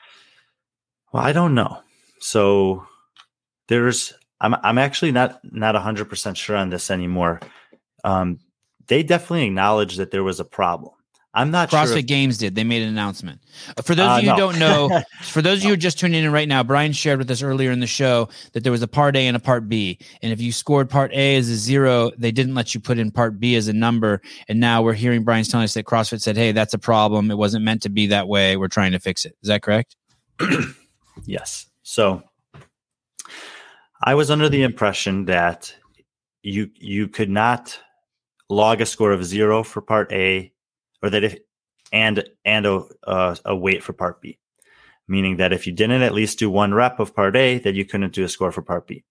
Well, 1.12 1.24
I 1.24 1.32
don't 1.32 1.54
know. 1.54 1.80
So 2.20 2.86
there's 3.68 4.12
I'm 4.40 4.54
I'm 4.62 4.78
actually 4.78 5.12
not 5.12 5.40
not 5.42 5.74
hundred 5.76 6.10
percent 6.10 6.36
sure 6.36 6.56
on 6.56 6.68
this 6.68 6.90
anymore. 6.90 7.40
Um, 8.04 8.38
they 8.86 9.02
definitely 9.02 9.46
acknowledged 9.46 9.98
that 9.98 10.10
there 10.10 10.24
was 10.24 10.40
a 10.40 10.44
problem. 10.44 10.94
I'm 11.32 11.52
not 11.52 11.70
CrossFit 11.70 11.86
sure. 11.86 11.98
if- 11.98 12.06
Games 12.06 12.38
did. 12.38 12.56
They 12.56 12.64
made 12.64 12.82
an 12.82 12.88
announcement. 12.88 13.40
Uh, 13.76 13.82
For 13.82 13.94
those 13.94 14.08
Uh, 14.08 14.16
of 14.16 14.24
you 14.24 14.30
who 14.30 14.36
no. 14.36 14.50
don't 14.50 14.58
know, 14.58 15.02
for 15.22 15.40
those 15.40 15.58
of 15.58 15.62
you 15.62 15.68
who 15.68 15.74
are 15.74 15.76
just 15.76 15.96
tuning 16.00 16.24
in 16.24 16.32
right 16.32 16.48
now, 16.48 16.64
Brian 16.64 16.90
shared 16.92 17.20
with 17.20 17.30
us 17.30 17.40
earlier 17.40 17.70
in 17.70 17.78
the 17.78 17.86
show 17.86 18.28
that 18.52 18.64
there 18.64 18.72
was 18.72 18.82
a 18.82 18.88
part 18.88 19.14
A 19.16 19.28
and 19.28 19.36
a 19.36 19.40
part 19.40 19.68
B. 19.68 19.96
And 20.22 20.32
if 20.32 20.40
you 20.40 20.50
scored 20.50 20.90
part 20.90 21.12
A 21.12 21.36
as 21.36 21.48
a 21.48 21.54
zero, 21.54 22.10
they 22.18 22.32
didn't 22.32 22.56
let 22.56 22.74
you 22.74 22.80
put 22.80 22.98
in 22.98 23.12
part 23.12 23.38
B 23.38 23.54
as 23.54 23.68
a 23.68 23.72
number. 23.72 24.20
And 24.48 24.58
now 24.58 24.82
we're 24.82 24.94
hearing 24.94 25.22
Brian's 25.22 25.46
telling 25.46 25.62
us 25.64 25.74
that 25.74 25.84
CrossFit 25.86 26.20
said, 26.20 26.36
hey, 26.36 26.50
that's 26.50 26.74
a 26.74 26.78
problem. 26.80 27.30
It 27.30 27.38
wasn't 27.38 27.64
meant 27.64 27.82
to 27.82 27.90
be 27.90 28.08
that 28.08 28.26
way. 28.26 28.56
We're 28.56 28.66
trying 28.66 28.90
to 28.90 28.98
fix 28.98 29.24
it. 29.24 29.36
Is 29.40 29.46
that 29.48 29.62
correct? 29.62 29.94
Yes. 31.26 31.66
So 31.82 32.22
I 34.02 34.14
was 34.14 34.30
under 34.30 34.48
the 34.48 34.62
impression 34.62 35.26
that 35.26 35.74
you 36.42 36.70
you 36.74 37.08
could 37.08 37.28
not 37.28 37.78
log 38.50 38.80
a 38.80 38.86
score 38.86 39.12
of 39.12 39.24
zero 39.24 39.62
for 39.62 39.80
part 39.80 40.12
A, 40.12 40.52
or 41.02 41.08
that 41.08 41.24
if 41.24 41.38
and 41.92 42.22
and 42.44 42.66
a 42.66 42.82
uh, 43.06 43.36
a 43.44 43.56
weight 43.56 43.82
for 43.82 43.92
part 43.94 44.20
B, 44.20 44.38
meaning 45.08 45.36
that 45.38 45.52
if 45.52 45.66
you 45.66 45.72
didn't 45.72 46.02
at 46.02 46.12
least 46.14 46.38
do 46.38 46.50
one 46.50 46.74
rep 46.74 47.00
of 47.00 47.14
part 47.14 47.36
A, 47.36 47.58
that 47.60 47.74
you 47.74 47.84
couldn't 47.84 48.12
do 48.12 48.24
a 48.24 48.28
score 48.28 48.52
for 48.52 48.62
part 48.62 48.86
B. 48.86 49.04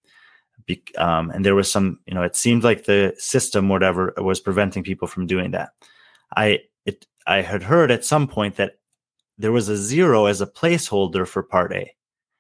Be, 0.66 0.84
um, 0.98 1.32
and 1.32 1.46
there 1.46 1.56
was 1.56 1.72
some, 1.72 2.00
you 2.06 2.14
know, 2.14 2.22
it 2.22 2.36
seemed 2.36 2.64
like 2.64 2.84
the 2.84 3.16
system, 3.18 3.70
whatever, 3.70 4.14
was 4.18 4.42
preventing 4.42 4.84
people 4.84 5.08
from 5.08 5.26
doing 5.26 5.52
that. 5.52 5.70
I 6.36 6.60
it 6.86 7.08
I 7.26 7.42
had 7.42 7.64
heard 7.64 7.92
at 7.92 8.06
some 8.06 8.28
point 8.28 8.58
that 8.58 8.74
there 9.38 9.54
was 9.54 9.70
a 9.70 9.78
zero 9.78 10.26
as 10.26 10.42
a 10.42 10.48
placeholder 10.48 11.26
for 11.26 11.44
part 11.44 11.74
A. 11.74 11.96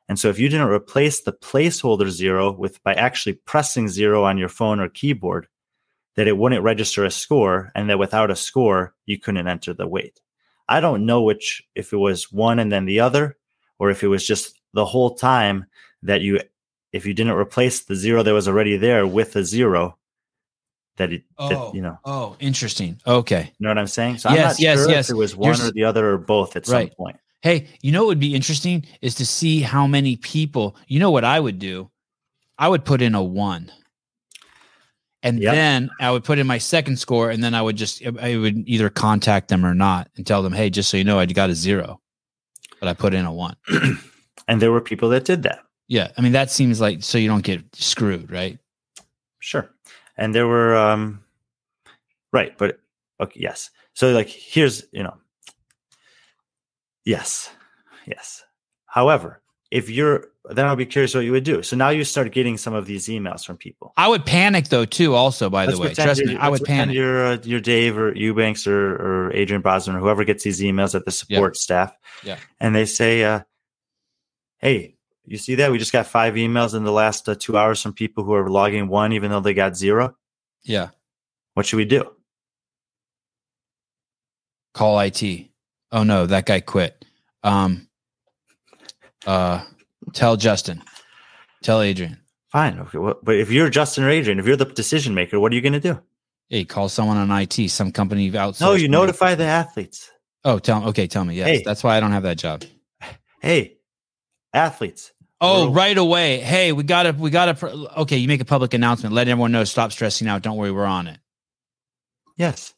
And 0.10 0.20
so 0.20 0.28
if 0.28 0.39
you 0.39 0.50
didn't 0.50 0.68
replace 0.68 1.22
the 1.22 1.32
placeholder 1.32 2.10
zero 2.10 2.52
with 2.52 2.84
by 2.84 2.93
actually 2.95 3.34
pressing 3.34 3.88
zero 3.88 4.26
on 4.26 4.38
your 4.38 4.50
phone 4.50 4.80
or 4.80 4.89
keyboard, 4.89 5.47
that 6.20 6.28
it 6.28 6.38
wouldn't 6.38 6.63
register 6.63 7.05
a 7.05 7.09
score 7.09 7.72
and 7.76 7.89
that 7.89 7.97
without 7.97 8.30
a 8.30 8.36
score, 8.36 8.93
you 9.05 9.17
couldn't 9.17 9.47
enter 9.47 9.74
the 9.74 9.88
weight. 9.88 10.20
I 10.67 10.82
don't 10.82 11.05
know 11.05 11.22
which 11.22 11.63
if 11.76 11.93
it 11.93 11.95
was 11.95 12.30
one 12.30 12.59
and 12.59 12.70
then 12.70 12.84
the 12.84 12.99
other, 12.99 13.38
or 13.80 13.89
if 13.89 14.03
it 14.03 14.09
was 14.09 14.28
just 14.28 14.59
the 14.74 14.84
whole 14.84 15.15
time 15.15 15.65
that 16.03 16.20
you 16.20 16.41
if 16.91 17.05
you 17.05 17.13
didn't 17.13 17.38
replace 17.38 17.84
the 17.86 17.95
zero 17.95 18.22
that 18.22 18.34
was 18.34 18.49
already 18.49 18.76
there 18.76 19.07
with 19.07 19.34
a 19.38 19.45
zero, 19.45 19.97
that 20.97 21.13
it 21.13 21.24
that, 21.38 21.57
oh, 21.57 21.72
you 21.74 21.82
know 21.82 21.97
Oh, 22.03 22.36
interesting. 22.41 22.99
Okay. 23.07 23.53
you 23.57 23.63
know 23.63 23.70
what 23.70 23.78
I'm 23.78 23.88
saying? 23.88 24.17
So 24.17 24.28
I'm 24.28 24.36
Yes, 24.36 24.45
not 24.57 24.59
yes, 24.59 24.78
sure 24.78 24.89
yes. 24.89 25.09
if 25.09 25.13
it 25.13 25.17
was 25.17 25.38
one 25.38 25.57
You're 25.57 25.70
or 25.70 25.72
the 25.72 25.86
other 25.86 26.09
or 26.15 26.17
both 26.17 26.57
at 26.57 26.65
some 26.65 26.76
Right. 26.76 26.97
point. 26.97 27.15
Hey, 27.43 27.67
you 27.82 27.93
know 27.93 28.01
what 28.01 28.07
would 28.09 28.20
be 28.20 28.36
interesting 28.36 28.86
is 29.01 29.15
to 29.15 29.26
see 29.26 29.61
how 29.61 29.88
many 29.88 30.17
people, 30.17 30.76
you 30.89 30.99
know 30.99 31.11
what 31.11 31.24
I 31.24 31.39
would 31.39 31.59
do? 31.59 31.89
I 32.57 32.67
would 32.67 32.84
put 32.84 33.01
in 33.01 33.15
a 33.15 33.24
one. 33.24 33.72
And 35.22 35.39
Yep. 35.39 35.53
then 35.53 35.89
I 35.99 36.11
would 36.11 36.24
put 36.24 36.39
in 36.39 36.47
my 36.47 36.57
second 36.59 36.97
score 36.97 37.30
and 37.30 37.43
then 37.43 37.53
I 37.53 37.61
would 37.61 37.76
just 37.76 38.01
I 38.05 38.38
would 38.38 38.63
either 38.67 38.89
contact 38.89 39.49
them 39.49 39.65
or 39.65 39.74
not 39.76 40.09
and 40.15 40.26
tell 40.26 40.41
them, 40.41 40.53
"Hey, 40.53 40.70
just 40.70 40.89
so 40.89 40.95
you 40.97 41.03
know, 41.03 41.20
I 41.20 41.26
got 41.26 41.49
a 41.49 41.55
zero, 41.55 41.99
but 42.80 42.88
I 42.88 42.93
put 42.93 43.13
in 43.13 43.26
a 43.26 43.34
one." 43.34 43.55
And 44.47 44.59
there 44.59 44.72
were 44.72 44.82
people 44.82 45.09
that 45.09 45.26
did 45.26 45.43
that. 45.43 45.59
Yeah, 45.88 46.09
I 46.17 46.22
mean 46.22 46.32
that 46.32 46.49
seems 46.49 46.82
like 46.82 47.03
so 47.03 47.20
you 47.20 47.28
don't 47.28 47.43
get 47.43 47.63
screwed, 47.76 48.32
right? 48.32 48.57
Sure. 49.39 49.70
And 50.17 50.34
there 50.34 50.47
were 50.47 50.76
um 50.76 51.24
right, 52.34 52.57
but 52.57 52.80
okay, 53.20 53.39
yes. 53.39 53.70
So 53.93 54.11
like 54.11 54.28
here's, 54.30 54.86
you 54.91 55.03
know. 55.03 55.15
Yes. 57.06 57.52
Yes. 58.07 58.44
However, 58.85 59.41
if 59.72 59.89
you're 59.89 60.30
then 60.55 60.65
I'll 60.65 60.76
be 60.76 60.85
curious 60.85 61.13
what 61.13 61.26
you 61.26 61.31
would 61.31 61.43
do. 61.43 61.61
So 61.61 61.76
now 61.76 61.89
you 61.89 62.03
start 62.03 62.31
getting 62.31 62.57
some 62.57 62.73
of 62.73 62.85
these 62.85 63.07
emails 63.07 63.45
from 63.45 63.57
people. 63.57 63.93
I 63.97 64.07
would 64.07 64.26
panic 64.26 64.69
though 64.69 64.85
too. 64.85 65.13
Also, 65.15 65.49
by 65.49 65.65
Let's 65.65 65.77
the 65.77 65.84
way, 65.84 65.93
trust 65.93 66.23
me, 66.23 66.35
I 66.35 66.49
would 66.49 66.63
panic. 66.63 66.95
You're 66.95 67.26
uh, 67.26 67.38
you're 67.43 67.59
Dave 67.59 67.97
or 67.97 68.15
Eubanks 68.15 68.65
or, 68.65 68.95
or 68.95 69.34
Adrian 69.34 69.61
Bozman 69.61 69.95
or 69.95 69.99
whoever 69.99 70.23
gets 70.23 70.43
these 70.43 70.61
emails 70.61 70.95
at 70.95 71.05
the 71.05 71.11
support 71.11 71.55
staff. 71.55 71.95
Yeah. 72.23 72.38
And 72.59 72.76
they 72.76 72.85
say, 72.85 73.23
uh, 73.23 73.41
"Hey, 74.57 74.95
you 75.26 75.38
see 75.38 75.55
that? 75.55 75.71
We 75.71 75.77
just 75.77 75.93
got 75.93 76.07
five 76.07 76.34
emails 76.35 76.76
in 76.76 76.84
the 76.84 76.91
last 76.91 77.30
uh, 77.30 77.35
two 77.38 77.57
hours 77.57 77.81
from 77.81 77.93
people 77.93 78.23
who 78.23 78.34
are 78.34 78.49
logging 78.49 78.88
one, 78.88 79.13
even 79.13 79.31
though 79.31 79.41
they 79.41 79.53
got 79.53 79.77
zero. 79.77 80.15
Yeah, 80.63 80.89
What 81.53 81.65
should 81.65 81.77
we 81.77 81.85
do?" 81.85 82.11
call 84.73 84.99
IT. 84.99 85.49
Oh 85.91 86.03
no, 86.03 86.26
that 86.26 86.45
guy 86.45 86.61
quit. 86.61 87.03
Um, 87.43 87.88
uh, 89.26 89.63
tell 90.14 90.36
Justin, 90.38 90.81
tell 91.64 91.81
Adrian. 91.81 92.18
Fine. 92.52 92.80
Okay. 92.80 92.98
Well, 92.98 93.19
but 93.22 93.36
if 93.36 93.52
you're 93.52 93.69
Justin 93.69 94.03
or 94.03 94.10
Adrian, 94.10 94.40
if 94.40 94.48
you're 94.48 94.56
the 94.56 94.65
decision 94.65 95.14
maker, 95.14 95.40
what 95.40 95.52
are 95.52 95.56
you 95.56 95.61
going 95.61 95.73
to 95.73 95.80
do? 95.80 95.99
Hey, 96.49 96.65
call 96.65 96.90
someone 96.90 97.18
on 97.18 97.30
IT, 97.31 97.69
some 97.69 97.91
company 97.91 98.31
outsourced. 98.31 98.61
No, 98.61 98.73
you 98.73 98.88
notify 98.88 99.36
the 99.36 99.44
athletes. 99.44 100.10
Oh, 100.44 100.57
tell 100.57 100.88
okay, 100.90 101.06
tell 101.06 101.23
me. 101.26 101.36
Yes, 101.36 101.48
Hey. 101.48 101.64
that's 101.64 101.84
why 101.84 101.95
I 101.95 101.99
don't 101.99 102.11
have 102.11 102.23
that 102.23 102.38
job. 102.38 102.64
Hey, 103.41 103.77
athletes. 104.53 105.11
Oh, 105.41 105.65
We're- 105.65 105.73
right 105.76 105.98
away. 105.98 106.40
Hey, 106.40 106.72
we 106.72 106.84
got 106.84 107.03
to, 107.03 107.11
we 107.11 107.30
got 107.30 107.56
to. 107.57 107.99
Okay, 108.02 108.18
you 108.18 108.27
make 108.27 108.41
a 108.41 108.45
public 108.45 108.73
announcement. 108.73 109.14
Let 109.14 109.27
everyone 109.27 109.52
know. 109.52 109.64
Stop 109.64 109.91
stressing 109.91 110.27
out. 110.27 110.41
Don't 110.41 110.57
worry, 110.57 110.72
we're 110.72 110.86
on 110.86 111.07
it. 111.07 111.19
Yes. 112.36 112.73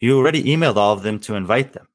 You 0.00 0.18
already 0.18 0.42
emailed 0.44 0.76
all 0.76 0.92
of 0.92 1.02
them 1.02 1.18
to 1.20 1.34
invite 1.34 1.72
them. 1.72 1.88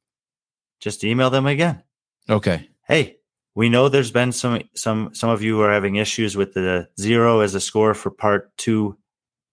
Just 0.79 1.03
email 1.03 1.29
them 1.29 1.45
again. 1.45 1.83
Okay. 2.29 2.69
Hey, 2.87 3.16
we 3.57 3.69
know 3.69 3.89
there's 3.89 4.11
been 4.11 4.31
some 4.31 4.61
some 4.75 5.15
some 5.15 5.31
of 5.31 5.41
you 5.41 5.59
are 5.61 5.73
having 5.73 5.95
issues 5.95 6.37
with 6.37 6.53
the 6.53 6.87
zero 6.99 7.39
as 7.39 7.55
a 7.55 7.59
score 7.59 7.95
for 7.95 8.11
part 8.11 8.55
two 8.55 8.95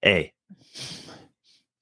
A. 0.04 0.30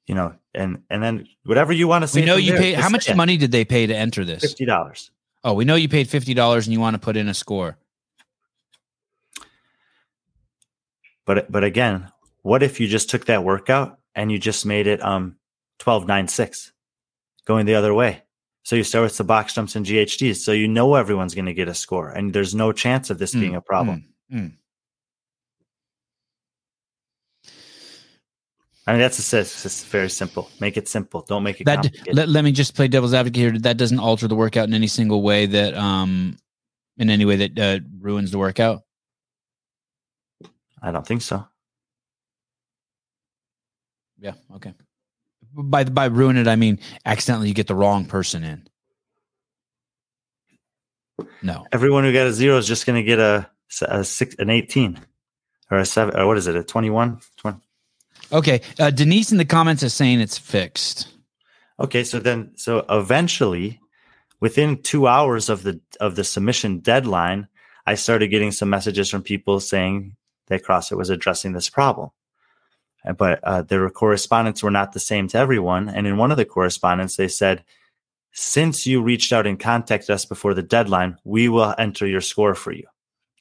you 0.06 0.14
know, 0.14 0.32
and 0.54 0.84
and 0.88 1.02
then 1.02 1.26
whatever 1.44 1.72
you 1.72 1.88
want 1.88 2.02
to 2.02 2.08
say. 2.08 2.20
We 2.20 2.26
know 2.26 2.36
you 2.36 2.52
there, 2.52 2.60
paid. 2.60 2.74
How 2.76 2.90
much 2.90 3.12
money 3.12 3.36
did 3.36 3.50
they 3.50 3.64
pay 3.64 3.88
to 3.88 3.96
enter 3.96 4.24
this? 4.24 4.40
Fifty 4.40 4.64
dollars. 4.64 5.10
Oh, 5.42 5.54
we 5.54 5.64
know 5.64 5.74
you 5.74 5.88
paid 5.88 6.08
fifty 6.08 6.32
dollars 6.32 6.68
and 6.68 6.72
you 6.72 6.78
want 6.78 6.94
to 6.94 7.00
put 7.00 7.16
in 7.16 7.26
a 7.26 7.34
score. 7.34 7.76
But 11.26 11.50
but 11.50 11.64
again, 11.64 12.12
what 12.42 12.62
if 12.62 12.78
you 12.78 12.86
just 12.86 13.10
took 13.10 13.26
that 13.26 13.42
workout 13.42 13.98
and 14.14 14.30
you 14.30 14.38
just 14.38 14.64
made 14.64 14.86
it 14.86 15.04
um 15.04 15.38
twelve 15.80 16.06
nine 16.06 16.28
six, 16.28 16.70
going 17.46 17.66
the 17.66 17.74
other 17.74 17.92
way? 17.92 18.22
So 18.64 18.76
you 18.76 18.84
start 18.84 19.02
with 19.04 19.16
the 19.16 19.24
box 19.24 19.54
jumps 19.54 19.74
and 19.74 19.84
GHDs, 19.84 20.36
so 20.36 20.52
you 20.52 20.68
know 20.68 20.94
everyone's 20.94 21.34
going 21.34 21.46
to 21.46 21.54
get 21.54 21.68
a 21.68 21.74
score, 21.74 22.10
and 22.10 22.32
there's 22.32 22.54
no 22.54 22.72
chance 22.72 23.10
of 23.10 23.18
this 23.18 23.32
being 23.32 23.52
Mm, 23.52 23.56
a 23.56 23.60
problem. 23.60 24.04
mm, 24.30 24.36
mm. 24.38 24.52
I 28.86 28.92
mean, 28.92 29.00
that's 29.00 29.32
it's 29.32 29.64
it's 29.64 29.84
very 29.84 30.10
simple. 30.10 30.48
Make 30.60 30.76
it 30.76 30.88
simple. 30.88 31.22
Don't 31.22 31.42
make 31.44 31.60
it 31.60 31.64
That 31.64 31.76
complicated. 31.76 32.16
let, 32.16 32.28
let 32.28 32.44
me 32.44 32.50
just 32.52 32.74
play 32.74 32.88
devil's 32.88 33.14
advocate 33.14 33.40
here. 33.40 33.58
That 33.58 33.76
doesn't 33.76 34.00
alter 34.00 34.26
the 34.26 34.34
workout 34.34 34.66
in 34.68 34.74
any 34.74 34.88
single 34.88 35.22
way 35.22 35.46
that 35.46 35.74
um 35.74 36.36
in 36.98 37.08
any 37.10 37.24
way 37.24 37.36
that 37.36 37.58
uh, 37.58 37.80
ruins 38.00 38.30
the 38.32 38.38
workout. 38.38 38.82
I 40.82 40.90
don't 40.90 41.06
think 41.06 41.22
so. 41.22 41.46
Yeah. 44.18 44.34
Okay. 44.54 44.72
By 45.54 45.84
by 45.84 46.06
ruin 46.06 46.36
it, 46.36 46.48
I 46.48 46.56
mean 46.56 46.78
accidentally 47.04 47.48
you 47.48 47.54
get 47.54 47.66
the 47.66 47.74
wrong 47.74 48.06
person 48.06 48.44
in. 48.44 48.68
No. 51.42 51.66
Everyone 51.72 52.04
who 52.04 52.12
got 52.12 52.26
a 52.26 52.32
zero 52.32 52.56
is 52.56 52.66
just 52.66 52.86
going 52.86 52.96
to 52.96 53.02
get 53.02 53.18
a, 53.18 53.48
a 53.82 54.04
six, 54.04 54.34
an 54.38 54.50
eighteen, 54.50 55.00
or 55.70 55.78
a 55.78 55.84
seven, 55.84 56.18
or 56.18 56.26
what 56.26 56.38
is 56.38 56.46
it? 56.46 56.56
A 56.56 56.64
21? 56.64 57.20
20. 57.36 57.58
Okay. 58.32 58.60
Uh, 58.78 58.90
Denise 58.90 59.32
in 59.32 59.38
the 59.38 59.44
comments 59.44 59.82
is 59.82 59.92
saying 59.92 60.20
it's 60.20 60.38
fixed. 60.38 61.08
Okay, 61.80 62.04
so 62.04 62.18
then 62.18 62.52
so 62.56 62.84
eventually 62.88 63.80
within 64.40 64.80
2 64.82 65.06
hours 65.06 65.48
of 65.48 65.62
the 65.62 65.80
of 66.00 66.16
the 66.16 66.24
submission 66.24 66.78
deadline, 66.80 67.48
I 67.86 67.94
started 67.94 68.28
getting 68.28 68.52
some 68.52 68.70
messages 68.70 69.10
from 69.10 69.22
people 69.22 69.60
saying 69.60 70.16
that 70.46 70.64
CrossFit 70.64 70.96
was 70.96 71.10
addressing 71.10 71.52
this 71.52 71.68
problem. 71.68 72.10
But 73.16 73.40
uh, 73.42 73.62
their 73.62 73.88
correspondence 73.90 74.62
were 74.62 74.70
not 74.70 74.92
the 74.92 75.00
same 75.00 75.28
to 75.28 75.38
everyone. 75.38 75.88
And 75.88 76.06
in 76.06 76.16
one 76.16 76.30
of 76.30 76.36
the 76.36 76.44
correspondence, 76.44 77.16
they 77.16 77.28
said, 77.28 77.64
since 78.32 78.86
you 78.86 79.02
reached 79.02 79.32
out 79.32 79.46
and 79.46 79.58
contacted 79.58 80.10
us 80.10 80.24
before 80.24 80.54
the 80.54 80.62
deadline, 80.62 81.18
we 81.24 81.48
will 81.48 81.74
enter 81.78 82.06
your 82.06 82.20
score 82.20 82.54
for 82.54 82.72
you. 82.72 82.86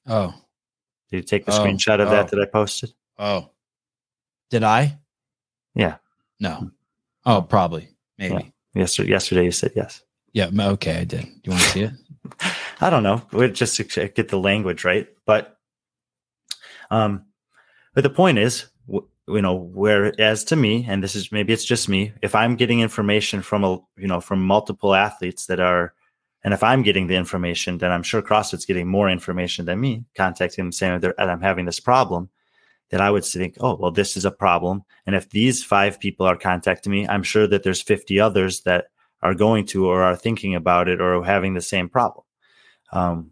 Oh. 0.08 0.34
Did 1.10 1.18
you 1.18 1.24
take 1.24 1.46
the 1.46 1.54
Oh, 1.54 1.60
screenshot 1.60 2.02
of 2.02 2.08
oh. 2.08 2.12
that 2.12 2.30
that 2.30 2.40
I 2.40 2.46
posted? 2.46 2.92
Oh. 3.18 3.52
Did 4.50 4.64
I? 4.64 4.98
Yeah. 5.76 5.98
No. 6.40 6.72
Oh, 7.26 7.42
probably. 7.42 7.90
Maybe. 8.18 8.52
Yesterday, 8.74 9.10
yesterday 9.10 9.46
you 9.46 9.52
said 9.52 9.72
yes. 9.76 10.04
Yeah. 10.34 10.50
okay, 10.60 10.98
I 10.98 11.04
did. 11.04 11.26
You 11.44 11.52
want 11.52 11.62
to 11.62 11.70
see 11.70 11.82
it? 11.84 11.92
I 12.82 12.90
don't 12.90 13.04
know. 13.04 13.22
We 13.32 13.50
just 13.52 13.76
to 13.76 14.08
get 14.08 14.30
the 14.30 14.40
language 14.40 14.84
right, 14.84 15.08
but 15.26 15.58
um, 16.90 17.26
but 17.94 18.04
the 18.04 18.10
point 18.10 18.38
is, 18.38 18.68
you 19.36 19.42
know, 19.42 19.56
whereas 19.56 20.44
to 20.46 20.56
me, 20.56 20.86
and 20.88 21.04
this 21.04 21.16
is 21.16 21.32
maybe 21.32 21.54
it's 21.54 21.66
just 21.66 21.90
me, 21.90 22.14
if 22.22 22.36
I'm 22.36 22.56
getting 22.56 22.82
information 22.82 23.42
from 23.42 23.64
a 23.64 23.80
you 23.98 24.08
know 24.08 24.22
from 24.22 24.42
multiple 24.42 24.94
athletes 24.94 25.46
that 25.48 25.60
are, 25.60 25.94
and 26.44 26.54
if 26.54 26.64
I'm 26.64 26.84
getting 26.84 27.08
the 27.08 27.16
information, 27.16 27.78
then 27.78 27.92
I'm 27.92 28.04
sure 28.04 28.22
CrossFit's 28.22 28.66
getting 28.66 28.88
more 28.88 29.10
information 29.10 29.66
than 29.66 29.80
me, 29.80 30.06
contacting 30.16 30.66
them 30.66 30.72
saying 30.72 31.02
that 31.02 31.16
I'm 31.18 31.42
having 31.42 31.66
this 31.66 31.80
problem. 31.80 32.30
That 32.90 33.02
I 33.02 33.10
would 33.10 33.24
think, 33.24 33.56
oh 33.62 33.76
well, 33.76 33.92
this 33.92 34.18
is 34.18 34.26
a 34.26 34.32
problem, 34.32 34.84
and 35.06 35.16
if 35.16 35.30
these 35.30 35.64
five 35.64 36.00
people 36.00 36.26
are 36.26 36.36
contacting 36.36 36.92
me, 36.92 37.08
I'm 37.08 37.24
sure 37.24 37.48
that 37.48 37.64
there's 37.64 37.82
50 37.82 38.20
others 38.20 38.62
that 38.62 38.88
are 39.22 39.34
going 39.34 39.66
to 39.68 39.86
or 39.88 40.04
are 40.04 40.16
thinking 40.16 40.56
about 40.56 40.90
it 40.90 41.00
or 41.00 41.24
having 41.24 41.54
the 41.54 41.62
same 41.62 41.88
problem 41.88 42.26
um, 42.92 43.31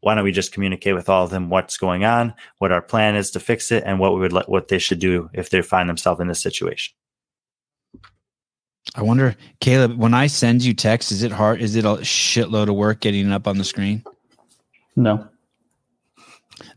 why 0.00 0.14
don't 0.14 0.24
we 0.24 0.32
just 0.32 0.52
communicate 0.52 0.94
with 0.94 1.08
all 1.08 1.24
of 1.24 1.30
them 1.30 1.50
what's 1.50 1.78
going 1.78 2.04
on, 2.04 2.34
what 2.58 2.72
our 2.72 2.82
plan 2.82 3.16
is 3.16 3.30
to 3.32 3.40
fix 3.40 3.72
it, 3.72 3.82
and 3.86 3.98
what 3.98 4.14
we 4.14 4.20
would 4.20 4.32
let 4.32 4.48
what 4.48 4.68
they 4.68 4.78
should 4.78 5.00
do 5.00 5.30
if 5.32 5.50
they 5.50 5.62
find 5.62 5.88
themselves 5.88 6.20
in 6.20 6.28
this 6.28 6.42
situation. 6.42 6.94
I 8.94 9.02
wonder, 9.02 9.34
Caleb, 9.60 9.98
when 9.98 10.14
I 10.14 10.26
send 10.26 10.62
you 10.62 10.72
text, 10.72 11.10
is 11.10 11.22
it 11.22 11.32
hard? 11.32 11.60
Is 11.60 11.76
it 11.76 11.84
a 11.84 11.96
shitload 11.98 12.68
of 12.68 12.76
work 12.76 13.00
getting 13.00 13.26
it 13.26 13.32
up 13.32 13.48
on 13.48 13.58
the 13.58 13.64
screen? 13.64 14.04
No. 14.94 15.26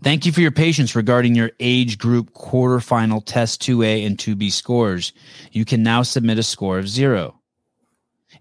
Thank 0.03 0.25
you 0.25 0.31
for 0.31 0.41
your 0.41 0.51
patience 0.51 0.95
regarding 0.95 1.35
your 1.35 1.51
age 1.59 1.97
group 1.97 2.33
quarterfinal 2.33 3.23
test 3.25 3.61
2A 3.61 4.05
and 4.05 4.17
2B 4.17 4.51
scores. 4.51 5.13
You 5.51 5.65
can 5.65 5.83
now 5.83 6.03
submit 6.03 6.39
a 6.39 6.43
score 6.43 6.79
of 6.79 6.89
zero. 6.89 7.39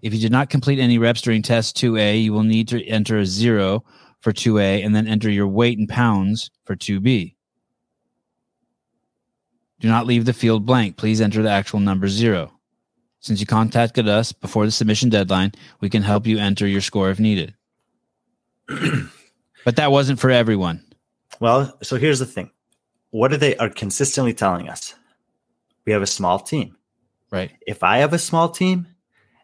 If 0.01 0.13
you 0.13 0.19
did 0.19 0.31
not 0.31 0.49
complete 0.49 0.79
any 0.79 0.97
reps 0.97 1.21
during 1.21 1.41
test 1.41 1.77
2A, 1.77 2.23
you 2.23 2.33
will 2.33 2.43
need 2.43 2.67
to 2.69 2.85
enter 2.85 3.17
a 3.19 3.25
zero 3.25 3.83
for 4.19 4.31
2A 4.31 4.85
and 4.85 4.95
then 4.95 5.07
enter 5.07 5.29
your 5.29 5.47
weight 5.47 5.77
in 5.77 5.87
pounds 5.87 6.51
for 6.65 6.75
2B. 6.75 7.35
Do 9.79 9.87
not 9.87 10.05
leave 10.05 10.25
the 10.25 10.33
field 10.33 10.65
blank. 10.65 10.97
Please 10.97 11.21
enter 11.21 11.41
the 11.41 11.49
actual 11.49 11.79
number 11.79 12.07
zero. 12.07 12.51
Since 13.21 13.39
you 13.39 13.45
contacted 13.45 14.07
us 14.07 14.31
before 14.31 14.65
the 14.65 14.71
submission 14.71 15.09
deadline, 15.09 15.53
we 15.81 15.89
can 15.89 16.03
help 16.03 16.27
you 16.27 16.37
enter 16.37 16.67
your 16.67 16.81
score 16.81 17.09
if 17.09 17.19
needed. 17.19 17.53
but 18.67 19.75
that 19.75 19.91
wasn't 19.91 20.19
for 20.19 20.29
everyone. 20.29 20.83
Well, 21.39 21.77
so 21.81 21.97
here's 21.97 22.19
the 22.19 22.25
thing: 22.25 22.51
what 23.11 23.33
are 23.33 23.37
they 23.37 23.55
are 23.57 23.69
consistently 23.69 24.33
telling 24.33 24.69
us? 24.69 24.95
We 25.85 25.93
have 25.93 26.01
a 26.01 26.07
small 26.07 26.39
team. 26.39 26.77
Right. 27.31 27.51
If 27.65 27.83
I 27.83 27.97
have 27.99 28.13
a 28.13 28.19
small 28.19 28.49
team, 28.49 28.87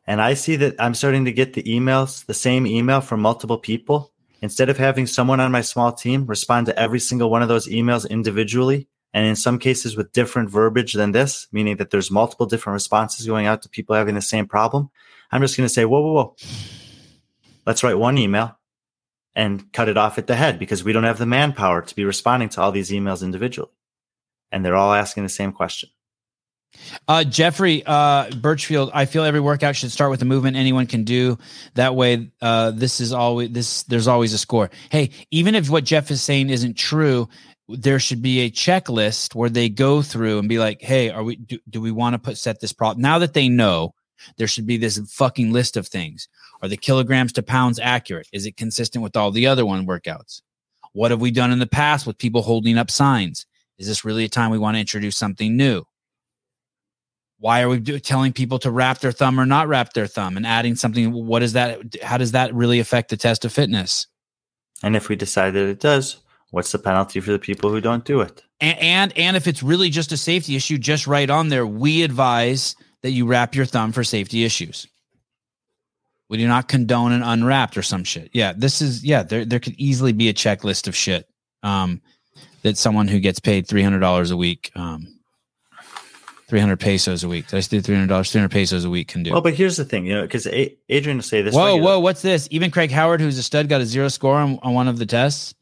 and 0.08 0.22
I 0.22 0.34
see 0.36 0.56
that 0.58 0.76
I'm 0.80 0.94
starting 0.94 1.26
to 1.26 1.32
get 1.32 1.54
the 1.54 1.64
emails, 1.64 2.26
the 2.26 2.34
same 2.34 2.68
email 2.68 3.02
from 3.02 3.22
multiple 3.22 3.58
people, 3.58 4.14
instead 4.46 4.70
of 4.70 4.78
having 4.78 5.08
someone 5.08 5.40
on 5.40 5.52
my 5.52 5.62
small 5.62 5.92
team 5.92 6.28
respond 6.28 6.68
to 6.68 6.80
every 6.80 7.00
single 7.00 7.32
one 7.32 7.42
of 7.42 7.48
those 7.48 7.68
emails 7.68 8.08
individually, 8.08 8.88
and 9.12 9.26
in 9.26 9.36
some 9.36 9.58
cases 9.58 9.98
with 9.98 10.12
different 10.12 10.52
verbiage 10.52 10.94
than 10.94 11.14
this, 11.14 11.48
meaning 11.52 11.78
that 11.78 11.90
there's 11.90 12.12
multiple 12.12 12.46
different 12.46 12.76
responses 12.76 13.26
going 13.26 13.48
out 13.48 13.64
to 13.64 13.70
people 13.70 13.96
having 13.96 14.14
the 14.14 14.22
same 14.22 14.46
problem, 14.46 14.92
I'm 15.32 15.42
just 15.42 15.58
going 15.58 15.68
to 15.68 15.74
say, 15.74 15.84
whoa, 15.84 16.00
whoa, 16.00 16.14
whoa. 16.14 16.36
Let's 17.66 17.84
write 17.84 17.98
one 17.98 18.20
email 18.20 18.56
and 19.34 19.74
cut 19.74 19.90
it 19.90 19.98
off 19.98 20.20
at 20.20 20.28
the 20.28 20.36
head 20.36 20.60
because 20.60 20.84
we 20.84 20.94
don't 20.94 21.06
have 21.06 21.18
the 21.18 21.26
manpower 21.26 21.82
to 21.82 21.96
be 21.96 22.06
responding 22.06 22.50
to 22.50 22.62
all 22.62 22.72
these 22.72 22.92
emails 22.92 23.24
individually. 23.24 23.72
And 24.52 24.64
they're 24.64 24.76
all 24.76 24.94
asking 24.94 25.24
the 25.24 25.30
same 25.30 25.54
question. 25.54 25.90
Uh, 27.08 27.24
Jeffrey 27.24 27.84
uh, 27.86 28.30
Birchfield, 28.32 28.92
I 28.94 29.06
feel 29.06 29.24
every 29.24 29.40
workout 29.40 29.76
should 29.76 29.92
start 29.92 30.12
with 30.12 30.22
a 30.22 30.26
movement 30.26 30.58
anyone 30.58 30.88
can 30.88 31.04
do. 31.04 31.38
That 31.76 31.96
way, 31.96 32.32
uh, 32.42 32.72
this 32.72 33.00
is 33.00 33.14
always 33.14 33.52
this. 33.52 33.84
There's 33.84 34.08
always 34.08 34.34
a 34.34 34.38
score. 34.38 34.70
Hey, 34.90 35.12
even 35.32 35.56
if 35.56 35.70
what 35.70 35.84
Jeff 35.84 36.12
is 36.12 36.22
saying 36.22 36.50
isn't 36.50 36.76
true, 36.76 37.30
there 37.68 38.00
should 38.00 38.22
be 38.22 38.42
a 38.42 38.52
checklist 38.52 39.36
where 39.36 39.50
they 39.50 39.70
go 39.70 40.02
through 40.02 40.40
and 40.40 40.50
be 40.50 40.60
like, 40.60 40.82
"Hey, 40.82 41.10
are 41.10 41.24
we? 41.24 41.36
Do, 41.36 41.60
do 41.70 41.82
we 41.82 41.92
want 41.92 42.14
to 42.14 42.20
put 42.20 42.38
set 42.38 42.60
this 42.60 42.74
problem?" 42.74 43.02
Now 43.02 43.20
that 43.20 43.34
they 43.34 43.50
know, 43.50 43.94
there 44.38 44.48
should 44.48 44.68
be 44.68 44.78
this 44.78 45.00
fucking 45.12 45.52
list 45.52 45.78
of 45.78 45.88
things. 45.88 46.28
Are 46.62 46.68
the 46.68 46.78
kilograms 46.78 47.34
to 47.34 47.44
pounds 47.44 47.80
accurate? 47.80 48.28
Is 48.32 48.46
it 48.46 48.58
consistent 48.58 49.04
with 49.04 49.16
all 49.16 49.32
the 49.32 49.48
other 49.48 49.66
one 49.66 49.86
workouts? 49.86 50.42
What 50.94 51.12
have 51.12 51.22
we 51.22 51.32
done 51.32 51.52
in 51.52 51.60
the 51.60 51.68
past 51.68 52.08
with 52.08 52.18
people 52.18 52.42
holding 52.42 52.78
up 52.78 52.90
signs? 52.90 53.46
Is 53.78 53.88
this 53.88 54.06
really 54.06 54.24
a 54.24 54.30
time 54.30 54.52
we 54.52 54.58
want 54.58 54.76
to 54.76 54.80
introduce 54.80 55.18
something 55.18 55.58
new? 55.58 55.84
Why 57.40 57.62
are 57.62 57.70
we 57.70 57.80
do, 57.80 58.00
telling 58.00 58.34
people 58.34 58.60
to 58.60 58.72
wrap 58.72 59.00
their 59.00 59.12
thumb 59.12 59.40
or 59.40 59.46
not 59.46 59.68
wrap 59.68 59.94
their 59.94 60.08
thumb 60.08 60.38
and 60.38 60.46
adding 60.46 60.76
something? 60.76 61.12
What 61.12 61.44
is 61.44 61.54
that 61.54 61.96
how 62.02 62.18
does 62.18 62.32
that 62.32 62.54
really 62.54 62.80
affect 62.80 63.10
the 63.10 63.18
test 63.18 63.46
of 63.46 63.54
fitness? 63.54 64.08
And 64.84 64.96
if 64.96 65.10
we 65.10 65.16
decide 65.16 65.52
that 65.52 65.68
it 65.68 65.80
does, 65.80 66.18
what's 66.52 66.72
the 66.72 66.80
penalty 66.80 67.20
for 67.20 67.32
the 67.32 67.40
people 67.40 67.70
who 67.70 67.82
don't 67.82 68.06
do 68.06 68.22
it? 68.22 68.42
and 68.62 68.80
and, 68.80 69.18
and 69.18 69.38
if 69.38 69.48
it's 69.48 69.64
really 69.64 69.90
just 69.90 70.12
a 70.12 70.18
safety 70.18 70.56
issue 70.56 70.78
just 70.78 71.08
write 71.08 71.30
on 71.30 71.50
there 71.50 71.68
we 71.68 72.04
advise 72.04 72.76
that 73.02 73.12
you 73.12 73.26
wrap 73.26 73.54
your 73.54 73.66
thumb 73.66 73.92
for 73.92 74.04
safety 74.04 74.44
issues. 74.44 74.88
We 76.30 76.38
do 76.38 76.48
not 76.48 76.68
condone 76.68 77.12
an 77.12 77.22
unwrapped 77.22 77.78
or 77.78 77.84
some 77.84 78.04
shit. 78.04 78.30
Yeah 78.34 78.54
this 78.56 78.82
is 78.82 79.04
yeah 79.04 79.24
there, 79.24 79.46
there 79.46 79.60
could 79.60 79.76
easily 79.78 80.14
be 80.14 80.30
a 80.30 80.34
checklist 80.34 80.88
of 80.88 80.96
shit 80.96 81.28
um 81.64 82.02
that 82.64 82.78
someone 82.78 83.08
who 83.08 83.20
gets 83.20 83.40
paid 83.40 83.68
$300 83.68 84.32
a 84.32 84.38
week 84.38 84.72
um 84.76 85.15
300 86.48 86.80
pesos 86.80 87.24
a 87.24 87.28
week. 87.28 87.48
Did 87.48 87.58
I 87.58 87.60
say 87.62 87.78
$300? 87.80 87.84
300 88.32 88.50
pesos 88.52 88.86
a 88.86 88.90
week 88.90 89.08
can 89.08 89.24
do. 89.24 89.32
Well, 89.32 89.42
but 89.42 89.56
here's 89.56 89.78
the 89.78 89.86
thing, 89.86 90.06
you 90.06 90.14
know, 90.14 90.22
because 90.22 90.46
a- 90.48 90.76
Adrian 90.90 91.18
will 91.18 91.24
say 91.24 91.42
this. 91.42 91.56
Whoa, 91.56 91.76
whoa, 91.78 92.00
what's 92.00 92.22
this? 92.22 92.48
Even 92.52 92.70
Craig 92.72 92.92
Howard, 92.92 93.20
who's 93.20 93.38
a 93.38 93.44
stud, 93.44 93.68
got 93.68 93.82
a 93.82 93.86
zero 93.86 94.08
score 94.10 94.36
on, 94.36 94.60
on 94.62 94.74
one 94.74 94.88
of 94.88 95.00
the 95.00 95.06
tests. 95.06 95.56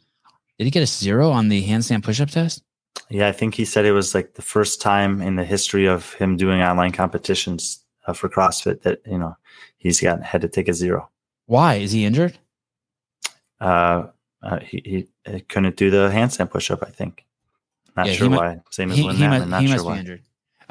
Did 0.58 0.66
he 0.66 0.72
get 0.72 0.84
a 0.84 0.88
zero 0.88 1.30
on 1.32 1.48
the 1.50 1.66
handstand 1.66 2.04
push-up 2.04 2.30
test? 2.30 2.64
Yeah, 3.10 3.28
I 3.28 3.32
think 3.32 3.56
he 3.56 3.66
said 3.66 3.86
it 3.86 3.92
was 3.92 4.14
like 4.14 4.34
the 4.36 4.42
first 4.42 4.82
time 4.82 5.22
in 5.22 5.36
the 5.36 5.44
history 5.46 5.86
of 5.88 6.14
him 6.14 6.36
doing 6.38 6.62
online 6.62 6.92
competitions 6.92 7.80
uh, 8.06 8.14
for 8.14 8.30
CrossFit 8.30 8.82
that 8.84 9.00
you 9.06 9.18
know 9.18 9.36
he's 9.78 10.00
got 10.00 10.22
had 10.22 10.42
to 10.42 10.48
take 10.48 10.68
a 10.68 10.74
zero. 10.74 11.10
Why? 11.48 11.76
Is 11.76 11.92
he 11.92 12.06
injured? 12.06 12.38
Uh, 13.60 14.08
uh, 14.42 14.60
he, 14.60 14.82
he 14.86 15.08
uh, 15.34 15.40
couldn't 15.50 15.76
do 15.76 15.90
the 15.90 16.10
handstand 16.10 16.52
push-up. 16.52 16.84
I 16.86 16.90
think. 16.92 17.26
Not 17.96 18.08
Yeah, 18.08 18.14
sure 18.14 18.30
mu- 18.30 18.38
why. 18.38 18.60
Same 18.72 18.92
as 18.92 18.98
He, 18.98 19.04
Lynn 19.04 19.16
he 19.16 19.28
must, 19.28 19.48
Not 19.48 19.62
he 19.62 19.68
sure 19.68 19.76
must 19.76 19.86
why. 19.86 19.94
be 19.96 20.00
injured. 20.02 20.22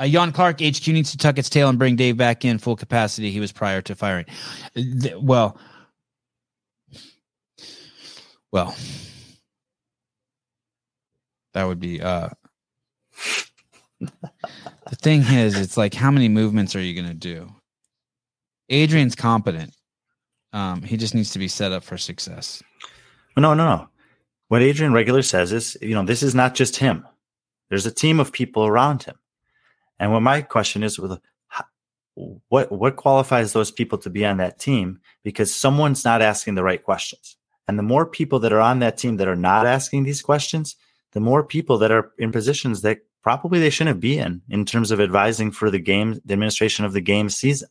Uh, 0.03 0.09
Jan 0.09 0.33
Clark, 0.33 0.61
HQ 0.61 0.89
needs 0.89 1.13
to 1.13 1.17
tuck 1.17 1.39
its 1.39 1.49
tail 1.49 1.69
and 1.69 1.79
bring 1.79 1.95
Dave 1.95 2.17
back 2.17 2.45
in 2.45 2.59
full 2.59 2.75
capacity. 2.75 3.31
He 3.31 3.39
was 3.39 3.53
prior 3.53 3.81
to 3.83 3.95
firing. 3.95 4.27
Well, 5.15 5.57
well, 8.51 8.75
that 11.55 11.65
would 11.65 11.79
be. 11.79 12.03
uh 12.03 12.31
The 14.01 14.97
thing 14.97 15.23
is, 15.23 15.57
it's 15.57 15.77
like, 15.77 15.95
how 15.95 16.11
many 16.11 16.29
movements 16.29 16.75
are 16.75 16.81
you 16.81 17.01
going 17.01 17.07
to 17.07 17.15
do? 17.15 17.49
Adrian's 18.71 19.15
competent. 19.15 19.73
Um, 20.53 20.83
he 20.83 20.97
just 20.97 21.15
needs 21.15 21.31
to 21.31 21.39
be 21.39 21.47
set 21.47 21.71
up 21.71 21.85
for 21.85 21.97
success. 21.97 22.61
No, 23.37 23.55
no, 23.55 23.65
no. 23.65 23.89
What 24.49 24.63
Adrian 24.63 24.93
regular 24.93 25.23
says 25.23 25.53
is, 25.53 25.79
you 25.81 25.95
know, 25.95 26.05
this 26.05 26.25
is 26.25 26.35
not 26.35 26.57
just 26.57 26.77
him. 26.77 27.07
There's 27.71 27.87
a 27.87 27.93
team 27.93 28.19
of 28.19 28.33
people 28.33 28.67
around 28.67 29.05
him. 29.05 29.15
And 30.03 30.13
what 30.13 30.21
my 30.23 30.43
question 30.43 30.83
is, 30.83 30.99
with 30.99 31.21
what 32.49 32.73
what 32.73 32.97
qualifies 32.97 33.53
those 33.53 33.71
people 33.71 33.99
to 33.99 34.11
be 34.11 34.27
on 34.27 34.39
that 34.39 34.59
team? 34.59 34.99
Because 35.23 35.55
someone's 35.55 36.05
not 36.05 36.21
asking 36.21 36.57
the 36.57 36.65
right 36.65 36.83
questions. 36.83 37.37
And 37.69 37.79
the 37.79 37.85
more 37.85 38.05
people 38.05 38.41
that 38.41 38.53
are 38.53 38.61
on 38.61 38.81
that 38.81 38.99
team 38.99 39.17
that 39.19 39.29
are 39.29 39.37
not 39.37 39.65
asking 39.65 40.03
these 40.03 40.21
questions, 40.21 40.75
the 41.13 41.21
more 41.21 41.45
people 41.45 41.79
that 41.79 41.93
are 41.93 42.11
in 42.19 42.33
positions 42.33 42.83
that 42.83 42.99
probably 43.23 43.61
they 43.61 43.71
shouldn't 43.71 44.01
be 44.01 44.19
in 44.19 44.43
in 44.51 44.65
terms 44.65 44.91
of 44.91 45.01
advising 45.01 45.53
for 45.53 45.71
the 45.71 45.79
game, 45.79 46.21
the 46.25 46.33
administration 46.33 46.85
of 46.85 46.95
the 46.95 47.01
game 47.01 47.31
season. 47.31 47.69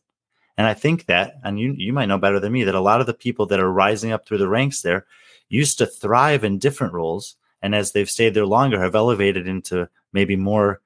And 0.56 0.66
I 0.66 0.72
think 0.72 1.04
that, 1.06 1.34
and 1.44 1.60
you 1.60 1.74
you 1.76 1.92
might 1.92 2.06
know 2.06 2.16
better 2.16 2.40
than 2.40 2.52
me, 2.52 2.64
that 2.64 2.74
a 2.74 2.80
lot 2.80 3.02
of 3.02 3.06
the 3.06 3.12
people 3.12 3.44
that 3.46 3.60
are 3.60 3.70
rising 3.70 4.10
up 4.10 4.26
through 4.26 4.38
the 4.38 4.48
ranks 4.48 4.80
there 4.80 5.04
used 5.50 5.76
to 5.78 5.86
thrive 5.86 6.44
in 6.44 6.58
different 6.58 6.94
roles, 6.94 7.36
and 7.60 7.74
as 7.74 7.92
they've 7.92 8.08
stayed 8.08 8.32
there 8.32 8.46
longer, 8.46 8.80
have 8.80 8.94
elevated 8.94 9.46
into 9.46 9.86
maybe 10.14 10.34
more, 10.34 10.80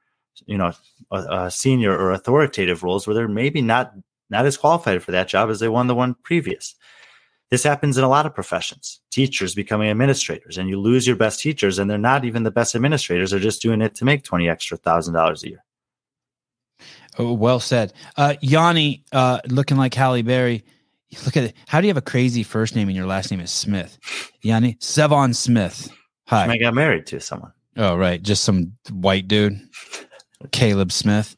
you 0.46 0.58
know, 0.58 0.72
uh, 1.10 1.48
senior 1.48 1.96
or 1.96 2.12
authoritative 2.12 2.82
roles 2.82 3.06
where 3.06 3.14
they're 3.14 3.28
maybe 3.28 3.62
not 3.62 3.92
not 4.28 4.46
as 4.46 4.56
qualified 4.56 5.02
for 5.02 5.12
that 5.12 5.28
job 5.28 5.50
as 5.50 5.60
they 5.60 5.68
won 5.68 5.86
the 5.86 5.94
one 5.94 6.14
previous. 6.22 6.74
This 7.48 7.62
happens 7.62 7.96
in 7.96 8.02
a 8.02 8.08
lot 8.08 8.26
of 8.26 8.34
professions. 8.34 9.00
Teachers 9.10 9.54
becoming 9.54 9.88
administrators, 9.88 10.58
and 10.58 10.68
you 10.68 10.80
lose 10.80 11.06
your 11.06 11.14
best 11.14 11.40
teachers, 11.40 11.78
and 11.78 11.88
they're 11.88 11.96
not 11.96 12.24
even 12.24 12.42
the 12.42 12.50
best 12.50 12.74
administrators; 12.74 13.30
they're 13.30 13.40
just 13.40 13.62
doing 13.62 13.80
it 13.80 13.94
to 13.96 14.04
make 14.04 14.24
twenty 14.24 14.48
extra 14.48 14.76
thousand 14.76 15.14
dollars 15.14 15.44
a 15.44 15.50
year. 15.50 15.64
Oh, 17.18 17.32
well 17.32 17.60
said. 17.60 17.92
Uh, 18.16 18.34
Yanni, 18.40 19.04
uh, 19.12 19.40
looking 19.48 19.76
like 19.76 19.94
Halle 19.94 20.22
Berry. 20.22 20.64
Look 21.24 21.36
at 21.36 21.44
it. 21.44 21.54
How 21.66 21.80
do 21.80 21.86
you 21.86 21.90
have 21.90 21.96
a 21.96 22.02
crazy 22.02 22.42
first 22.42 22.74
name 22.74 22.88
and 22.88 22.96
your 22.96 23.06
last 23.06 23.30
name 23.30 23.40
is 23.40 23.50
Smith? 23.50 23.98
Yanni 24.42 24.74
Sevon 24.74 25.34
Smith. 25.34 25.90
Hi. 26.26 26.46
I 26.46 26.58
got 26.58 26.74
married 26.74 27.06
to 27.06 27.20
someone. 27.20 27.52
Oh, 27.76 27.96
right. 27.96 28.22
Just 28.22 28.44
some 28.44 28.72
white 28.90 29.28
dude. 29.28 29.58
Caleb 30.52 30.92
Smith. 30.92 31.36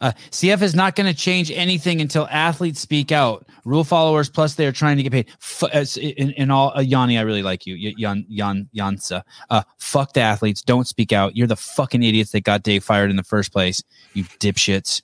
Uh, 0.00 0.12
CF 0.30 0.62
is 0.62 0.74
not 0.74 0.94
going 0.94 1.12
to 1.12 1.18
change 1.18 1.50
anything 1.50 2.00
until 2.00 2.28
athletes 2.30 2.80
speak 2.80 3.10
out. 3.10 3.46
Rule 3.64 3.84
followers, 3.84 4.28
plus 4.28 4.54
they 4.54 4.66
are 4.66 4.72
trying 4.72 4.96
to 4.96 5.02
get 5.02 5.12
paid. 5.12 5.28
F- 5.40 5.64
uh, 5.64 6.00
in, 6.00 6.30
in, 6.32 6.50
all, 6.50 6.72
uh, 6.76 6.80
Yanni, 6.80 7.18
I 7.18 7.22
really 7.22 7.42
like 7.42 7.66
you, 7.66 7.74
Yan 7.74 8.24
Yan 8.28 8.68
Yansa. 8.74 9.22
Uh, 9.50 9.62
fuck 9.78 10.12
the 10.12 10.20
athletes. 10.20 10.62
Don't 10.62 10.86
speak 10.86 11.12
out. 11.12 11.36
You're 11.36 11.48
the 11.48 11.56
fucking 11.56 12.02
idiots 12.02 12.30
that 12.32 12.42
got 12.42 12.62
Dave 12.62 12.84
fired 12.84 13.10
in 13.10 13.16
the 13.16 13.24
first 13.24 13.52
place. 13.52 13.82
You 14.14 14.24
dipshits. 14.24 15.02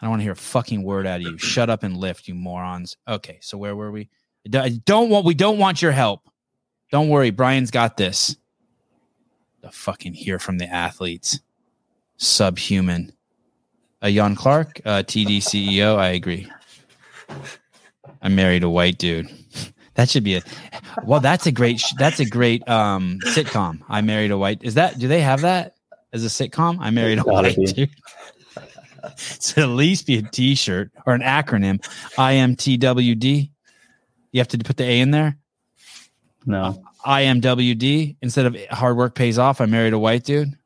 I 0.00 0.06
don't 0.06 0.10
want 0.10 0.20
to 0.20 0.24
hear 0.24 0.32
a 0.32 0.36
fucking 0.36 0.82
word 0.82 1.06
out 1.06 1.20
of 1.20 1.22
you. 1.22 1.38
Shut 1.38 1.70
up 1.70 1.82
and 1.82 1.96
lift, 1.96 2.26
you 2.26 2.34
morons. 2.34 2.96
Okay, 3.06 3.38
so 3.40 3.56
where 3.56 3.76
were 3.76 3.92
we? 3.92 4.08
I 4.52 4.80
don't 4.84 5.08
want. 5.08 5.24
We 5.24 5.34
don't 5.34 5.58
want 5.58 5.80
your 5.80 5.92
help. 5.92 6.28
Don't 6.90 7.08
worry, 7.08 7.30
Brian's 7.30 7.70
got 7.70 7.96
this. 7.96 8.36
The 9.62 9.70
fucking 9.70 10.12
hear 10.12 10.38
from 10.38 10.58
the 10.58 10.66
athletes. 10.66 11.40
Subhuman. 12.16 13.12
Uh, 14.02 14.10
Jan 14.10 14.36
Clark, 14.36 14.80
uh, 14.84 15.02
TD 15.02 15.38
CEO. 15.38 15.96
I 15.96 16.08
agree. 16.08 16.50
I 18.20 18.28
married 18.28 18.62
a 18.62 18.70
white 18.70 18.98
dude. 18.98 19.28
That 19.94 20.10
should 20.10 20.24
be 20.24 20.34
a 20.34 20.42
well. 21.04 21.20
That's 21.20 21.46
a 21.46 21.52
great. 21.52 21.80
That's 21.98 22.18
a 22.18 22.24
great 22.24 22.68
um, 22.68 23.20
sitcom. 23.26 23.80
I 23.88 24.00
married 24.00 24.32
a 24.32 24.36
white. 24.36 24.58
Is 24.64 24.74
that? 24.74 24.98
Do 24.98 25.06
they 25.06 25.20
have 25.20 25.42
that 25.42 25.76
as 26.12 26.24
a 26.24 26.26
sitcom? 26.26 26.78
I 26.80 26.90
married 26.90 27.20
a 27.20 27.22
white 27.22 27.54
be. 27.54 27.64
dude. 27.64 27.90
to 29.40 29.60
at 29.60 29.68
least 29.68 30.08
be 30.08 30.18
a 30.18 30.22
T-shirt 30.22 30.90
or 31.06 31.14
an 31.14 31.20
acronym. 31.20 31.80
IMTWD. 32.16 33.50
You 34.32 34.40
have 34.40 34.48
to 34.48 34.58
put 34.58 34.76
the 34.76 34.84
A 34.84 35.00
in 35.00 35.12
there. 35.12 35.36
No. 36.44 36.82
IMWD 37.06 38.16
instead 38.22 38.46
of 38.46 38.56
hard 38.70 38.96
work 38.96 39.14
pays 39.14 39.38
off. 39.38 39.60
I 39.60 39.66
married 39.66 39.92
a 39.92 39.98
white 39.98 40.24
dude. 40.24 40.58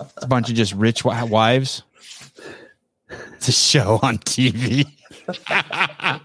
It's 0.00 0.24
a 0.24 0.26
bunch 0.26 0.48
of 0.48 0.56
just 0.56 0.72
rich 0.74 1.04
wives. 1.04 1.82
It's 3.34 3.48
a 3.48 3.52
show 3.52 3.98
on 4.02 4.18
TV. 4.18 4.86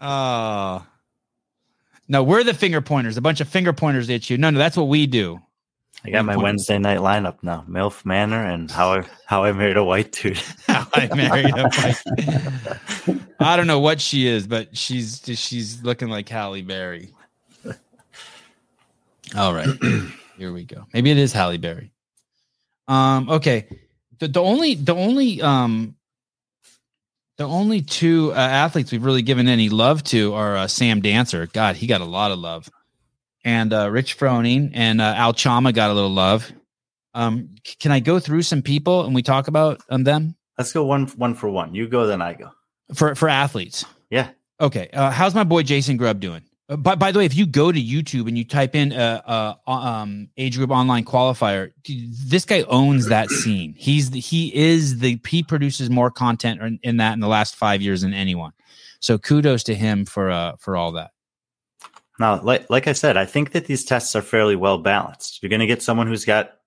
oh. 0.00 0.86
No, 2.06 2.22
we're 2.22 2.44
the 2.44 2.54
finger 2.54 2.80
pointers. 2.80 3.16
A 3.16 3.22
bunch 3.22 3.40
of 3.40 3.48
finger 3.48 3.72
pointers 3.72 4.10
at 4.10 4.28
you. 4.28 4.36
No, 4.38 4.50
no, 4.50 4.58
that's 4.58 4.76
what 4.76 4.88
we 4.88 5.06
do. 5.06 5.40
I 6.06 6.10
got 6.10 6.26
my 6.26 6.36
Wednesday 6.36 6.78
night 6.78 6.98
lineup 6.98 7.38
now: 7.42 7.64
MILF 7.66 8.04
Manor 8.04 8.44
and 8.44 8.70
how 8.70 8.92
I 8.92 9.04
how 9.24 9.44
I 9.44 9.52
married 9.52 9.78
a 9.78 9.84
white 9.84 10.12
dude. 10.12 10.36
how 10.66 10.86
I 10.92 11.08
married 11.14 11.56
a 11.56 11.68
white. 11.68 13.20
I 13.40 13.56
don't 13.56 13.66
know 13.66 13.80
what 13.80 14.02
she 14.02 14.26
is, 14.26 14.46
but 14.46 14.76
she's 14.76 15.22
she's 15.24 15.82
looking 15.82 16.08
like 16.08 16.28
Halle 16.28 16.60
Berry. 16.60 17.10
All 19.34 19.54
right, 19.54 19.66
here 20.36 20.52
we 20.52 20.64
go. 20.64 20.86
Maybe 20.92 21.10
it 21.10 21.18
is 21.18 21.32
Halle 21.32 21.58
Berry. 21.58 21.92
Um. 22.88 23.30
Okay. 23.30 23.66
The 24.18 24.28
the 24.28 24.42
only 24.42 24.74
the 24.74 24.94
only 24.94 25.42
um 25.42 25.96
the 27.36 27.44
only 27.44 27.82
two 27.82 28.32
uh, 28.32 28.36
athletes 28.36 28.92
we've 28.92 29.04
really 29.04 29.22
given 29.22 29.48
any 29.48 29.68
love 29.68 30.04
to 30.04 30.34
are 30.34 30.56
uh, 30.56 30.66
Sam 30.68 31.00
Dancer. 31.00 31.46
God, 31.46 31.76
he 31.76 31.86
got 31.86 32.00
a 32.00 32.04
lot 32.04 32.30
of 32.30 32.38
love 32.38 32.70
and 33.44 33.72
uh, 33.72 33.90
Rich 33.90 34.18
Froning 34.18 34.70
and 34.74 35.00
uh, 35.00 35.14
Al 35.16 35.34
Chama 35.34 35.72
got 35.74 35.90
a 35.90 35.94
little 35.94 36.10
love. 36.10 36.50
Um, 37.12 37.50
can 37.78 37.92
I 37.92 38.00
go 38.00 38.18
through 38.18 38.42
some 38.42 38.62
people 38.62 39.04
and 39.04 39.14
we 39.14 39.22
talk 39.22 39.46
about 39.46 39.80
um, 39.90 40.04
them? 40.04 40.34
Let's 40.58 40.72
go 40.72 40.84
one 40.84 41.06
one 41.08 41.34
for 41.34 41.48
one. 41.48 41.74
You 41.74 41.86
go, 41.88 42.06
then 42.06 42.22
I 42.22 42.34
go. 42.34 42.50
For 42.94 43.14
for 43.14 43.28
athletes. 43.28 43.84
Yeah. 44.10 44.30
Okay. 44.60 44.88
Uh, 44.92 45.10
how's 45.10 45.34
my 45.34 45.44
boy 45.44 45.62
Jason 45.62 45.96
Grubb 45.96 46.20
doing? 46.20 46.42
Uh, 46.68 46.76
by, 46.76 46.94
by 46.94 47.12
the 47.12 47.18
way, 47.18 47.26
if 47.26 47.34
you 47.34 47.44
go 47.44 47.70
to 47.70 47.78
YouTube 47.78 48.26
and 48.26 48.38
you 48.38 48.44
type 48.44 48.74
in 48.74 48.92
uh, 48.92 49.20
uh, 49.66 49.70
um, 49.70 50.28
age 50.38 50.56
group 50.56 50.70
online 50.70 51.04
qualifier, 51.04 51.72
this 51.86 52.46
guy 52.46 52.62
owns 52.62 53.08
that 53.08 53.28
scene. 53.28 53.74
He's 53.76 54.10
the, 54.10 54.20
he 54.20 54.54
is 54.54 55.00
the 55.00 55.20
he 55.28 55.42
produces 55.42 55.90
more 55.90 56.10
content 56.10 56.62
in, 56.62 56.78
in 56.82 56.96
that 56.96 57.12
in 57.12 57.20
the 57.20 57.28
last 57.28 57.54
five 57.54 57.82
years 57.82 58.00
than 58.00 58.14
anyone. 58.14 58.52
So 59.00 59.18
kudos 59.18 59.62
to 59.64 59.74
him 59.74 60.06
for 60.06 60.30
uh 60.30 60.56
for 60.58 60.76
all 60.76 60.92
that. 60.92 61.10
Now, 62.18 62.40
like, 62.40 62.70
like 62.70 62.88
I 62.88 62.92
said, 62.92 63.18
I 63.18 63.26
think 63.26 63.52
that 63.52 63.66
these 63.66 63.84
tests 63.84 64.16
are 64.16 64.22
fairly 64.22 64.56
well 64.56 64.78
balanced. 64.78 65.42
You're 65.42 65.50
going 65.50 65.60
to 65.60 65.66
get 65.66 65.82
someone 65.82 66.06
who's 66.06 66.24
got, 66.24 66.58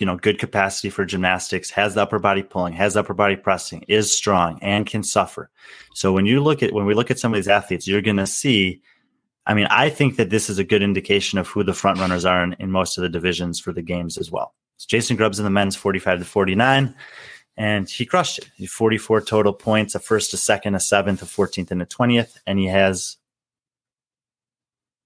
you 0.00 0.06
know, 0.06 0.16
good 0.16 0.38
capacity 0.38 0.88
for 0.88 1.04
gymnastics, 1.04 1.70
has 1.70 1.94
the 1.94 2.02
upper 2.02 2.18
body 2.18 2.42
pulling, 2.42 2.72
has 2.72 2.96
upper 2.96 3.14
body 3.14 3.36
pressing, 3.36 3.84
is 3.86 4.12
strong, 4.12 4.58
and 4.62 4.86
can 4.86 5.02
suffer. 5.04 5.50
So 5.94 6.10
when 6.12 6.26
you 6.26 6.40
look 6.42 6.62
at 6.62 6.72
when 6.72 6.86
we 6.86 6.94
look 6.94 7.12
at 7.12 7.20
some 7.20 7.32
of 7.32 7.36
these 7.36 7.46
athletes, 7.46 7.86
you're 7.86 8.02
going 8.02 8.16
to 8.16 8.26
see. 8.26 8.82
I 9.46 9.54
mean, 9.54 9.66
I 9.70 9.90
think 9.90 10.16
that 10.16 10.30
this 10.30 10.48
is 10.48 10.58
a 10.58 10.64
good 10.64 10.82
indication 10.82 11.38
of 11.38 11.48
who 11.48 11.62
the 11.62 11.74
front 11.74 11.98
runners 11.98 12.24
are 12.24 12.42
in, 12.42 12.56
in 12.58 12.70
most 12.70 12.96
of 12.96 13.02
the 13.02 13.08
divisions 13.08 13.60
for 13.60 13.72
the 13.72 13.82
games 13.82 14.16
as 14.16 14.30
well. 14.30 14.54
So 14.78 14.86
Jason 14.88 15.16
Grubbs 15.16 15.38
in 15.38 15.44
the 15.44 15.50
men's 15.50 15.76
45 15.76 16.20
to 16.20 16.24
49, 16.24 16.94
and 17.56 17.88
he 17.88 18.06
crushed 18.06 18.38
it. 18.38 18.68
44 18.68 19.20
total 19.20 19.52
points, 19.52 19.94
a 19.94 20.00
first, 20.00 20.32
a 20.32 20.36
second, 20.36 20.74
a 20.74 20.80
seventh, 20.80 21.22
a 21.22 21.26
14th, 21.26 21.70
and 21.70 21.82
a 21.82 21.86
20th, 21.86 22.38
and 22.46 22.58
he 22.58 22.66
has 22.66 23.18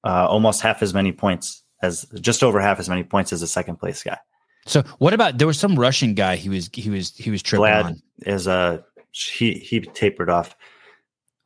uh, 0.05 0.27
almost 0.29 0.63
half 0.63 0.83
as 0.83 0.95
many 0.95 1.13
points 1.13 1.65
as 1.83 2.07
just 2.21 2.43
over 2.43 2.61
half 2.61 2.79
as 2.79 2.89
many 2.89 3.05
points 3.05 3.33
as 3.33 3.43
a 3.43 3.47
second 3.47 3.77
place 3.77 4.03
guy. 4.03 4.19
So 4.67 4.83
what 4.99 5.15
about 5.15 5.39
there 5.39 5.47
was 5.47 5.59
some 5.59 5.79
Russian 5.79 6.15
guy 6.15 6.37
he 6.37 6.49
was 6.49 6.69
he 6.73 6.91
was 6.91 7.17
he 7.17 7.31
was 7.31 7.43
tripping 7.43 7.65
Vlad 7.65 7.85
on. 7.85 8.03
is 8.27 8.47
a 8.47 8.85
he 9.13 9.55
he 9.55 9.81
tapered 9.81 10.29
off. 10.29 10.57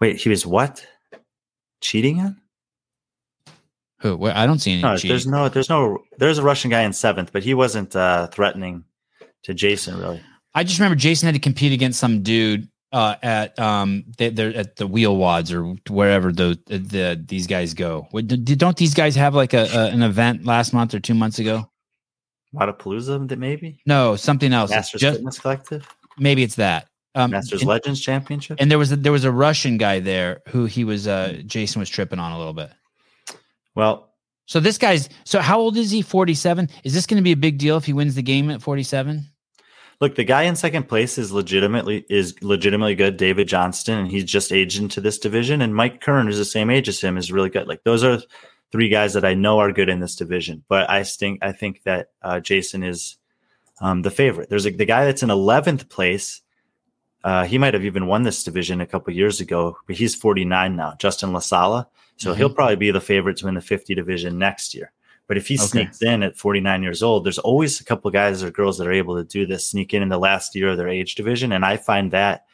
Wait, 0.01 0.17
he 0.17 0.29
was 0.29 0.45
what? 0.45 0.85
Cheating 1.81 2.21
on? 2.21 2.42
Who? 4.03 4.17
Well, 4.17 4.33
I 4.37 4.47
don't 4.47 4.59
see 4.59 4.73
any. 4.73 4.83
No, 4.83 4.97
there's 4.97 5.29
no 5.29 5.49
there's 5.49 5.69
no 5.69 5.99
there's 6.19 6.39
a 6.39 6.43
Russian 6.43 6.71
guy 6.71 6.83
in 6.83 6.93
seventh, 6.93 7.33
but 7.33 7.45
he 7.45 7.55
wasn't 7.55 7.95
uh, 7.95 8.27
threatening 8.27 8.85
to 9.45 9.55
Jason 9.55 9.99
really. 9.99 10.21
I 10.55 10.65
just 10.65 10.81
remember 10.81 10.97
Jason 10.97 11.27
had 11.27 11.35
to 11.35 11.41
compete 11.41 11.73
against 11.73 12.01
some 12.01 12.23
dude 12.23 12.69
uh, 12.91 13.15
at 13.23 13.57
um 13.61 14.05
they, 14.19 14.29
are 14.29 14.51
at 14.51 14.75
the 14.75 14.89
wheel 14.89 15.17
wads 15.17 15.53
or 15.53 15.77
wherever 15.89 16.33
the, 16.33 16.59
the 16.67 17.23
these 17.25 17.47
guys 17.47 17.75
go. 17.75 18.09
Don't 18.13 18.77
these 18.77 18.93
guys 18.93 19.15
have 19.15 19.37
like 19.37 19.55
a, 19.55 19.69
a 19.73 19.87
an 19.91 20.03
event 20.03 20.45
last 20.45 20.73
month 20.73 20.95
or 20.95 21.01
two 21.01 21.15
months 21.15 21.39
ago? 21.39 21.71
Wodapalooza, 22.53 23.29
that 23.29 23.39
maybe? 23.39 23.81
No, 23.87 24.17
something 24.17 24.53
else. 24.53 24.71
Masters 24.71 25.01
just, 25.01 25.17
Fitness 25.19 25.39
Collective. 25.39 25.89
Maybe 26.19 26.43
it's 26.43 26.57
that. 26.57 26.89
Um, 27.15 27.31
Masters 27.31 27.63
and, 27.63 27.69
Legends 27.69 28.01
Championship. 28.01 28.59
And 28.61 28.69
there 28.69 28.79
was 28.79 28.91
a, 28.91 28.97
there 28.97 29.13
was 29.13 29.25
a 29.25 29.31
Russian 29.31 29.79
guy 29.79 30.01
there 30.01 30.43
who 30.49 30.65
he 30.65 30.83
was 30.83 31.07
uh 31.07 31.41
Jason 31.47 31.79
was 31.79 31.89
tripping 31.89 32.19
on 32.19 32.33
a 32.33 32.39
little 32.39 32.53
bit. 32.53 32.71
Well, 33.75 34.11
So 34.47 34.61
this 34.61 34.79
guy's 34.79 35.09
so 35.25 35.41
how 35.41 35.61
old 35.61 35.77
is 35.77 35.91
he? 35.91 36.03
47. 36.03 36.69
Is 36.85 36.95
this 36.95 37.07
going 37.07 37.21
to 37.21 37.25
be 37.25 37.33
a 37.33 37.37
big 37.37 37.59
deal 37.59 37.77
if 37.77 37.85
he 37.85 37.93
wins 37.93 38.15
the 38.15 38.23
game 38.23 38.51
at 38.51 38.63
47? 38.63 39.25
Look, 40.01 40.17
the 40.17 40.25
guy 40.25 40.43
in 40.43 40.57
second 40.57 40.89
place 40.89 41.17
is 41.17 41.31
legitimately 41.31 42.05
is 42.11 42.35
legitimately 42.43 42.97
good, 42.97 43.17
David 43.17 43.47
Johnston, 43.47 43.99
and 43.99 44.09
he's 44.09 44.25
just 44.25 44.53
aged 44.53 44.81
into 44.81 45.01
this 45.01 45.19
division. 45.19 45.63
And 45.63 45.75
Mike 45.75 46.01
Kern, 46.01 46.27
who's 46.27 46.39
the 46.39 46.45
same 46.45 46.71
age 46.71 46.89
as 46.89 47.01
him, 47.01 47.17
is 47.17 47.31
really 47.31 47.51
good. 47.51 47.69
Like 47.69 47.85
those 47.85 48.03
are 48.03 48.21
three 48.73 48.89
guys 48.89 49.13
that 49.13 49.25
I 49.25 49.35
know 49.35 49.61
are 49.61 49.71
good 49.71 49.89
in 49.89 50.01
this 50.01 50.17
division. 50.17 50.65
But 50.67 50.91
I 50.91 51.05
think 51.05 51.39
I 51.43 51.53
think 51.53 51.85
that 51.85 52.09
uh, 52.21 52.41
Jason 52.41 52.83
is 52.83 53.17
um, 53.81 54.03
the 54.03 54.11
favorite. 54.11 54.49
There's 54.49 54.67
a, 54.67 54.71
the 54.71 54.85
guy 54.85 55.05
that's 55.05 55.23
in 55.23 55.29
11th 55.29 55.89
place. 55.89 56.41
Uh, 57.23 57.45
he 57.45 57.59
might 57.59 57.75
have 57.75 57.85
even 57.85 58.09
won 58.09 58.25
this 58.25 58.43
division 58.43 58.81
a 58.81 58.87
couple 58.87 59.15
years 59.15 59.41
ago, 59.41 59.77
but 59.87 59.95
he's 59.95 60.17
49 60.17 60.75
now, 60.75 60.97
Justin 60.99 61.31
Lasala. 61.31 61.87
So 62.23 62.33
Mhm. 62.33 62.37
he'll 62.37 62.55
probably 62.55 62.77
be 62.77 62.91
the 62.93 63.01
favorite 63.01 63.37
to 63.39 63.47
win 63.47 63.55
the 63.55 63.61
50 63.61 63.95
division 63.95 64.39
next 64.39 64.75
year. 64.75 64.93
But 65.27 65.37
if 65.37 65.49
he 65.49 65.55
Okay. 65.55 65.65
sneaks 65.67 66.03
in 66.03 66.23
at 66.23 66.37
49 66.37 66.83
years 66.83 67.03
old, 67.03 67.25
there's 67.25 67.39
always 67.39 67.81
a 67.81 67.85
couple 67.85 68.11
guys 68.11 68.43
or 68.43 68.51
girls 68.51 68.79
that 68.79 68.87
are 68.87 68.93
able 68.93 69.17
to 69.17 69.25
do 69.25 69.47
this, 69.47 69.67
sneak 69.69 69.93
in 69.95 70.03
in 70.03 70.09
the 70.09 70.19
last 70.19 70.55
year 70.55 70.69
of 70.71 70.77
their 70.77 70.89
age 70.89 71.15
division. 71.15 71.53
And 71.53 71.65
I 71.65 71.77
find 71.77 72.11
that 72.13 72.45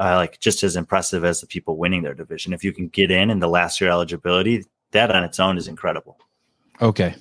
uh, 0.00 0.14
like 0.14 0.38
just 0.38 0.62
as 0.62 0.76
impressive 0.76 1.24
as 1.24 1.40
the 1.40 1.46
people 1.48 1.76
winning 1.76 2.02
their 2.02 2.14
division. 2.14 2.52
If 2.52 2.62
you 2.62 2.72
can 2.72 2.86
get 2.86 3.10
in 3.10 3.30
in 3.30 3.40
the 3.40 3.48
last 3.48 3.80
year 3.80 3.90
eligibility, 3.90 4.64
that 4.92 5.10
on 5.10 5.24
its 5.24 5.40
own 5.40 5.58
is 5.58 5.66
incredible. 5.66 6.16
Okay. 6.80 7.16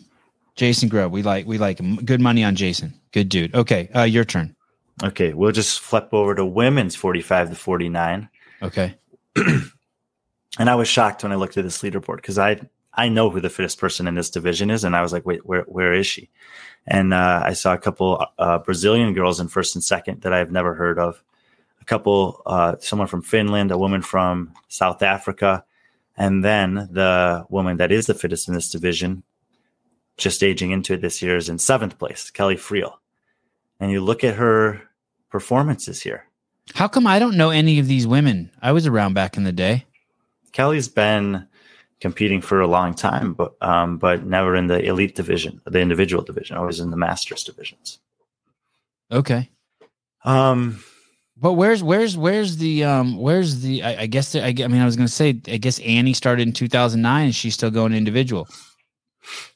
Jason 0.55 0.87
Grubb. 0.87 1.11
We 1.11 1.23
like 1.23 1.47
we 1.47 1.57
like 1.57 1.79
him. 1.79 1.95
Good 1.95 2.21
money 2.21 2.43
on 2.43 2.55
Jason. 2.55 2.93
Good 3.13 3.29
dude. 3.29 3.55
Okay. 3.55 3.89
Uh 3.95 4.03
your 4.03 4.25
turn. 4.25 4.55
Okay, 5.03 5.33
we'll 5.33 5.51
just 5.51 5.79
flip 5.79 6.09
over 6.11 6.35
to 6.35 6.45
women's 6.45 6.95
45 6.95 7.49
to 7.49 7.55
49. 7.55 8.29
Okay. 8.61 8.95
And 10.59 10.69
I 10.69 10.75
was 10.75 10.87
shocked 10.87 11.23
when 11.23 11.31
I 11.31 11.35
looked 11.35 11.57
at 11.57 11.63
this 11.63 11.81
leaderboard 11.81 12.17
because 12.17 12.37
I 12.37 12.59
I 12.93 13.09
know 13.09 13.29
who 13.29 13.39
the 13.39 13.49
fittest 13.49 13.79
person 13.79 14.07
in 14.07 14.15
this 14.15 14.31
division 14.31 14.71
is, 14.71 14.83
and 14.83 14.95
I 14.95 15.01
was 15.01 15.13
like, 15.13 15.25
wait, 15.25 15.45
where 15.45 15.63
where 15.63 15.93
is 15.93 16.07
she? 16.07 16.29
And 16.87 17.13
uh, 17.13 17.43
I 17.45 17.53
saw 17.53 17.73
a 17.73 17.77
couple 17.77 18.25
uh, 18.39 18.59
Brazilian 18.59 19.13
girls 19.13 19.39
in 19.39 19.49
first 19.49 19.75
and 19.75 19.83
second 19.83 20.21
that 20.21 20.33
I've 20.33 20.51
never 20.51 20.73
heard 20.73 20.97
of. 20.97 21.21
A 21.81 21.85
couple, 21.85 22.41
uh, 22.45 22.75
someone 22.79 23.07
from 23.07 23.21
Finland, 23.21 23.71
a 23.71 23.77
woman 23.77 24.01
from 24.01 24.53
South 24.67 25.01
Africa, 25.01 25.63
and 26.17 26.43
then 26.43 26.87
the 26.91 27.45
woman 27.49 27.77
that 27.77 27.91
is 27.91 28.07
the 28.07 28.13
fittest 28.13 28.47
in 28.47 28.53
this 28.53 28.69
division, 28.69 29.23
just 30.17 30.43
aging 30.43 30.71
into 30.71 30.93
it 30.93 31.01
this 31.01 31.21
year, 31.21 31.37
is 31.37 31.49
in 31.49 31.59
seventh 31.59 31.99
place, 31.99 32.31
Kelly 32.31 32.55
Friel. 32.55 32.93
And 33.79 33.91
you 33.91 34.01
look 34.01 34.23
at 34.23 34.35
her 34.35 34.81
performances 35.29 36.01
here. 36.01 36.25
How 36.73 36.87
come 36.87 37.05
I 37.05 37.19
don't 37.19 37.37
know 37.37 37.51
any 37.51 37.79
of 37.79 37.87
these 37.87 38.07
women? 38.07 38.51
I 38.61 38.71
was 38.71 38.87
around 38.87 39.13
back 39.13 39.37
in 39.37 39.43
the 39.43 39.51
day. 39.51 39.85
Kelly's 40.51 40.87
been 40.87 41.47
competing 41.99 42.41
for 42.41 42.61
a 42.61 42.67
long 42.67 42.93
time, 42.93 43.33
but 43.33 43.55
um, 43.61 43.97
but 43.97 44.25
never 44.25 44.55
in 44.55 44.67
the 44.67 44.83
elite 44.83 45.15
division, 45.15 45.61
the 45.65 45.79
individual 45.79 46.23
division, 46.23 46.57
always 46.57 46.79
in 46.79 46.91
the 46.91 46.97
masters 46.97 47.43
divisions. 47.43 47.99
Okay. 49.11 49.49
Um, 50.23 50.83
But 51.37 51.53
where's 51.53 51.83
where's 51.83 52.17
where's 52.17 52.57
the 52.57 52.83
um 52.83 53.17
where's 53.17 53.61
the 53.61 53.83
I, 53.83 54.01
I 54.01 54.05
guess 54.07 54.31
the, 54.31 54.43
I, 54.43 54.47
I 54.47 54.67
mean 54.67 54.81
I 54.81 54.85
was 54.85 54.95
gonna 54.95 55.07
say 55.07 55.29
I 55.47 55.57
guess 55.57 55.79
Annie 55.79 56.13
started 56.13 56.47
in 56.47 56.53
2009 56.53 57.25
and 57.25 57.35
she's 57.35 57.53
still 57.53 57.71
going 57.71 57.93
individual. 57.93 58.47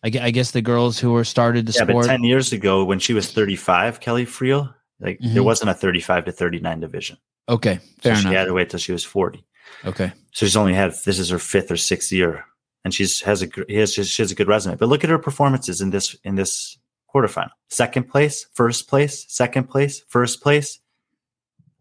I, 0.03 0.11
I 0.21 0.31
guess 0.31 0.51
the 0.51 0.61
girls 0.61 0.99
who 0.99 1.11
were 1.13 1.23
started 1.23 1.65
the 1.65 1.73
yeah, 1.73 1.83
sport. 1.87 2.05
ten 2.05 2.23
years 2.23 2.51
ago, 2.53 2.83
when 2.83 2.99
she 2.99 3.13
was 3.13 3.31
thirty-five, 3.31 3.99
Kelly 4.01 4.25
Friel, 4.25 4.73
like 4.99 5.17
there 5.21 5.41
Mhm. 5.41 5.45
wasn't 5.45 5.69
a 5.69 5.73
thirty-five 5.73 6.25
to 6.25 6.31
thirty-nine 6.31 6.81
division. 6.81 7.17
okay, 7.47 7.79
fair 8.01 8.15
so 8.15 8.19
enough. 8.21 8.31
She 8.31 8.35
had 8.37 8.45
to 8.45 8.53
wait 8.53 8.69
till 8.69 8.79
she 8.79 8.91
was 8.91 9.03
forty. 9.05 9.43
okay, 9.85 10.11
So 10.31 10.45
she's 10.45 10.55
only 10.55 10.73
had 10.73 10.91
this 11.05 11.19
is 11.19 11.29
her 11.29 11.39
fifth 11.39 11.71
or 11.71 11.77
sixth 11.77 12.11
year, 12.11 12.45
and 12.83 12.93
she's 12.93 13.21
has 13.21 13.41
a 13.41 13.47
has 13.69 13.93
she 13.93 14.21
has 14.21 14.31
a 14.31 14.35
good 14.35 14.47
resume. 14.47 14.75
But 14.75 14.89
look 14.89 15.03
at 15.03 15.09
her 15.09 15.19
performances 15.19 15.81
in 15.81 15.89
this 15.89 16.15
in 16.23 16.35
this 16.35 16.77
quarterfinal: 17.13 17.51
second 17.69 18.09
place, 18.09 18.47
first 18.53 18.87
place, 18.87 19.25
second 19.27 19.69
place, 19.69 20.03
first 20.07 20.41
place, 20.41 20.79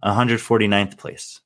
149th 0.05 0.98
place. 0.98 1.40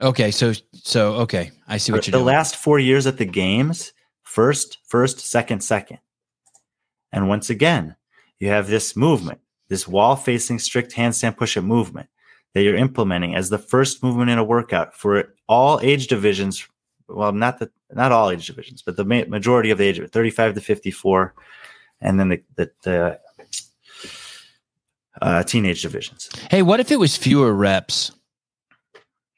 okay. 0.00 0.30
So 0.30 0.52
so 0.72 1.14
okay, 1.16 1.50
I 1.66 1.78
see 1.78 1.92
what 1.92 2.02
the 2.04 2.10
you're 2.10 2.12
doing. 2.12 2.24
The 2.24 2.32
last 2.32 2.56
four 2.56 2.78
years 2.78 3.06
at 3.06 3.18
the 3.18 3.26
games 3.26 3.92
first 4.34 4.78
first 4.84 5.20
second 5.20 5.60
second 5.60 5.98
and 7.12 7.28
once 7.28 7.50
again 7.50 7.94
you 8.40 8.48
have 8.48 8.66
this 8.66 8.96
movement 8.96 9.38
this 9.68 9.86
wall 9.86 10.16
facing 10.16 10.58
strict 10.58 10.92
handstand 10.92 11.36
push-up 11.36 11.62
movement 11.62 12.08
that 12.54 12.62
you're 12.62 12.76
implementing 12.76 13.34
as 13.34 13.50
the 13.50 13.58
first 13.58 14.02
movement 14.02 14.30
in 14.30 14.38
a 14.38 14.44
workout 14.44 14.94
for 14.94 15.34
all 15.48 15.80
age 15.82 16.06
divisions 16.06 16.66
well 17.08 17.32
not 17.32 17.58
the 17.58 17.70
not 17.92 18.12
all 18.12 18.30
age 18.30 18.46
divisions 18.46 18.82
but 18.82 18.96
the 18.96 19.04
ma- 19.04 19.24
majority 19.28 19.70
of 19.70 19.78
the 19.78 19.84
age 19.84 19.98
of 19.98 20.10
35 20.10 20.54
to 20.54 20.60
54 20.60 21.34
and 22.00 22.18
then 22.18 22.28
the 22.28 22.42
the, 22.56 22.70
the 22.82 23.20
uh, 25.22 25.42
teenage 25.44 25.82
divisions 25.82 26.28
hey, 26.50 26.62
what 26.62 26.80
if 26.80 26.90
it 26.90 26.98
was 26.98 27.16
fewer 27.16 27.52
reps? 27.52 28.10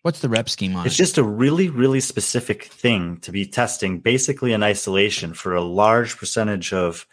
What's 0.02 0.20
the 0.20 0.28
rep 0.28 0.48
scheme 0.48 0.76
on 0.76 0.86
It's 0.86 0.94
it? 0.94 0.98
just 0.98 1.18
a 1.18 1.22
really, 1.24 1.68
really 1.68 1.98
specific 1.98 2.66
thing 2.66 3.16
to 3.22 3.32
be 3.32 3.44
testing, 3.44 3.98
basically 3.98 4.52
in 4.52 4.62
isolation 4.62 5.34
for 5.34 5.54
a 5.54 5.60
large 5.62 6.16
percentage 6.16 6.72
of 6.72 7.06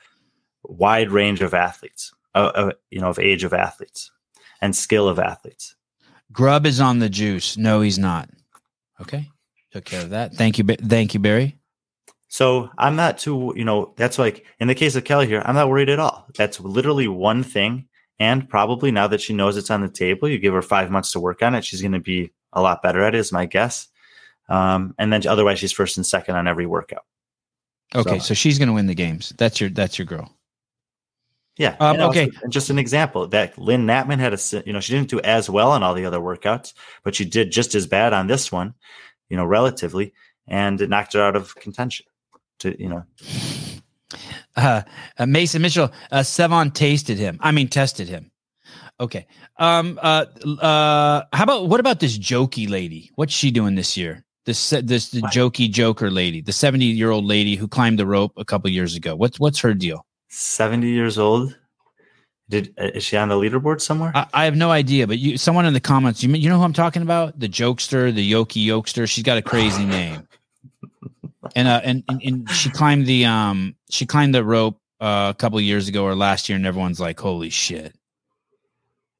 wide 0.63 1.09
range 1.09 1.41
of 1.41 1.55
athletes, 1.55 2.13
uh, 2.35 2.51
uh, 2.53 2.71
you 2.91 3.01
know, 3.01 3.09
of 3.09 3.17
age 3.17 3.43
of 3.43 3.51
athletes 3.51 4.11
and 4.61 4.75
skill 4.75 5.07
of 5.07 5.17
athletes. 5.17 5.75
Grubb 6.33 6.65
is 6.65 6.81
on 6.81 6.99
the 6.99 7.09
juice. 7.09 7.55
No, 7.57 7.81
he's 7.81 7.99
not. 7.99 8.29
Okay, 8.99 9.29
took 9.71 9.85
care 9.85 10.01
of 10.01 10.09
that. 10.11 10.33
Thank 10.33 10.57
you, 10.57 10.63
thank 10.65 11.13
you, 11.13 11.19
Barry. 11.19 11.57
So 12.27 12.69
I'm 12.77 12.95
not 12.95 13.19
too, 13.19 13.53
you 13.55 13.63
know, 13.63 13.93
that's 13.95 14.17
like 14.17 14.45
in 14.59 14.67
the 14.67 14.75
case 14.75 14.95
of 14.95 15.03
Kelly 15.03 15.27
here, 15.27 15.41
I'm 15.45 15.55
not 15.55 15.69
worried 15.69 15.89
at 15.89 15.99
all. 15.99 16.25
That's 16.35 16.59
literally 16.59 17.07
one 17.07 17.43
thing. 17.43 17.87
And 18.19 18.47
probably 18.49 18.91
now 18.91 19.07
that 19.07 19.21
she 19.21 19.33
knows 19.33 19.57
it's 19.57 19.69
on 19.71 19.81
the 19.81 19.89
table, 19.89 20.27
you 20.29 20.39
give 20.39 20.53
her 20.53 20.61
five 20.61 20.89
months 20.89 21.11
to 21.11 21.19
work 21.19 21.41
on 21.43 21.53
it. 21.55 21.63
She's 21.65 21.81
going 21.81 21.91
to 21.93 21.99
be 21.99 22.31
a 22.51 22.61
lot 22.61 22.81
better 22.81 23.01
at 23.03 23.13
it, 23.15 23.19
is 23.19 23.31
my 23.31 23.45
guess. 23.45 23.87
Um, 24.49 24.95
and 24.97 25.11
then 25.13 25.25
otherwise, 25.27 25.59
she's 25.59 25.71
first 25.71 25.97
and 25.97 26.05
second 26.05 26.35
on 26.35 26.47
every 26.47 26.65
workout. 26.65 27.03
Okay, 27.93 28.17
So- 28.19 28.25
so, 28.25 28.33
she's 28.33 28.57
gonna 28.57 28.73
win 28.73 28.87
the 28.87 28.95
games. 28.95 29.33
That's 29.37 29.61
your 29.61 29.69
that's 29.69 29.99
your 29.99 30.05
girl. 30.07 30.31
Yeah. 31.57 31.75
Um, 31.79 31.99
also- 31.99 32.09
okay. 32.09 32.31
and 32.41 32.51
just 32.51 32.69
an 32.69 32.79
example 32.79 33.27
that 33.27 33.57
Lynn 33.57 33.85
Natman 33.85 34.19
had 34.19 34.33
a, 34.33 34.63
you 34.65 34.73
know, 34.73 34.79
she 34.79 34.93
didn't 34.93 35.09
do 35.09 35.19
as 35.21 35.49
well 35.49 35.71
on 35.71 35.83
all 35.83 35.93
the 35.93 36.05
other 36.05 36.19
workouts, 36.19 36.73
but 37.03 37.15
she 37.15 37.25
did 37.25 37.51
just 37.51 37.75
as 37.75 37.85
bad 37.85 38.13
on 38.13 38.27
this 38.27 38.51
one, 38.51 38.73
you 39.29 39.37
know, 39.37 39.45
relatively, 39.45 40.13
and 40.47 40.81
it 40.81 40.89
knocked 40.89 41.13
her 41.13 41.21
out 41.21 41.35
of 41.35 41.55
contention. 41.55 42.05
To 42.59 42.79
you 42.81 42.89
know, 42.89 43.03
uh, 44.55 44.81
uh, 45.17 45.25
Mason 45.25 45.61
Mitchell, 45.61 45.91
uh, 46.11 46.19
Sevan 46.19 46.73
tasted 46.73 47.17
him. 47.17 47.37
I 47.41 47.51
mean, 47.51 47.67
tested 47.67 48.07
him. 48.07 48.31
Okay. 48.99 49.27
Um. 49.57 49.99
Uh. 50.01 50.25
Uh. 50.59 51.23
How 51.33 51.43
about 51.43 51.67
what 51.67 51.79
about 51.79 51.99
this 51.99 52.17
jokey 52.17 52.69
lady? 52.69 53.11
What's 53.15 53.33
she 53.33 53.51
doing 53.51 53.75
this 53.75 53.97
year? 53.97 54.23
This 54.45 54.69
this 54.69 55.09
the 55.09 55.21
jokey 55.21 55.69
joker 55.71 56.11
lady, 56.11 56.41
the 56.41 56.51
seventy 56.51 56.85
year 56.85 57.11
old 57.11 57.25
lady 57.25 57.55
who 57.55 57.67
climbed 57.67 57.97
the 57.97 58.05
rope 58.05 58.33
a 58.37 58.45
couple 58.45 58.69
years 58.69 58.95
ago. 58.95 59.15
What's 59.15 59.39
what's 59.39 59.59
her 59.59 59.73
deal? 59.73 60.05
Seventy 60.33 60.89
years 60.89 61.17
old. 61.17 61.57
Did 62.49 62.73
uh, 62.79 62.89
is 62.93 63.03
she 63.03 63.15
on 63.17 63.29
the 63.29 63.35
leaderboard 63.35 63.79
somewhere? 63.81 64.11
I, 64.15 64.27
I 64.33 64.45
have 64.45 64.55
no 64.55 64.71
idea, 64.71 65.07
but 65.07 65.19
you 65.19 65.37
someone 65.37 65.65
in 65.65 65.73
the 65.73 65.79
comments, 65.79 66.23
you 66.23 66.33
you 66.33 66.49
know 66.49 66.57
who 66.57 66.63
I'm 66.63 66.73
talking 66.73 67.01
about? 67.01 67.39
The 67.39 67.47
jokester, 67.47 68.13
the 68.13 68.29
Yoki 68.31 68.65
Yokester. 68.65 69.09
She's 69.09 69.23
got 69.23 69.37
a 69.37 69.41
crazy 69.41 69.85
name. 69.85 70.27
And 71.55 71.67
uh 71.67 71.81
and, 71.83 72.03
and 72.09 72.21
and 72.23 72.49
she 72.51 72.69
climbed 72.69 73.05
the 73.05 73.25
um 73.25 73.75
she 73.89 74.05
climbed 74.05 74.33
the 74.33 74.43
rope 74.43 74.79
uh, 75.01 75.31
a 75.35 75.37
couple 75.37 75.59
years 75.61 75.87
ago 75.87 76.03
or 76.05 76.15
last 76.15 76.47
year, 76.47 76.55
and 76.55 76.65
everyone's 76.65 76.99
like, 77.01 77.19
"Holy 77.19 77.49
shit!" 77.49 77.93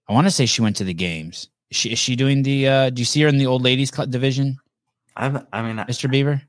I 0.08 0.14
want 0.14 0.26
to 0.26 0.32
say 0.32 0.46
she 0.46 0.62
went 0.62 0.78
to 0.78 0.84
the 0.86 0.94
games. 0.96 1.50
Is 1.70 1.78
she 1.78 1.92
is 1.92 2.00
she 2.00 2.16
doing 2.16 2.42
the? 2.42 2.68
uh 2.68 2.90
Do 2.90 3.02
you 3.02 3.06
see 3.06 3.22
her 3.22 3.28
in 3.28 3.38
the 3.38 3.46
old 3.46 3.62
ladies 3.62 3.92
cl- 3.94 4.08
division, 4.08 4.58
I'm, 5.16 5.46
I 5.52 5.62
mean, 5.62 5.78
I- 5.78 5.84
Mr. 5.84 6.10
Beaver? 6.10 6.42
I 6.42 6.48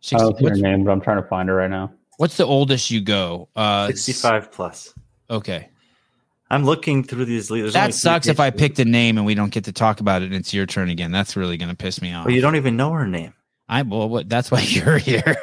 60, 0.00 0.16
don't 0.18 0.38
see 0.38 0.44
her 0.48 0.56
name, 0.56 0.84
but 0.84 0.90
I'm 0.90 1.00
trying 1.00 1.22
to 1.22 1.28
find 1.28 1.48
her 1.48 1.54
right 1.54 1.70
now. 1.70 1.92
What's 2.16 2.36
the 2.36 2.46
oldest 2.46 2.90
you 2.90 3.00
go? 3.00 3.48
Uh, 3.54 3.88
sixty-five 3.88 4.52
plus. 4.52 4.94
Okay, 5.28 5.68
I'm 6.50 6.64
looking 6.64 7.02
through 7.02 7.24
these 7.24 7.50
leaders. 7.50 7.72
that 7.72 7.94
sucks. 7.94 8.26
If 8.26 8.40
I 8.40 8.50
picked 8.50 8.78
a 8.78 8.84
name 8.84 9.18
and 9.18 9.26
we 9.26 9.34
don't 9.34 9.52
get 9.52 9.64
to 9.64 9.72
talk 9.72 10.00
about 10.00 10.22
it, 10.22 10.26
and 10.26 10.34
it's 10.34 10.54
your 10.54 10.66
turn 10.66 10.88
again. 10.88 11.10
That's 11.10 11.36
really 11.36 11.56
going 11.56 11.70
to 11.70 11.76
piss 11.76 12.00
me 12.00 12.12
off. 12.12 12.26
Well, 12.26 12.34
you 12.34 12.40
don't 12.40 12.56
even 12.56 12.76
know 12.76 12.92
her 12.92 13.06
name. 13.06 13.34
I 13.68 13.82
well, 13.82 14.08
what, 14.08 14.28
that's 14.28 14.50
why 14.50 14.60
you're 14.68 14.98
here. 14.98 15.36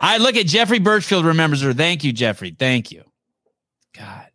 I 0.00 0.18
look 0.18 0.36
at 0.36 0.46
Jeffrey 0.46 0.78
Birchfield 0.78 1.24
remembers 1.24 1.62
her. 1.62 1.72
Thank 1.74 2.04
you, 2.04 2.12
Jeffrey. 2.12 2.54
Thank 2.56 2.92
you. 2.92 3.04
God. 3.96 4.26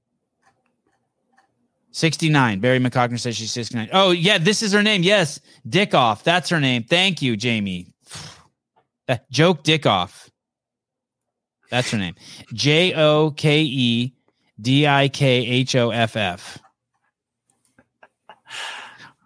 69. 1.92 2.60
Barry 2.60 2.80
McCockner 2.80 3.20
says 3.20 3.38
she's 3.38 3.52
69. 3.52 3.90
Oh, 3.94 4.12
yeah, 4.12 4.40
this 4.40 4.62
is 4.62 4.74
her 4.74 4.84
name. 4.84 5.04
Yes. 5.04 5.40
Dikhoff. 5.68 6.24
That's 6.24 6.50
her 6.50 6.60
name. 6.60 6.84
Thank 6.84 7.22
you, 7.22 7.36
Jamie. 7.38 7.88
That 9.06 9.30
joke 9.30 9.66
Dikhoff. 9.66 10.30
That's 11.74 11.90
her 11.90 11.98
name. 11.98 12.14
J 12.54 12.94
O 12.94 13.32
K 13.32 13.64
E 13.64 14.14
D 14.62 14.86
I 14.86 15.10
K 15.10 15.28
H 15.28 15.76
O 15.76 15.90
F 15.90 16.16
F. 16.16 16.60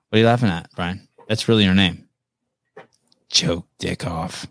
What 0.07 0.15
are 0.15 0.17
you 0.19 0.25
laughing 0.25 0.47
at, 0.47 0.69
Brian? 0.73 1.09
That's 1.27 1.49
really 1.49 1.65
her 1.65 1.75
name. 1.75 2.07
Joke 3.27 3.67
dick 3.79 4.07
off. 4.07 4.47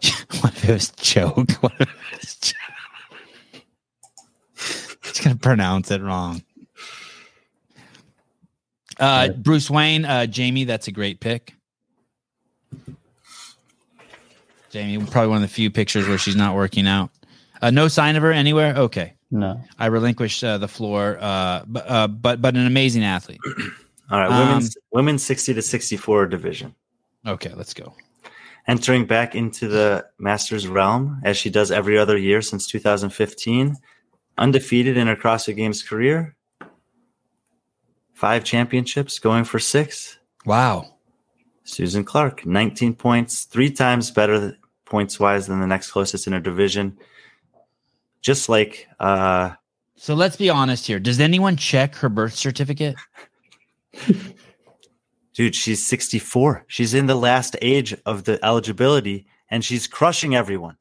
what, 0.40 0.54
if 0.54 0.68
it 0.68 0.72
was 0.72 0.90
joke? 0.90 1.50
What 1.62 1.72
if 1.80 1.88
it 1.88 2.20
was 2.20 2.36
joke? 2.36 3.64
He's 5.02 5.18
gonna 5.18 5.34
pronounce 5.34 5.90
it 5.90 6.00
wrong. 6.00 6.44
Uh, 9.00 9.30
Bruce 9.30 9.68
Wayne, 9.68 10.04
uh, 10.04 10.26
Jamie, 10.26 10.62
that's 10.62 10.86
a 10.86 10.92
great 10.92 11.18
pick. 11.18 11.56
Jamie, 14.72 15.04
probably 15.04 15.28
one 15.28 15.36
of 15.36 15.42
the 15.42 15.48
few 15.54 15.70
pictures 15.70 16.08
where 16.08 16.16
she's 16.16 16.34
not 16.34 16.54
working 16.54 16.86
out. 16.86 17.10
Uh, 17.60 17.70
no 17.70 17.88
sign 17.88 18.16
of 18.16 18.22
her 18.22 18.32
anywhere. 18.32 18.74
Okay, 18.74 19.12
No. 19.30 19.60
I 19.78 19.86
relinquish 19.86 20.42
uh, 20.42 20.56
the 20.56 20.66
floor. 20.66 21.18
Uh, 21.20 21.62
but 21.66 21.84
uh, 21.88 22.08
but 22.08 22.40
but 22.40 22.54
an 22.56 22.66
amazing 22.66 23.04
athlete. 23.04 23.38
All 24.10 24.18
right, 24.18 24.30
Um, 24.30 24.48
women's 24.48 24.76
women's 24.90 25.22
60 25.22 25.54
to 25.54 25.62
64 25.62 26.26
division. 26.26 26.74
Okay, 27.26 27.52
let's 27.54 27.74
go. 27.74 27.94
Entering 28.66 29.04
back 29.04 29.34
into 29.34 29.68
the 29.68 30.06
Masters 30.18 30.66
realm 30.66 31.20
as 31.22 31.36
she 31.36 31.50
does 31.50 31.70
every 31.70 31.98
other 31.98 32.16
year 32.16 32.40
since 32.40 32.66
2015, 32.66 33.76
undefeated 34.38 34.96
in 34.96 35.06
her 35.06 35.16
CrossFit 35.16 35.56
Games 35.56 35.82
career. 35.82 36.34
Five 38.14 38.44
championships, 38.44 39.18
going 39.18 39.44
for 39.44 39.58
six. 39.58 40.18
Wow. 40.46 40.94
Susan 41.64 42.04
Clark, 42.04 42.46
19 42.46 42.94
points, 42.94 43.44
three 43.44 43.70
times 43.70 44.10
better 44.10 44.56
points 44.92 45.18
wise 45.18 45.46
than 45.46 45.58
the 45.58 45.66
next 45.66 45.90
closest 45.90 46.26
in 46.26 46.34
her 46.34 46.38
division. 46.38 46.98
Just 48.20 48.50
like 48.50 48.86
uh, 49.00 49.52
So 49.96 50.14
let's 50.14 50.36
be 50.36 50.50
honest 50.50 50.86
here. 50.86 51.00
Does 51.00 51.18
anyone 51.18 51.56
check 51.56 51.94
her 51.96 52.10
birth 52.10 52.34
certificate? 52.34 52.94
Dude, 55.34 55.54
she's 55.54 55.84
64. 55.84 56.66
She's 56.68 56.92
in 56.92 57.06
the 57.06 57.14
last 57.14 57.56
age 57.62 57.96
of 58.04 58.24
the 58.24 58.38
eligibility 58.44 59.26
and 59.48 59.64
she's 59.64 59.86
crushing 59.86 60.34
everyone. 60.34 60.76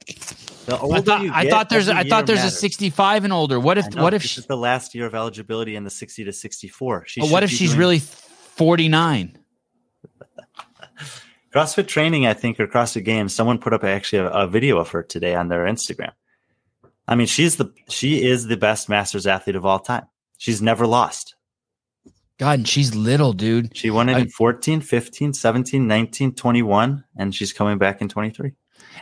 The 0.65 0.75
I 0.75 1.01
thought 1.01 1.21
I 1.21 1.43
get, 1.43 1.49
thought 1.49 1.69
there's 1.69 1.88
I 1.88 2.03
thought 2.03 2.27
there's 2.27 2.43
a 2.43 2.51
65 2.51 3.23
and 3.23 3.31
older. 3.31 3.61
What 3.61 3.77
if 3.77 3.95
know, 3.95 4.03
what 4.03 4.13
if 4.13 4.23
this 4.23 4.31
she, 4.31 4.41
is 4.41 4.47
the 4.47 4.57
last 4.57 4.93
year 4.93 5.05
of 5.05 5.15
eligibility 5.15 5.77
in 5.77 5.85
the 5.85 5.89
60 5.89 6.25
to 6.25 6.33
64? 6.33 7.05
She 7.07 7.21
what 7.21 7.43
if 7.43 7.49
she's 7.49 7.69
doing- 7.69 7.79
really 7.79 7.99
49? 7.99 9.38
CrossFit 11.53 11.88
training, 11.88 12.26
I 12.28 12.34
think, 12.34 12.60
or 12.60 12.68
CrossFit 12.68 13.03
Games. 13.03 13.34
Someone 13.36 13.57
put 13.60 13.73
up 13.73 13.84
actually 13.84 14.19
a, 14.19 14.30
a 14.30 14.48
video 14.48 14.78
of 14.78 14.90
her 14.90 15.03
today 15.03 15.36
on 15.36 15.49
their 15.49 15.65
Instagram. 15.65 16.11
I 17.07 17.15
mean, 17.15 17.28
she's 17.28 17.57
the 17.57 17.73
she 17.90 18.23
is 18.23 18.48
the 18.48 18.57
best 18.57 18.88
Masters 18.88 19.28
athlete 19.28 19.56
of 19.56 19.65
all 19.65 19.80
time. 19.80 20.06
She's 20.38 20.61
never 20.61 20.88
lost. 20.88 21.36
God, 22.38 22.60
and 22.60 22.68
she's 22.68 22.95
little, 22.95 23.34
dude. 23.34 23.76
She 23.78 23.91
won 23.91 24.10
it 24.10 24.15
I- 24.15 24.19
in 24.22 24.30
14, 24.30 24.82
15, 24.82 25.34
17, 25.34 25.88
19, 25.88 26.34
21, 26.34 27.03
and 27.18 27.36
she's 27.36 27.53
coming 27.53 27.78
back 27.78 28.02
in 28.02 28.10
23. 28.10 28.53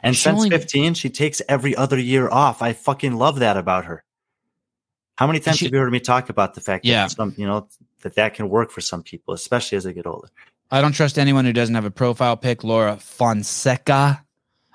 And 0.04 0.16
since 0.16 0.36
only- 0.38 0.50
15, 0.50 0.94
she 0.96 1.10
takes 1.10 1.42
every 1.48 1.76
other 1.76 1.98
year 1.98 2.30
off. 2.30 2.62
I 2.62 2.74
fucking 2.74 3.16
love 3.16 3.40
that 3.40 3.56
about 3.58 3.86
her. 3.86 4.04
How 5.18 5.28
many 5.28 5.40
times 5.40 5.58
She- 5.58 5.66
have 5.66 5.74
you 5.74 5.80
heard 5.80 5.92
me 5.92 6.00
talk 6.00 6.30
about 6.30 6.54
the 6.56 6.62
fact 6.62 6.84
Yeah. 6.86 7.04
that 7.04 7.12
some, 7.12 7.34
you 7.38 7.46
know, 7.46 7.68
that 8.02 8.16
that 8.16 8.34
can 8.34 8.50
work 8.50 8.72
for 8.72 8.82
some 8.82 9.04
people, 9.04 9.34
especially 9.34 9.78
as 9.78 9.84
they 9.86 9.94
get 9.94 10.06
older? 10.08 10.30
I 10.72 10.82
don't 10.82 10.92
trust 10.94 11.18
anyone 11.18 11.46
who 11.46 11.54
doesn't 11.54 11.76
have 11.76 11.86
a 11.86 11.92
profile 11.92 12.38
pic. 12.38 12.64
Laura 12.64 12.98
Fonseca. 12.98 14.24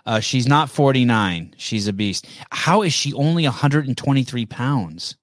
Uh, 0.07 0.21
she's 0.21 0.47
not 0.47 0.69
49. 0.69 1.55
She's 1.57 1.87
a 1.89 1.93
beast. 1.93 2.27
How 2.51 2.83
is 2.83 2.93
she 2.93 3.13
only 3.15 3.45
123 3.45 4.47
pounds? 4.47 5.17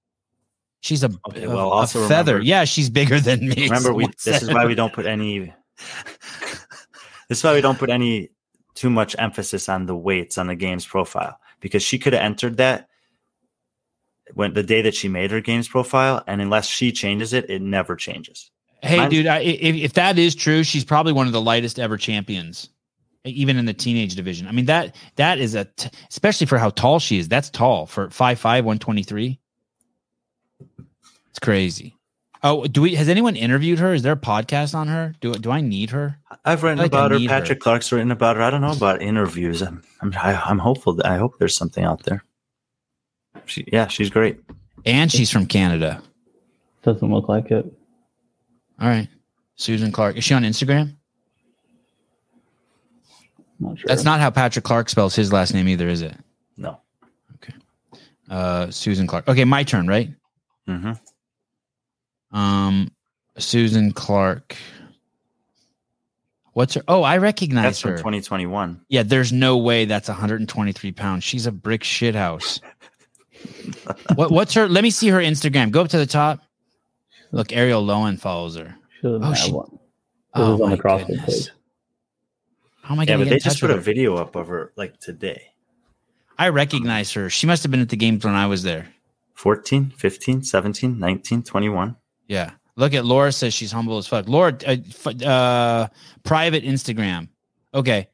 She's 0.80 1.04
a, 1.04 1.12
Okay, 1.28 1.46
well, 1.46 1.68
a 1.68 1.70
also 1.70 2.08
feather. 2.08 2.34
remember- 2.36 2.48
yeah, 2.48 2.64
she's 2.64 2.90
bigger 2.90 3.20
than 3.20 3.48
me. 3.48 3.66
Remember, 3.66 3.94
we 3.94 4.08
this 4.26 4.42
is 4.42 4.52
why 4.52 4.66
we 4.66 4.74
don't 4.74 4.92
put 4.94 5.06
any. 5.06 5.54
this 7.30 7.38
is 7.40 7.44
why 7.44 7.54
we 7.54 7.62
don't 7.62 7.78
put 7.78 7.92
any 7.92 8.30
too 8.74 8.90
much 8.90 9.16
emphasis 9.20 9.70
on 9.70 9.86
the 9.86 9.96
weights 9.96 10.38
on 10.40 10.48
the 10.48 10.56
game's 10.56 10.86
profile 10.88 11.38
because 11.60 11.84
she 11.84 12.00
could 12.00 12.14
have 12.14 12.24
entered 12.24 12.58
that 12.58 12.88
when 14.34 14.54
the 14.54 14.64
day 14.64 14.82
that 14.82 14.96
she 14.96 15.08
made 15.08 15.30
her 15.32 15.42
game's 15.42 15.68
profile, 15.68 16.24
and 16.26 16.42
unless 16.42 16.66
she 16.68 16.92
changes 16.92 17.34
it, 17.34 17.50
it 17.50 17.62
never 17.62 17.96
changes. 17.96 18.51
Hey, 18.82 18.98
Mine's- 18.98 19.12
dude, 19.12 19.28
I, 19.28 19.40
if, 19.40 19.76
if 19.76 19.94
that 19.94 20.18
is 20.18 20.34
true, 20.36 20.64
she's 20.64 20.84
probably 20.84 21.14
one 21.14 21.28
of 21.28 21.34
the 21.34 21.42
lightest 21.42 21.78
ever 21.80 21.98
champions, 21.98 22.70
even 23.24 23.58
in 23.58 23.66
the 23.66 23.74
teenage 23.74 24.16
division. 24.16 24.48
I 24.48 24.52
mean 24.52 24.66
that 24.66 24.96
that 25.18 25.38
is 25.38 25.54
a, 25.56 25.66
t- 25.66 25.90
especially 26.10 26.48
for 26.48 26.58
how 26.58 26.72
tall 26.72 27.00
she 27.00 27.20
is. 27.20 27.28
That's 27.28 27.50
tall 27.50 27.86
for 27.86 28.10
five 28.10 28.40
five 28.40 28.66
one 28.66 28.80
twenty 28.80 29.04
three. 29.04 29.40
It's 31.30 31.40
crazy. 31.40 31.96
Oh, 32.44 32.66
do 32.66 32.82
we? 32.82 32.96
Has 32.96 33.08
anyone 33.08 33.36
interviewed 33.36 33.78
her? 33.78 33.94
Is 33.94 34.02
there 34.02 34.14
a 34.14 34.18
podcast 34.18 34.74
on 34.74 34.88
her? 34.88 35.14
Do 35.22 35.34
do 35.36 35.52
I 35.52 35.62
need 35.62 35.92
her? 35.92 36.18
I've 36.44 36.64
written 36.64 36.80
like 36.80 36.88
about 36.88 37.12
her. 37.12 37.20
need 37.20 37.30
her. 37.30 37.40
Patrick 37.40 37.60
Clark's 37.60 37.92
written 37.92 38.10
about 38.12 38.36
her. 38.36 38.42
I 38.42 38.50
don't 38.50 38.62
know 38.62 38.72
about 38.72 39.02
interviews. 39.02 39.62
I'm 39.62 39.84
I'm, 40.02 40.12
I, 40.16 40.34
I'm 40.42 40.58
hopeful. 40.58 40.94
That, 40.94 41.06
I 41.06 41.18
hope 41.18 41.38
there's 41.38 41.56
something 41.56 41.84
out 41.84 42.04
there. 42.04 42.24
She, 43.46 43.64
yeah, 43.72 43.88
she's 43.88 44.10
great. 44.10 44.40
And 44.86 45.12
she's 45.12 45.30
from 45.30 45.46
Canada. 45.46 46.02
Doesn't 46.82 47.12
look 47.12 47.30
like 47.30 47.52
it. 47.52 47.72
All 48.82 48.88
right, 48.88 49.08
Susan 49.56 49.92
Clark. 49.92 50.18
Is 50.18 50.24
she 50.24 50.34
on 50.34 50.44
Instagram? 50.44 50.96
Not 53.60 53.78
sure. 53.78 53.86
That's 53.88 54.04
not 54.04 54.20
how 54.20 54.32
Patrick 54.32 54.66
Clark 54.66 54.90
spells 54.90 55.16
his 55.16 55.32
last 55.32 55.54
name 55.54 55.68
either, 55.68 55.88
is 55.88 56.02
it? 56.02 56.16
No. 56.58 56.80
Uh, 58.30 58.72
Susan 58.72 59.08
Clark. 59.08 59.28
Okay, 59.28 59.44
my 59.44 59.64
turn, 59.64 59.88
right? 59.88 60.10
hmm 60.66 60.94
Um, 62.32 62.90
Susan 63.38 63.92
Clark. 63.92 64.56
What's 66.54 66.76
her? 66.76 66.82
Oh, 66.88 67.04
I 67.04 67.18
recognize 67.18 67.64
That's 67.64 67.80
from 67.82 67.92
her. 67.92 67.98
2021. 67.98 68.82
yeah, 68.90 69.04
there's 69.04 69.34
no 69.34 69.58
way 69.58 69.86
that's 69.86 70.08
123 70.08 70.92
pounds. 70.94 71.24
She's 71.26 71.46
a 71.46 71.52
brick 71.52 71.84
shit 71.84 72.16
house. 72.16 72.62
what, 74.16 74.32
what's 74.32 74.54
her? 74.54 74.68
Let 74.68 74.84
me 74.84 74.92
see 74.92 75.10
her 75.10 75.20
Instagram. 75.20 75.72
Go 75.72 75.82
up 75.82 75.90
to 75.90 75.98
the 75.98 76.06
top. 76.06 76.40
Look, 77.32 77.50
Arielle 77.50 77.86
Loewen 77.86 78.20
follows 78.20 78.56
her. 78.58 78.76
She 78.98 79.04
doesn't 79.08 79.24
Oh, 79.24 79.34
she- 79.34 79.52
one. 79.52 79.80
Oh, 80.34 80.56
is 80.56 80.62
on 80.62 80.70
my 80.70 80.76
the 80.76 80.82
CrossFit 80.82 81.08
goodness. 81.08 81.46
page. 81.50 81.56
How 82.84 82.96
am 82.96 83.00
I 83.00 83.04
Yeah, 83.04 83.18
but 83.18 83.30
they 83.30 83.40
just 83.40 83.60
put 83.62 83.70
a 83.70 83.76
her? 83.76 83.80
video 83.80 84.16
up 84.16 84.36
of 84.36 84.48
her 84.48 84.72
like 84.76 85.00
today. 85.00 85.42
I 86.38 86.50
recognize 86.50 87.12
her. 87.14 87.30
She 87.30 87.46
must 87.48 87.64
have 87.64 87.72
been 87.72 87.82
at 87.82 87.90
the 87.90 87.98
games 87.98 88.26
when 88.26 88.34
I 88.34 88.48
was 88.48 88.64
there. 88.64 88.88
14, 89.36 89.92
15, 89.98 90.44
17, 90.44 90.98
19, 91.00 91.44
21. 91.44 91.96
Yeah. 92.28 92.52
Look 92.76 92.94
at 92.94 93.06
Laura 93.06 93.32
says 93.32 93.54
she's 93.54 93.72
humble 93.72 93.98
as 93.98 94.08
fuck. 94.08 94.28
Laura, 94.28 94.54
uh, 94.66 94.78
f- 95.06 95.22
uh, 95.24 95.88
private 96.24 96.64
Instagram. 96.64 97.28
Okay. 97.74 98.08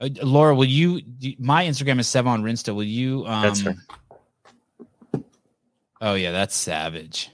Uh, 0.00 0.08
Laura, 0.22 0.54
will 0.54 0.64
you? 0.64 1.00
do- 1.00 1.34
My 1.38 1.64
Instagram 1.64 1.98
is 2.00 2.08
Sevon 2.08 2.42
Rinsta. 2.42 2.74
Will 2.74 2.82
you? 2.82 3.24
Um, 3.26 3.42
That's 3.42 3.60
her. 3.60 3.74
Oh 6.00 6.14
yeah, 6.14 6.32
that's 6.32 6.56
savage. 6.56 7.30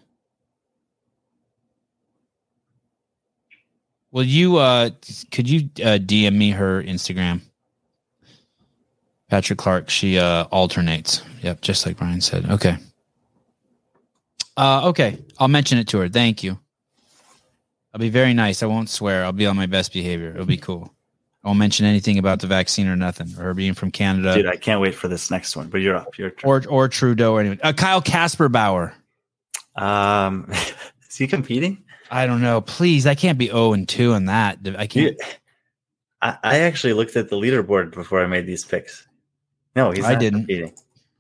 Will 4.10 4.24
you? 4.24 4.56
uh 4.56 4.90
Could 5.30 5.48
you 5.48 5.68
uh, 5.82 5.98
DM 5.98 6.34
me 6.36 6.50
her 6.50 6.82
Instagram? 6.82 7.40
Patrick 9.28 9.58
Clark. 9.58 9.90
She 9.90 10.18
uh 10.18 10.44
alternates. 10.44 11.22
Yep, 11.42 11.60
just 11.60 11.86
like 11.86 11.96
Brian 11.96 12.20
said. 12.20 12.50
Okay. 12.50 12.76
Uh, 14.56 14.88
okay, 14.88 15.16
I'll 15.38 15.46
mention 15.46 15.78
it 15.78 15.86
to 15.88 15.98
her. 15.98 16.08
Thank 16.08 16.42
you. 16.42 16.58
I'll 17.94 18.00
be 18.00 18.08
very 18.08 18.34
nice. 18.34 18.60
I 18.62 18.66
won't 18.66 18.90
swear. 18.90 19.24
I'll 19.24 19.30
be 19.32 19.46
on 19.46 19.54
my 19.56 19.66
best 19.66 19.92
behavior. 19.92 20.30
It'll 20.30 20.46
be 20.46 20.56
cool. 20.56 20.92
I 21.44 21.48
won't 21.48 21.60
mention 21.60 21.86
anything 21.86 22.18
about 22.18 22.40
the 22.40 22.48
vaccine 22.48 22.88
or 22.88 22.96
nothing, 22.96 23.28
or 23.38 23.44
her 23.44 23.54
being 23.54 23.72
from 23.74 23.92
Canada, 23.92 24.34
Dude, 24.34 24.46
I 24.46 24.56
can't 24.56 24.80
wait 24.80 24.96
for 24.96 25.06
this 25.06 25.30
next 25.30 25.56
one. 25.56 25.68
But 25.68 25.80
you're 25.80 25.94
up. 25.94 26.18
Your 26.18 26.30
turn. 26.30 26.50
or 26.50 26.62
or 26.68 26.88
Trudeau 26.88 27.34
or 27.34 27.40
anyone. 27.40 27.60
Uh, 27.62 27.72
Kyle 27.72 28.02
Kasperbauer. 28.02 28.92
Um, 29.76 30.48
is 31.08 31.16
he 31.16 31.28
competing? 31.28 31.84
I 32.10 32.26
don't 32.26 32.40
know. 32.40 32.60
Please, 32.60 33.06
I 33.06 33.14
can't 33.14 33.38
be 33.38 33.46
zero 33.48 33.72
and 33.72 33.88
two 33.88 34.14
in 34.14 34.26
that. 34.26 34.58
I 34.78 34.86
can't. 34.86 35.16
I, 36.22 36.36
I 36.42 36.58
actually 36.60 36.94
looked 36.94 37.16
at 37.16 37.28
the 37.28 37.36
leaderboard 37.36 37.92
before 37.92 38.22
I 38.22 38.26
made 38.26 38.46
these 38.46 38.64
picks. 38.64 39.06
No, 39.76 39.90
he's 39.90 40.04
I 40.04 40.14
didn't. 40.14 40.40
competing. 40.40 40.72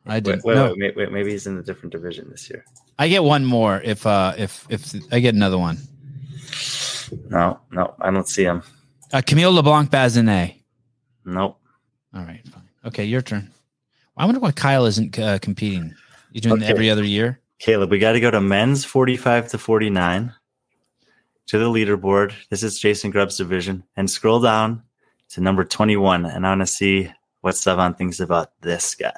I 0.06 0.20
didn't. 0.20 0.44
Wait, 0.44 0.54
no, 0.54 0.70
wait, 0.70 0.78
wait, 0.78 0.96
wait, 0.96 1.12
maybe 1.12 1.30
he's 1.30 1.46
in 1.46 1.58
a 1.58 1.62
different 1.62 1.92
division 1.92 2.28
this 2.30 2.48
year. 2.48 2.64
I 2.98 3.08
get 3.08 3.22
one 3.22 3.44
more 3.44 3.80
if 3.84 4.06
uh 4.06 4.34
if 4.38 4.66
if 4.70 4.94
I 5.12 5.20
get 5.20 5.34
another 5.34 5.58
one. 5.58 5.78
No, 7.28 7.60
no, 7.70 7.94
I 8.00 8.10
don't 8.10 8.28
see 8.28 8.44
him. 8.44 8.62
Uh, 9.12 9.22
Camille 9.24 9.52
LeBlanc 9.52 9.90
Bazinet. 9.90 10.56
Nope. 11.24 11.58
All 12.14 12.22
right, 12.22 12.46
fine. 12.48 12.68
Okay, 12.86 13.04
your 13.04 13.22
turn. 13.22 13.50
I 14.16 14.24
wonder 14.24 14.40
why 14.40 14.50
Kyle 14.52 14.86
isn't 14.86 15.18
uh, 15.18 15.38
competing. 15.38 15.94
You 16.32 16.40
doing 16.40 16.62
Okay. 16.62 16.70
every 16.70 16.90
other 16.90 17.04
year? 17.04 17.40
Caleb, 17.58 17.90
we 17.90 17.98
got 17.98 18.12
to 18.12 18.20
go 18.20 18.30
to 18.30 18.40
men's 18.40 18.84
45 18.84 19.48
to 19.50 19.58
49 19.58 20.34
to 21.48 21.58
the 21.58 21.66
leaderboard. 21.66 22.32
This 22.50 22.62
is 22.62 22.78
Jason 22.78 23.10
Grubb's 23.10 23.36
division. 23.36 23.82
And 23.96 24.08
scroll 24.10 24.40
down 24.40 24.82
to 25.30 25.40
number 25.40 25.64
21. 25.64 26.24
And 26.26 26.46
I 26.46 26.50
want 26.50 26.60
to 26.60 26.66
see 26.66 27.10
what 27.40 27.54
Sevan 27.54 27.96
thinks 27.96 28.20
about 28.20 28.52
this 28.60 28.94
guy. 28.94 29.12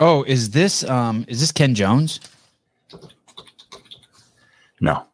Oh, 0.00 0.24
is 0.24 0.50
this 0.50 0.82
um 0.84 1.24
is 1.28 1.40
this 1.40 1.52
Ken 1.52 1.74
Jones? 1.74 2.18
No, 4.80 5.06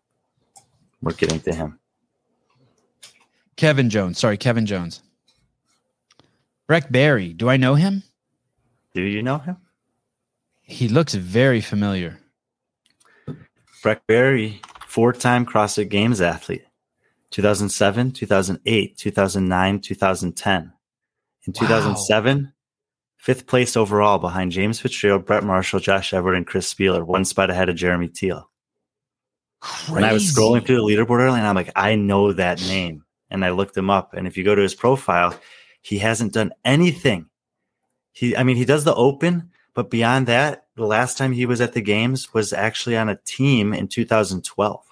we're 1.02 1.12
getting 1.12 1.40
to 1.40 1.54
him. 1.54 1.78
Kevin 3.56 3.90
Jones. 3.90 4.18
Sorry, 4.18 4.38
Kevin 4.38 4.64
Jones. 4.64 5.02
Breck 6.66 6.90
Berry. 6.90 7.34
Do 7.34 7.50
I 7.50 7.58
know 7.58 7.74
him? 7.74 8.02
Do 8.94 9.02
you 9.02 9.22
know 9.22 9.38
him? 9.38 9.58
He 10.62 10.88
looks 10.88 11.14
very 11.14 11.60
familiar. 11.60 12.18
Breck 13.82 14.06
Berry, 14.90 14.94
four-time 14.94 15.46
CrossFit 15.46 15.88
Games 15.88 16.20
athlete. 16.20 16.64
2007, 17.30 18.12
2008, 18.12 18.96
2009, 18.96 19.80
2010. 19.80 20.72
In 21.46 21.52
2007, 21.52 22.52
fifth 23.16 23.46
place 23.46 23.76
overall 23.76 24.18
behind 24.18 24.52
James 24.52 24.80
Fitzgerald, 24.80 25.26
Brett 25.26 25.44
Marshall, 25.44 25.80
Josh 25.80 26.12
Everett, 26.12 26.36
and 26.36 26.46
Chris 26.46 26.72
Spealler, 26.72 27.06
one 27.06 27.24
spot 27.24 27.50
ahead 27.50 27.68
of 27.68 27.76
Jeremy 27.76 28.08
Thiel. 28.08 28.50
Crazy. 29.60 29.92
When 29.92 30.04
I 30.04 30.12
was 30.12 30.24
scrolling 30.24 30.66
through 30.66 30.76
the 30.76 30.82
leaderboard 30.82 31.20
earlier, 31.20 31.38
and 31.38 31.46
I'm 31.46 31.54
like, 31.54 31.72
I 31.76 31.94
know 31.94 32.32
that 32.32 32.60
name. 32.62 33.04
And 33.30 33.44
I 33.44 33.50
looked 33.50 33.76
him 33.76 33.90
up. 33.90 34.14
And 34.14 34.26
if 34.26 34.36
you 34.36 34.42
go 34.42 34.56
to 34.56 34.62
his 34.62 34.74
profile, 34.74 35.38
he 35.82 35.98
hasn't 35.98 36.32
done 36.32 36.52
anything. 36.64 37.26
He, 38.12 38.36
I 38.36 38.42
mean, 38.42 38.56
he 38.56 38.64
does 38.64 38.82
the 38.82 38.94
open, 38.94 39.50
but 39.80 39.88
beyond 39.88 40.26
that, 40.26 40.66
the 40.76 40.84
last 40.84 41.16
time 41.16 41.32
he 41.32 41.46
was 41.46 41.58
at 41.62 41.72
the 41.72 41.80
games 41.80 42.34
was 42.34 42.52
actually 42.52 42.98
on 42.98 43.08
a 43.08 43.16
team 43.24 43.72
in 43.72 43.88
2012 43.88 44.84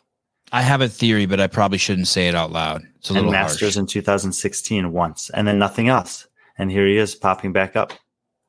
I 0.50 0.62
have 0.62 0.80
a 0.80 0.88
theory, 0.88 1.26
but 1.26 1.40
I 1.40 1.46
probably 1.46 1.76
shouldn't 1.76 2.08
say 2.08 2.26
it 2.26 2.34
out 2.34 2.50
loud. 2.50 2.80
It's 2.96 3.10
a 3.10 3.12
and 3.12 3.16
little 3.16 3.32
Masters 3.32 3.74
harsh. 3.74 3.76
in 3.76 3.86
2016 3.86 4.90
once, 4.92 5.28
and 5.34 5.46
then 5.46 5.58
nothing 5.58 5.88
else. 5.90 6.26
And 6.56 6.70
here 6.70 6.86
he 6.86 6.96
is 6.96 7.14
popping 7.14 7.52
back 7.52 7.76
up. 7.76 7.92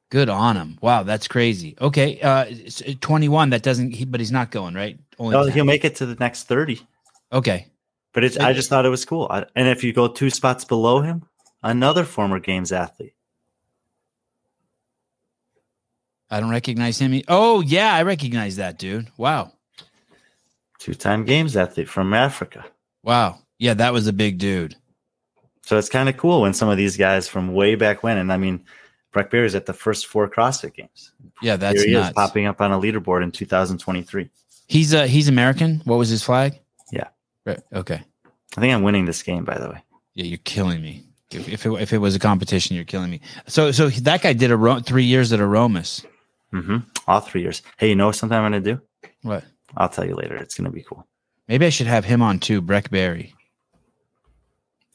Good 0.09 0.29
on 0.29 0.55
him. 0.55 0.77
Wow, 0.81 1.03
that's 1.03 1.27
crazy. 1.27 1.75
Okay, 1.81 2.21
uh, 2.21 2.45
uh, 2.45 2.93
21. 3.01 3.49
That 3.49 3.63
doesn't. 3.63 3.91
He, 3.91 4.05
but 4.05 4.21
he's 4.21 4.31
not 4.31 4.49
going 4.49 4.75
right. 4.75 4.97
Only 5.17 5.35
Oh, 5.35 5.43
10. 5.43 5.53
he'll 5.53 5.65
make 5.65 5.83
it 5.83 5.97
to 5.97 6.05
the 6.05 6.15
next 6.15 6.43
30. 6.43 6.79
Okay. 7.33 7.67
But 8.13 8.23
it's, 8.23 8.37
I 8.37 8.53
just 8.53 8.69
thought 8.69 8.85
it 8.85 8.89
was 8.89 9.03
cool. 9.03 9.29
And 9.29 9.67
if 9.67 9.83
you 9.83 9.91
go 9.91 10.07
two 10.07 10.29
spots 10.29 10.63
below 10.63 11.01
him, 11.01 11.23
another 11.63 12.05
former 12.05 12.39
games 12.39 12.71
athlete. 12.71 13.13
I 16.31 16.39
don't 16.39 16.49
recognize 16.49 16.99
him. 16.99 17.21
Oh 17.27 17.61
yeah, 17.61 17.93
I 17.93 18.03
recognize 18.03 18.57
that 18.57 18.77
dude. 18.77 19.09
Wow. 19.17 19.51
two-time 20.79 21.25
games 21.25 21.57
athlete 21.57 21.89
from 21.89 22.13
Africa. 22.13 22.65
Wow. 23.03 23.39
Yeah, 23.57 23.73
that 23.75 23.93
was 23.93 24.07
a 24.07 24.13
big 24.13 24.37
dude. 24.37 24.75
So 25.63 25.77
it's 25.77 25.89
kind 25.89 26.07
of 26.09 26.17
cool 26.17 26.41
when 26.41 26.53
some 26.53 26.69
of 26.69 26.77
these 26.77 26.97
guys 26.97 27.27
from 27.27 27.53
way 27.53 27.75
back 27.75 28.01
when, 28.03 28.17
and 28.17 28.31
I 28.31 28.37
mean, 28.37 28.63
Breck 29.11 29.29
Berry's 29.29 29.55
at 29.55 29.65
the 29.65 29.73
first 29.73 30.07
four 30.07 30.29
CrossFit 30.29 30.73
games. 30.75 31.11
Yeah, 31.41 31.55
that's 31.57 31.81
Here 31.81 31.87
he 31.89 31.93
nuts. 31.93 32.09
is 32.09 32.13
popping 32.13 32.45
up 32.45 32.61
on 32.61 32.71
a 32.71 32.79
leaderboard 32.79 33.23
in 33.23 33.31
2023. 33.31 34.29
He's 34.67 34.93
uh 34.93 35.05
he's 35.07 35.27
American. 35.27 35.81
What 35.85 35.97
was 35.97 36.09
his 36.09 36.23
flag? 36.23 36.59
Yeah. 36.91 37.07
Right. 37.45 37.59
Okay. 37.73 38.01
I 38.57 38.61
think 38.61 38.73
I'm 38.73 38.83
winning 38.83 39.05
this 39.05 39.21
game, 39.23 39.45
by 39.45 39.57
the 39.57 39.69
way. 39.69 39.83
Yeah, 40.13 40.25
you're 40.25 40.37
killing 40.43 40.81
me. 40.81 41.03
If, 41.31 41.47
if 41.49 41.65
it 41.65 41.71
if 41.81 41.93
it 41.93 41.97
was 41.99 42.15
a 42.15 42.19
competition, 42.19 42.75
you're 42.75 42.85
killing 42.85 43.09
me. 43.11 43.21
So 43.47 43.71
so 43.71 43.89
that 43.89 44.21
guy 44.21 44.33
did 44.33 44.51
a 44.51 44.57
ro- 44.57 44.79
three 44.79 45.03
years 45.05 45.31
at 45.33 45.39
Aromas. 45.39 46.03
Hmm 46.51 46.77
All 47.07 47.19
three 47.19 47.41
years. 47.41 47.61
Hey, 47.77 47.89
you 47.89 47.95
know 47.95 48.11
something 48.11 48.37
I'm 48.37 48.51
going 48.51 48.63
to 48.63 48.73
do? 48.75 48.81
What? 49.21 49.43
I'll 49.77 49.89
tell 49.89 50.05
you 50.05 50.15
later. 50.15 50.35
It's 50.35 50.55
going 50.55 50.65
to 50.65 50.71
be 50.71 50.83
cool. 50.83 51.07
Maybe 51.47 51.65
I 51.65 51.69
should 51.69 51.87
have 51.87 52.05
him 52.05 52.21
on 52.21 52.39
too. 52.39 52.61
Breck 52.61 52.89
Berry. 52.89 53.33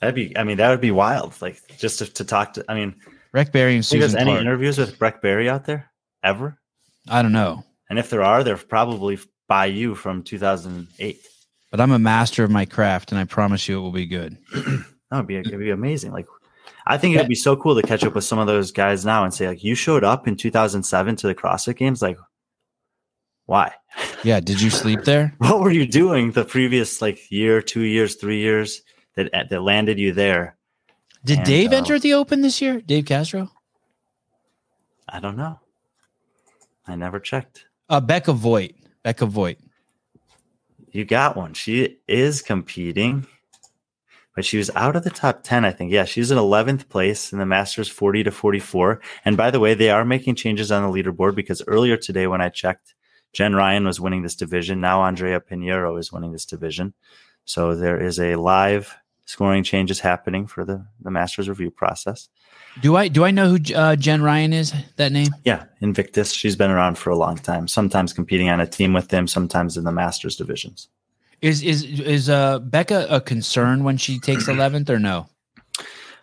That'd 0.01 0.15
be, 0.15 0.37
I 0.37 0.45
mean, 0.45 0.59
that 0.59 0.71
would 0.71 0.81
be 0.81 0.91
wild. 0.91 1.41
Like 1.41 1.61
just 1.79 1.99
to, 2.01 2.07
to 2.15 2.25
talk 2.25 2.55
to, 2.55 2.65
I 2.69 2.75
mean, 2.75 2.95
Breck 3.33 3.53
Berry 3.53 3.75
and 3.77 3.85
there's 3.85 3.89
Susan 3.89 4.19
any 4.21 4.31
Clark. 4.31 4.41
interviews 4.43 4.79
with 4.79 4.99
Breck 4.99 5.23
Berry 5.23 5.49
out 5.49 5.65
there 5.65 5.91
ever? 6.23 6.59
I 7.09 7.23
don't 7.23 7.33
know, 7.33 7.65
And 7.91 7.99
if 7.99 8.09
there 8.11 8.23
are, 8.23 8.43
they're 8.45 8.57
probably 8.57 9.19
by 9.49 9.67
you 9.67 9.95
from 9.95 10.23
2008. 10.23 11.19
but 11.71 11.81
I'm 11.81 11.91
a 11.93 11.99
master 11.99 12.45
of 12.45 12.51
my 12.51 12.65
craft, 12.65 13.13
and 13.13 13.19
I 13.19 13.25
promise 13.25 13.69
you 13.69 13.79
it 13.79 13.83
will 13.83 13.93
be 13.93 14.07
good. 14.07 14.37
That 15.11 15.19
would 15.19 15.27
be 15.29 15.37
it'd 15.37 15.59
be 15.61 15.71
amazing. 15.71 16.11
Like, 16.13 16.27
I 16.87 16.99
think 16.99 17.15
it'd 17.17 17.29
be 17.29 17.35
so 17.35 17.57
cool 17.57 17.75
to 17.81 17.87
catch 17.87 18.05
up 18.05 18.15
with 18.15 18.25
some 18.25 18.39
of 18.39 18.47
those 18.47 18.71
guys 18.71 19.05
now 19.05 19.25
and 19.25 19.33
say, 19.33 19.49
like, 19.49 19.65
you 19.65 19.75
showed 19.75 20.05
up 20.05 20.29
in 20.29 20.37
2007 20.37 21.17
to 21.17 21.27
the 21.27 21.35
CrossFit 21.35 21.77
Games. 21.77 22.03
Like, 22.03 22.19
why? 23.47 23.73
Yeah. 24.25 24.41
Did 24.41 24.63
you 24.63 24.71
sleep 24.71 25.05
there? 25.05 25.35
What 25.37 25.61
were 25.61 25.71
you 25.71 25.87
doing 25.87 26.33
the 26.33 26.47
previous 26.47 27.03
like 27.03 27.31
year, 27.31 27.61
two 27.61 27.83
years, 27.83 28.15
three 28.15 28.41
years 28.41 28.81
that 29.17 29.31
that 29.51 29.63
landed 29.63 29.99
you 29.99 30.15
there? 30.15 30.57
Did 31.27 31.39
And, 31.39 31.47
Dave 31.47 31.73
uh, 31.73 31.77
enter 31.77 31.99
the 31.99 32.15
Open 32.15 32.41
this 32.41 32.63
year? 32.63 32.81
Dave 32.81 33.05
Castro. 33.05 33.51
I 35.07 35.21
don't 35.21 35.37
know. 35.37 35.61
I 36.87 36.97
never 36.97 37.21
checked. 37.21 37.67
Uh, 37.91 38.01
Becca 38.01 38.33
Voigt. 38.33 38.73
Becca 39.03 39.27
Voigt. 39.27 39.59
You 40.91 41.05
got 41.05 41.37
one. 41.37 41.55
She 41.55 41.99
is 42.09 42.41
competing, 42.41 43.27
but 44.35 44.45
she 44.45 44.59
was 44.59 44.71
out 44.75 44.97
of 44.97 45.05
the 45.05 45.11
top 45.11 45.43
10, 45.43 45.65
I 45.65 45.71
think. 45.71 45.93
Yeah, 45.93 46.05
she's 46.05 46.31
in 46.31 46.39
11th 46.39 46.89
place 46.89 47.33
in 47.33 47.39
the 47.39 47.47
Masters 47.47 47.89
40 47.89 48.25
to 48.25 48.31
44. 48.31 49.01
And 49.25 49.37
by 49.37 49.51
the 49.51 49.61
way, 49.61 49.75
they 49.75 49.91
are 49.91 50.05
making 50.05 50.35
changes 50.35 50.73
on 50.73 50.83
the 50.83 51.03
leaderboard 51.03 51.35
because 51.35 51.63
earlier 51.67 51.97
today, 51.97 52.27
when 52.27 52.41
I 52.41 52.49
checked, 52.49 52.95
Jen 53.33 53.55
Ryan 53.55 53.85
was 53.85 54.01
winning 54.01 54.23
this 54.23 54.37
division. 54.37 54.81
Now 54.81 55.03
Andrea 55.03 55.41
Pinheiro 55.41 55.99
is 55.99 56.13
winning 56.13 56.33
this 56.33 56.47
division. 56.47 56.95
So 57.45 57.75
there 57.75 58.01
is 58.01 58.19
a 58.19 58.37
live 58.37 58.97
scoring 59.27 59.63
changes 59.65 60.01
happening 60.01 60.47
for 60.47 60.65
the, 60.65 60.87
the 61.01 61.11
Masters 61.11 61.49
review 61.49 61.71
process. 61.71 62.29
Do 62.81 62.97
I 62.97 63.09
do 63.09 63.25
I 63.25 63.31
know 63.31 63.49
who 63.57 63.75
uh, 63.75 63.97
Jen 63.97 64.23
Ryan 64.23 64.53
is? 64.53 64.73
That 64.97 65.13
name? 65.13 65.29
Yeah, 65.45 65.65
Invictus. 65.81 66.33
She's 66.33 66.57
been 66.57 66.71
around 66.71 66.99
for 66.99 67.11
a 67.11 67.17
long 67.17 67.37
time, 67.37 67.69
sometimes 67.69 68.13
competing 68.13 68.49
on 68.49 68.61
a 68.61 68.67
team 68.67 68.93
with 68.93 69.09
them, 69.09 69.27
sometimes 69.27 69.77
in 69.77 69.85
the 69.85 69.93
Masters 69.93 70.37
divisions. 70.37 70.89
Is 71.45 71.63
is 71.63 71.85
is 72.01 72.31
uh, 72.31 72.59
Becca 72.59 73.07
a 73.11 73.21
concern 73.21 73.85
when 73.85 73.99
she 73.99 74.19
takes 74.19 74.49
eleventh 74.55 74.89
or 74.89 74.99
no? 74.99 75.27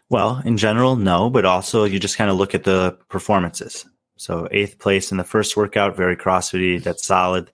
Well, 0.10 0.42
in 0.44 0.58
general, 0.58 0.96
no, 0.96 1.30
but 1.30 1.46
also 1.46 1.84
you 1.84 2.00
just 2.00 2.18
kind 2.18 2.32
of 2.32 2.38
look 2.38 2.56
at 2.56 2.64
the 2.64 2.98
performances. 3.08 3.86
So 4.18 4.48
eighth 4.50 4.80
place 4.80 5.12
in 5.12 5.20
the 5.20 5.24
first 5.24 5.56
workout, 5.56 5.96
very 5.96 6.18
CrossFit. 6.18 6.82
That's 6.82 7.06
solid. 7.06 7.52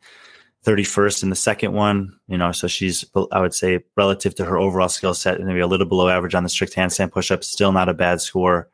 Thirty 0.63 0.85
first 0.85 1.23
in 1.23 1.29
the 1.29 1.35
second 1.35 1.73
one, 1.73 2.17
you 2.29 2.37
know. 2.37 2.53
So 2.53 2.69
she's, 2.69 3.03
I 3.33 3.41
would 3.41 3.53
say, 3.53 3.83
relative 3.97 4.33
to 4.35 4.45
her 4.45 4.57
overall 4.57 4.87
skill 4.87 5.13
set, 5.13 5.37
maybe 5.41 5.59
a 5.59 5.67
little 5.67 5.85
below 5.85 6.07
average 6.07 6.35
on 6.35 6.43
the 6.43 6.49
strict 6.49 6.73
handstand 6.73 7.09
pushups. 7.09 7.43
Still 7.43 7.73
not 7.73 7.89
a 7.89 7.93
bad 7.93 8.21
score. 8.21 8.69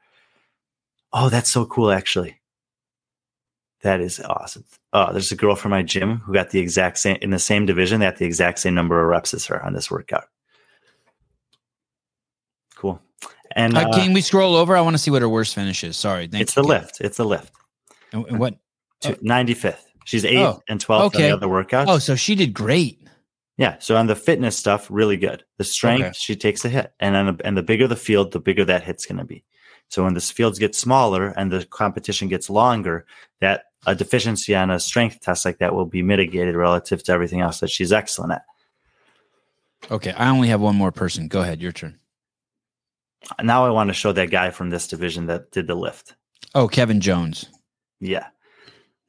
Oh, 1.12 1.30
that's 1.30 1.50
so 1.50 1.66
cool, 1.66 1.92
actually. 1.92 2.40
That 3.84 4.00
is 4.02 4.20
awesome. 4.22 4.64
Oh, 4.94 5.12
there's 5.12 5.32
a 5.32 5.36
girl 5.36 5.56
from 5.56 5.72
my 5.72 5.84
gym 5.84 6.20
who 6.20 6.34
got 6.34 6.50
the 6.52 6.60
exact 6.60 6.98
same 6.98 7.18
in 7.22 7.30
the 7.32 7.40
same 7.40 7.66
division. 7.66 8.00
They 8.00 8.06
had 8.06 8.18
the 8.18 8.26
exact 8.26 8.60
same 8.60 8.74
number 8.76 9.02
of 9.02 9.08
reps 9.10 9.34
as 9.34 9.46
her 9.48 9.64
on 9.64 9.74
this 9.74 9.92
workout. 9.92 10.26
Cool. 12.76 13.02
And 13.56 13.78
Uh, 13.78 13.82
uh, 13.82 13.94
can 13.94 14.14
we 14.14 14.22
scroll 14.22 14.56
over? 14.56 14.76
I 14.76 14.82
want 14.82 14.94
to 14.96 14.98
see 14.98 15.12
what 15.12 15.22
her 15.22 15.30
worst 15.30 15.54
finish 15.56 15.84
is. 15.84 15.98
Sorry, 15.98 16.28
it's 16.32 16.54
the 16.56 16.64
lift. 16.64 17.02
It's 17.02 17.18
the 17.18 17.26
lift. 17.26 17.52
And, 18.12 18.26
and 18.28 18.40
what? 18.40 18.56
95th. 19.04 19.78
She's 20.06 20.26
eighth 20.26 20.38
Oh, 20.40 20.62
and 20.68 20.80
12th 20.80 21.00
on 21.00 21.06
okay. 21.08 21.24
the 21.30 21.32
other 21.34 21.48
workouts. 21.48 21.86
Oh, 21.88 22.00
so 22.00 22.16
she 22.16 22.36
did 22.36 22.54
great. 22.54 23.00
yeah. 23.58 23.78
So 23.80 23.96
on 23.96 24.08
the 24.08 24.16
fitness 24.16 24.58
stuff, 24.58 24.88
really 24.90 25.18
good. 25.18 25.44
The 25.58 25.64
strength, 25.64 26.02
Okay. 26.06 26.14
she 26.18 26.36
takes 26.36 26.66
a 26.66 26.70
hit. 26.70 26.94
And 27.00 27.16
on 27.16 27.38
the, 27.38 27.46
and 27.46 27.58
the 27.58 27.64
bigger 27.64 27.88
the 27.88 27.96
field, 27.96 28.32
the 28.32 28.40
bigger 28.40 28.66
that 28.66 28.84
hit's 28.84 29.06
going 29.06 29.18
to 29.20 29.26
be. 29.26 29.44
So 29.94 30.04
when 30.04 30.16
the 30.16 30.22
fields 30.22 30.58
get 30.58 30.74
smaller 30.74 31.28
and 31.38 31.52
the 31.52 31.66
competition 31.66 32.28
gets 32.28 32.50
longer, 32.50 33.06
that 33.42 33.66
a 33.86 33.94
deficiency 33.94 34.56
on 34.56 34.72
a 34.72 34.80
strength 34.80 35.20
test 35.20 35.46
like 35.46 35.60
that 35.60 35.76
will 35.76 35.86
be 35.86 36.02
mitigated 36.02 36.56
relative 36.56 37.04
to 37.04 37.12
everything 37.12 37.42
else 37.42 37.60
that 37.60 37.70
she's 37.70 37.94
excellent 37.94 38.32
at. 38.32 38.42
Okay, 39.92 40.12
I 40.14 40.30
only 40.30 40.48
have 40.48 40.62
one 40.62 40.76
more 40.76 40.92
person. 40.92 41.28
Go 41.28 41.42
ahead, 41.42 41.62
your 41.62 41.74
turn. 41.74 42.00
Now 43.44 43.68
I 43.68 43.70
want 43.70 43.90
to 43.90 43.94
show 43.94 44.12
that 44.14 44.32
guy 44.32 44.50
from 44.50 44.72
this 44.72 44.88
division 44.88 45.28
that 45.28 45.52
did 45.52 45.68
the 45.68 45.76
lift. 45.76 46.16
Oh, 46.56 46.68
Kevin 46.68 47.00
Jones. 47.00 47.46
Yeah. 48.00 48.26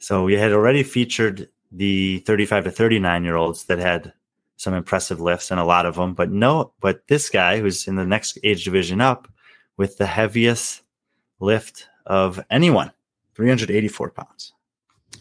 So 0.01 0.23
we 0.25 0.35
had 0.35 0.53
already 0.53 0.83
featured 0.83 1.49
the 1.73 2.19
35 2.27 2.65
to 2.65 2.71
39 2.71 3.25
year 3.25 3.37
olds 3.37 3.65
that 3.65 3.79
had 3.79 4.13
some 4.59 4.75
impressive 4.75 5.19
lifts 5.19 5.51
and 5.51 5.59
a 5.59 5.65
lot 5.65 5.87
of 5.87 5.95
them, 5.95 6.13
but 6.13 6.31
no, 6.31 6.75
but 6.83 7.09
this 7.09 7.31
guy 7.31 7.59
who's 7.59 7.89
in 7.89 7.97
the 7.97 8.05
next 8.05 8.39
age 8.45 8.65
division 8.65 9.01
up 9.01 9.29
with 9.77 9.99
the 9.99 10.07
heaviest 10.07 10.83
lift 11.41 11.89
of 12.07 12.41
anyone, 12.51 12.93
384 13.35 14.11
pounds. 14.11 14.53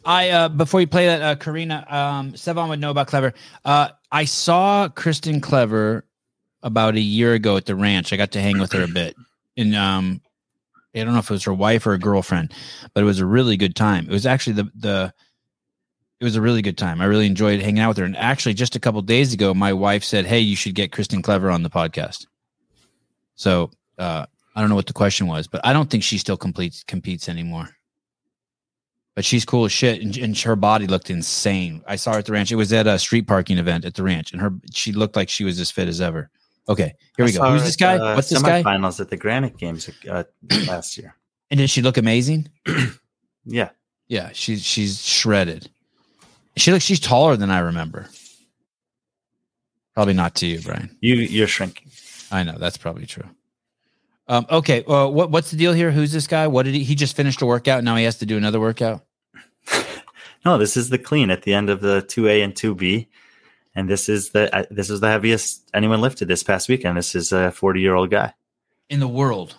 I 0.06 0.30
uh 0.30 0.50
before 0.50 0.82
you 0.82 0.88
play 0.88 1.06
that, 1.06 1.22
uh 1.22 1.36
Karina, 1.36 1.86
um 1.88 2.34
Sevan 2.34 2.70
would 2.70 2.80
know 2.80 2.92
about 2.92 3.08
Clever. 3.08 3.34
Uh 3.64 3.90
I 4.12 4.26
saw 4.26 4.90
Kristan 4.90 5.42
Clever 5.42 6.06
about 6.62 6.96
a 6.96 7.00
year 7.00 7.34
ago 7.34 7.58
at 7.58 7.66
the 7.66 7.76
ranch. 7.76 8.12
I 8.12 8.18
got 8.18 8.32
to 8.32 8.42
hang 8.42 8.60
with 8.60 8.72
her 8.74 8.84
a 8.84 8.88
bit. 8.88 9.16
And 9.56 9.76
um 9.76 10.22
I 10.96 11.04
don't 11.04 11.14
know 11.14 11.20
if 11.20 11.30
it 11.30 11.34
was 11.34 11.44
her 11.46 11.54
wife 11.54 11.88
or 11.88 11.94
a 11.94 12.00
girlfriend, 12.00 12.54
but 12.94 13.02
it 13.02 13.06
was 13.06 13.20
a 13.20 13.26
really 13.26 13.58
good 13.58 13.76
time. 13.76 14.06
It 14.06 14.12
was 14.12 14.26
actually 14.26 14.54
the 14.54 14.72
the 14.76 15.14
it 16.20 16.24
was 16.24 16.36
a 16.36 16.42
really 16.42 16.62
good 16.62 16.78
time. 16.78 17.02
I 17.02 17.06
really 17.06 17.26
enjoyed 17.26 17.62
hanging 17.62 17.80
out 17.80 17.90
with 17.90 17.98
her. 17.98 18.06
And 18.06 18.16
actually 18.16 18.54
just 18.54 18.76
a 18.76 18.80
couple 18.80 19.02
days 19.02 19.34
ago, 19.34 19.54
my 19.54 19.74
wife 19.74 20.04
said, 20.04 20.26
Hey, 20.26 20.40
you 20.40 20.56
should 20.56 20.76
get 20.76 20.92
Kristan 20.92 21.24
Clever 21.24 21.50
on 21.50 21.64
the 21.64 21.70
podcast. 21.70 22.28
So 23.36 23.72
uh 23.98 24.26
I 24.56 24.62
don't 24.62 24.70
know 24.70 24.76
what 24.76 24.88
the 24.88 24.94
question 24.94 25.28
was, 25.28 25.48
but 25.48 25.62
I 25.66 25.74
don't 25.74 25.90
think 25.90 26.04
she 26.04 26.18
still 26.18 26.38
completes 26.38 26.84
competes 26.84 27.30
anymore 27.30 27.70
but 29.16 29.24
she's 29.24 29.46
cool 29.46 29.66
as 29.66 29.72
shit 29.72 30.02
and, 30.02 30.18
and 30.18 30.38
her 30.40 30.56
body 30.56 30.88
looked 30.88 31.10
insane 31.10 31.84
i 31.88 31.96
saw 31.96 32.14
her 32.14 32.20
at 32.20 32.26
the 32.26 32.32
ranch 32.32 32.52
it 32.52 32.56
was 32.56 32.74
at 32.74 32.88
a 32.88 32.98
street 32.98 33.28
parking 33.28 33.58
event 33.58 33.86
at 33.86 33.94
the 33.94 34.04
ranch 34.04 34.32
and 34.32 34.42
her 34.42 34.52
she 34.74 34.92
looked 34.92 35.16
like 35.16 35.30
she 35.30 35.44
was 35.44 35.60
as 35.60 35.70
fit 35.70 35.88
as 35.88 36.02
ever 36.02 36.30
okay 36.68 36.94
here 37.18 37.26
we 37.26 37.32
go 37.32 37.52
who's 37.52 37.64
this 37.64 37.76
guy 37.76 37.98
the 37.98 38.16
what's 38.16 38.30
this 38.30 38.42
guy 38.42 38.64
Semifinals 38.64 39.00
at 39.00 39.10
the 39.10 39.18
Granite 39.18 39.58
Games 39.58 39.90
uh, 40.10 40.24
last 40.68 40.98
year. 40.98 41.16
And 41.52 41.58
did 41.60 41.70
she 41.70 41.82
look 41.82 41.98
amazing? 41.98 42.50
Yeah. 43.46 43.72
Yeah, 44.08 44.30
she's 44.32 44.64
she's 44.64 45.06
shredded. 45.06 45.70
She 46.56 46.72
looks 46.72 46.86
she's 46.86 47.02
taller 47.02 47.36
than 47.36 47.52
I 47.52 47.60
remember. 47.60 48.08
Probably 49.94 50.14
not 50.14 50.36
to 50.36 50.46
you, 50.46 50.62
Brian. 50.62 50.96
You 51.02 51.16
you're 51.16 51.48
shrinking. 51.48 51.92
I 52.32 52.44
know 52.44 52.58
that's 52.58 52.78
probably 52.78 53.06
true. 53.06 53.26
Um, 54.28 54.46
okay, 54.50 54.84
uh, 54.86 55.08
what 55.08 55.32
what's 55.32 55.52
the 55.52 55.58
deal 55.58 55.74
here? 55.74 55.92
Who's 55.92 56.12
this 56.12 56.28
guy? 56.28 56.48
What 56.48 56.64
did 56.64 56.76
he? 56.76 56.84
He 56.84 56.96
just 56.96 57.16
finished 57.16 57.42
a 57.42 57.46
workout. 57.46 57.84
Now 57.84 57.96
he 57.96 58.06
has 58.06 58.18
to 58.20 58.26
do 58.26 58.38
another 58.38 58.60
workout. 58.60 59.04
No, 60.46 60.58
this 60.58 60.76
is 60.76 60.90
the 60.90 60.98
clean 60.98 61.32
at 61.32 61.44
the 61.44 61.54
end 61.54 61.70
of 61.70 61.80
the 61.80 62.02
two 62.02 62.28
A 62.28 62.42
and 62.42 62.54
two 62.54 62.76
B, 62.76 63.08
and 63.76 63.90
this 63.90 64.10
is 64.10 64.32
the 64.32 64.54
uh, 64.54 64.66
this 64.70 64.90
is 64.90 65.00
the 65.00 65.08
heaviest 65.08 65.70
anyone 65.74 66.02
lifted 66.02 66.28
this 66.28 66.44
past 66.44 66.68
weekend. 66.68 66.98
This 66.98 67.16
is 67.16 67.32
a 67.32 67.50
forty 67.52 67.80
year 67.80 67.96
old 67.96 68.12
guy. 68.12 68.34
in 68.90 69.00
the 69.00 69.08
world. 69.08 69.56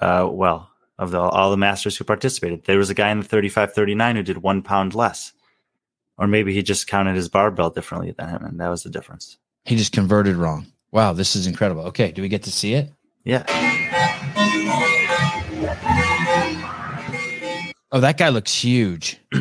Uh, 0.00 0.26
well, 0.30 0.70
of 0.98 1.10
the, 1.10 1.20
all 1.20 1.50
the 1.50 1.56
masters 1.58 1.96
who 1.98 2.04
participated, 2.04 2.64
there 2.64 2.78
was 2.78 2.88
a 2.88 2.94
guy 2.94 3.10
in 3.10 3.18
the 3.18 3.24
35 3.26 3.74
39 3.74 4.16
who 4.16 4.22
did 4.22 4.38
one 4.38 4.62
pound 4.62 4.94
less, 4.94 5.32
or 6.16 6.26
maybe 6.26 6.54
he 6.54 6.62
just 6.62 6.86
counted 6.86 7.14
his 7.16 7.28
barbell 7.28 7.68
differently 7.68 8.12
than 8.16 8.28
him, 8.30 8.44
and 8.44 8.60
that 8.60 8.68
was 8.68 8.84
the 8.84 8.90
difference. 8.90 9.36
He 9.66 9.76
just 9.76 9.92
converted 9.92 10.36
wrong. 10.36 10.66
Wow, 10.92 11.12
this 11.12 11.36
is 11.36 11.46
incredible. 11.46 11.82
Okay, 11.82 12.10
do 12.10 12.22
we 12.22 12.28
get 12.28 12.44
to 12.44 12.50
see 12.52 12.72
it? 12.72 12.90
Yeah, 13.28 13.44
Oh, 17.92 18.00
that 18.00 18.16
guy 18.16 18.30
looks 18.30 18.54
huge. 18.54 19.18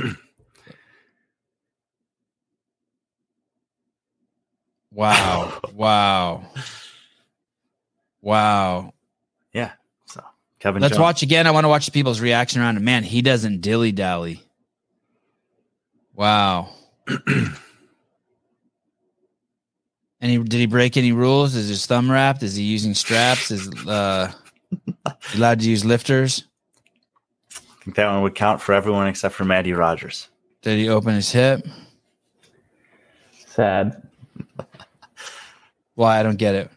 wow. 4.91 5.57
Wow. 5.73 6.43
Wow. 8.21 8.93
yeah. 9.53 9.71
So 10.05 10.21
Kevin, 10.59 10.81
Let's 10.81 10.95
Jones. 10.95 10.99
watch 11.01 11.23
again. 11.23 11.47
I 11.47 11.51
want 11.51 11.63
to 11.63 11.69
watch 11.69 11.85
the 11.85 11.93
people's 11.93 12.19
reaction 12.19 12.59
around 12.61 12.75
it. 12.75 12.81
Man, 12.81 13.03
he 13.03 13.21
doesn't 13.21 13.61
dilly 13.61 13.93
dally. 13.93 14.41
Wow. 16.13 16.71
any 20.21 20.37
did 20.37 20.57
he 20.57 20.65
break 20.65 20.97
any 20.97 21.11
rules? 21.11 21.55
Is 21.55 21.69
his 21.69 21.85
thumb 21.85 22.09
wrapped? 22.11 22.43
Is 22.43 22.55
he 22.55 22.63
using 22.63 22.93
straps? 22.93 23.51
Is 23.51 23.69
uh 23.85 24.31
allowed 25.35 25.59
to 25.59 25.69
use 25.69 25.85
lifters? 25.85 26.43
I 27.51 27.83
think 27.83 27.95
that 27.95 28.11
one 28.11 28.21
would 28.23 28.35
count 28.35 28.61
for 28.61 28.73
everyone 28.73 29.07
except 29.07 29.35
for 29.35 29.45
Mattie 29.45 29.73
Rogers. 29.73 30.27
Did 30.61 30.77
he 30.77 30.89
open 30.89 31.15
his 31.15 31.31
hip? 31.31 31.65
Sad. 33.45 34.01
Why 35.95 36.19
I 36.19 36.23
don't 36.23 36.37
get 36.37 36.55
it. 36.55 36.71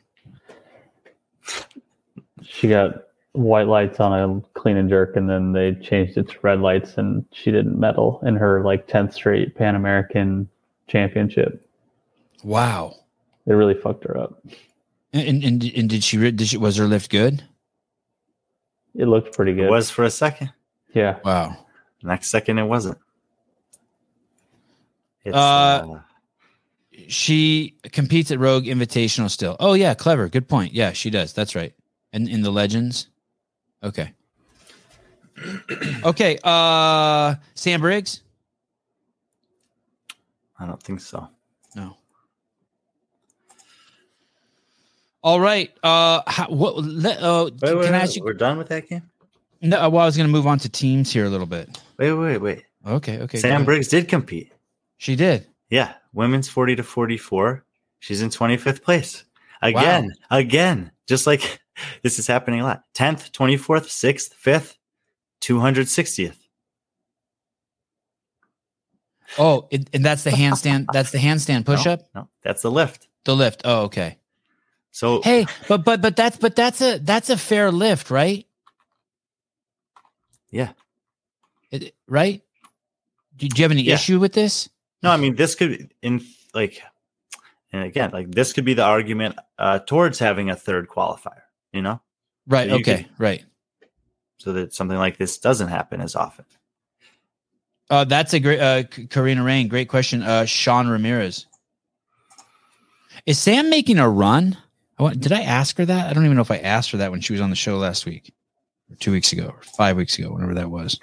She 2.42 2.68
got 2.68 3.04
white 3.32 3.66
lights 3.66 4.00
on 4.00 4.12
a 4.12 4.58
clean 4.58 4.76
and 4.76 4.88
jerk, 4.88 5.16
and 5.16 5.28
then 5.28 5.52
they 5.52 5.74
changed 5.74 6.16
it 6.16 6.28
to 6.28 6.38
red 6.42 6.60
lights, 6.60 6.96
and 6.96 7.24
she 7.32 7.50
didn't 7.50 7.78
medal 7.78 8.20
in 8.24 8.36
her 8.36 8.62
like 8.64 8.86
10th 8.86 9.14
straight 9.14 9.54
Pan 9.54 9.74
American 9.74 10.48
championship. 10.86 11.66
Wow. 12.42 12.96
They 13.46 13.54
really 13.54 13.74
fucked 13.74 14.04
her 14.04 14.16
up. 14.18 14.42
And 15.12 15.42
and, 15.42 15.64
and 15.64 15.88
did 15.90 16.04
she 16.04 16.16
did 16.30 16.46
she 16.46 16.56
was 16.56 16.76
her 16.76 16.86
lift 16.86 17.10
good? 17.10 17.42
It 18.94 19.06
looked 19.06 19.34
pretty 19.34 19.54
good. 19.54 19.64
It 19.66 19.70
was 19.70 19.90
for 19.90 20.04
a 20.04 20.10
second. 20.10 20.52
yeah. 20.94 21.18
Wow. 21.24 21.56
Next 22.02 22.28
second, 22.28 22.58
it 22.58 22.64
wasn't. 22.64 22.98
It's, 25.24 25.36
Uh, 25.36 26.00
She 27.08 27.74
competes 27.92 28.30
at 28.30 28.38
Rogue 28.38 28.64
Invitational 28.64 29.30
still. 29.30 29.56
Oh 29.60 29.74
yeah, 29.74 29.94
clever. 29.94 30.28
Good 30.28 30.48
point. 30.48 30.72
Yeah, 30.72 30.92
she 30.92 31.10
does. 31.10 31.32
That's 31.32 31.54
right. 31.54 31.74
And 32.12 32.28
in 32.28 32.42
the 32.42 32.50
legends. 32.50 33.08
Okay. 33.82 34.12
okay. 36.04 36.38
Uh 36.44 37.34
Sam 37.54 37.80
Briggs? 37.80 38.22
I 40.58 40.66
don't 40.66 40.82
think 40.82 41.00
so. 41.00 41.28
No. 41.74 41.96
All 45.22 45.40
right. 45.40 45.70
Uh 45.82 46.22
how, 46.26 46.46
what 46.48 46.76
let, 46.84 47.22
uh 47.22 47.44
Wait, 47.44 47.60
can 47.60 47.78
wait, 47.78 47.88
I 47.88 48.00
wait, 48.00 48.16
you 48.16 48.24
We're 48.24 48.32
done 48.34 48.58
with 48.58 48.68
that 48.68 48.88
game. 48.88 49.02
No, 49.62 49.90
well, 49.90 50.02
I 50.02 50.06
was 50.06 50.16
going 50.16 50.26
to 50.26 50.32
move 50.32 50.46
on 50.46 50.58
to 50.60 50.68
teams 50.70 51.12
here 51.12 51.26
a 51.26 51.28
little 51.28 51.46
bit. 51.46 51.78
Wait, 51.98 52.12
wait, 52.12 52.38
wait. 52.38 52.64
Okay, 52.86 53.18
okay. 53.18 53.38
Sam. 53.38 53.64
Briggs 53.64 53.88
did 53.88 54.08
compete. 54.08 54.50
She 54.96 55.16
did. 55.16 55.46
Yeah, 55.68 55.92
women's 56.14 56.48
40 56.48 56.76
to 56.76 56.82
44. 56.82 57.64
She's 57.98 58.22
in 58.22 58.30
25th 58.30 58.82
place. 58.82 59.24
Again, 59.62 60.12
again, 60.30 60.90
just 61.06 61.26
like 61.26 61.60
this 62.02 62.18
is 62.18 62.26
happening 62.26 62.60
a 62.60 62.64
lot. 62.64 62.84
10th, 62.94 63.30
24th, 63.32 63.86
6th, 63.86 64.30
5th, 64.42 64.76
260th. 65.42 66.36
Oh, 69.38 69.68
it, 69.70 69.88
and 69.92 70.04
that's 70.04 70.24
the 70.24 70.30
handstand. 70.30 70.86
that's 70.92 71.12
the 71.12 71.18
handstand 71.18 71.64
push 71.66 71.86
up. 71.86 72.02
No, 72.14 72.28
that's 72.42 72.62
the 72.62 72.70
lift. 72.70 73.08
The 73.24 73.36
lift. 73.36 73.62
Oh, 73.64 73.82
okay. 73.82 74.16
So 74.92 75.22
Hey, 75.22 75.46
but 75.68 75.84
but 75.84 76.00
but 76.02 76.16
that's 76.16 76.36
but 76.36 76.56
that's 76.56 76.80
a 76.80 76.98
that's 76.98 77.30
a 77.30 77.36
fair 77.36 77.70
lift, 77.70 78.10
right? 78.10 78.46
Yeah. 80.50 80.72
It, 81.70 81.94
right? 82.08 82.42
Do, 83.36 83.48
do 83.48 83.58
you 83.60 83.64
have 83.64 83.70
any 83.70 83.82
Yeah. 83.82 83.94
issue 83.94 84.18
with 84.18 84.32
this? 84.32 84.68
no, 85.02 85.10
I 85.10 85.16
mean 85.16 85.36
this 85.36 85.54
could 85.54 85.92
in 86.02 86.20
like 86.54 86.82
and 87.72 87.84
again, 87.84 88.10
like 88.12 88.32
this 88.32 88.52
could 88.52 88.64
be 88.64 88.74
the 88.74 88.82
argument 88.84 89.36
uh 89.58 89.78
towards 89.78 90.18
having 90.18 90.50
a 90.50 90.56
third 90.56 90.88
qualifier, 90.88 91.42
you 91.72 91.82
know, 91.82 92.00
Right. 92.48 92.68
So 92.68 92.74
you 92.76 92.80
okay. 92.80 93.06
right. 93.18 93.44
so 94.38 94.52
that 94.54 94.74
something 94.74 94.98
like 94.98 95.16
this 95.18 95.38
doesn't 95.38 95.68
happen 95.68 96.00
as 96.00 96.16
often. 96.16 96.44
Uh, 97.88 98.04
that's 98.04 98.32
a 98.34 98.40
great 98.40 98.60
uh, 98.60 98.84
Karina 98.84 99.42
Rain. 99.42 99.66
Great 99.66 99.88
question. 99.88 100.22
Uh, 100.22 100.44
Sean 100.44 100.86
Ramirez. 100.88 101.46
Is 103.26 103.36
Sam 103.38 103.68
making 103.68 103.98
a 103.98 104.08
run? 104.08 104.56
I 105.00 105.02
want, 105.02 105.20
did 105.20 105.32
I 105.32 105.40
ask 105.40 105.78
her 105.78 105.86
that? 105.86 106.10
I 106.10 106.12
don't 106.12 106.26
even 106.26 106.36
know 106.36 106.42
if 106.42 106.50
I 106.50 106.58
asked 106.58 106.90
her 106.90 106.98
that 106.98 107.10
when 107.10 107.22
she 107.22 107.32
was 107.32 107.40
on 107.40 107.48
the 107.48 107.56
show 107.56 107.78
last 107.78 108.04
week, 108.04 108.34
or 108.90 108.96
two 108.96 109.12
weeks 109.12 109.32
ago, 109.32 109.46
or 109.56 109.62
five 109.62 109.96
weeks 109.96 110.18
ago, 110.18 110.30
whenever 110.30 110.52
that 110.52 110.70
was. 110.70 111.00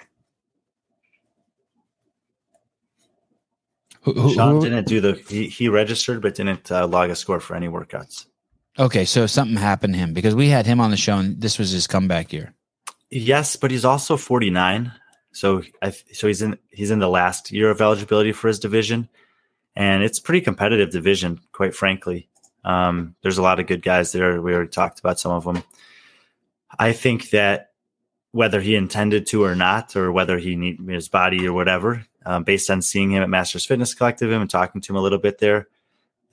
Who, 4.02 4.12
who- 4.12 4.34
Sean 4.34 4.60
didn't 4.60 4.86
do 4.86 5.00
the 5.00 5.14
he, 5.28 5.48
he 5.48 5.68
registered 5.68 6.22
but 6.22 6.36
didn't 6.36 6.70
uh, 6.70 6.86
log 6.86 7.10
a 7.10 7.16
score 7.16 7.40
for 7.40 7.56
any 7.56 7.66
workouts. 7.66 8.26
okay, 8.78 9.04
so 9.04 9.26
something 9.26 9.56
happened 9.56 9.94
to 9.94 9.98
him 9.98 10.14
because 10.14 10.36
we 10.36 10.48
had 10.48 10.64
him 10.64 10.80
on 10.80 10.92
the 10.92 10.96
show 10.96 11.18
and 11.18 11.40
this 11.40 11.58
was 11.58 11.72
his 11.72 11.88
comeback 11.88 12.32
year. 12.32 12.54
Yes, 13.10 13.56
but 13.56 13.72
he's 13.72 13.84
also 13.84 14.16
49. 14.16 14.92
So 15.32 15.64
I 15.82 15.90
so 15.90 16.28
he's 16.28 16.40
in 16.40 16.56
he's 16.70 16.92
in 16.92 17.00
the 17.00 17.08
last 17.08 17.50
year 17.50 17.68
of 17.68 17.80
eligibility 17.80 18.30
for 18.30 18.46
his 18.46 18.60
division 18.60 19.08
and 19.74 20.04
it's 20.04 20.20
pretty 20.20 20.40
competitive 20.40 20.90
division 20.90 21.40
quite 21.52 21.74
frankly. 21.74 22.27
Um, 22.64 23.14
there's 23.22 23.38
a 23.38 23.42
lot 23.42 23.60
of 23.60 23.66
good 23.66 23.82
guys 23.82 24.12
there. 24.12 24.40
We 24.40 24.54
already 24.54 24.70
talked 24.70 25.00
about 25.00 25.20
some 25.20 25.32
of 25.32 25.44
them. 25.44 25.62
I 26.78 26.92
think 26.92 27.30
that 27.30 27.72
whether 28.32 28.60
he 28.60 28.76
intended 28.76 29.26
to 29.26 29.42
or 29.44 29.54
not, 29.54 29.96
or 29.96 30.12
whether 30.12 30.38
he 30.38 30.54
need 30.54 30.80
his 30.86 31.08
body 31.08 31.46
or 31.46 31.52
whatever, 31.52 32.04
um, 32.26 32.44
based 32.44 32.70
on 32.70 32.82
seeing 32.82 33.10
him 33.10 33.22
at 33.22 33.30
Masters 33.30 33.64
Fitness 33.64 33.94
Collective 33.94 34.30
and 34.30 34.50
talking 34.50 34.80
to 34.80 34.92
him 34.92 34.96
a 34.96 35.00
little 35.00 35.18
bit 35.18 35.38
there, 35.38 35.68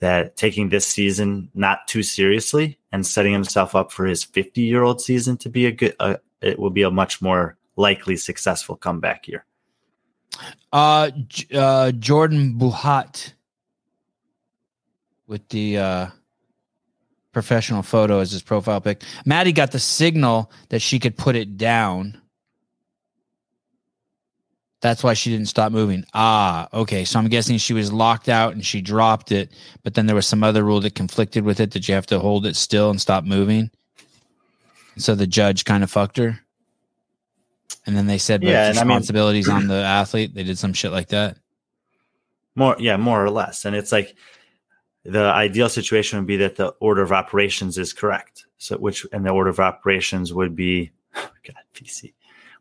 that 0.00 0.36
taking 0.36 0.68
this 0.68 0.86
season 0.86 1.50
not 1.54 1.88
too 1.88 2.02
seriously 2.02 2.78
and 2.92 3.06
setting 3.06 3.32
himself 3.32 3.74
up 3.74 3.90
for 3.90 4.04
his 4.04 4.22
50 4.22 4.60
year 4.60 4.82
old 4.82 5.00
season 5.00 5.36
to 5.38 5.48
be 5.48 5.66
a 5.66 5.72
good, 5.72 5.96
uh, 5.98 6.16
it 6.42 6.58
will 6.58 6.70
be 6.70 6.82
a 6.82 6.90
much 6.90 7.22
more 7.22 7.56
likely 7.76 8.16
successful 8.16 8.76
comeback 8.76 9.26
year. 9.26 9.44
Uh, 10.72 11.10
uh, 11.54 11.92
Jordan 11.92 12.58
Buhat 12.58 13.32
with 15.26 15.48
the 15.48 15.78
uh, 15.78 16.06
professional 17.32 17.82
photo 17.82 18.20
as 18.20 18.30
his 18.30 18.42
profile 18.42 18.80
pic. 18.80 19.02
Mattie 19.24 19.52
got 19.52 19.72
the 19.72 19.78
signal 19.78 20.50
that 20.70 20.80
she 20.80 20.98
could 20.98 21.16
put 21.16 21.36
it 21.36 21.56
down. 21.56 22.20
That's 24.80 25.02
why 25.02 25.14
she 25.14 25.30
didn't 25.30 25.48
stop 25.48 25.72
moving. 25.72 26.04
Ah, 26.14 26.68
okay. 26.72 27.04
So 27.04 27.18
I'm 27.18 27.28
guessing 27.28 27.58
she 27.58 27.72
was 27.72 27.92
locked 27.92 28.28
out 28.28 28.52
and 28.52 28.64
she 28.64 28.80
dropped 28.80 29.32
it, 29.32 29.50
but 29.82 29.94
then 29.94 30.06
there 30.06 30.14
was 30.14 30.26
some 30.26 30.44
other 30.44 30.62
rule 30.62 30.80
that 30.80 30.94
conflicted 30.94 31.44
with 31.44 31.60
it 31.60 31.72
that 31.72 31.88
you 31.88 31.94
have 31.94 32.06
to 32.06 32.20
hold 32.20 32.46
it 32.46 32.56
still 32.56 32.90
and 32.90 33.00
stop 33.00 33.24
moving. 33.24 33.70
So 34.96 35.14
the 35.14 35.26
judge 35.26 35.64
kind 35.64 35.82
of 35.82 35.90
fucked 35.90 36.18
her. 36.18 36.40
And 37.86 37.96
then 37.96 38.06
they 38.06 38.18
said, 38.18 38.42
Yeah, 38.42 38.68
and 38.68 38.78
I 38.78 38.82
mean- 38.82 38.88
responsibilities 38.88 39.48
on 39.48 39.66
the 39.66 39.82
athlete. 39.82 40.34
They 40.34 40.42
did 40.44 40.58
some 40.58 40.72
shit 40.72 40.92
like 40.92 41.08
that. 41.08 41.36
More, 42.54 42.76
yeah, 42.78 42.96
more 42.96 43.22
or 43.22 43.30
less. 43.30 43.64
And 43.64 43.76
it's 43.76 43.92
like 43.92 44.16
the 45.08 45.24
ideal 45.24 45.68
situation 45.68 46.18
would 46.18 46.26
be 46.26 46.36
that 46.38 46.56
the 46.56 46.68
order 46.80 47.02
of 47.02 47.12
operations 47.12 47.78
is 47.78 47.92
correct. 47.92 48.46
So, 48.58 48.76
which, 48.76 49.06
and 49.12 49.24
the 49.24 49.30
order 49.30 49.50
of 49.50 49.60
operations 49.60 50.32
would 50.32 50.56
be, 50.56 50.90
oh 51.16 51.30
God, 51.44 51.62
PC, 51.74 52.12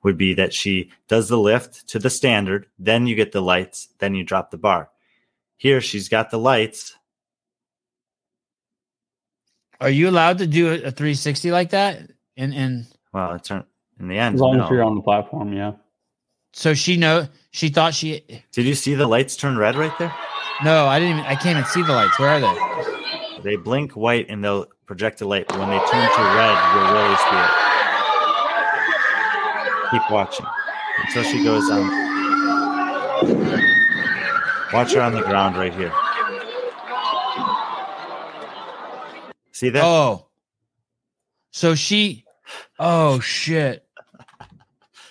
would 0.03 0.17
be 0.17 0.34
that 0.35 0.53
she 0.53 0.91
does 1.07 1.30
the 1.30 1.38
lift 1.38 1.88
to 1.89 1.99
the 1.99 2.09
standard, 2.09 2.67
then 2.77 3.07
you 3.07 3.15
get 3.15 3.31
the 3.31 3.41
lights, 3.41 3.89
then 3.99 4.13
you 4.13 4.23
drop 4.23 4.51
the 4.51 4.57
bar. 4.57 4.89
Here, 5.57 5.81
she's 5.81 6.09
got 6.09 6.30
the 6.30 6.38
lights. 6.38 6.95
Are 9.81 9.89
you 9.89 10.09
allowed 10.09 10.38
to 10.39 10.47
do 10.47 10.72
a 10.72 10.91
360 10.91 11.51
like 11.51 11.72
that? 11.72 12.11
And 12.38 12.53
and 12.53 12.85
Well, 13.13 13.34
it's 13.35 13.49
in 13.49 13.63
the 13.99 14.17
end. 14.17 14.35
As 14.35 14.41
long 14.41 14.57
no. 14.57 14.65
as 14.65 14.69
you're 14.69 14.84
on 14.84 14.95
the 14.95 15.01
platform, 15.01 15.53
yeah. 15.53 15.73
So 16.53 16.73
she 16.73 16.97
know 16.97 17.27
she 17.51 17.69
thought 17.69 17.93
she 17.93 18.23
Did 18.51 18.65
you 18.65 18.76
see 18.76 18.93
the 18.93 19.07
lights 19.07 19.35
turn 19.35 19.57
red 19.57 19.76
right 19.76 19.97
there? 19.97 20.13
No, 20.64 20.88
I 20.88 20.99
didn't 20.99 21.19
even 21.19 21.30
I 21.30 21.36
can't 21.36 21.57
even 21.57 21.65
see 21.69 21.82
the 21.82 21.91
lights. 21.91 22.18
Where 22.18 22.30
are 22.30 22.40
they? 22.40 23.41
They 23.41 23.56
blink 23.57 23.95
white 23.95 24.27
and 24.30 24.44
they'll 24.44 24.68
project 24.86 25.22
a 25.22 25.27
light, 25.27 25.48
but 25.48 25.60
when 25.60 25.69
they 25.69 25.77
turn 25.77 26.10
to 26.10 26.22
red, 26.36 26.57
you'll 26.73 26.91
really 26.94 27.15
see 27.15 27.38
it. 27.38 27.52
Keep 29.91 30.11
watching 30.11 30.45
until 31.06 31.23
she 31.23 31.44
goes 31.44 31.69
on. 31.69 31.88
Watch 34.73 34.94
her 34.94 35.02
on 35.02 35.14
the 35.14 35.22
ground 35.22 35.57
right 35.57 35.73
here. 35.73 35.94
See 39.52 39.69
that? 39.69 39.84
Oh. 39.84 40.27
So 41.52 41.76
she 41.76 42.26
Oh 42.80 43.19
shit. 43.19 43.82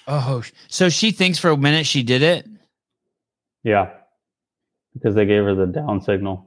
Oh, 0.07 0.43
so 0.69 0.91
she 0.91 1.13
thinks 1.13 1.39
for 1.39 1.49
a 1.49 1.57
minute 1.57 1.87
she 1.87 2.03
did 2.03 2.21
it. 2.21 2.47
Yeah. 3.63 3.91
Because 4.95 5.15
they 5.15 5.27
gave 5.27 5.45
her 5.45 5.55
the 5.55 5.67
down 5.67 6.01
signal. 6.01 6.47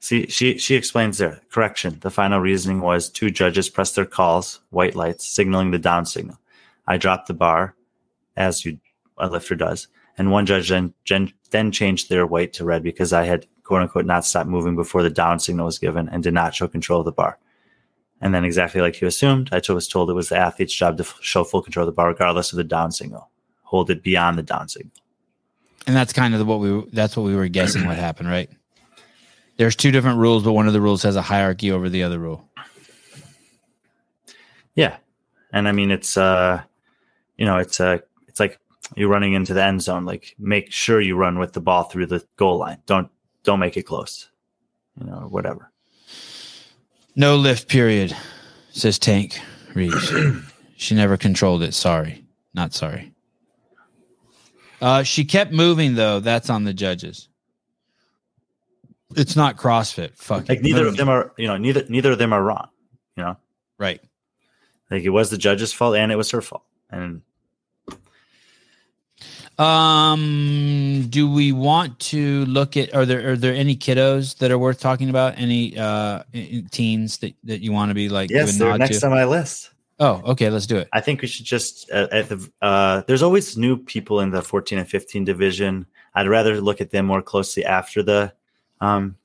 See, 0.00 0.26
she 0.28 0.58
she 0.58 0.76
explains 0.76 1.18
there. 1.18 1.40
Correction. 1.50 1.98
The 2.00 2.10
final 2.10 2.40
reasoning 2.40 2.80
was 2.80 3.08
two 3.08 3.30
judges 3.30 3.68
pressed 3.68 3.96
their 3.96 4.06
calls, 4.06 4.60
white 4.70 4.94
lights, 4.94 5.26
signaling 5.26 5.70
the 5.70 5.78
down 5.78 6.06
signal. 6.06 6.38
I 6.86 6.96
dropped 6.96 7.26
the 7.26 7.34
bar, 7.34 7.74
as 8.36 8.64
you 8.64 8.78
a 9.18 9.28
lifter 9.28 9.56
does, 9.56 9.88
and 10.16 10.30
one 10.30 10.46
judge 10.46 10.68
then 10.68 10.94
gen, 11.04 11.32
then 11.50 11.72
changed 11.72 12.08
their 12.08 12.26
white 12.26 12.52
to 12.54 12.64
red 12.64 12.82
because 12.82 13.12
I 13.12 13.24
had 13.24 13.46
quote 13.64 13.82
unquote 13.82 14.06
not 14.06 14.24
stopped 14.24 14.48
moving 14.48 14.76
before 14.76 15.02
the 15.02 15.10
down 15.10 15.40
signal 15.40 15.66
was 15.66 15.78
given 15.78 16.08
and 16.08 16.22
did 16.22 16.34
not 16.34 16.54
show 16.54 16.68
control 16.68 17.00
of 17.00 17.04
the 17.04 17.12
bar. 17.12 17.38
And 18.20 18.34
then 18.34 18.44
exactly 18.44 18.80
like 18.80 19.00
you 19.00 19.08
assumed, 19.08 19.50
I 19.52 19.60
was 19.72 19.88
told 19.88 20.10
it 20.10 20.14
was 20.14 20.28
the 20.28 20.38
athlete's 20.38 20.74
job 20.74 20.96
to 20.96 21.04
f- 21.04 21.18
show 21.20 21.44
full 21.44 21.62
control 21.62 21.84
of 21.84 21.92
the 21.92 21.96
bar 21.96 22.08
regardless 22.08 22.52
of 22.52 22.56
the 22.56 22.64
down 22.64 22.90
signal. 22.90 23.30
Hold 23.62 23.90
it 23.90 24.02
beyond 24.02 24.38
the 24.38 24.42
down 24.42 24.68
signal. 24.68 24.92
And 25.88 25.96
that's 25.96 26.12
kind 26.12 26.34
of 26.34 26.46
what 26.46 26.60
we 26.60 26.84
that's 26.92 27.16
what 27.16 27.22
we 27.22 27.34
were 27.34 27.48
guessing 27.48 27.86
what 27.86 27.96
happened, 27.96 28.28
right? 28.28 28.50
There's 29.56 29.74
two 29.74 29.90
different 29.90 30.18
rules, 30.18 30.44
but 30.44 30.52
one 30.52 30.66
of 30.66 30.74
the 30.74 30.82
rules 30.82 31.02
has 31.02 31.16
a 31.16 31.22
hierarchy 31.22 31.72
over 31.72 31.88
the 31.88 32.02
other 32.02 32.18
rule. 32.18 32.46
Yeah. 34.74 34.98
And 35.50 35.66
I 35.66 35.72
mean 35.72 35.90
it's 35.90 36.18
uh 36.18 36.60
you 37.38 37.46
know, 37.46 37.56
it's 37.56 37.80
uh 37.80 38.00
it's 38.26 38.38
like 38.38 38.60
you're 38.96 39.08
running 39.08 39.32
into 39.32 39.54
the 39.54 39.64
end 39.64 39.80
zone. 39.82 40.04
Like 40.04 40.34
make 40.38 40.70
sure 40.70 41.00
you 41.00 41.16
run 41.16 41.38
with 41.38 41.54
the 41.54 41.62
ball 41.62 41.84
through 41.84 42.06
the 42.06 42.22
goal 42.36 42.58
line. 42.58 42.82
Don't 42.84 43.08
don't 43.42 43.58
make 43.58 43.78
it 43.78 43.84
close. 43.84 44.28
You 45.00 45.06
know, 45.06 45.26
whatever. 45.30 45.72
No 47.16 47.36
lift 47.36 47.66
period, 47.66 48.14
says 48.72 48.98
Tank 48.98 49.40
Reeves. 49.72 50.12
she 50.76 50.94
never 50.94 51.16
controlled 51.16 51.62
it. 51.62 51.72
Sorry. 51.72 52.26
Not 52.52 52.74
sorry. 52.74 53.14
Uh, 54.80 55.02
she 55.02 55.24
kept 55.24 55.52
moving 55.52 55.94
though. 55.94 56.20
That's 56.20 56.50
on 56.50 56.64
the 56.64 56.74
judges. 56.74 57.28
It's 59.16 59.36
not 59.36 59.56
CrossFit. 59.56 60.16
Fuck. 60.16 60.48
Like 60.48 60.58
it. 60.58 60.62
neither 60.62 60.84
Move. 60.84 60.88
of 60.92 60.96
them 60.96 61.08
are 61.08 61.32
you 61.36 61.46
know, 61.46 61.56
neither 61.56 61.84
neither 61.88 62.12
of 62.12 62.18
them 62.18 62.32
are 62.32 62.42
wrong. 62.42 62.68
You 63.16 63.24
know? 63.24 63.36
Right. 63.78 64.00
Like 64.90 65.02
it 65.02 65.10
was 65.10 65.30
the 65.30 65.38
judge's 65.38 65.72
fault 65.72 65.96
and 65.96 66.12
it 66.12 66.16
was 66.16 66.30
her 66.30 66.40
fault. 66.42 66.64
And 66.90 67.22
Um, 69.58 71.06
do 71.10 71.28
we 71.28 71.50
want 71.50 71.98
to 71.98 72.44
look 72.44 72.76
at 72.76 72.94
are 72.94 73.04
there 73.04 73.32
are 73.32 73.36
there 73.36 73.54
any 73.54 73.76
kiddos 73.76 74.38
that 74.38 74.52
are 74.52 74.58
worth 74.58 74.78
talking 74.78 75.10
about? 75.10 75.34
Any 75.36 75.76
uh 75.76 76.22
teens 76.70 77.18
that, 77.18 77.34
that 77.44 77.60
you 77.60 77.72
want 77.72 77.90
to 77.90 77.94
be 77.94 78.08
like 78.08 78.30
yes, 78.30 78.56
they're 78.56 78.78
next 78.78 79.00
to? 79.00 79.06
on 79.06 79.12
my 79.12 79.24
list. 79.24 79.70
Oh, 80.00 80.22
okay, 80.26 80.48
let's 80.48 80.66
do 80.66 80.76
it. 80.76 80.88
I 80.92 81.00
think 81.00 81.22
we 81.22 81.28
should 81.28 81.44
just 81.44 81.90
uh, 81.90 82.06
at 82.12 82.28
the 82.28 82.50
uh, 82.62 83.02
there's 83.06 83.22
always 83.22 83.56
new 83.56 83.76
people 83.76 84.20
in 84.20 84.30
the 84.30 84.42
14 84.42 84.78
and 84.78 84.88
15 84.88 85.24
division. 85.24 85.86
I'd 86.14 86.28
rather 86.28 86.60
look 86.60 86.80
at 86.80 86.90
them 86.90 87.06
more 87.06 87.22
closely 87.22 87.64
after 87.64 88.02
the 88.02 88.32
um 88.80 89.16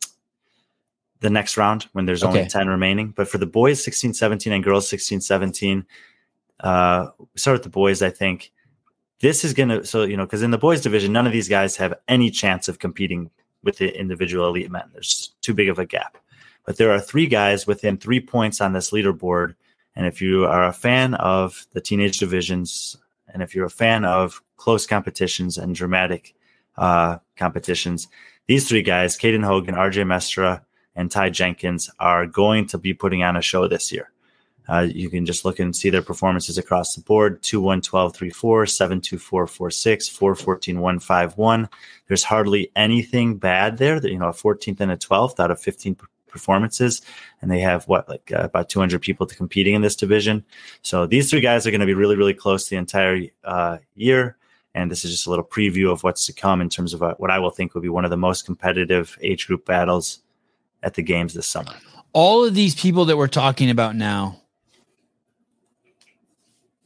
the 1.19 1.29
next 1.29 1.57
round 1.57 1.87
when 1.93 2.05
there's 2.05 2.23
only 2.23 2.45
10 2.47 2.67
remaining. 2.67 3.13
But 3.15 3.27
for 3.27 3.37
the 3.37 3.45
boys 3.45 3.83
16 3.83 4.13
17 4.13 4.51
and 4.51 4.63
girls 4.63 4.87
16 4.89 5.21
17, 5.21 5.85
uh 6.61 7.07
start 7.35 7.55
with 7.55 7.63
the 7.63 7.69
boys, 7.69 8.01
I 8.01 8.09
think. 8.09 8.51
This 9.19 9.45
is 9.45 9.53
gonna 9.53 9.85
so 9.85 10.03
you 10.03 10.17
know, 10.17 10.25
because 10.25 10.41
in 10.41 10.51
the 10.51 10.57
boys 10.57 10.81
division, 10.81 11.13
none 11.13 11.27
of 11.27 11.33
these 11.33 11.47
guys 11.47 11.75
have 11.77 11.93
any 12.07 12.31
chance 12.31 12.67
of 12.67 12.79
competing 12.79 13.29
with 13.63 13.77
the 13.77 13.97
individual 13.97 14.47
elite 14.47 14.71
men. 14.71 14.89
There's 14.91 15.33
too 15.41 15.53
big 15.53 15.69
of 15.69 15.77
a 15.77 15.85
gap. 15.85 16.17
But 16.65 16.77
there 16.77 16.91
are 16.91 16.99
three 16.99 17.27
guys 17.27 17.67
within 17.67 17.97
three 17.97 18.19
points 18.19 18.59
on 18.59 18.73
this 18.73 18.91
leaderboard 18.91 19.55
and 19.95 20.05
if 20.05 20.21
you 20.21 20.45
are 20.45 20.65
a 20.65 20.73
fan 20.73 21.13
of 21.15 21.65
the 21.73 21.81
teenage 21.81 22.17
divisions, 22.17 22.97
and 23.27 23.41
if 23.41 23.55
you're 23.55 23.65
a 23.65 23.69
fan 23.69 24.05
of 24.05 24.41
close 24.57 24.85
competitions 24.85 25.57
and 25.57 25.75
dramatic 25.75 26.33
uh, 26.77 27.17
competitions, 27.35 28.07
these 28.47 28.67
three 28.67 28.81
guys, 28.81 29.17
Caden 29.17 29.43
Hogan, 29.43 29.75
RJ 29.75 30.05
Mestra, 30.05 30.61
and 30.95 31.09
Ty 31.09 31.29
Jenkins, 31.29 31.89
are 31.99 32.25
going 32.25 32.67
to 32.67 32.77
be 32.77 32.93
putting 32.93 33.23
on 33.23 33.37
a 33.37 33.41
show 33.41 33.67
this 33.67 33.91
year. 33.91 34.09
Uh, 34.67 34.87
you 34.89 35.09
can 35.09 35.25
just 35.25 35.43
look 35.43 35.59
and 35.59 35.75
see 35.75 35.89
their 35.89 36.01
performances 36.01 36.57
across 36.57 36.95
the 36.95 37.01
board 37.01 37.41
2 37.43 37.59
1 37.59 37.81
12 37.81 38.15
3 38.15 38.29
4, 38.29 38.65
7 38.65 39.01
2 39.01 39.17
4 39.17 39.47
4 39.47 39.71
6, 39.71 40.09
4 40.09 40.35
14 40.35 40.79
1 40.79 40.99
5 40.99 41.37
1. 41.37 41.69
There's 42.07 42.23
hardly 42.23 42.71
anything 42.75 43.37
bad 43.37 43.77
there. 43.77 43.99
That, 43.99 44.11
you 44.11 44.19
know, 44.19 44.29
a 44.29 44.33
14th 44.33 44.79
and 44.79 44.91
a 44.91 44.97
12th 44.97 45.39
out 45.39 45.51
of 45.51 45.59
15 45.59 45.95
p- 45.95 46.05
performances 46.33 47.01
and 47.41 47.49
they 47.49 47.59
have 47.59 47.87
what 47.87 48.09
like 48.09 48.31
uh, 48.33 48.41
about 48.41 48.67
200 48.67 49.01
people 49.01 49.25
to 49.25 49.35
competing 49.35 49.75
in 49.75 49.81
this 49.81 49.95
division. 49.95 50.43
So 50.81 51.05
these 51.05 51.29
three 51.29 51.39
guys 51.39 51.65
are 51.65 51.71
going 51.71 51.79
to 51.79 51.85
be 51.85 51.93
really, 51.93 52.17
really 52.17 52.33
close 52.33 52.67
the 52.67 52.75
entire 52.75 53.21
uh, 53.45 53.77
year. 53.95 54.35
And 54.75 54.91
this 54.91 55.05
is 55.05 55.11
just 55.11 55.27
a 55.27 55.29
little 55.29 55.45
preview 55.45 55.91
of 55.91 56.03
what's 56.03 56.25
to 56.25 56.33
come 56.33 56.59
in 56.59 56.67
terms 56.67 56.93
of 56.93 57.03
uh, 57.03 57.13
what 57.19 57.29
I 57.29 57.39
will 57.39 57.51
think 57.51 57.73
will 57.73 57.81
be 57.81 57.89
one 57.89 58.03
of 58.03 58.11
the 58.11 58.17
most 58.17 58.45
competitive 58.45 59.17
age 59.21 59.47
group 59.47 59.65
battles 59.65 60.23
at 60.81 60.95
the 60.95 61.03
games 61.03 61.35
this 61.35 61.47
summer. 61.47 61.71
All 62.11 62.43
of 62.43 62.55
these 62.55 62.75
people 62.75 63.05
that 63.05 63.15
we're 63.15 63.27
talking 63.27 63.69
about 63.69 63.95
now, 63.95 64.41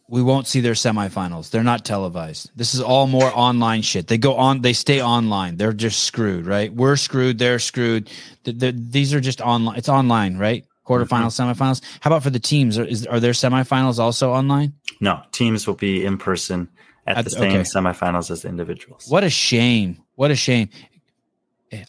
we 0.10 0.24
won't 0.24 0.48
see 0.48 0.62
their 0.62 0.74
semifinals. 0.74 1.50
They're 1.50 1.64
not 1.64 1.84
televised. 1.84 2.52
This 2.56 2.74
is 2.74 2.82
all 2.82 3.08
more 3.08 3.32
online 3.36 3.82
shit. 3.82 4.08
They 4.08 4.18
go 4.18 4.36
on, 4.36 4.62
they 4.62 4.74
stay 4.74 5.02
online. 5.02 5.58
They're 5.58 5.74
just 5.74 6.04
screwed, 6.04 6.46
right? 6.46 6.74
We're 6.74 6.96
screwed. 6.96 7.40
They're 7.40 7.60
screwed. 7.60 8.10
The, 8.44 8.54
the, 8.54 8.72
these 8.72 9.14
are 9.14 9.20
just 9.20 9.42
online. 9.42 9.78
It's 9.78 9.90
online, 9.90 10.38
right? 10.38 10.66
Quarterfinals, 10.88 11.36
semifinals. 11.36 11.82
How 12.00 12.10
about 12.10 12.24
for 12.24 12.30
the 12.30 12.40
teams? 12.40 12.78
Are, 12.78 12.86
is, 12.86 13.06
are 13.06 13.20
their 13.20 13.34
semifinals 13.34 14.00
also 14.00 14.32
online? 14.32 14.74
No, 15.02 15.22
teams 15.34 15.68
will 15.68 15.76
be 15.76 16.06
in 16.06 16.18
person 16.18 16.70
at, 17.06 17.18
At 17.18 17.24
the 17.26 17.30
the- 17.32 17.36
same 17.36 17.52
okay. 17.52 17.62
semifinals 17.62 18.32
as 18.32 18.44
the 18.44 18.48
individuals. 18.50 19.06
What 19.10 19.26
a 19.26 19.30
shame. 19.30 20.02
What 20.16 20.32
a 20.32 20.36
shame. 20.38 20.70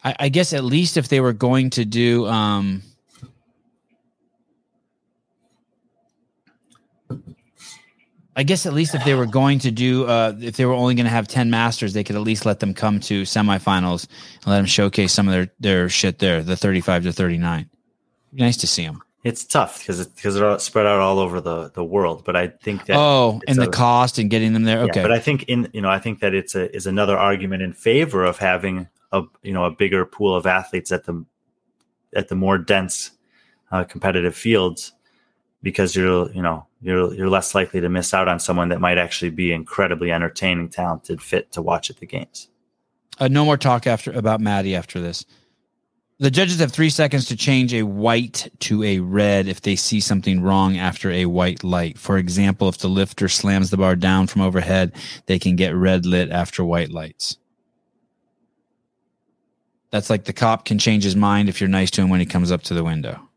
I, 0.05 0.17
I 0.19 0.29
guess 0.29 0.53
at 0.53 0.65
least 0.65 0.97
if 0.97 1.07
they 1.09 1.21
were 1.21 1.33
going 1.33 1.71
to 1.71 1.85
do 1.85 2.27
um 2.27 2.83
I 8.39 8.45
guess 8.45 8.67
at 8.67 8.73
least 8.73 8.95
if 8.95 9.05
they 9.05 9.15
were 9.15 9.27
going 9.27 9.59
to 9.59 9.71
do 9.73 10.07
uh 10.07 10.33
if 10.41 10.57
they 10.57 10.65
were 10.65 10.73
only 10.73 10.95
going 10.95 11.07
to 11.07 11.11
have 11.11 11.27
10 11.27 11.51
masters, 11.51 11.93
they 11.93 12.05
could 12.05 12.15
at 12.17 12.23
least 12.23 12.47
let 12.47 12.61
them 12.61 12.73
come 12.73 13.01
to 13.01 13.23
semifinals 13.23 14.07
and 14.37 14.47
let 14.47 14.59
them 14.59 14.67
showcase 14.67 15.13
some 15.13 15.27
of 15.29 15.35
their 15.35 15.49
their 15.59 15.89
shit 15.89 16.21
there, 16.21 16.43
the 16.43 16.57
35 16.57 17.03
to 17.03 17.13
39. 17.13 17.69
Nice 18.33 18.57
to 18.59 18.67
see 18.69 18.85
them. 18.87 19.03
It's 19.25 19.45
tough 19.45 19.81
because 19.81 19.99
it, 19.99 20.15
because 20.15 20.37
they're 20.37 20.59
spread 20.61 20.87
out 20.87 21.01
all 21.01 21.19
over 21.19 21.41
the, 21.41 21.71
the 21.75 21.83
world. 21.83 22.23
But 22.25 22.37
I 22.37 22.47
think 22.47 22.87
that 22.87 22.97
Oh, 22.97 23.41
and 23.49 23.59
the 23.59 23.69
a- 23.69 23.71
cost 23.71 24.19
and 24.19 24.31
getting 24.31 24.53
them 24.53 24.63
there. 24.63 24.79
Yeah, 24.79 24.85
Okay. 24.91 25.03
but 25.03 25.11
I 25.13 25.19
think 25.19 25.43
in 25.49 25.69
you 25.73 25.81
know 25.83 25.91
I 25.91 25.99
think 25.99 26.21
that 26.21 26.33
it's 26.35 26.55
a 26.55 26.75
is 26.75 26.87
another 26.87 27.19
argument 27.19 27.63
in 27.63 27.73
favor 27.73 28.25
of 28.25 28.39
having 28.39 28.87
a 29.11 29.23
you 29.43 29.53
know 29.53 29.65
a 29.65 29.71
bigger 29.73 30.05
pool 30.07 30.37
of 30.37 30.47
athletes 30.47 30.93
at 30.93 31.05
the 31.07 31.25
at 32.15 32.29
the 32.29 32.37
more 32.37 32.57
dense 32.57 33.11
uh, 33.73 33.83
competitive 33.83 34.37
fields 34.37 34.93
because 35.63 35.97
you're 35.97 36.31
you 36.33 36.43
know 36.43 36.67
you're 36.81 37.13
you're 37.15 37.29
less 37.29 37.55
likely 37.55 37.81
to 37.81 37.89
miss 37.89 38.15
out 38.15 38.29
on 38.29 38.41
someone 38.41 38.69
that 38.69 38.81
might 38.81 38.99
actually 38.99 39.31
be 39.31 39.53
incredibly 39.53 40.13
entertaining, 40.13 40.69
talented, 40.69 41.21
fit 41.21 41.51
to 41.53 41.63
watch 41.63 41.91
at 41.91 41.99
the 41.99 42.07
games. 42.07 42.49
Uh, 43.19 43.29
no 43.29 43.45
more 43.45 43.57
talk 43.57 43.87
after 43.87 44.13
about 44.13 44.41
Mattie 44.41 44.77
after 44.77 45.01
this. 45.01 45.25
The 46.21 46.31
judges 46.33 46.59
have 46.59 46.73
three 46.73 46.91
seconds 46.91 47.27
to 47.27 47.37
change 47.37 47.73
a 47.73 47.85
white 47.85 48.51
to 48.61 48.83
a 48.83 48.99
red 48.99 49.47
if 49.47 49.63
they 49.63 49.77
see 49.77 50.01
something 50.01 50.43
wrong 50.43 50.77
after 50.77 51.13
a 51.13 51.27
white 51.27 51.63
light. 51.63 51.97
For 51.97 52.19
example, 52.19 52.69
if 52.69 52.79
the 52.79 52.89
lifter 52.89 53.29
slams 53.29 53.71
the 53.71 53.77
bar 53.77 53.95
down 53.95 54.27
from 54.27 54.43
overhead, 54.43 54.93
they 55.27 55.39
can 55.39 55.55
get 55.55 55.77
red 55.77 56.07
lit 56.07 56.31
after 56.31 56.65
white 56.65 56.91
lights. 56.91 57.37
That's 59.91 60.11
like 60.11 60.25
the 60.25 60.33
cop 60.33 60.65
can 60.65 60.81
change 60.81 61.05
his 61.05 61.15
mind 61.17 61.49
if 61.49 61.61
you're 61.61 61.69
nice 61.69 61.91
to 61.93 62.03
him 62.03 62.11
when 62.11 62.21
he 62.21 62.27
comes 62.27 62.51
up 62.51 62.63
to 62.65 62.75
the 62.75 62.85
window. 62.85 63.28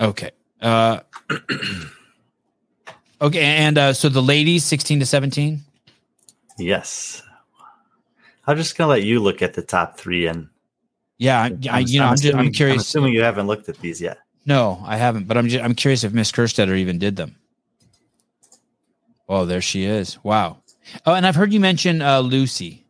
Okay. 0.00 0.30
Uh, 0.60 1.00
okay. 3.20 3.42
And 3.42 3.78
uh, 3.78 3.92
so 3.92 4.08
the 4.08 4.22
ladies, 4.22 4.64
16 4.64 5.00
to 5.00 5.06
17. 5.06 5.60
Yes, 6.58 7.22
I'm 8.46 8.56
just 8.56 8.78
gonna 8.78 8.88
let 8.88 9.02
you 9.02 9.20
look 9.20 9.42
at 9.42 9.54
the 9.54 9.62
top 9.62 9.98
three 9.98 10.26
and 10.26 10.48
Yeah, 11.18 11.42
I, 11.42 11.58
I, 11.70 11.78
you 11.80 12.00
know, 12.00 12.06
I'm, 12.06 12.16
just, 12.16 12.34
I'm 12.34 12.50
curious. 12.50 12.76
I'm 12.76 12.80
assuming 12.80 13.12
you 13.12 13.22
haven't 13.22 13.46
looked 13.46 13.68
at 13.68 13.78
these 13.78 14.00
yet. 14.00 14.18
No, 14.46 14.82
I 14.86 14.96
haven't. 14.96 15.26
But 15.26 15.36
I'm 15.36 15.48
just, 15.48 15.62
I'm 15.62 15.74
curious 15.74 16.04
if 16.04 16.12
Miss 16.12 16.32
Kerstetter 16.32 16.76
even 16.76 16.98
did 16.98 17.16
them. 17.16 17.36
Oh, 19.28 19.44
there 19.44 19.60
she 19.60 19.84
is. 19.84 20.22
Wow. 20.22 20.58
Oh, 21.04 21.14
and 21.14 21.26
I've 21.26 21.34
heard 21.34 21.52
you 21.52 21.60
mention 21.60 22.00
uh, 22.00 22.20
Lucy. 22.20 22.84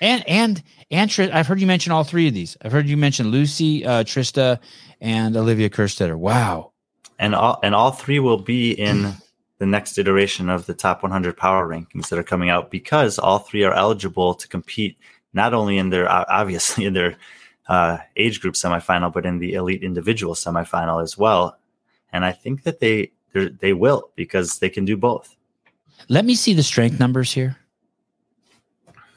And 0.00 0.28
and 0.28 0.62
and 0.90 1.10
Tr- 1.10 1.24
I've 1.32 1.46
heard 1.46 1.60
you 1.60 1.66
mention 1.66 1.92
all 1.92 2.04
three 2.04 2.28
of 2.28 2.34
these. 2.34 2.56
I've 2.62 2.72
heard 2.72 2.86
you 2.86 2.96
mention 2.96 3.28
Lucy, 3.28 3.86
uh, 3.86 4.04
Trista, 4.04 4.58
and 5.00 5.36
Olivia 5.36 5.68
Kerstetter. 5.70 6.16
Wow. 6.16 6.72
and 7.18 7.34
all 7.34 7.58
and 7.62 7.74
all 7.74 7.90
three 7.92 8.18
will 8.18 8.38
be 8.38 8.72
in 8.72 9.12
the 9.58 9.66
next 9.66 9.98
iteration 9.98 10.48
of 10.50 10.66
the 10.66 10.74
top 10.74 11.02
100 11.02 11.36
power 11.36 11.68
rankings 11.68 12.08
that 12.08 12.18
are 12.18 12.24
coming 12.24 12.50
out 12.50 12.70
because 12.70 13.18
all 13.18 13.38
three 13.38 13.64
are 13.64 13.72
eligible 13.72 14.34
to 14.34 14.48
compete 14.48 14.98
not 15.32 15.54
only 15.54 15.78
in 15.78 15.90
their 15.90 16.10
obviously 16.10 16.84
in 16.88 16.92
their 16.92 17.16
uh, 17.68 17.98
age 18.16 18.40
group 18.40 18.54
semifinal 18.54 19.12
but 19.12 19.24
in 19.24 19.38
the 19.38 19.54
elite 19.54 19.82
individual 19.82 20.34
semifinal 20.34 21.02
as 21.02 21.16
well 21.16 21.56
and 22.12 22.24
i 22.24 22.32
think 22.32 22.62
that 22.64 22.80
they 22.80 23.10
they 23.32 23.72
will 23.72 24.10
because 24.16 24.58
they 24.58 24.68
can 24.68 24.84
do 24.84 24.96
both 24.96 25.36
Let 26.08 26.24
me 26.24 26.34
see 26.34 26.52
the 26.54 26.62
strength 26.62 26.98
numbers 27.00 27.32
here. 27.32 27.56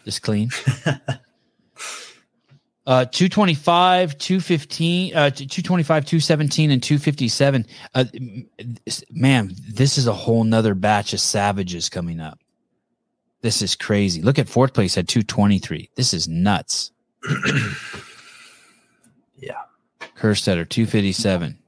Just 0.05 0.21
clean. 0.21 0.49
Uh, 2.87 3.03
225, 3.03 4.17
215, 4.17 5.13
uh, 5.13 5.29
225, 5.29 6.05
217, 6.05 6.71
and 6.71 6.81
257. 6.81 7.65
Uh, 7.93 8.05
man, 9.11 9.51
this 9.67 9.97
is 9.97 10.07
a 10.07 10.13
whole 10.13 10.45
nother 10.45 10.73
batch 10.73 11.11
of 11.11 11.19
savages 11.19 11.89
coming 11.89 12.21
up. 12.21 12.39
This 13.41 13.61
is 13.61 13.75
crazy. 13.75 14.21
Look 14.21 14.39
at 14.39 14.47
fourth 14.47 14.73
place 14.73 14.97
at 14.97 15.09
223. 15.09 15.89
This 15.95 16.13
is 16.13 16.29
nuts. 16.29 16.91
yeah 19.37 19.55
Kerstetter, 20.17 20.67
257. 20.67 21.59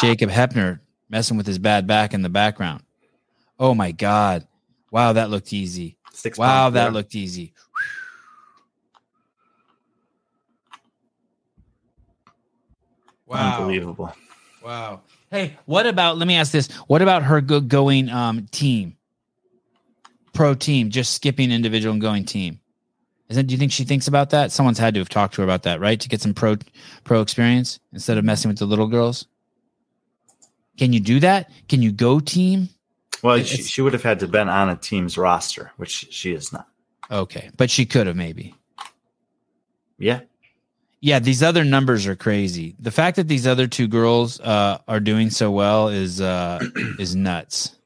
Jacob 0.00 0.30
Heppner 0.30 0.78
messing 1.08 1.36
with 1.36 1.46
his 1.46 1.58
bad 1.58 1.88
back 1.88 2.14
in 2.14 2.22
the 2.22 2.28
background. 2.28 2.82
Oh 3.58 3.74
my 3.74 3.90
God. 3.90 4.46
Wow, 4.90 5.12
that 5.14 5.28
looked 5.28 5.52
easy. 5.52 5.96
six 6.12 6.38
Wow, 6.38 6.70
that 6.70 6.92
looked 6.92 7.14
easy. 7.14 7.52
Wow. 13.26 13.58
unbelievable 13.58 14.12
Wow. 14.62 15.02
Hey, 15.30 15.56
what 15.66 15.86
about 15.86 16.18
let 16.18 16.26
me 16.26 16.34
ask 16.34 16.50
this. 16.50 16.68
What 16.88 17.02
about 17.02 17.22
her 17.22 17.40
go, 17.40 17.60
going 17.60 18.08
um 18.08 18.46
team? 18.50 18.96
Pro 20.32 20.54
team, 20.54 20.90
just 20.90 21.14
skipping 21.14 21.50
individual 21.50 21.92
and 21.92 22.00
going 22.00 22.24
team. 22.24 22.60
Isn't 23.28 23.46
do 23.46 23.52
you 23.52 23.58
think 23.58 23.72
she 23.72 23.84
thinks 23.84 24.08
about 24.08 24.30
that? 24.30 24.52
Someone's 24.52 24.78
had 24.78 24.94
to 24.94 25.00
have 25.00 25.08
talked 25.08 25.34
to 25.34 25.40
her 25.42 25.44
about 25.44 25.62
that, 25.64 25.80
right? 25.80 26.00
To 26.00 26.08
get 26.08 26.20
some 26.20 26.34
pro 26.34 26.56
pro 27.04 27.20
experience 27.20 27.78
instead 27.92 28.18
of 28.18 28.24
messing 28.24 28.48
with 28.48 28.58
the 28.58 28.66
little 28.66 28.86
girls. 28.86 29.26
Can 30.78 30.92
you 30.92 31.00
do 31.00 31.20
that? 31.20 31.50
Can 31.68 31.80
you 31.82 31.92
go 31.92 32.20
team? 32.20 32.68
well 33.22 33.38
she, 33.38 33.62
she 33.62 33.80
would 33.82 33.92
have 33.92 34.02
had 34.02 34.20
to 34.20 34.28
been 34.28 34.48
on 34.48 34.68
a 34.68 34.76
team's 34.76 35.16
roster 35.16 35.72
which 35.76 36.06
she 36.10 36.32
is 36.32 36.52
not 36.52 36.68
Okay, 37.10 37.50
but 37.56 37.70
she 37.70 37.86
could 37.86 38.06
have 38.08 38.16
maybe. 38.16 38.54
yeah 39.98 40.20
Yeah, 41.06 41.20
these 41.20 41.40
other 41.40 41.62
numbers 41.62 42.08
are 42.08 42.16
crazy. 42.16 42.74
The 42.80 42.90
fact 42.90 43.14
that 43.14 43.28
these 43.28 43.46
other 43.46 43.68
two 43.68 43.86
girls 43.86 44.40
uh, 44.40 44.78
are 44.88 44.98
doing 44.98 45.30
so 45.30 45.52
well 45.52 45.86
is 45.86 46.20
uh, 46.20 46.58
is 46.98 47.14
nuts. 47.14 47.76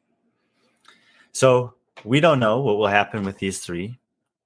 so 1.32 1.74
we 2.02 2.18
don't 2.20 2.40
know 2.40 2.62
what 2.62 2.78
will 2.78 2.86
happen 2.86 3.22
with 3.24 3.36
these 3.36 3.58
three 3.58 3.98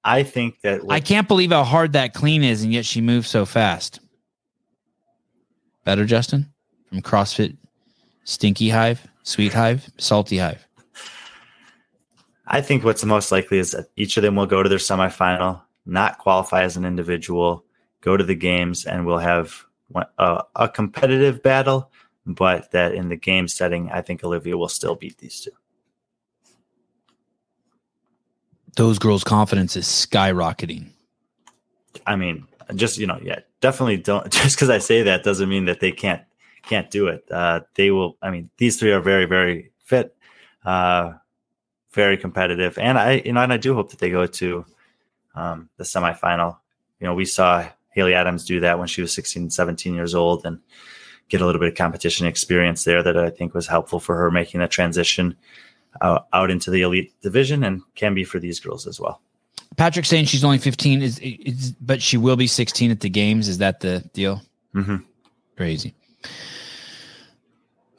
i 0.03 0.23
think 0.23 0.59
that 0.59 0.81
I 0.89 0.99
can't 0.99 1.25
believe 1.25 1.51
how 1.51 1.63
hard 1.63 1.93
that 1.93 2.13
clean 2.13 2.43
is, 2.43 2.63
and 2.63 2.73
yet 2.73 2.85
she 2.85 2.99
moves 2.99 3.29
so 3.29 3.45
fast. 3.45 4.01
Better, 5.85 6.03
Justin, 6.03 6.51
from 6.89 7.01
CrossFit 7.01 7.55
Stinky 8.25 8.67
Hive, 8.67 9.07
Sweet 9.23 9.53
Hive, 9.53 9.89
Salty 9.97 10.37
Hive. 10.39 10.67
I 12.45 12.59
think 12.59 12.83
what's 12.83 13.05
most 13.05 13.31
likely 13.31 13.59
is 13.59 13.71
that 13.71 13.87
each 13.95 14.17
of 14.17 14.23
them 14.23 14.35
will 14.35 14.47
go 14.47 14.61
to 14.61 14.67
their 14.67 14.79
semifinal, 14.79 15.61
not 15.85 16.17
qualify 16.17 16.63
as 16.63 16.75
an 16.75 16.83
individual, 16.83 17.64
go 18.05 18.15
to 18.15 18.23
the 18.23 18.35
games, 18.35 18.85
and 18.85 19.05
we'll 19.05 19.17
have 19.17 19.65
one- 19.89 20.05
a, 20.17 20.43
a 20.55 20.69
competitive 20.69 21.43
battle. 21.43 21.91
But 22.27 22.71
that 22.71 22.95
in 22.95 23.09
the 23.09 23.15
game 23.17 23.47
setting, 23.47 23.91
I 23.91 24.01
think 24.01 24.23
Olivia 24.23 24.57
will 24.57 24.69
still 24.69 24.95
beat 24.95 25.17
these 25.17 25.41
two. 25.41 25.51
Those 28.77 28.97
girls' 28.99 29.23
confidence 29.23 29.75
is 29.75 29.85
skyrocketing. 29.85 30.89
I 32.07 32.15
mean, 32.15 32.47
just 32.75 32.97
you 32.97 33.05
know, 33.07 33.19
yeah, 33.21 33.39
definitely 33.61 33.97
don't. 33.97 34.31
Just 34.31 34.55
because 34.55 34.69
I 34.69 34.79
say 34.79 35.03
that 35.03 35.23
doesn't 35.23 35.49
mean 35.49 35.65
that 35.65 35.79
they 35.79 35.91
can't 35.91 36.21
can't 36.63 36.89
do 36.89 37.07
it. 37.07 37.25
Uh, 37.31 37.61
they 37.75 37.91
will. 37.91 38.17
I 38.21 38.31
mean, 38.31 38.49
these 38.57 38.79
three 38.79 38.91
are 38.91 38.99
very 38.99 39.25
very 39.25 39.71
fit, 39.83 40.15
uh, 40.65 41.13
very 41.93 42.17
competitive, 42.17 42.77
and 42.77 42.97
I 42.97 43.21
you 43.23 43.33
know, 43.33 43.41
and 43.41 43.53
I 43.53 43.57
do 43.57 43.75
hope 43.75 43.91
that 43.91 43.99
they 43.99 44.09
go 44.09 44.25
to 44.25 44.65
um, 45.35 45.69
the 45.77 45.83
semifinal. 45.83 46.57
You 46.99 47.07
know, 47.07 47.13
we 47.13 47.25
saw 47.25 47.65
Haley 47.95 48.13
Adams 48.13 48.45
do 48.45 48.59
that 48.59 48.77
when 48.77 48.87
she 48.87 49.01
was 49.01 49.13
16, 49.13 49.49
17 49.49 49.95
years 49.95 50.13
old, 50.13 50.45
and 50.45 50.59
get 51.29 51.41
a 51.41 51.45
little 51.45 51.59
bit 51.59 51.69
of 51.69 51.75
competition 51.75 52.27
experience 52.27 52.83
there 52.83 53.01
that 53.01 53.17
I 53.17 53.29
think 53.29 53.53
was 53.53 53.67
helpful 53.67 53.99
for 53.99 54.15
her 54.15 54.29
making 54.29 54.59
that 54.59 54.69
transition 54.69 55.35
uh, 56.01 56.19
out 56.33 56.51
into 56.51 56.69
the 56.69 56.81
elite 56.81 57.13
division, 57.21 57.63
and 57.63 57.81
can 57.95 58.13
be 58.13 58.25
for 58.25 58.37
these 58.39 58.59
girls 58.59 58.85
as 58.85 58.99
well. 58.99 59.21
Patrick 59.77 60.05
saying 60.05 60.25
she's 60.25 60.43
only 60.43 60.57
15 60.57 61.01
is, 61.01 61.19
is 61.19 61.71
but 61.81 62.01
she 62.01 62.17
will 62.17 62.35
be 62.35 62.47
16 62.47 62.91
at 62.91 62.99
the 62.99 63.09
games. 63.09 63.47
Is 63.47 63.57
that 63.59 63.79
the 63.79 64.01
deal? 64.13 64.41
hmm 64.73 64.97
Crazy. 65.55 65.95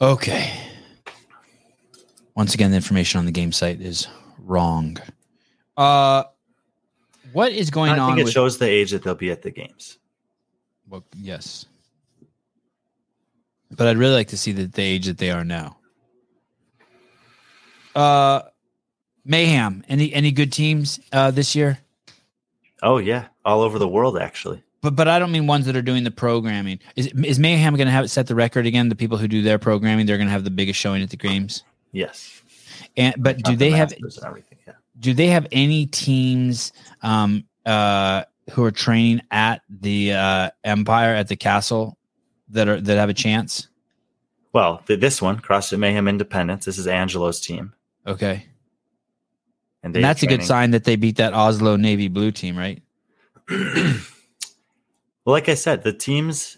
Okay. 0.01 0.53
Once 2.35 2.55
again, 2.55 2.71
the 2.71 2.77
information 2.77 3.19
on 3.19 3.25
the 3.25 3.33
game 3.33 3.51
site 3.51 3.81
is 3.81 4.07
wrong. 4.39 4.99
Uh, 5.77 6.25
what 7.33 7.53
is 7.53 7.71
going 7.71 7.93
I 7.93 7.99
on? 7.99 8.11
think 8.11 8.21
it 8.21 8.25
with, 8.25 8.33
shows 8.33 8.59
the 8.59 8.69
age 8.69 8.91
that 8.91 9.03
they'll 9.03 9.15
be 9.15 9.31
at 9.31 9.43
the 9.43 9.51
games. 9.51 9.99
Well, 10.89 11.05
yes. 11.17 11.67
But 13.71 13.89
I'd 13.89 13.99
really 13.99 14.15
like 14.15 14.29
to 14.29 14.37
see 14.37 14.53
the, 14.53 14.67
the 14.67 14.83
age 14.83 15.07
that 15.07 15.19
they 15.19 15.31
are 15.31 15.45
now. 15.45 15.79
Uh 17.95 18.43
Mayhem. 19.25 19.85
Any 19.89 20.13
any 20.13 20.31
good 20.31 20.53
teams 20.53 21.01
uh 21.13 21.31
this 21.31 21.55
year? 21.57 21.79
Oh 22.83 22.99
yeah, 22.99 23.27
all 23.45 23.63
over 23.63 23.79
the 23.79 23.89
world 23.89 24.19
actually. 24.19 24.63
But 24.83 24.95
but 24.95 25.09
I 25.09 25.19
don't 25.19 25.33
mean 25.33 25.47
ones 25.47 25.67
that 25.67 25.75
are 25.75 25.83
doing 25.83 26.05
the 26.05 26.11
programming. 26.11 26.79
Is 26.95 27.09
is 27.25 27.39
Mayhem 27.39 27.75
going 27.75 27.87
to 27.87 27.93
have 27.93 28.05
it 28.05 28.09
set 28.09 28.29
the 28.29 28.35
record 28.35 28.67
again? 28.67 28.89
The 28.89 28.95
people 28.95 29.19
who 29.19 29.27
do 29.27 29.43
their 29.43 29.59
programming, 29.59 30.07
they're 30.07 30.19
going 30.19 30.29
to 30.29 30.33
have 30.33 30.45
the 30.45 30.51
biggest 30.51 30.79
showing 30.79 31.03
at 31.03 31.11
the 31.11 31.17
games. 31.17 31.65
Yes. 31.93 32.43
And 32.97 33.15
but 33.19 33.39
do 33.39 33.53
the 33.53 33.57
they 33.57 33.71
have 33.71 33.93
everything? 34.25 34.56
Do 34.99 35.13
they 35.15 35.27
have 35.29 35.47
any 35.53 35.87
teams 35.87 36.73
um 37.03 37.45
uh 37.65 38.25
who 38.53 38.65
are 38.65 38.71
training 38.71 39.21
at 39.31 39.63
the 39.69 40.13
uh 40.13 40.51
Empire 40.65 41.15
at 41.15 41.29
the 41.29 41.37
castle 41.37 41.99
that 42.51 42.69
are 42.69 42.81
that 42.81 42.97
have 42.97 43.09
a 43.09 43.15
chance? 43.15 43.69
Well, 44.53 44.79
th- 44.87 45.01
this 45.01 45.21
one, 45.21 45.39
CrossFit 45.41 45.79
Mayhem 45.79 46.09
Independence. 46.09 46.65
This 46.65 46.79
is 46.79 46.87
Angelo's 46.87 47.41
team, 47.41 47.75
Okay. 48.07 48.47
and, 49.83 49.95
And 49.95 50.03
that's 50.03 50.23
a 50.23 50.27
good 50.27 50.43
sign 50.43 50.71
that 50.71 50.85
they 50.85 50.97
beat 50.97 51.17
that 51.17 51.35
Oslo 51.35 51.77
Navy 51.77 52.09
Blue 52.09 52.31
team, 52.33 52.57
right? 52.57 52.83
well, 53.51 54.01
like 55.27 55.49
I 55.51 55.55
said, 55.55 55.83
the 55.83 55.93
teams 55.93 56.57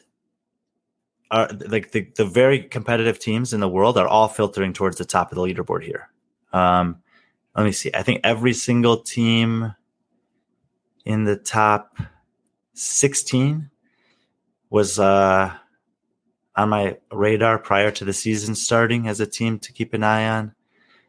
are 1.30 1.48
like 1.66 1.90
the, 1.90 2.08
the 2.16 2.24
very 2.24 2.60
competitive 2.62 3.18
teams 3.18 3.52
in 3.52 3.60
the 3.60 3.68
world 3.68 3.98
are 3.98 4.06
all 4.08 4.28
filtering 4.28 4.72
towards 4.72 4.96
the 4.96 5.04
top 5.04 5.32
of 5.32 5.36
the 5.36 5.42
leaderboard 5.42 5.82
here. 5.82 6.08
Um, 6.52 7.02
let 7.58 7.64
me 7.64 7.72
see. 7.72 7.90
I 7.92 8.04
think 8.04 8.20
every 8.22 8.52
single 8.52 8.98
team 8.98 9.74
in 11.04 11.24
the 11.24 11.34
top 11.34 11.98
16 12.74 13.68
was 14.70 15.00
uh, 15.00 15.52
on 16.54 16.68
my 16.68 16.96
radar 17.10 17.58
prior 17.58 17.90
to 17.90 18.04
the 18.04 18.12
season 18.12 18.54
starting 18.54 19.08
as 19.08 19.18
a 19.18 19.26
team 19.26 19.58
to 19.58 19.72
keep 19.72 19.92
an 19.92 20.04
eye 20.04 20.28
on. 20.28 20.54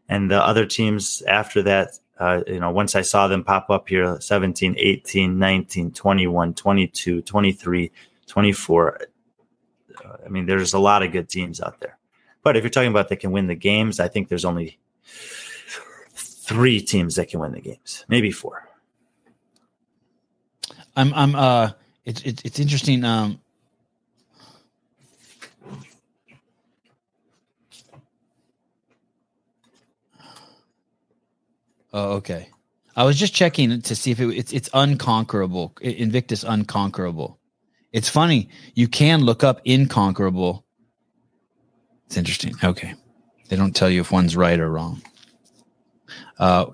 And 0.07 0.31
the 0.31 0.43
other 0.43 0.65
teams 0.65 1.21
after 1.27 1.61
that, 1.61 1.99
uh, 2.17 2.41
you 2.47 2.59
know, 2.59 2.71
once 2.71 2.95
I 2.95 3.03
saw 3.03 3.27
them 3.27 3.43
pop 3.43 3.69
up 3.69 3.87
here 3.87 4.19
17, 4.19 4.73
18, 4.75 5.37
19, 5.37 5.91
21, 5.91 6.53
22, 6.55 7.21
23, 7.21 7.91
24. 8.25 8.99
uh, 10.03 10.17
I 10.25 10.29
mean, 10.29 10.47
there's 10.47 10.73
a 10.73 10.79
lot 10.79 11.03
of 11.03 11.11
good 11.11 11.29
teams 11.29 11.61
out 11.61 11.79
there. 11.79 11.99
But 12.41 12.57
if 12.57 12.63
you're 12.63 12.71
talking 12.71 12.89
about 12.89 13.09
they 13.09 13.15
can 13.17 13.31
win 13.31 13.45
the 13.45 13.53
games, 13.53 13.99
I 13.99 14.07
think 14.07 14.29
there's 14.29 14.45
only 14.45 14.79
three 16.49 16.81
teams 16.81 17.15
that 17.17 17.29
can 17.29 17.41
win 17.41 17.53
the 17.53 17.61
games, 17.61 18.05
maybe 18.09 18.31
four. 18.31 18.69
I'm 20.97 21.13
I'm 21.15 21.35
uh 21.35 21.71
it's 22.05 22.21
it's 22.23 22.43
it's 22.45 22.59
interesting 22.59 23.05
um 23.05 23.41
Oh, 31.93 32.13
okay. 32.17 32.49
I 32.95 33.05
was 33.05 33.17
just 33.19 33.33
checking 33.35 33.81
to 33.81 33.95
see 33.95 34.11
if 34.11 34.19
it, 34.21 34.29
it's 34.37 34.53
it's 34.53 34.69
unconquerable. 34.73 35.75
Invictus 35.81 36.43
unconquerable. 36.43 37.39
It's 37.93 38.09
funny. 38.09 38.49
You 38.75 38.87
can 38.89 39.21
look 39.21 39.43
up 39.43 39.61
inconquerable 39.65 40.59
It's 42.07 42.17
interesting. 42.17 42.55
Okay, 42.63 42.95
they 43.49 43.57
don't 43.57 43.75
tell 43.75 43.89
you 43.91 44.01
if 44.01 44.11
one's 44.13 44.37
right 44.37 44.59
or 44.59 44.69
wrong. 44.71 45.01
Uh, 46.39 46.67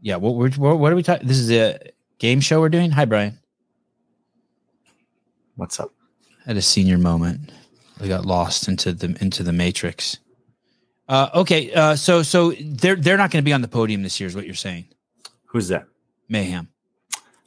yeah. 0.00 0.16
What 0.16 0.56
what, 0.58 0.78
what, 0.78 0.92
are 0.92 0.96
we 0.96 1.02
talking? 1.02 1.26
This 1.26 1.38
is 1.38 1.50
a 1.50 1.78
game 2.18 2.40
show 2.40 2.60
we're 2.60 2.68
doing. 2.68 2.90
Hi, 2.90 3.04
Brian. 3.04 3.38
What's 5.56 5.80
up? 5.80 5.92
At 6.46 6.56
a 6.56 6.62
senior 6.62 6.98
moment, 6.98 7.50
we 8.00 8.08
got 8.08 8.26
lost 8.26 8.68
into 8.68 8.92
the 8.92 9.16
into 9.20 9.42
the 9.42 9.52
matrix. 9.52 10.18
Uh, 11.08 11.30
okay, 11.34 11.72
uh, 11.72 11.96
so 11.96 12.22
so 12.22 12.52
they're 12.60 12.96
they're 12.96 13.16
not 13.16 13.30
going 13.30 13.42
to 13.42 13.46
be 13.46 13.52
on 13.52 13.62
the 13.62 13.68
podium 13.68 14.02
this 14.02 14.20
year, 14.20 14.26
is 14.26 14.36
what 14.36 14.44
you're 14.44 14.54
saying? 14.54 14.86
Who's 15.46 15.68
that? 15.68 15.86
Mayhem. 16.28 16.68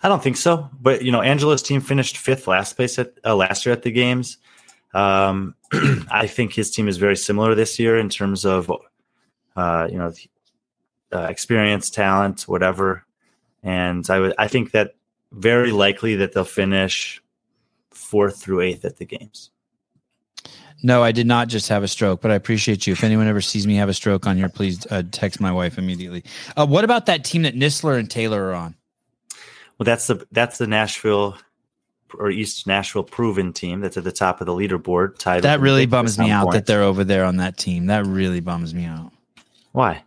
I 0.04 0.10
don't 0.10 0.24
think 0.24 0.38
so. 0.38 0.70
But 0.82 1.04
you 1.04 1.12
know, 1.12 1.22
Angelo's 1.22 1.62
team 1.62 1.80
finished 1.80 2.18
fifth 2.18 2.48
last 2.48 2.76
place 2.76 2.98
at 2.98 3.14
uh, 3.24 3.36
last 3.36 3.66
year 3.66 3.74
at 3.74 3.84
the 3.84 3.92
games. 3.92 4.38
Um, 4.94 5.56
I 6.12 6.28
think 6.28 6.54
his 6.54 6.72
team 6.72 6.88
is 6.88 6.98
very 6.98 7.16
similar 7.16 7.56
this 7.56 7.80
year 7.80 7.98
in 7.98 8.10
terms 8.10 8.46
of, 8.46 8.70
uh, 9.56 9.88
you 9.90 9.98
know, 9.98 10.12
uh, 11.14 11.28
experience, 11.30 11.90
talent, 11.90 12.42
whatever. 12.44 13.06
And 13.64 14.08
I 14.10 14.20
would, 14.20 14.34
I 14.38 14.48
think 14.48 14.72
that 14.72 14.96
very 15.32 15.72
likely 15.72 16.16
that 16.18 16.34
they'll 16.34 16.44
finish 16.44 17.22
fourth 17.92 18.42
through 18.42 18.62
eighth 18.62 18.86
at 18.86 18.98
the 18.98 19.06
games. 19.06 19.52
No, 20.84 21.04
I 21.04 21.12
did 21.12 21.28
not 21.28 21.48
just 21.48 21.70
have 21.70 21.84
a 21.84 21.88
stroke, 21.88 22.22
but 22.22 22.32
I 22.32 22.36
appreciate 22.36 22.88
you. 22.88 22.94
If 22.94 23.04
anyone 23.04 23.28
ever 23.28 23.42
sees 23.42 23.68
me 23.68 23.76
have 23.76 23.90
a 23.90 23.94
stroke 23.94 24.26
on 24.26 24.36
here, 24.36 24.50
please 24.50 24.86
uh, 24.90 25.04
text 25.12 25.40
my 25.40 25.52
wife 25.52 25.78
immediately. 25.78 26.24
Uh, 26.58 26.66
what 26.66 26.84
about 26.84 27.06
that 27.06 27.24
team 27.24 27.44
that 27.44 27.56
Nistler 27.56 28.00
and 28.00 28.10
Taylor 28.10 28.50
are 28.50 28.54
on? 28.56 28.76
Well, 29.78 29.86
that's 29.86 30.08
the 30.08 30.26
that's 30.32 30.58
the 30.58 30.68
Nashville 30.68 31.38
or 32.18 32.30
East 32.30 32.68
Nashville 32.68 33.04
proven 33.04 33.54
team 33.54 33.80
that's 33.80 33.98
at 33.98 34.04
the 34.04 34.12
top 34.12 34.42
of 34.42 34.48
the 34.48 34.54
leaderboard. 34.54 35.18
Tied 35.18 35.44
that 35.44 35.60
really 35.60 35.86
bums 35.86 36.18
me 36.18 36.30
out 36.30 36.46
points. 36.46 36.56
that 36.56 36.66
they're 36.66 36.84
over 36.84 37.04
there 37.04 37.26
on 37.26 37.38
that 37.38 37.58
team. 37.58 37.86
That 37.88 38.06
really 38.06 38.42
bums 38.42 38.74
me 38.74 38.86
out. 38.86 39.12
Why? 39.72 40.04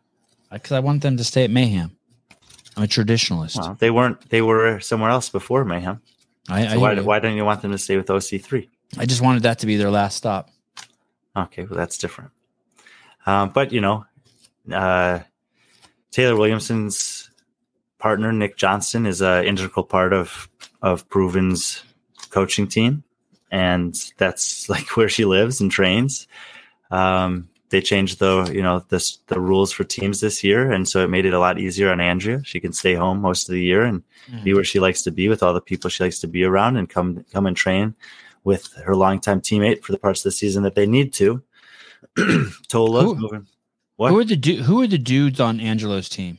Because 0.54 0.72
I 0.72 0.80
want 0.80 1.02
them 1.02 1.16
to 1.16 1.24
stay 1.24 1.44
at 1.44 1.50
Mayhem. 1.50 1.96
I'm 2.76 2.82
a 2.82 2.86
traditionalist. 2.86 3.56
Well, 3.56 3.76
they 3.78 3.90
weren't. 3.90 4.28
They 4.30 4.42
were 4.42 4.80
somewhere 4.80 5.10
else 5.10 5.28
before 5.28 5.64
Mayhem. 5.64 6.00
I, 6.48 6.66
so 6.66 6.74
I 6.74 6.76
why, 6.76 7.00
why 7.00 7.18
don't 7.20 7.36
you 7.36 7.44
want 7.44 7.62
them 7.62 7.72
to 7.72 7.78
stay 7.78 7.96
with 7.96 8.06
OC3? 8.06 8.68
I 8.98 9.06
just 9.06 9.22
wanted 9.22 9.44
that 9.44 9.60
to 9.60 9.66
be 9.66 9.76
their 9.76 9.90
last 9.90 10.16
stop. 10.16 10.50
Okay, 11.36 11.64
well 11.64 11.76
that's 11.76 11.98
different. 11.98 12.30
Um, 13.26 13.50
but 13.50 13.72
you 13.72 13.80
know, 13.80 14.04
uh, 14.72 15.20
Taylor 16.10 16.36
Williamson's 16.36 17.30
partner 17.98 18.32
Nick 18.32 18.56
Johnson 18.56 19.06
is 19.06 19.22
an 19.22 19.44
integral 19.44 19.84
part 19.84 20.12
of 20.12 20.48
of 20.82 21.08
Proven's 21.08 21.82
coaching 22.30 22.68
team, 22.68 23.04
and 23.50 23.94
that's 24.18 24.68
like 24.74 24.96
where 24.96 25.08
she 25.08 25.24
lives 25.24 25.60
and 25.60 25.70
trains. 25.70 26.26
Um, 26.90 27.48
they 27.74 27.80
changed 27.80 28.20
the 28.20 28.48
you 28.54 28.62
know 28.62 28.84
the 28.88 29.04
the 29.26 29.40
rules 29.40 29.72
for 29.72 29.82
teams 29.82 30.20
this 30.20 30.44
year, 30.44 30.70
and 30.70 30.88
so 30.88 31.02
it 31.02 31.10
made 31.10 31.26
it 31.26 31.34
a 31.34 31.40
lot 31.40 31.58
easier 31.58 31.90
on 31.90 32.00
Andrea. 32.00 32.40
She 32.44 32.60
can 32.60 32.72
stay 32.72 32.94
home 32.94 33.20
most 33.20 33.48
of 33.48 33.52
the 33.52 33.60
year 33.60 33.82
and 33.82 34.00
mm. 34.30 34.44
be 34.44 34.54
where 34.54 34.62
she 34.62 34.78
likes 34.78 35.02
to 35.02 35.10
be 35.10 35.28
with 35.28 35.42
all 35.42 35.52
the 35.52 35.60
people 35.60 35.90
she 35.90 36.04
likes 36.04 36.20
to 36.20 36.28
be 36.28 36.44
around, 36.44 36.76
and 36.76 36.88
come 36.88 37.24
come 37.32 37.46
and 37.46 37.56
train 37.56 37.96
with 38.44 38.72
her 38.84 38.94
longtime 38.94 39.40
teammate 39.40 39.82
for 39.82 39.90
the 39.90 39.98
parts 39.98 40.20
of 40.20 40.24
the 40.24 40.30
season 40.30 40.62
that 40.62 40.76
they 40.76 40.86
need 40.86 41.12
to. 41.14 41.42
Tola, 42.68 43.02
who. 43.02 43.44
What? 43.96 44.10
Who 44.10 44.20
are 44.20 44.24
the 44.24 44.36
du- 44.36 44.62
who 44.62 44.80
are 44.80 44.86
the 44.86 44.98
dudes 44.98 45.40
on 45.40 45.58
Angelo's 45.58 46.08
team? 46.08 46.38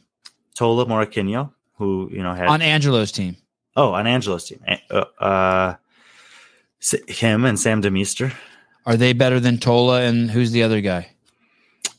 Tola 0.56 0.86
Morakinyo, 0.86 1.52
who 1.74 2.10
you 2.14 2.24
know 2.24 2.34
had 2.34 2.48
on 2.48 2.62
Angelo's 2.62 3.12
team. 3.12 3.36
Oh, 3.76 3.92
on 3.92 4.08
Angelo's 4.08 4.46
team, 4.46 4.64
uh, 4.90 5.04
uh, 5.20 5.76
him 7.10 7.44
and 7.44 7.60
Sam 7.60 7.82
Demeester. 7.82 8.34
Are 8.86 8.96
they 8.96 9.12
better 9.12 9.42
than 9.42 9.58
Tola 9.58 10.04
and 10.04 10.32
who's 10.32 10.52
the 10.52 10.64
other 10.64 10.80
guy? 10.80 11.15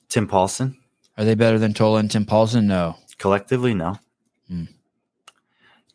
Tim 0.08 0.26
Paulson. 0.26 0.76
Are 1.18 1.24
they 1.24 1.34
better 1.34 1.58
than 1.58 1.74
Tola 1.74 2.00
and 2.00 2.10
Tim 2.10 2.26
Paulson? 2.26 2.66
No. 2.66 2.96
Collectively, 3.18 3.74
no. 3.74 3.98
Hmm. 4.48 4.64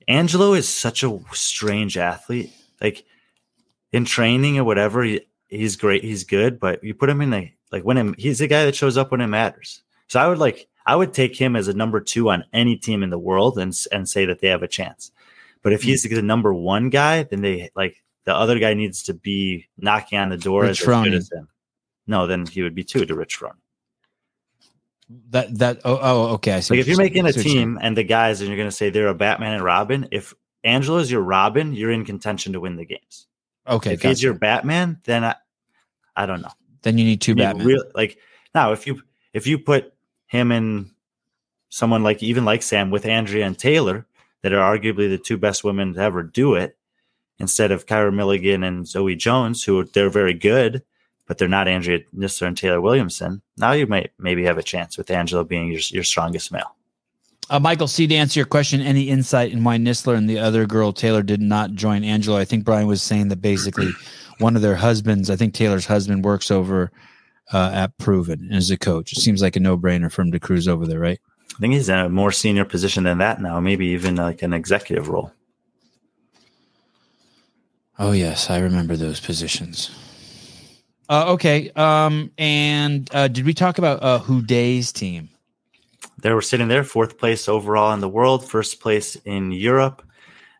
Angelo 0.08 0.54
is 0.54 0.68
such 0.68 1.04
a 1.04 1.20
strange 1.34 1.98
athlete. 1.98 2.52
Like 2.82 3.06
in 3.92 4.06
training 4.06 4.58
or 4.58 4.64
whatever, 4.64 5.04
he, 5.04 5.22
he's 5.48 5.76
great. 5.76 6.04
He's 6.04 6.24
good, 6.24 6.60
but 6.60 6.84
you 6.84 6.94
put 6.94 7.10
him 7.10 7.22
in 7.22 7.34
a 7.34 7.54
like 7.72 7.84
when 7.84 7.98
him, 7.98 8.16
he's 8.18 8.40
the 8.40 8.48
guy 8.48 8.66
that 8.66 8.76
shows 8.76 8.98
up 8.98 9.12
when 9.12 9.22
it 9.22 9.28
matters. 9.28 9.84
So 10.08 10.20
I 10.20 10.28
would 10.28 10.40
like 10.40 10.68
I 10.86 10.96
would 10.96 11.14
take 11.14 11.36
him 11.38 11.56
as 11.56 11.68
a 11.68 11.74
number 11.74 12.02
two 12.02 12.30
on 12.30 12.44
any 12.52 12.76
team 12.76 13.04
in 13.04 13.12
the 13.12 13.20
world 13.20 13.58
and 13.58 13.74
and 13.92 14.10
say 14.10 14.26
that 14.26 14.40
they 14.40 14.48
have 14.48 14.64
a 14.64 14.68
chance. 14.68 15.12
But 15.62 15.74
if 15.74 15.84
hmm. 15.84 15.90
he's 15.90 16.04
the 16.04 16.22
number 16.22 16.54
one 16.54 16.90
guy, 16.90 17.24
then 17.24 17.42
they 17.42 17.70
like 17.76 18.04
the 18.26 18.36
other 18.36 18.60
guy 18.60 18.74
needs 18.74 19.04
to 19.04 19.14
be 19.14 19.68
knocking 19.78 20.18
on 20.18 20.30
the 20.30 20.38
door 20.38 20.64
Rich 20.64 20.82
as, 20.88 21.14
as 21.14 21.32
him. 21.32 21.48
No, 22.08 22.28
then 22.28 22.46
he 22.46 22.62
would 22.62 22.76
be 22.76 22.84
two 22.84 23.06
to 23.06 23.16
Rich 23.16 23.40
Froning. 23.40 23.62
That 25.30 25.58
that 25.60 25.82
oh, 25.86 26.00
oh 26.02 26.34
okay. 26.36 26.54
I 26.54 26.60
see 26.60 26.74
like 26.74 26.82
if 26.82 26.88
you're 26.88 26.98
making 26.98 27.26
a 27.26 27.34
team 27.34 27.80
and 27.82 27.96
the 27.96 28.04
guys 28.04 28.42
and 28.42 28.50
you're 28.50 28.58
going 28.58 28.70
to 28.70 28.76
say 28.76 28.90
they're 28.90 29.08
a 29.08 29.16
Batman 29.16 29.54
and 29.54 29.64
Robin, 29.64 30.08
if 30.12 30.34
Angelo's 30.64 31.10
your 31.10 31.22
Robin, 31.22 31.74
you're 31.74 31.92
in 31.92 32.06
contention 32.06 32.54
to 32.54 32.60
win 32.60 32.76
the 32.76 32.86
games. 32.86 33.28
Okay, 33.68 33.94
if 33.94 34.00
gotcha. 34.00 34.10
he's 34.10 34.24
your 34.24 34.34
Batman, 34.34 35.00
then 35.06 35.24
I, 35.24 35.36
I 36.16 36.26
don't 36.26 36.42
know. 36.42 36.52
Then 36.82 36.98
you 36.98 37.06
need 37.06 37.22
two 37.22 37.36
Batman. 37.36 37.66
Real, 37.66 37.84
like 37.96 38.18
now, 38.54 38.72
if 38.72 38.88
you 38.88 39.02
if 39.34 39.48
you 39.48 39.58
put 39.58 39.94
him 40.28 40.52
and 40.52 40.92
someone 41.70 42.04
like 42.04 42.22
even 42.22 42.46
like 42.46 42.64
Sam 42.64 42.92
with 42.92 43.06
Andrea 43.06 43.46
and 43.46 43.58
Taylor, 43.58 44.06
that 44.42 44.54
are 44.54 44.78
arguably 44.78 45.10
the 45.10 45.18
two 45.18 45.38
best 45.38 45.64
women 45.64 45.94
to 45.94 46.00
ever 46.02 46.24
do 46.24 46.56
it, 46.56 46.78
instead 47.40 47.72
of 47.72 47.86
Kyra 47.86 48.14
Milligan 48.14 48.64
and 48.64 48.88
Zoe 48.88 49.16
Jones, 49.16 49.64
who 49.64 49.84
they're 49.84 50.10
very 50.10 50.34
good, 50.34 50.84
but 51.32 51.38
they're 51.38 51.48
not 51.48 51.66
Andrea 51.66 52.00
Nistler 52.14 52.48
and 52.48 52.58
Taylor 52.58 52.82
Williamson. 52.82 53.42
Now 53.56 53.72
you 53.72 53.88
might 53.88 54.12
maybe 54.20 54.44
have 54.44 54.58
a 54.58 54.62
chance 54.62 54.98
with 54.98 55.10
Angelo 55.10 55.46
being 55.46 55.72
your, 55.72 55.80
your 55.92 56.04
strongest 56.04 56.52
male. 56.52 56.76
Uh, 57.50 57.58
Michael 57.58 57.88
C. 57.88 58.06
To 58.06 58.16
answer 58.16 58.38
your 58.38 58.46
question, 58.46 58.82
any 58.82 59.08
insight 59.08 59.54
in 59.54 59.64
why 59.64 59.78
Nistler 59.78 60.18
and 60.18 60.30
the 60.30 60.40
other 60.40 60.66
girl 60.66 60.92
Taylor 60.92 61.24
did 61.24 61.40
not 61.40 61.72
join 61.72 62.04
Angelo? 62.04 62.36
I 62.36 62.44
think 62.44 62.66
Brian 62.66 62.86
was 62.86 63.02
saying 63.02 63.30
that 63.30 63.42
basically 63.42 63.92
one 64.40 64.58
of 64.58 64.62
their 64.62 64.76
husbands, 64.76 65.30
I 65.30 65.38
think 65.38 65.54
Taylor's 65.54 65.86
husband, 65.86 66.26
works 66.26 66.52
over 66.52 66.92
uh, 67.54 67.72
at 67.74 67.98
Proven 67.98 68.42
and 68.50 68.56
is 68.56 68.70
a 68.70 68.78
coach. 68.78 69.14
It 69.14 69.22
seems 69.22 69.42
like 69.42 69.56
a 69.56 69.62
no 69.62 69.78
brainer 69.78 70.12
for 70.12 70.24
him 70.24 70.34
to 70.34 70.40
cruise 70.42 70.68
over 70.68 70.86
there, 70.86 71.00
right? 71.00 71.22
I 71.56 71.60
think 71.62 71.76
he's 71.76 71.88
in 71.88 71.98
a 71.98 72.10
more 72.10 72.34
senior 72.34 72.66
position 72.66 73.06
than 73.06 73.20
that 73.20 73.42
now, 73.42 73.58
maybe 73.62 73.86
even 73.86 74.18
like 74.18 74.42
an 74.42 74.52
executive 74.52 75.08
role. 75.08 75.32
Oh 77.98 78.12
yes, 78.12 78.50
I 78.50 78.60
remember 78.60 78.98
those 78.98 79.22
positions. 79.22 79.92
Uh, 81.12 81.34
okay, 81.34 81.70
um, 81.72 82.32
and 82.38 83.14
uh, 83.14 83.28
did 83.28 83.46
we 83.46 83.54
talk 83.54 83.78
about 83.78 84.02
uh, 84.02 84.18
Houdet's 84.20 84.94
team? 84.94 85.28
They 86.22 86.32
were 86.32 86.42
sitting 86.42 86.70
there, 86.70 86.86
fourth 86.86 87.18
place 87.18 87.50
overall 87.50 87.92
in 87.92 88.00
the 88.00 88.08
world, 88.08 88.50
first 88.50 88.80
place 88.80 89.18
in 89.26 89.52
Europe. 89.52 90.02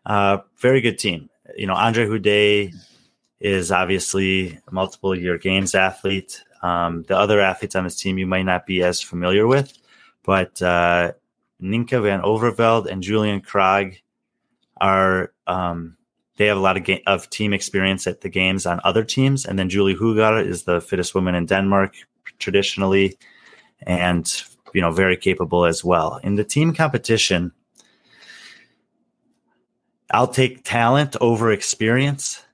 Uh, 0.04 0.38
very 0.58 0.82
good 0.82 0.98
team. 0.98 1.30
You 1.56 1.66
know, 1.66 1.72
Andre 1.72 2.04
Houdet 2.04 2.74
is 3.40 3.72
obviously 3.72 4.60
a 4.68 4.74
multiple 4.74 5.18
year 5.18 5.38
games 5.38 5.74
athlete. 5.74 6.42
Um, 6.62 7.04
the 7.04 7.16
other 7.16 7.40
athletes 7.40 7.74
on 7.74 7.84
this 7.84 7.96
team 7.96 8.18
you 8.18 8.26
might 8.26 8.42
not 8.42 8.66
be 8.66 8.82
as 8.82 9.00
familiar 9.00 9.46
with, 9.46 9.72
but 10.22 10.60
uh, 10.60 11.12
Ninka 11.62 12.02
van 12.02 12.20
Overveld 12.20 12.90
and 12.90 13.02
Julian 13.02 13.40
Krag 13.40 14.02
are 14.78 15.32
um, 15.46 15.96
they 16.42 16.48
have 16.48 16.56
a 16.56 16.60
lot 16.60 16.76
of 16.76 16.98
of 17.06 17.30
team 17.30 17.52
experience 17.52 18.08
at 18.08 18.22
the 18.22 18.28
games 18.28 18.66
on 18.66 18.80
other 18.82 19.04
teams, 19.04 19.46
and 19.46 19.56
then 19.60 19.68
Julie 19.68 19.94
Hougaard 19.94 20.44
is 20.44 20.64
the 20.64 20.80
fittest 20.80 21.14
woman 21.14 21.36
in 21.36 21.46
Denmark 21.46 21.94
traditionally, 22.40 23.16
and 23.86 24.42
you 24.74 24.80
know 24.80 24.90
very 24.90 25.16
capable 25.16 25.64
as 25.64 25.84
well. 25.84 26.18
In 26.24 26.34
the 26.34 26.44
team 26.44 26.74
competition. 26.74 27.52
I'll 30.14 30.28
take 30.28 30.62
talent 30.62 31.16
over 31.22 31.50
experience 31.52 32.44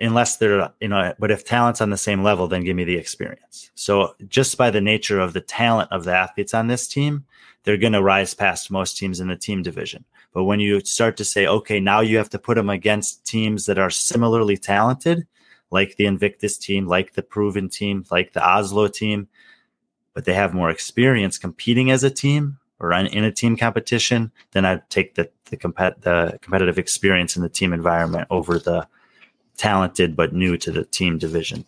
unless 0.00 0.38
they're 0.38 0.72
you 0.80 0.88
know 0.88 1.14
but 1.20 1.30
if 1.30 1.44
talent's 1.44 1.80
on 1.80 1.90
the 1.90 1.96
same 1.96 2.24
level 2.24 2.48
then 2.48 2.64
give 2.64 2.74
me 2.74 2.84
the 2.84 2.96
experience. 2.96 3.70
So 3.74 4.16
just 4.26 4.56
by 4.56 4.70
the 4.70 4.80
nature 4.80 5.20
of 5.20 5.32
the 5.32 5.40
talent 5.40 5.92
of 5.92 6.02
the 6.04 6.12
athletes 6.12 6.54
on 6.54 6.66
this 6.66 6.88
team 6.88 7.24
they're 7.62 7.76
going 7.76 7.92
to 7.92 8.02
rise 8.02 8.34
past 8.34 8.72
most 8.72 8.96
teams 8.96 9.20
in 9.20 9.28
the 9.28 9.36
team 9.36 9.62
division 9.62 10.04
but 10.36 10.44
when 10.44 10.60
you 10.60 10.80
start 10.80 11.16
to 11.16 11.24
say 11.24 11.46
okay 11.46 11.80
now 11.80 12.00
you 12.00 12.18
have 12.18 12.28
to 12.28 12.38
put 12.38 12.56
them 12.56 12.68
against 12.68 13.24
teams 13.24 13.64
that 13.64 13.78
are 13.78 13.88
similarly 13.88 14.58
talented 14.58 15.26
like 15.70 15.96
the 15.96 16.04
invictus 16.04 16.58
team 16.58 16.86
like 16.86 17.14
the 17.14 17.22
proven 17.22 17.70
team 17.70 18.04
like 18.10 18.34
the 18.34 18.46
oslo 18.46 18.86
team 18.86 19.26
but 20.12 20.26
they 20.26 20.34
have 20.34 20.52
more 20.52 20.68
experience 20.68 21.38
competing 21.38 21.90
as 21.90 22.04
a 22.04 22.10
team 22.10 22.58
or 22.80 22.92
in 22.92 23.24
a 23.24 23.32
team 23.32 23.56
competition 23.56 24.30
then 24.52 24.66
i'd 24.66 24.88
take 24.90 25.14
the 25.14 25.30
the, 25.46 25.56
the 25.56 26.38
competitive 26.42 26.78
experience 26.78 27.34
in 27.34 27.42
the 27.42 27.48
team 27.48 27.72
environment 27.72 28.26
over 28.28 28.58
the 28.58 28.86
talented 29.56 30.14
but 30.14 30.34
new 30.34 30.58
to 30.58 30.70
the 30.70 30.84
team 30.84 31.16
division. 31.16 31.64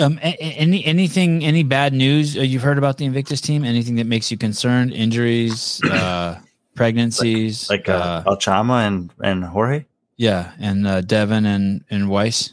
Um, 0.00 0.18
any 0.22 0.84
anything 0.84 1.44
any 1.44 1.62
bad 1.62 1.92
news 1.92 2.36
uh, 2.36 2.40
you've 2.40 2.62
heard 2.62 2.78
about 2.78 2.96
the 2.96 3.04
Invictus 3.04 3.40
team? 3.42 3.62
Anything 3.62 3.96
that 3.96 4.06
makes 4.06 4.30
you 4.30 4.38
concerned? 4.38 4.92
Injuries, 4.92 5.82
uh, 5.84 6.40
pregnancies, 6.76 7.68
like, 7.68 7.88
like 7.88 8.00
uh, 8.00 8.22
uh, 8.26 8.36
Alchama 8.36 8.86
and 8.86 9.12
and 9.22 9.44
Jorge. 9.44 9.86
Yeah, 10.16 10.52
and 10.60 10.86
uh, 10.86 11.00
Devin 11.00 11.44
and 11.46 11.84
and 11.90 12.08
Weiss. 12.08 12.52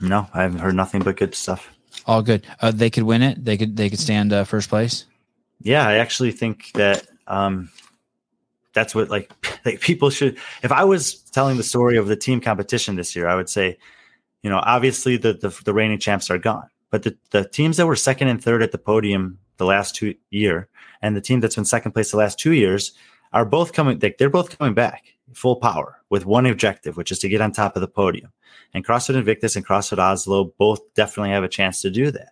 No, 0.00 0.28
I 0.34 0.42
haven't 0.42 0.58
heard 0.58 0.74
nothing 0.74 1.02
but 1.02 1.16
good 1.16 1.34
stuff. 1.34 1.70
All 2.06 2.22
good. 2.22 2.46
Uh, 2.60 2.70
they 2.70 2.90
could 2.90 3.04
win 3.04 3.22
it. 3.22 3.42
They 3.44 3.56
could 3.56 3.76
they 3.76 3.88
could 3.88 3.98
stand 3.98 4.32
uh, 4.32 4.44
first 4.44 4.68
place. 4.68 5.06
Yeah, 5.62 5.88
I 5.88 5.94
actually 5.94 6.32
think 6.32 6.72
that 6.72 7.06
um, 7.26 7.70
that's 8.74 8.94
what 8.94 9.08
like 9.08 9.32
like 9.64 9.80
people 9.80 10.10
should. 10.10 10.36
If 10.62 10.70
I 10.72 10.84
was 10.84 11.14
telling 11.14 11.56
the 11.56 11.62
story 11.62 11.96
of 11.96 12.08
the 12.08 12.16
team 12.16 12.40
competition 12.40 12.96
this 12.96 13.16
year, 13.16 13.26
I 13.26 13.34
would 13.34 13.48
say, 13.48 13.78
you 14.42 14.50
know, 14.50 14.60
obviously 14.62 15.16
the 15.16 15.32
the, 15.32 15.48
the 15.64 15.72
reigning 15.72 15.98
champs 15.98 16.30
are 16.30 16.38
gone, 16.38 16.68
but 16.90 17.02
the 17.02 17.16
the 17.30 17.48
teams 17.48 17.78
that 17.78 17.86
were 17.86 17.96
second 17.96 18.28
and 18.28 18.42
third 18.42 18.62
at 18.62 18.72
the 18.72 18.78
podium 18.78 19.38
the 19.56 19.64
last 19.64 19.96
two 19.96 20.14
year, 20.30 20.68
and 21.00 21.16
the 21.16 21.20
team 21.20 21.40
that's 21.40 21.56
been 21.56 21.64
second 21.64 21.92
place 21.92 22.10
the 22.10 22.18
last 22.18 22.38
two 22.38 22.52
years 22.52 22.92
are 23.36 23.44
both 23.44 23.74
coming. 23.74 23.98
They, 23.98 24.14
they're 24.18 24.30
both 24.30 24.58
coming 24.58 24.72
back 24.72 25.04
full 25.34 25.56
power 25.56 26.00
with 26.08 26.24
one 26.24 26.46
objective, 26.46 26.96
which 26.96 27.12
is 27.12 27.18
to 27.18 27.28
get 27.28 27.42
on 27.42 27.52
top 27.52 27.76
of 27.76 27.82
the 27.82 27.88
podium. 27.88 28.32
And 28.72 28.84
CrossFit 28.84 29.14
Invictus 29.14 29.56
and 29.56 29.66
CrossFit 29.66 29.98
Oslo 29.98 30.54
both 30.56 30.80
definitely 30.94 31.30
have 31.30 31.44
a 31.44 31.48
chance 31.48 31.82
to 31.82 31.90
do 31.90 32.10
that. 32.12 32.30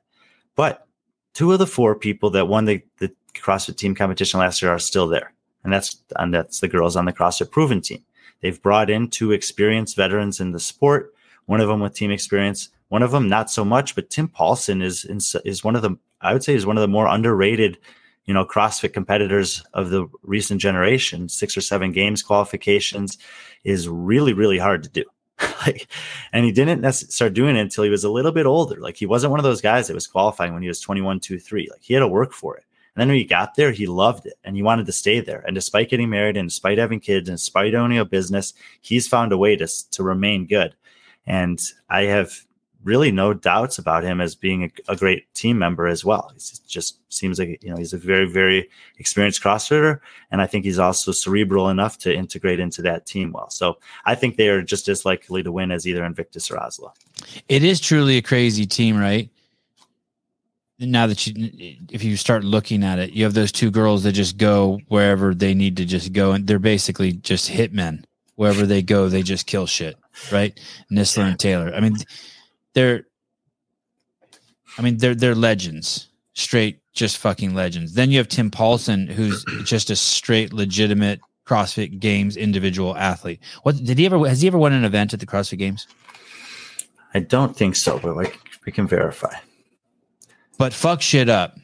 But 0.56 0.86
two 1.35 1.52
of 1.52 1.59
the 1.59 1.66
four 1.66 1.94
people 1.94 2.31
that 2.31 2.48
won 2.48 2.64
the, 2.64 2.82
the 3.01 3.12
CrossFit 3.35 3.76
team 3.76 3.94
competition 3.94 4.40
last 4.40 4.62
year 4.62 4.72
are 4.72 4.78
still 4.78 5.06
there. 5.06 5.35
And 5.62 5.72
that's 5.72 6.02
and 6.16 6.32
that's 6.32 6.60
the 6.60 6.68
girls 6.68 6.97
on 6.97 7.05
the 7.05 7.12
CrossFit 7.12 7.51
Proven 7.51 7.82
team. 7.82 8.02
They've 8.40 8.62
brought 8.62 8.89
in 8.89 9.09
two 9.09 9.32
experienced 9.32 9.97
veterans 9.97 10.40
in 10.40 10.52
the 10.52 10.60
sport, 10.60 11.12
one 11.44 11.60
of 11.60 11.68
them 11.68 11.81
with 11.81 11.94
team 11.94 12.10
experience, 12.10 12.70
one 12.89 13.02
of 13.02 13.10
them 13.10 13.28
not 13.28 13.51
so 13.51 13.62
much, 13.62 13.94
but 13.94 14.09
Tim 14.09 14.28
Paulson 14.28 14.81
is 14.81 15.05
is 15.44 15.64
one 15.64 15.76
of 15.76 15.82
the 15.82 15.98
I 16.22 16.32
would 16.32 16.44
say 16.44 16.55
is 16.55 16.64
one 16.64 16.78
of 16.78 16.82
the 16.82 16.89
more 16.89 17.09
underrated 17.09 17.76
you 18.24 18.34
know, 18.34 18.44
CrossFit 18.44 18.92
competitors 18.92 19.62
of 19.74 19.90
the 19.90 20.09
recent 20.22 20.60
generation, 20.60 21.28
six 21.28 21.56
or 21.56 21.60
seven 21.60 21.92
games 21.92 22.22
qualifications 22.22 23.18
is 23.64 23.88
really, 23.88 24.32
really 24.32 24.59
hard 24.59 24.82
to 24.82 24.88
do. 24.88 25.05
like, 25.66 25.88
and 26.32 26.44
he 26.44 26.52
didn't 26.52 26.90
start 26.92 27.34
doing 27.34 27.56
it 27.56 27.60
until 27.60 27.84
he 27.84 27.90
was 27.90 28.05
a 28.05 28.10
little 28.10 28.32
bit 28.32 28.46
older. 28.46 28.80
Like 28.80 28.96
he 28.96 29.06
wasn't 29.06 29.30
one 29.30 29.40
of 29.40 29.44
those 29.44 29.60
guys 29.60 29.88
that 29.88 29.94
was 29.94 30.06
qualifying 30.06 30.52
when 30.52 30.62
he 30.62 30.68
was 30.68 30.80
21, 30.80 31.20
2, 31.20 31.38
3. 31.38 31.68
Like 31.70 31.82
he 31.82 31.94
had 31.94 32.01
to 32.01 32.09
work 32.09 32.32
for 32.32 32.56
it. 32.56 32.64
And 32.94 33.01
then 33.01 33.09
when 33.09 33.18
he 33.18 33.24
got 33.24 33.56
there, 33.56 33.72
he 33.72 33.86
loved 33.86 34.26
it 34.26 34.34
and 34.44 34.55
he 34.55 34.62
wanted 34.62 34.86
to 34.86 34.92
stay 34.92 35.20
there. 35.20 35.42
And 35.46 35.55
despite 35.55 35.90
getting 35.90 36.10
married 36.10 36.36
and 36.36 36.48
despite 36.48 36.78
having 36.78 37.01
kids 37.01 37.28
and 37.28 37.36
despite 37.36 37.74
owning 37.74 37.98
a 37.98 38.05
business, 38.05 38.55
he's 38.80 39.09
found 39.09 39.32
a 39.32 39.38
way 39.38 39.56
to, 39.56 39.66
to 39.90 40.02
remain 40.05 40.46
good. 40.46 40.76
And 41.26 41.60
I 41.90 42.02
have 42.02 42.32
really 42.85 43.11
no 43.11 43.32
doubts 43.35 43.78
about 43.78 44.05
him 44.05 44.20
as 44.20 44.35
being 44.35 44.65
a, 44.65 44.93
a 44.93 44.97
great 44.97 45.32
team 45.35 45.59
member 45.59 45.86
as 45.86 46.05
well. 46.05 46.31
He 46.35 46.40
just 46.69 46.98
seems 47.12 47.39
like 47.39 47.62
you 47.62 47.70
know 47.70 47.77
he's 47.77 47.93
a 47.93 47.98
very 47.98 48.27
very 48.27 48.69
experienced 48.98 49.43
CrossFitter, 49.43 50.01
and 50.31 50.40
I 50.40 50.47
think 50.47 50.65
he's 50.65 50.78
also 50.78 51.12
cerebral 51.12 51.69
enough 51.69 51.98
to 51.98 52.15
integrate 52.15 52.61
into 52.61 52.82
that 52.82 53.06
team 53.06 53.32
well. 53.32 53.51
So 53.51 53.78
I 54.05 54.15
think 54.15 54.36
they 54.36 54.48
are 54.48 54.62
just 54.62 54.89
as 54.89 55.05
likely 55.05 55.43
to 55.43 55.51
win 55.51 55.70
as 55.73 55.86
either 55.86 56.05
Invictus 56.05 56.51
or 56.51 56.59
Oslo. 56.59 56.93
It 57.48 57.65
is 57.65 57.81
truly 57.81 58.19
a 58.19 58.23
crazy 58.23 58.66
team, 58.66 58.97
right? 58.97 59.31
Now 60.78 61.06
that 61.06 61.27
you, 61.27 61.51
if 61.90 62.02
you 62.02 62.16
start 62.16 62.44
looking 62.44 62.82
at 62.82 62.98
it, 62.98 63.12
you 63.12 63.24
have 63.24 63.35
those 63.35 63.52
two 63.52 63.70
girls 63.70 64.02
that 64.02 64.12
just 64.12 64.36
go 64.36 64.81
wherever 64.89 65.32
they 65.32 65.55
need 65.55 65.77
to 65.78 65.85
just 65.85 66.12
go, 66.12 66.32
and 66.32 66.47
they're 66.47 66.59
basically 66.59 67.12
just 67.12 67.51
hitmen. 67.51 68.05
Wherever 68.36 68.66
they 68.66 68.82
go, 68.82 69.09
they 69.09 69.23
just 69.23 69.47
kill 69.47 69.66
shit, 69.66 69.97
right? 70.32 70.59
Nistler 70.90 71.19
yeah. 71.19 71.28
and 71.28 71.39
Taylor. 71.39 71.73
I 71.73 71.78
mean, 71.78 71.97
they're 72.74 73.06
I 74.78 74.82
mean 74.82 74.98
they're 74.98 75.14
they're 75.14 75.34
legends, 75.34 76.09
straight 76.34 76.80
just 76.92 77.18
fucking 77.18 77.55
legends. 77.55 77.94
Then 77.94 78.10
you 78.10 78.18
have 78.18 78.28
Tim 78.28 78.51
Paulson, 78.51 79.06
who's 79.06 79.44
just 79.64 79.90
a 79.90 79.96
straight 79.96 80.52
legitimate 80.52 81.20
CrossFit 81.46 81.98
Games 81.98 82.36
individual 82.36 82.96
athlete. 82.96 83.40
What 83.62 83.82
did 83.82 83.98
he 83.98 84.06
ever 84.06 84.18
has 84.26 84.40
he 84.40 84.48
ever 84.48 84.59
won 84.59 84.72
an 84.72 84.84
event 84.84 85.12
at 85.12 85.20
the 85.20 85.26
CrossFit 85.26 85.59
Games? 85.59 85.86
I 87.14 87.20
don't 87.20 87.56
think 87.56 87.76
so, 87.76 87.98
but 87.98 88.16
like 88.16 88.38
we 88.66 88.72
can 88.72 88.86
verify. 88.86 89.34
But 90.59 90.72
fuck 90.72 91.02
shit 91.02 91.28
up. 91.28 91.59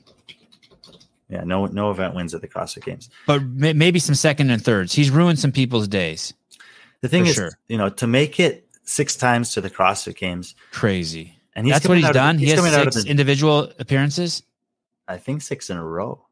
Yeah, 1.29 1.45
no 1.45 1.67
no 1.67 1.91
event 1.91 2.15
wins 2.15 2.35
at 2.35 2.41
the 2.41 2.49
CrossFit 2.49 2.85
Games. 2.85 3.09
But 3.27 3.43
may, 3.45 3.73
maybe 3.73 3.99
some 3.99 4.15
second 4.15 4.51
and 4.51 4.63
thirds. 4.63 4.93
He's 4.93 5.11
ruined 5.11 5.39
some 5.39 5.53
people's 5.53 5.89
days. 5.89 6.35
The 7.01 7.09
thing 7.09 7.27
is, 7.27 7.35
sure. 7.35 7.53
you 7.69 7.79
know, 7.79 7.89
to 7.89 8.07
make 8.07 8.39
it 8.39 8.67
six 8.91 9.17
times 9.17 9.53
to 9.55 9.61
the 9.61 9.71
CrossFit 9.71 10.17
Games. 10.17 10.55
Crazy. 10.73 11.37
And 11.55 11.67
he's 11.67 11.75
that's 11.75 11.89
what 11.89 11.99
he's 11.99 12.11
done. 12.11 12.37
Of, 12.37 12.41
he's 12.41 12.51
he 12.51 12.57
has 12.57 12.75
six 12.75 13.05
the, 13.05 13.11
individual 13.11 13.73
appearances. 13.79 14.43
I 15.09 15.17
think 15.17 15.43
six 15.43 15.71
in 15.71 15.77
a 15.77 15.85
row. 15.85 16.27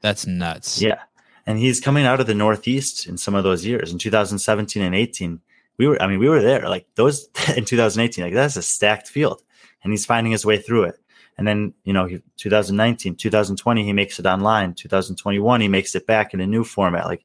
That's 0.00 0.26
nuts. 0.26 0.80
Yeah, 0.80 1.00
and 1.46 1.58
he's 1.58 1.80
coming 1.80 2.06
out 2.06 2.20
of 2.20 2.26
the 2.26 2.34
Northeast 2.34 3.06
in 3.06 3.18
some 3.18 3.34
of 3.34 3.44
those 3.44 3.64
years. 3.64 3.92
In 3.92 3.98
2017 3.98 4.82
and 4.82 4.94
18, 4.94 5.40
we 5.76 5.88
were. 5.88 6.00
I 6.00 6.06
mean, 6.06 6.18
we 6.18 6.28
were 6.28 6.40
there. 6.40 6.68
Like 6.68 6.86
those 6.94 7.28
in 7.56 7.64
2018. 7.64 8.24
Like 8.24 8.34
that's 8.34 8.56
a 8.56 8.62
stacked 8.62 9.08
field, 9.08 9.42
and 9.82 9.92
he's 9.92 10.06
finding 10.06 10.32
his 10.32 10.46
way 10.46 10.58
through 10.58 10.84
it. 10.84 10.96
And 11.36 11.46
then 11.46 11.74
you 11.84 11.92
know, 11.92 12.08
2019, 12.36 13.16
2020, 13.16 13.84
he 13.84 13.92
makes 13.92 14.18
it 14.18 14.26
online. 14.26 14.74
2021, 14.74 15.60
he 15.60 15.68
makes 15.68 15.94
it 15.94 16.06
back 16.06 16.32
in 16.32 16.40
a 16.40 16.46
new 16.46 16.64
format. 16.64 17.06
Like 17.06 17.24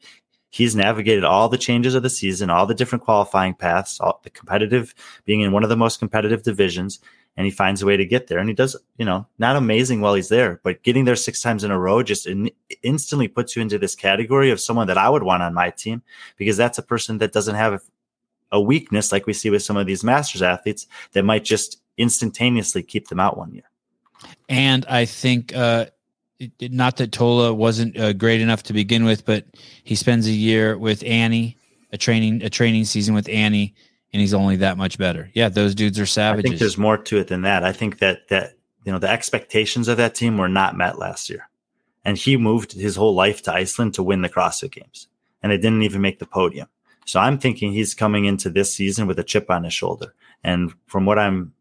he's 0.55 0.73
navigated 0.73 1.25
all 1.25 1.49
the 1.49 1.57
changes 1.57 1.95
of 1.95 2.03
the 2.03 2.09
season, 2.09 2.49
all 2.49 2.65
the 2.65 2.73
different 2.73 3.03
qualifying 3.03 3.53
paths, 3.53 3.99
all 3.99 4.21
the 4.23 4.29
competitive 4.29 4.95
being 5.25 5.41
in 5.41 5.51
one 5.51 5.63
of 5.63 5.69
the 5.69 5.75
most 5.75 5.99
competitive 5.99 6.43
divisions, 6.43 6.99
and 7.35 7.43
he 7.43 7.51
finds 7.51 7.81
a 7.81 7.85
way 7.85 7.97
to 7.97 8.05
get 8.05 8.27
there. 8.27 8.39
And 8.39 8.47
he 8.47 8.55
does, 8.55 8.73
you 8.97 9.03
know, 9.03 9.27
not 9.37 9.57
amazing 9.57 9.99
while 9.99 10.13
he's 10.13 10.29
there, 10.29 10.61
but 10.63 10.81
getting 10.81 11.03
there 11.03 11.17
six 11.17 11.41
times 11.41 11.65
in 11.65 11.71
a 11.71 11.77
row 11.77 12.01
just 12.03 12.25
in, 12.25 12.49
instantly 12.83 13.27
puts 13.27 13.57
you 13.57 13.61
into 13.61 13.77
this 13.77 13.95
category 13.95 14.49
of 14.49 14.61
someone 14.61 14.87
that 14.87 14.97
I 14.97 15.09
would 15.09 15.23
want 15.23 15.43
on 15.43 15.53
my 15.53 15.71
team 15.71 16.01
because 16.37 16.55
that's 16.55 16.77
a 16.77 16.83
person 16.83 17.17
that 17.17 17.33
doesn't 17.33 17.55
have 17.55 17.83
a 18.53 18.61
weakness 18.61 19.11
like 19.11 19.27
we 19.27 19.33
see 19.33 19.49
with 19.49 19.61
some 19.61 19.75
of 19.75 19.85
these 19.85 20.05
masters 20.05 20.41
athletes 20.41 20.87
that 21.11 21.25
might 21.25 21.43
just 21.43 21.81
instantaneously 21.97 22.81
keep 22.81 23.09
them 23.09 23.19
out 23.19 23.37
one 23.37 23.51
year. 23.51 23.69
And 24.47 24.85
I 24.85 25.03
think 25.03 25.53
uh, 25.53 25.87
it, 26.39 26.71
not 26.71 26.97
that 26.97 27.11
Tola 27.11 27.53
wasn't 27.53 27.97
uh, 27.97 28.13
great 28.13 28.41
enough 28.41 28.63
to 28.63 28.73
begin 28.73 29.05
with, 29.05 29.25
but 29.25 29.45
he 29.83 29.95
spends 29.95 30.27
a 30.27 30.31
year 30.31 30.77
with 30.77 31.03
Annie, 31.03 31.57
a 31.91 31.97
training 31.97 32.43
a 32.43 32.49
training 32.49 32.85
season 32.85 33.15
with 33.15 33.29
Annie, 33.29 33.73
and 34.13 34.21
he's 34.21 34.33
only 34.33 34.57
that 34.57 34.77
much 34.77 34.97
better. 34.97 35.29
Yeah, 35.33 35.49
those 35.49 35.75
dudes 35.75 35.99
are 35.99 36.05
savages. 36.05 36.45
I 36.45 36.49
think 36.49 36.59
there's 36.59 36.77
more 36.77 36.97
to 36.97 37.17
it 37.17 37.27
than 37.27 37.43
that. 37.43 37.63
I 37.63 37.71
think 37.71 37.99
that 37.99 38.27
that 38.29 38.57
you 38.83 38.91
know 38.91 38.99
the 38.99 39.09
expectations 39.09 39.87
of 39.87 39.97
that 39.97 40.15
team 40.15 40.37
were 40.37 40.49
not 40.49 40.77
met 40.77 40.99
last 40.99 41.29
year, 41.29 41.49
and 42.03 42.17
he 42.17 42.37
moved 42.37 42.73
his 42.73 42.95
whole 42.95 43.15
life 43.15 43.41
to 43.43 43.53
Iceland 43.53 43.93
to 43.95 44.03
win 44.03 44.21
the 44.21 44.29
CrossFit 44.29 44.71
Games, 44.71 45.07
and 45.41 45.51
they 45.51 45.57
didn't 45.57 45.83
even 45.83 46.01
make 46.01 46.19
the 46.19 46.25
podium. 46.25 46.67
So 47.05 47.19
I'm 47.19 47.37
thinking 47.37 47.71
he's 47.71 47.93
coming 47.93 48.25
into 48.25 48.49
this 48.49 48.73
season 48.73 49.05
with 49.07 49.19
a 49.19 49.23
chip 49.23 49.49
on 49.49 49.63
his 49.63 49.73
shoulder, 49.73 50.13
and 50.43 50.73
from 50.87 51.05
what 51.05 51.19
I'm 51.19 51.53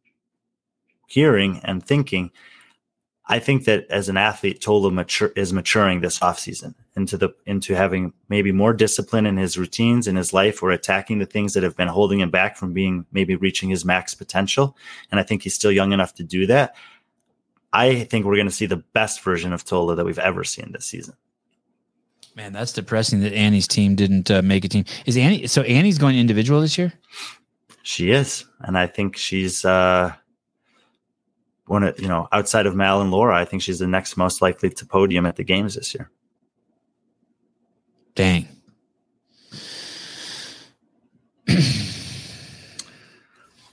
hearing 1.07 1.61
and 1.63 1.85
thinking, 1.85 2.31
I 3.27 3.39
think 3.39 3.65
that 3.65 3.87
as 3.89 4.09
an 4.11 4.19
athlete, 4.19 4.61
Tola 4.61 4.91
mature, 4.91 5.33
is 5.35 5.53
maturing 5.53 6.01
this 6.01 6.19
offseason 6.19 6.75
into 6.95 7.17
the 7.17 7.31
into 7.47 7.75
having 7.75 8.13
maybe 8.29 8.53
more 8.53 8.75
discipline 8.75 9.25
in 9.25 9.39
his 9.39 9.57
routines 9.57 10.07
in 10.07 10.17
his 10.17 10.35
life 10.35 10.63
or 10.63 10.71
attacking 10.71 11.19
the 11.19 11.27
things 11.27 11.55
that 11.55 11.63
have 11.63 11.77
been 11.77 11.89
holding 11.89 12.21
him 12.21 12.31
back 12.31 12.57
from 12.57 12.75
being 12.75 13.07
maybe 13.13 13.35
reaching 13.35 13.71
his 13.71 13.85
max 13.85 14.15
potential. 14.15 14.77
And 15.11 15.19
I 15.19 15.23
think 15.23 15.43
he's 15.43 15.55
still 15.55 15.73
young 15.73 15.93
enough 15.93 16.15
to 16.15 16.23
do 16.23 16.47
that. 16.49 16.77
I 17.73 18.05
think 18.05 18.27
we're 18.27 18.37
going 18.37 18.47
to 18.47 18.53
see 18.53 18.67
the 18.67 18.77
best 18.77 19.23
version 19.23 19.53
of 19.53 19.65
Tola 19.65 19.97
that 19.97 20.05
we've 20.05 20.19
ever 20.19 20.45
seen 20.45 20.73
this 20.73 20.85
season. 20.85 21.15
Man, 22.37 22.53
that's 22.53 22.73
depressing 22.73 23.21
that 23.21 23.33
Annie's 23.33 23.67
team 23.67 23.95
didn't 23.95 24.31
uh, 24.31 24.43
make 24.43 24.65
a 24.65 24.69
team. 24.69 24.85
Is 25.07 25.17
Annie 25.17 25.47
so 25.47 25.63
Annie's 25.63 25.99
going 25.99 26.19
individual 26.19 26.61
this 26.61 26.77
year? 26.77 26.93
She 27.83 28.11
is, 28.11 28.45
and 28.61 28.77
I 28.77 28.87
think 28.87 29.17
she's 29.17 29.65
uh 29.65 30.13
one 31.67 31.83
of 31.83 31.99
you 31.99 32.09
know 32.09 32.29
outside 32.33 32.67
of 32.67 32.75
Mal 32.75 33.01
and 33.01 33.11
Laura, 33.11 33.37
I 33.37 33.45
think 33.45 33.63
she's 33.63 33.79
the 33.79 33.87
next 33.87 34.17
most 34.17 34.43
likely 34.43 34.71
to 34.71 34.87
podium 34.87 35.27
at 35.27 35.37
the 35.37 35.45
games 35.45 35.75
this 35.75 35.95
year. 35.95 36.11
Dang. 38.15 38.49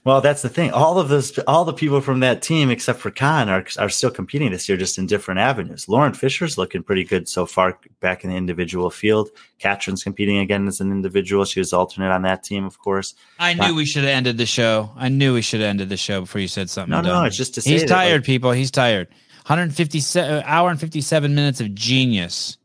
Well, 0.03 0.19
that's 0.19 0.41
the 0.41 0.49
thing. 0.49 0.71
All 0.71 0.97
of 0.97 1.09
those, 1.09 1.37
all 1.39 1.63
the 1.63 1.73
people 1.73 2.01
from 2.01 2.21
that 2.21 2.41
team, 2.41 2.71
except 2.71 2.99
for 2.99 3.11
Khan, 3.11 3.49
are 3.49 3.63
are 3.77 3.89
still 3.89 4.09
competing 4.09 4.51
this 4.51 4.67
year, 4.67 4.75
just 4.75 4.97
in 4.97 5.05
different 5.05 5.39
avenues. 5.39 5.87
Lauren 5.87 6.13
Fisher's 6.13 6.57
looking 6.57 6.81
pretty 6.81 7.03
good 7.03 7.29
so 7.29 7.45
far, 7.45 7.79
back 7.99 8.23
in 8.23 8.31
the 8.31 8.35
individual 8.35 8.89
field. 8.89 9.29
Katrin's 9.59 10.03
competing 10.03 10.39
again 10.39 10.67
as 10.67 10.81
an 10.81 10.91
individual. 10.91 11.45
She 11.45 11.59
was 11.59 11.71
alternate 11.71 12.11
on 12.11 12.23
that 12.23 12.43
team, 12.43 12.65
of 12.65 12.79
course. 12.79 13.13
I 13.37 13.53
knew 13.53 13.75
we 13.75 13.85
should 13.85 14.03
have 14.03 14.11
ended 14.11 14.39
the 14.39 14.47
show. 14.47 14.89
I 14.95 15.09
knew 15.09 15.35
we 15.35 15.43
should 15.43 15.59
have 15.59 15.69
ended 15.69 15.89
the 15.89 15.97
show 15.97 16.21
before 16.21 16.41
you 16.41 16.47
said 16.47 16.71
something. 16.71 16.89
No, 16.89 17.03
dumb. 17.03 17.21
no, 17.21 17.23
it's 17.25 17.37
just 17.37 17.53
to 17.55 17.61
say 17.61 17.69
he's 17.69 17.85
tired, 17.85 18.21
like, 18.21 18.25
people. 18.25 18.51
He's 18.53 18.71
tired. 18.71 19.07
157 19.45 20.33
uh, 20.33 20.41
hour 20.47 20.71
and 20.71 20.79
57 20.79 21.35
minutes 21.35 21.61
of 21.61 21.75
genius, 21.75 22.57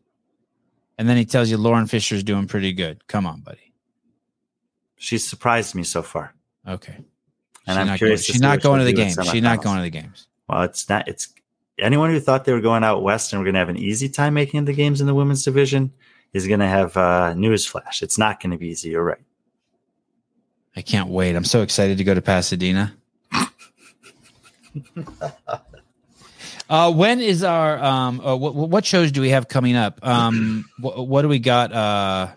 and 0.97 1.07
then 1.07 1.19
he 1.19 1.27
tells 1.27 1.51
you 1.51 1.59
Lauren 1.59 1.87
Fisher's 1.87 2.23
doing 2.23 2.47
pretty 2.47 2.73
good. 2.73 3.07
Come 3.09 3.27
on, 3.27 3.41
buddy. 3.41 3.75
She's 4.97 5.29
surprised 5.29 5.75
me 5.75 5.83
so 5.83 6.01
far. 6.03 6.35
Okay. 6.67 7.05
And 7.67 7.79
she's 7.79 7.91
I'm 7.91 7.99
curious. 7.99 8.27
Going, 8.27 8.35
she's 8.35 8.41
not 8.41 8.61
going 8.61 8.79
to 8.79 8.85
the 8.85 8.93
games. 8.93 9.19
She's 9.31 9.43
not 9.43 9.63
going 9.63 9.77
to 9.77 9.83
the 9.83 9.91
games. 9.91 10.29
Well, 10.49 10.63
it's 10.63 10.89
not. 10.89 11.09
It's 11.09 11.29
anyone 11.79 12.11
who 12.11 12.21
thought 12.21 12.45
they 12.45 12.53
were 12.53 12.61
going 12.61 12.85
out 12.85 13.03
west 13.03 13.33
and 13.33 13.41
we're 13.41 13.47
going 13.47 13.55
to 13.55 13.61
have 13.61 13.69
an 13.69 13.77
easy 13.77 14.09
time 14.09 14.35
making 14.35 14.65
the 14.65 14.73
games 14.73 15.01
in 15.01 15.07
the 15.07 15.15
women's 15.15 15.45
division 15.45 15.93
is 16.33 16.47
going 16.47 16.61
to 16.61 16.67
have 16.67 16.97
uh, 16.97 17.35
news 17.35 17.67
flash. 17.67 18.03
It's 18.03 18.19
not 18.19 18.41
going 18.41 18.53
to 18.53 18.59
be 18.59 18.69
easy. 18.69 18.91
You're 18.91 19.05
right. 19.05 19.19
I 20.77 20.83
can't 20.83 21.09
wait. 21.09 21.35
I'm 21.35 21.45
so 21.45 21.63
excited 21.63 21.99
to 21.99 22.05
go 22.05 22.15
to 22.15 22.23
Pasadena. 22.23 22.95
Uh, 26.69 26.93
when 26.93 27.21
is 27.21 27.45
our 27.45 27.79
um? 27.79 28.21
Uh, 28.21 28.35
what 28.35 28.55
what 28.55 28.85
shows 28.85 29.13
do 29.13 29.21
we 29.21 29.31
have 29.31 29.47
coming 29.47 29.77
up? 29.77 30.05
Um, 30.05 30.65
what, 30.81 31.07
what 31.07 31.23
do 31.23 31.29
we 31.29 31.39
got? 31.39 31.73
Uh, 31.73 32.29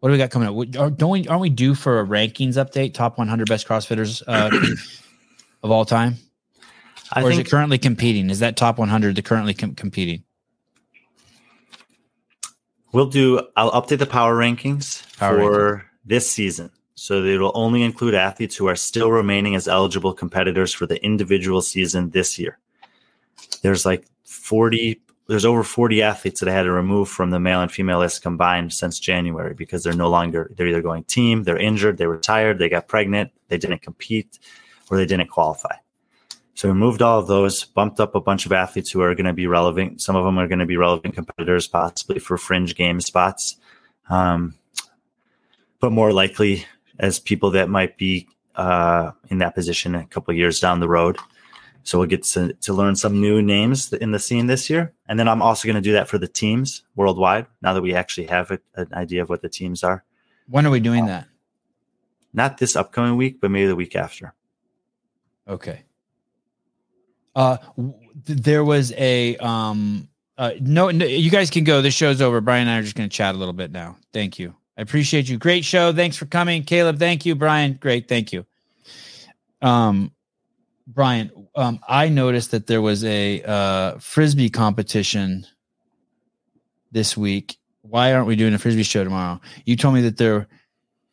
what 0.00 0.08
do 0.08 0.12
we 0.12 0.18
got 0.18 0.30
coming 0.30 0.48
up? 0.48 0.54
What- 0.54 0.76
are- 0.76 0.90
Don't 0.90 1.10
we 1.10 1.26
aren't 1.28 1.42
we 1.42 1.50
due 1.50 1.74
for 1.74 2.00
a 2.00 2.06
rankings 2.06 2.54
update? 2.54 2.94
Top 2.94 3.18
100 3.18 3.48
best 3.48 3.66
CrossFitters 3.66 4.22
uh, 4.26 4.50
of 5.62 5.70
all 5.70 5.84
time, 5.84 6.16
I 7.12 7.22
or 7.22 7.30
is 7.30 7.38
it 7.38 7.50
currently 7.50 7.78
competing? 7.78 8.30
Is 8.30 8.38
that 8.40 8.56
top 8.56 8.78
100 8.78 9.16
the 9.16 9.22
currently 9.22 9.54
com- 9.54 9.74
competing? 9.74 10.22
we'll 12.92 13.06
do. 13.06 13.42
I'll 13.56 13.72
update 13.72 13.98
the 13.98 14.06
power 14.06 14.34
rankings 14.36 15.04
Power 15.18 15.36
for 15.38 15.84
this 16.04 16.30
season, 16.30 16.70
so 16.94 17.20
that 17.22 17.28
it'll 17.34 17.52
only 17.54 17.82
include 17.82 18.14
athletes 18.14 18.56
who 18.56 18.66
are 18.68 18.76
still 18.76 19.10
remaining 19.10 19.54
as 19.54 19.68
eligible 19.68 20.12
competitors 20.14 20.72
for 20.72 20.86
the 20.86 21.02
individual 21.04 21.60
season 21.60 22.10
this 22.10 22.38
year. 22.38 22.58
There's 23.62 23.84
like 23.84 24.06
40. 24.24 25.00
There's 25.28 25.44
over 25.44 25.62
40 25.62 26.02
athletes 26.02 26.40
that 26.40 26.48
I 26.48 26.52
had 26.52 26.62
to 26.62 26.72
remove 26.72 27.08
from 27.10 27.30
the 27.30 27.38
male 27.38 27.60
and 27.60 27.70
female 27.70 27.98
list 27.98 28.22
combined 28.22 28.72
since 28.72 28.98
January 28.98 29.52
because 29.52 29.84
they're 29.84 29.92
no 29.92 30.08
longer. 30.08 30.50
They're 30.56 30.66
either 30.66 30.80
going 30.80 31.04
team, 31.04 31.42
they're 31.42 31.58
injured, 31.58 31.98
they 31.98 32.06
retired, 32.06 32.58
they 32.58 32.70
got 32.70 32.88
pregnant, 32.88 33.30
they 33.48 33.58
didn't 33.58 33.82
compete, 33.82 34.38
or 34.90 34.96
they 34.96 35.04
didn't 35.04 35.28
qualify. 35.28 35.74
So 36.54 36.68
we 36.68 36.74
moved 36.74 37.02
all 37.02 37.20
of 37.20 37.26
those, 37.26 37.64
bumped 37.64 38.00
up 38.00 38.14
a 38.14 38.20
bunch 38.20 38.46
of 38.46 38.52
athletes 38.52 38.90
who 38.90 39.02
are 39.02 39.14
going 39.14 39.26
to 39.26 39.34
be 39.34 39.46
relevant. 39.46 40.00
Some 40.00 40.16
of 40.16 40.24
them 40.24 40.38
are 40.38 40.48
going 40.48 40.58
to 40.58 40.66
be 40.66 40.78
relevant 40.78 41.14
competitors, 41.14 41.68
possibly 41.68 42.18
for 42.18 42.38
fringe 42.38 42.74
game 42.74 43.00
spots, 43.00 43.58
um, 44.08 44.54
but 45.78 45.92
more 45.92 46.12
likely 46.12 46.66
as 46.98 47.20
people 47.20 47.50
that 47.52 47.68
might 47.68 47.96
be 47.98 48.26
uh, 48.56 49.12
in 49.28 49.38
that 49.38 49.54
position 49.54 49.94
a 49.94 50.06
couple 50.06 50.34
years 50.34 50.58
down 50.58 50.80
the 50.80 50.88
road. 50.88 51.18
So 51.88 51.98
we'll 51.98 52.06
get 52.06 52.22
to, 52.24 52.52
to 52.52 52.74
learn 52.74 52.96
some 52.96 53.18
new 53.18 53.40
names 53.40 53.90
in 53.94 54.10
the 54.10 54.18
scene 54.18 54.46
this 54.46 54.68
year, 54.68 54.92
and 55.08 55.18
then 55.18 55.26
I'm 55.26 55.40
also 55.40 55.66
going 55.66 55.76
to 55.76 55.80
do 55.80 55.94
that 55.94 56.06
for 56.06 56.18
the 56.18 56.28
teams 56.28 56.82
worldwide. 56.96 57.46
Now 57.62 57.72
that 57.72 57.80
we 57.80 57.94
actually 57.94 58.26
have 58.26 58.50
a, 58.50 58.60
an 58.74 58.92
idea 58.92 59.22
of 59.22 59.30
what 59.30 59.40
the 59.40 59.48
teams 59.48 59.82
are, 59.82 60.04
When 60.50 60.66
are 60.66 60.70
we 60.70 60.80
doing 60.80 61.06
that? 61.06 61.28
not 62.34 62.58
this 62.58 62.76
upcoming 62.76 63.16
week, 63.16 63.40
but 63.40 63.50
maybe 63.50 63.68
the 63.68 63.74
week 63.74 63.96
after. 63.96 64.34
Okay. 65.48 65.84
Uh, 67.34 67.56
there 68.26 68.64
was 68.64 68.92
a 68.92 69.38
um. 69.38 70.10
Uh, 70.36 70.52
no, 70.60 70.90
no, 70.90 71.06
you 71.06 71.30
guys 71.30 71.48
can 71.48 71.64
go. 71.64 71.80
This 71.80 71.94
show's 71.94 72.20
over. 72.20 72.42
Brian 72.42 72.68
and 72.68 72.70
I 72.70 72.80
are 72.80 72.82
just 72.82 72.96
going 72.96 73.08
to 73.08 73.16
chat 73.16 73.34
a 73.34 73.38
little 73.38 73.54
bit 73.54 73.72
now. 73.72 73.96
Thank 74.12 74.38
you. 74.38 74.54
I 74.76 74.82
appreciate 74.82 75.26
you. 75.26 75.38
Great 75.38 75.64
show. 75.64 75.90
Thanks 75.94 76.18
for 76.18 76.26
coming, 76.26 76.64
Caleb. 76.64 76.98
Thank 76.98 77.24
you, 77.24 77.34
Brian. 77.34 77.78
Great. 77.80 78.08
Thank 78.08 78.34
you. 78.34 78.44
Um, 79.62 80.12
Brian, 80.88 81.30
um, 81.54 81.80
I 81.86 82.08
noticed 82.08 82.50
that 82.52 82.66
there 82.66 82.80
was 82.80 83.04
a 83.04 83.42
uh, 83.42 83.98
frisbee 83.98 84.48
competition 84.48 85.46
this 86.90 87.14
week. 87.14 87.58
Why 87.82 88.14
aren't 88.14 88.26
we 88.26 88.36
doing 88.36 88.54
a 88.54 88.58
frisbee 88.58 88.82
show 88.84 89.04
tomorrow? 89.04 89.38
You 89.66 89.76
told 89.76 89.94
me 89.94 90.00
that 90.02 90.16
there. 90.16 90.48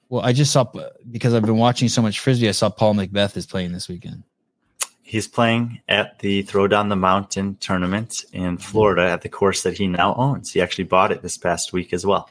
Well, 0.08 0.22
I 0.22 0.32
just 0.32 0.54
saw 0.54 0.66
because 1.12 1.34
I've 1.34 1.42
been 1.44 1.58
watching 1.58 1.90
so 1.90 2.02
much 2.02 2.20
frisbee. 2.20 2.48
I 2.48 2.52
saw 2.52 2.70
Paul 2.70 2.94
McBeth 2.94 3.36
is 3.36 3.46
playing 3.46 3.74
this 3.74 3.90
weekend. 3.90 4.24
He's 5.04 5.28
playing 5.28 5.82
at 5.90 6.20
the 6.20 6.44
Throw 6.44 6.68
Down 6.68 6.90
the 6.90 6.96
Mountain 6.96 7.58
tournament 7.60 8.24
in 8.32 8.58
Florida 8.58 9.10
at 9.10 9.22
the 9.22 9.30
course 9.30 9.62
that 9.64 9.78
he 9.78 9.88
now 9.88 10.16
owns. 10.16 10.54
He 10.54 10.62
actually 10.62 10.86
bought 10.86 11.12
it 11.12 11.22
this 11.22 11.38
past 11.38 11.74
week 11.74 11.92
as 11.92 12.06
well. 12.06 12.30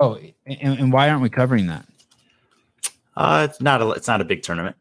Oh, 0.00 0.18
and, 0.46 0.78
and 0.78 0.92
why 0.92 1.08
aren't 1.08 1.22
we 1.22 1.30
covering 1.30 1.68
that? 1.68 1.86
Uh, 3.16 3.46
it's 3.48 3.60
not 3.60 3.80
a 3.80 3.90
it's 3.90 4.08
not 4.08 4.20
a 4.20 4.24
big 4.24 4.42
tournament. 4.42 4.76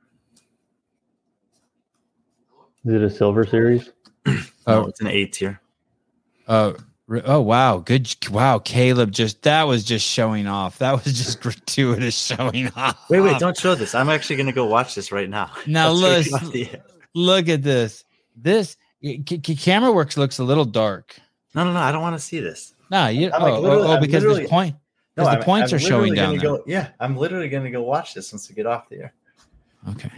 Is 2.86 2.94
it 2.94 3.02
a 3.02 3.10
silver 3.10 3.46
series? 3.46 3.90
No, 4.66 4.84
Oh. 4.84 4.86
it's 4.88 5.02
an 5.02 5.08
A 5.08 5.26
tier. 5.26 5.60
Uh, 6.48 6.72
oh 7.26 7.42
wow, 7.42 7.80
good. 7.80 8.08
Wow, 8.30 8.60
Caleb, 8.60 9.12
just 9.12 9.42
that 9.42 9.64
was 9.64 9.84
just 9.84 10.08
showing 10.08 10.48
off. 10.48 10.78
That 10.78 10.94
was 10.94 11.04
just 11.04 11.42
gratuitous 11.44 12.18
showing 12.18 12.70
off. 12.78 12.98
Wait, 13.10 13.20
wait, 13.20 13.40
don't 13.40 13.58
show 13.58 13.76
this. 13.76 13.94
I'm 13.94 14.08
actually 14.10 14.38
going 14.38 14.46
to 14.48 14.54
go 14.54 14.64
watch 14.66 14.96
this 14.96 15.12
right 15.12 15.30
now. 15.30 15.52
Now 15.68 15.90
Let's 15.92 16.32
listen- 16.32 16.40
check 16.40 16.48
out 16.48 16.54
the- 16.54 16.82
look 17.14 17.50
at 17.50 17.62
this. 17.62 18.06
This 18.38 18.78
c- 19.04 19.22
c- 19.28 19.56
camera 19.58 19.92
works 19.92 20.16
looks 20.16 20.40
a 20.40 20.46
little 20.46 20.64
dark. 20.64 21.14
No, 21.54 21.66
no, 21.66 21.74
no. 21.74 21.80
I 21.80 21.92
don't 21.92 22.02
want 22.02 22.16
to 22.16 22.22
see 22.24 22.40
this. 22.40 22.74
No, 22.90 23.08
you. 23.08 23.32
I'm 23.34 23.42
oh, 23.42 23.46
like 23.46 23.54
oh, 23.54 23.94
oh, 23.96 24.00
because 24.00 24.24
literally- 24.24 24.44
the 24.44 24.50
point. 24.50 24.76
No, 25.18 25.24
Because 25.24 25.28
the 25.34 25.38
I'm- 25.40 25.44
points 25.44 25.74
I'm 25.74 25.76
are 25.76 25.80
showing 25.80 26.14
down 26.14 26.38
there. 26.38 26.42
Go, 26.42 26.64
yeah, 26.66 26.92
I'm 27.02 27.18
literally 27.18 27.50
going 27.50 27.66
to 27.66 27.70
go 27.72 27.84
watch 27.84 28.14
this 28.14 28.32
once 28.32 28.48
we 28.48 28.56
get 28.56 28.66
off 28.66 28.88
the 28.88 29.00
air. 29.00 29.14
Okay. 29.90 30.10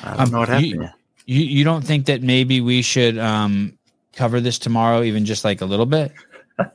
I 0.00 0.10
don't 0.14 0.20
Um, 0.20 0.30
know 0.30 0.38
what 0.38 0.48
you- 0.48 0.54
happened. 0.54 0.82
yet. 0.82 0.94
You 1.30 1.44
you 1.44 1.62
don't 1.62 1.84
think 1.84 2.06
that 2.06 2.22
maybe 2.22 2.60
we 2.60 2.82
should 2.82 3.16
um 3.16 3.78
cover 4.14 4.40
this 4.40 4.58
tomorrow, 4.58 5.04
even 5.04 5.24
just 5.24 5.44
like 5.44 5.60
a 5.60 5.64
little 5.66 5.86
bit? 5.86 6.12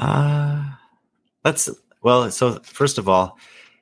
Uh, 0.00 0.62
let's 1.44 1.68
well. 2.02 2.30
So 2.30 2.60
first 2.62 2.98
of 2.98 3.08
all, 3.08 3.36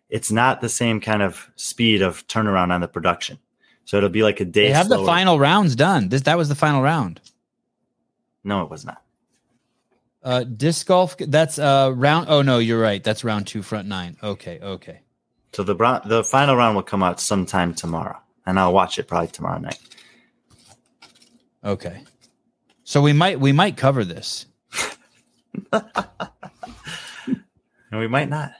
it's 0.08 0.32
not 0.32 0.62
the 0.62 0.68
same 0.70 0.98
kind 0.98 1.20
of 1.20 1.50
speed 1.56 2.00
of 2.00 2.26
turnaround 2.26 2.70
on 2.70 2.80
the 2.80 2.88
production. 2.88 3.38
So 3.84 3.98
it'll 3.98 4.08
be 4.08 4.22
like 4.22 4.40
a 4.40 4.46
day. 4.46 4.68
They 4.68 4.72
have 4.72 4.88
the 4.88 5.04
final 5.04 5.38
rounds 5.38 5.76
done. 5.76 6.08
This 6.08 6.22
that 6.22 6.38
was 6.38 6.48
the 6.48 6.54
final 6.54 6.80
round. 6.80 7.20
No, 8.44 8.62
it 8.62 8.70
was 8.70 8.86
not. 8.86 9.02
Uh, 10.22 10.44
disc 10.44 10.86
golf. 10.86 11.18
That's 11.18 11.58
uh 11.58 11.92
round. 11.94 12.28
Oh 12.30 12.40
no, 12.40 12.60
you're 12.60 12.80
right. 12.80 13.04
That's 13.04 13.22
round 13.22 13.46
two, 13.46 13.60
front 13.60 13.86
nine. 13.86 14.16
Okay, 14.22 14.58
okay. 14.62 15.00
So 15.52 15.64
the 15.64 15.74
the 16.06 16.24
final 16.24 16.56
round 16.56 16.76
will 16.76 16.82
come 16.82 17.02
out 17.02 17.20
sometime 17.20 17.74
tomorrow, 17.74 18.16
and 18.46 18.58
I'll 18.58 18.72
watch 18.72 18.98
it 18.98 19.08
probably 19.08 19.28
tomorrow 19.28 19.58
night. 19.58 19.78
Okay. 21.64 22.02
So 22.84 23.02
we 23.02 23.12
might 23.12 23.40
we 23.40 23.52
might 23.52 23.76
cover 23.76 24.04
this. 24.04 24.46
And 27.92 28.00
we 28.00 28.08
might 28.08 28.28
not. 28.28 28.52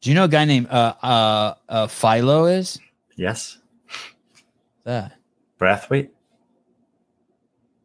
Do 0.00 0.10
you 0.10 0.14
know 0.16 0.24
a 0.24 0.28
guy 0.28 0.44
named 0.44 0.66
uh 0.68 0.94
uh, 1.00 1.54
uh 1.68 1.86
Philo 1.86 2.46
is 2.46 2.78
Yes, 3.16 3.58
that? 4.84 5.12
Brathwaite. 5.58 6.10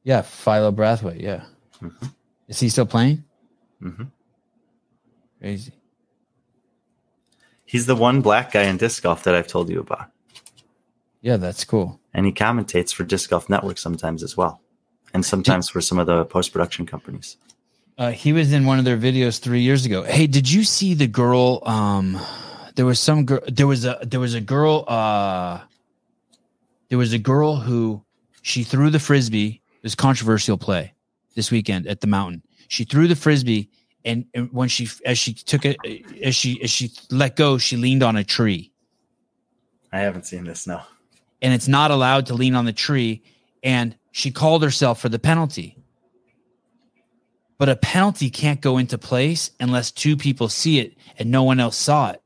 Yeah, 0.04 0.24
Philo 0.24 0.72
Brathwaite. 0.72 1.22
Yeah. 1.22 1.44
Mhm. 1.82 2.14
Is 2.48 2.60
he 2.60 2.68
still 2.70 2.88
playing? 2.88 3.24
Mm-hmm. 3.82 4.04
Crazy. 5.40 5.74
He's 7.64 7.86
the 7.86 7.96
one 7.96 8.22
black 8.22 8.52
guy 8.52 8.64
in 8.64 8.78
disc 8.78 9.04
golf 9.04 9.24
that 9.24 9.36
I've 9.36 9.48
told 9.48 9.70
you 9.70 9.80
about, 9.80 10.12
Yeah, 11.22 11.38
that's 11.38 11.64
cool. 11.64 12.00
and 12.14 12.26
he 12.26 12.32
commentates 12.32 12.94
for 12.94 13.04
Disc 13.04 13.30
Golf 13.30 13.50
Network 13.50 13.78
sometimes 13.78 14.24
as 14.24 14.36
well, 14.36 14.62
and 15.14 15.24
sometimes 15.26 15.70
for 15.70 15.80
some 15.82 16.00
of 16.00 16.08
the 16.08 16.26
post 16.26 16.52
production 16.52 16.86
companies. 16.86 17.38
Uh, 17.98 18.12
he 18.12 18.34
was 18.34 18.52
in 18.52 18.66
one 18.66 18.80
of 18.80 18.86
their 18.86 18.98
videos 18.98 19.40
three 19.40 19.62
years 19.62 19.86
ago. 19.86 20.02
Hey, 20.04 20.26
did 20.26 20.52
you 20.52 20.64
see 20.64 20.94
the 20.96 21.08
girl? 21.08 21.62
Um, 21.66 22.20
there 22.76 22.86
was 22.86 23.00
some 23.00 23.26
girl. 23.26 23.42
There 23.48 23.68
was 23.68 23.86
a 23.86 24.00
there 24.02 24.20
was 24.20 24.34
a 24.34 24.42
girl. 24.42 24.86
Uh, 24.88 25.60
there 26.90 26.98
was 26.98 27.14
a 27.14 27.20
girl 27.20 27.58
who 27.58 28.04
she 28.42 28.64
threw 28.64 28.90
the 28.90 29.00
frisbee. 29.00 29.62
It 29.76 29.84
was 29.84 29.94
controversial 29.96 30.58
play 30.58 30.94
this 31.36 31.52
weekend 31.52 31.86
at 31.88 32.02
the 32.02 32.08
mountain. 32.08 32.42
She 32.68 32.84
threw 32.86 33.08
the 33.08 33.16
frisbee, 33.16 33.70
and, 34.06 34.26
and 34.34 34.52
when 34.52 34.70
she 34.70 34.88
as 35.06 35.20
she 35.20 35.34
took 35.34 35.66
it 35.66 35.78
as 36.24 36.36
she 36.36 36.62
as 36.64 36.72
she 36.72 36.92
let 37.12 37.36
go, 37.36 37.58
she 37.60 37.78
leaned 37.78 38.02
on 38.02 38.16
a 38.16 38.24
tree. 38.24 38.72
I 39.94 40.00
haven't 40.00 40.26
seen 40.26 40.46
this. 40.46 40.66
No. 40.66 40.82
And 41.42 41.54
it's 41.54 41.68
not 41.68 41.92
allowed 41.92 42.28
to 42.28 42.34
lean 42.34 42.56
on 42.56 42.66
the 42.66 42.74
tree. 42.74 43.24
And 43.64 43.96
she 44.12 44.32
called 44.32 44.64
herself 44.64 45.00
for 45.00 45.10
the 45.10 45.20
penalty. 45.20 45.78
But 47.58 47.70
a 47.70 47.76
penalty 47.76 48.30
can't 48.30 48.60
go 48.60 48.78
into 48.78 48.98
place 48.98 49.52
unless 49.60 49.92
two 49.92 50.18
people 50.18 50.50
see 50.50 50.80
it 50.80 50.98
and 51.18 51.30
no 51.30 51.44
one 51.44 51.60
else 51.60 51.78
saw 51.78 52.12
it. 52.12 52.22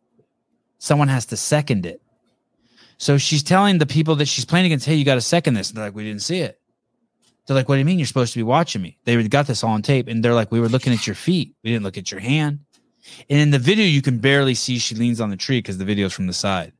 Someone 0.77 1.09
has 1.09 1.25
to 1.27 1.37
second 1.37 1.85
it. 1.85 2.01
So 2.97 3.17
she's 3.17 3.43
telling 3.43 3.77
the 3.77 3.85
people 3.85 4.15
that 4.15 4.27
she's 4.27 4.45
playing 4.45 4.67
against, 4.67 4.85
hey, 4.85 4.95
you 4.95 5.03
got 5.03 5.15
to 5.15 5.21
second 5.21 5.55
this. 5.55 5.69
And 5.69 5.77
they're 5.77 5.85
like, 5.85 5.95
we 5.95 6.05
didn't 6.05 6.21
see 6.21 6.39
it. 6.39 6.59
They're 7.45 7.55
like, 7.55 7.67
what 7.67 7.75
do 7.75 7.79
you 7.79 7.85
mean 7.85 7.99
you're 7.99 8.07
supposed 8.07 8.33
to 8.33 8.39
be 8.39 8.43
watching 8.43 8.81
me? 8.81 8.97
They 9.03 9.21
got 9.27 9.45
this 9.45 9.63
all 9.63 9.71
on 9.71 9.81
tape. 9.81 10.07
And 10.07 10.23
they're 10.23 10.33
like, 10.33 10.51
we 10.51 10.59
were 10.59 10.69
looking 10.69 10.93
at 10.93 11.05
your 11.05 11.15
feet. 11.15 11.53
We 11.63 11.71
didn't 11.71 11.83
look 11.83 11.97
at 11.97 12.11
your 12.11 12.21
hand. 12.21 12.59
And 13.29 13.39
in 13.39 13.51
the 13.51 13.59
video, 13.59 13.85
you 13.85 14.01
can 14.01 14.19
barely 14.19 14.55
see 14.55 14.79
she 14.79 14.95
leans 14.95 15.21
on 15.21 15.29
the 15.29 15.37
tree 15.37 15.59
because 15.59 15.77
the 15.77 15.85
video's 15.85 16.13
from 16.13 16.27
the 16.27 16.33
side. 16.33 16.71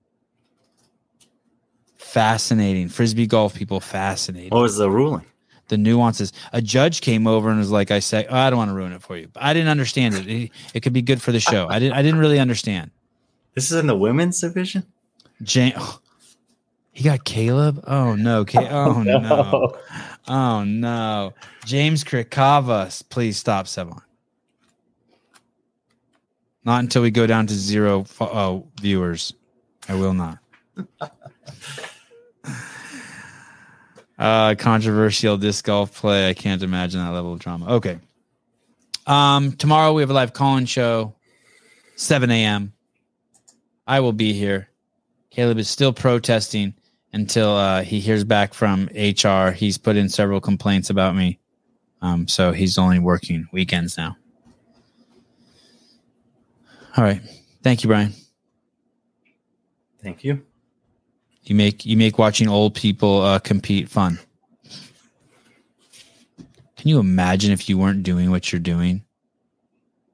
Fascinating. 2.06 2.88
Frisbee 2.88 3.28
golf 3.28 3.56
people 3.56 3.80
fascinating. 3.80 4.52
What 4.52 4.62
was 4.62 4.78
the 4.78 4.90
ruling? 4.90 5.26
The 5.68 5.78
nuances. 5.78 6.32
A 6.54 6.62
judge 6.62 7.02
came 7.02 7.26
over 7.26 7.50
and 7.50 7.58
was 7.58 7.72
like, 7.72 7.90
I 7.92 8.00
say, 8.00 8.26
oh, 8.30 8.38
I 8.38 8.50
don't 8.50 8.58
want 8.58 8.70
to 8.70 8.76
ruin 8.76 8.94
it 8.94 9.02
for 9.02 9.18
you. 9.18 9.28
But 9.28 9.44
I 9.44 9.54
didn't 9.54 9.70
understand 9.70 10.16
it. 10.16 10.28
it. 10.28 10.52
It 10.76 10.80
could 10.82 10.94
be 10.94 11.02
good 11.02 11.22
for 11.22 11.32
the 11.32 11.40
show. 11.40 11.68
I 11.68 11.80
didn't 11.80 11.98
I 11.98 12.04
didn't 12.04 12.20
really 12.20 12.40
understand. 12.40 12.92
This 13.56 13.72
is 13.72 13.78
in 13.78 13.88
the 13.88 13.98
women's 13.98 14.40
division. 14.40 14.86
Jane 15.42 15.74
oh, 15.76 16.00
he 16.94 17.04
got 17.04 17.26
Caleb? 17.26 17.84
Oh 17.88 18.16
no. 18.16 18.46
Ca- 18.46 18.60
oh, 18.72 18.96
oh 18.96 19.04
no. 19.04 19.78
Oh 20.28 20.64
no. 20.64 21.34
James 21.66 22.04
Krikava, 22.04 23.04
please 23.10 23.36
stop 23.36 23.66
Sevan. 23.66 24.02
Not 26.64 26.82
until 26.82 27.02
we 27.02 27.12
go 27.12 27.28
down 27.28 27.48
to 27.48 27.54
zero 27.54 28.06
oh, 28.22 28.68
viewers. 28.80 29.34
I 29.90 29.96
will 29.96 30.14
not. 30.14 30.38
Uh, 34.18 34.56
controversial 34.56 35.38
disc 35.38 35.66
golf 35.66 35.94
play. 35.94 36.30
I 36.30 36.34
can't 36.34 36.64
imagine 36.64 37.02
that 37.02 37.12
level 37.12 37.34
of 37.34 37.40
drama. 37.40 37.68
Okay. 37.76 38.00
Um, 39.06 39.52
tomorrow 39.54 39.94
we 39.94 40.02
have 40.02 40.10
a 40.10 40.14
live 40.14 40.34
call-in 40.34 40.66
show, 40.66 41.14
7 41.96 42.32
a.m. 42.32 42.74
I 43.86 44.00
will 44.00 44.14
be 44.14 44.34
here. 44.34 44.70
Caleb 45.30 45.58
is 45.58 45.70
still 45.70 45.94
protesting 45.94 46.74
until 47.14 47.56
uh, 47.56 47.82
he 47.84 48.00
hears 48.00 48.24
back 48.24 48.54
from 48.54 48.90
HR. 48.96 49.52
He's 49.52 49.78
put 49.78 49.96
in 49.96 50.10
several 50.10 50.42
complaints 50.42 50.90
about 50.90 51.16
me. 51.16 51.40
Um, 52.02 52.28
so 52.28 52.52
he's 52.52 52.78
only 52.78 53.00
working 53.00 53.48
weekends 53.52 53.98
now. 53.98 54.18
All 56.98 57.04
right. 57.04 57.22
Thank 57.64 57.84
you, 57.84 57.88
Brian. 57.90 58.14
Thank 60.02 60.24
you. 60.24 60.46
You 61.46 61.56
make 61.56 61.86
you 61.86 61.96
make 61.96 62.18
watching 62.18 62.48
old 62.48 62.74
people 62.74 63.22
uh, 63.22 63.40
compete 63.40 63.90
fun. 63.90 64.20
Can 66.78 66.90
you 66.90 67.00
imagine 67.00 67.52
if 67.52 67.70
you 67.70 67.78
weren't 67.78 68.04
doing 68.04 68.32
what 68.32 68.52
you're 68.52 68.60
doing? 68.60 69.04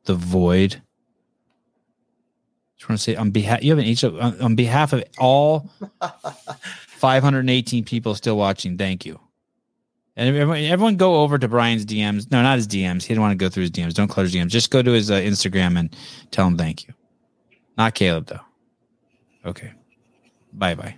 The 0.05 0.15
void. 0.15 0.81
Just 2.77 2.89
want 2.89 2.99
to 2.99 3.03
say 3.03 3.15
on 3.15 3.31
behalf 3.31 3.63
you 3.63 3.71
have 3.71 3.79
an 3.79 3.85
H 3.85 4.03
on, 4.03 4.41
on 4.41 4.55
behalf 4.55 4.91
of 4.93 5.03
all 5.17 5.69
518 6.87 7.85
people 7.85 8.15
still 8.15 8.37
watching. 8.37 8.77
Thank 8.77 9.05
you. 9.05 9.19
And 10.17 10.27
everyone, 10.27 10.57
everyone 10.57 10.97
go 10.97 11.21
over 11.21 11.37
to 11.37 11.47
Brian's 11.47 11.85
DMs. 11.85 12.29
No, 12.31 12.41
not 12.41 12.57
his 12.57 12.67
DMs. 12.67 13.03
He 13.03 13.09
didn't 13.09 13.21
want 13.21 13.31
to 13.31 13.43
go 13.43 13.49
through 13.49 13.61
his 13.61 13.71
DMs. 13.71 13.93
Don't 13.93 14.09
close 14.09 14.31
his 14.31 14.41
DMs. 14.41 14.49
Just 14.49 14.69
go 14.69 14.81
to 14.81 14.91
his 14.91 15.09
uh, 15.09 15.15
Instagram 15.15 15.79
and 15.79 15.95
tell 16.31 16.45
him 16.45 16.57
thank 16.57 16.85
you. 16.85 16.93
Not 17.77 17.95
Caleb 17.95 18.27
though. 18.27 18.41
Okay. 19.45 19.71
Bye 20.53 20.75
bye. 20.75 20.95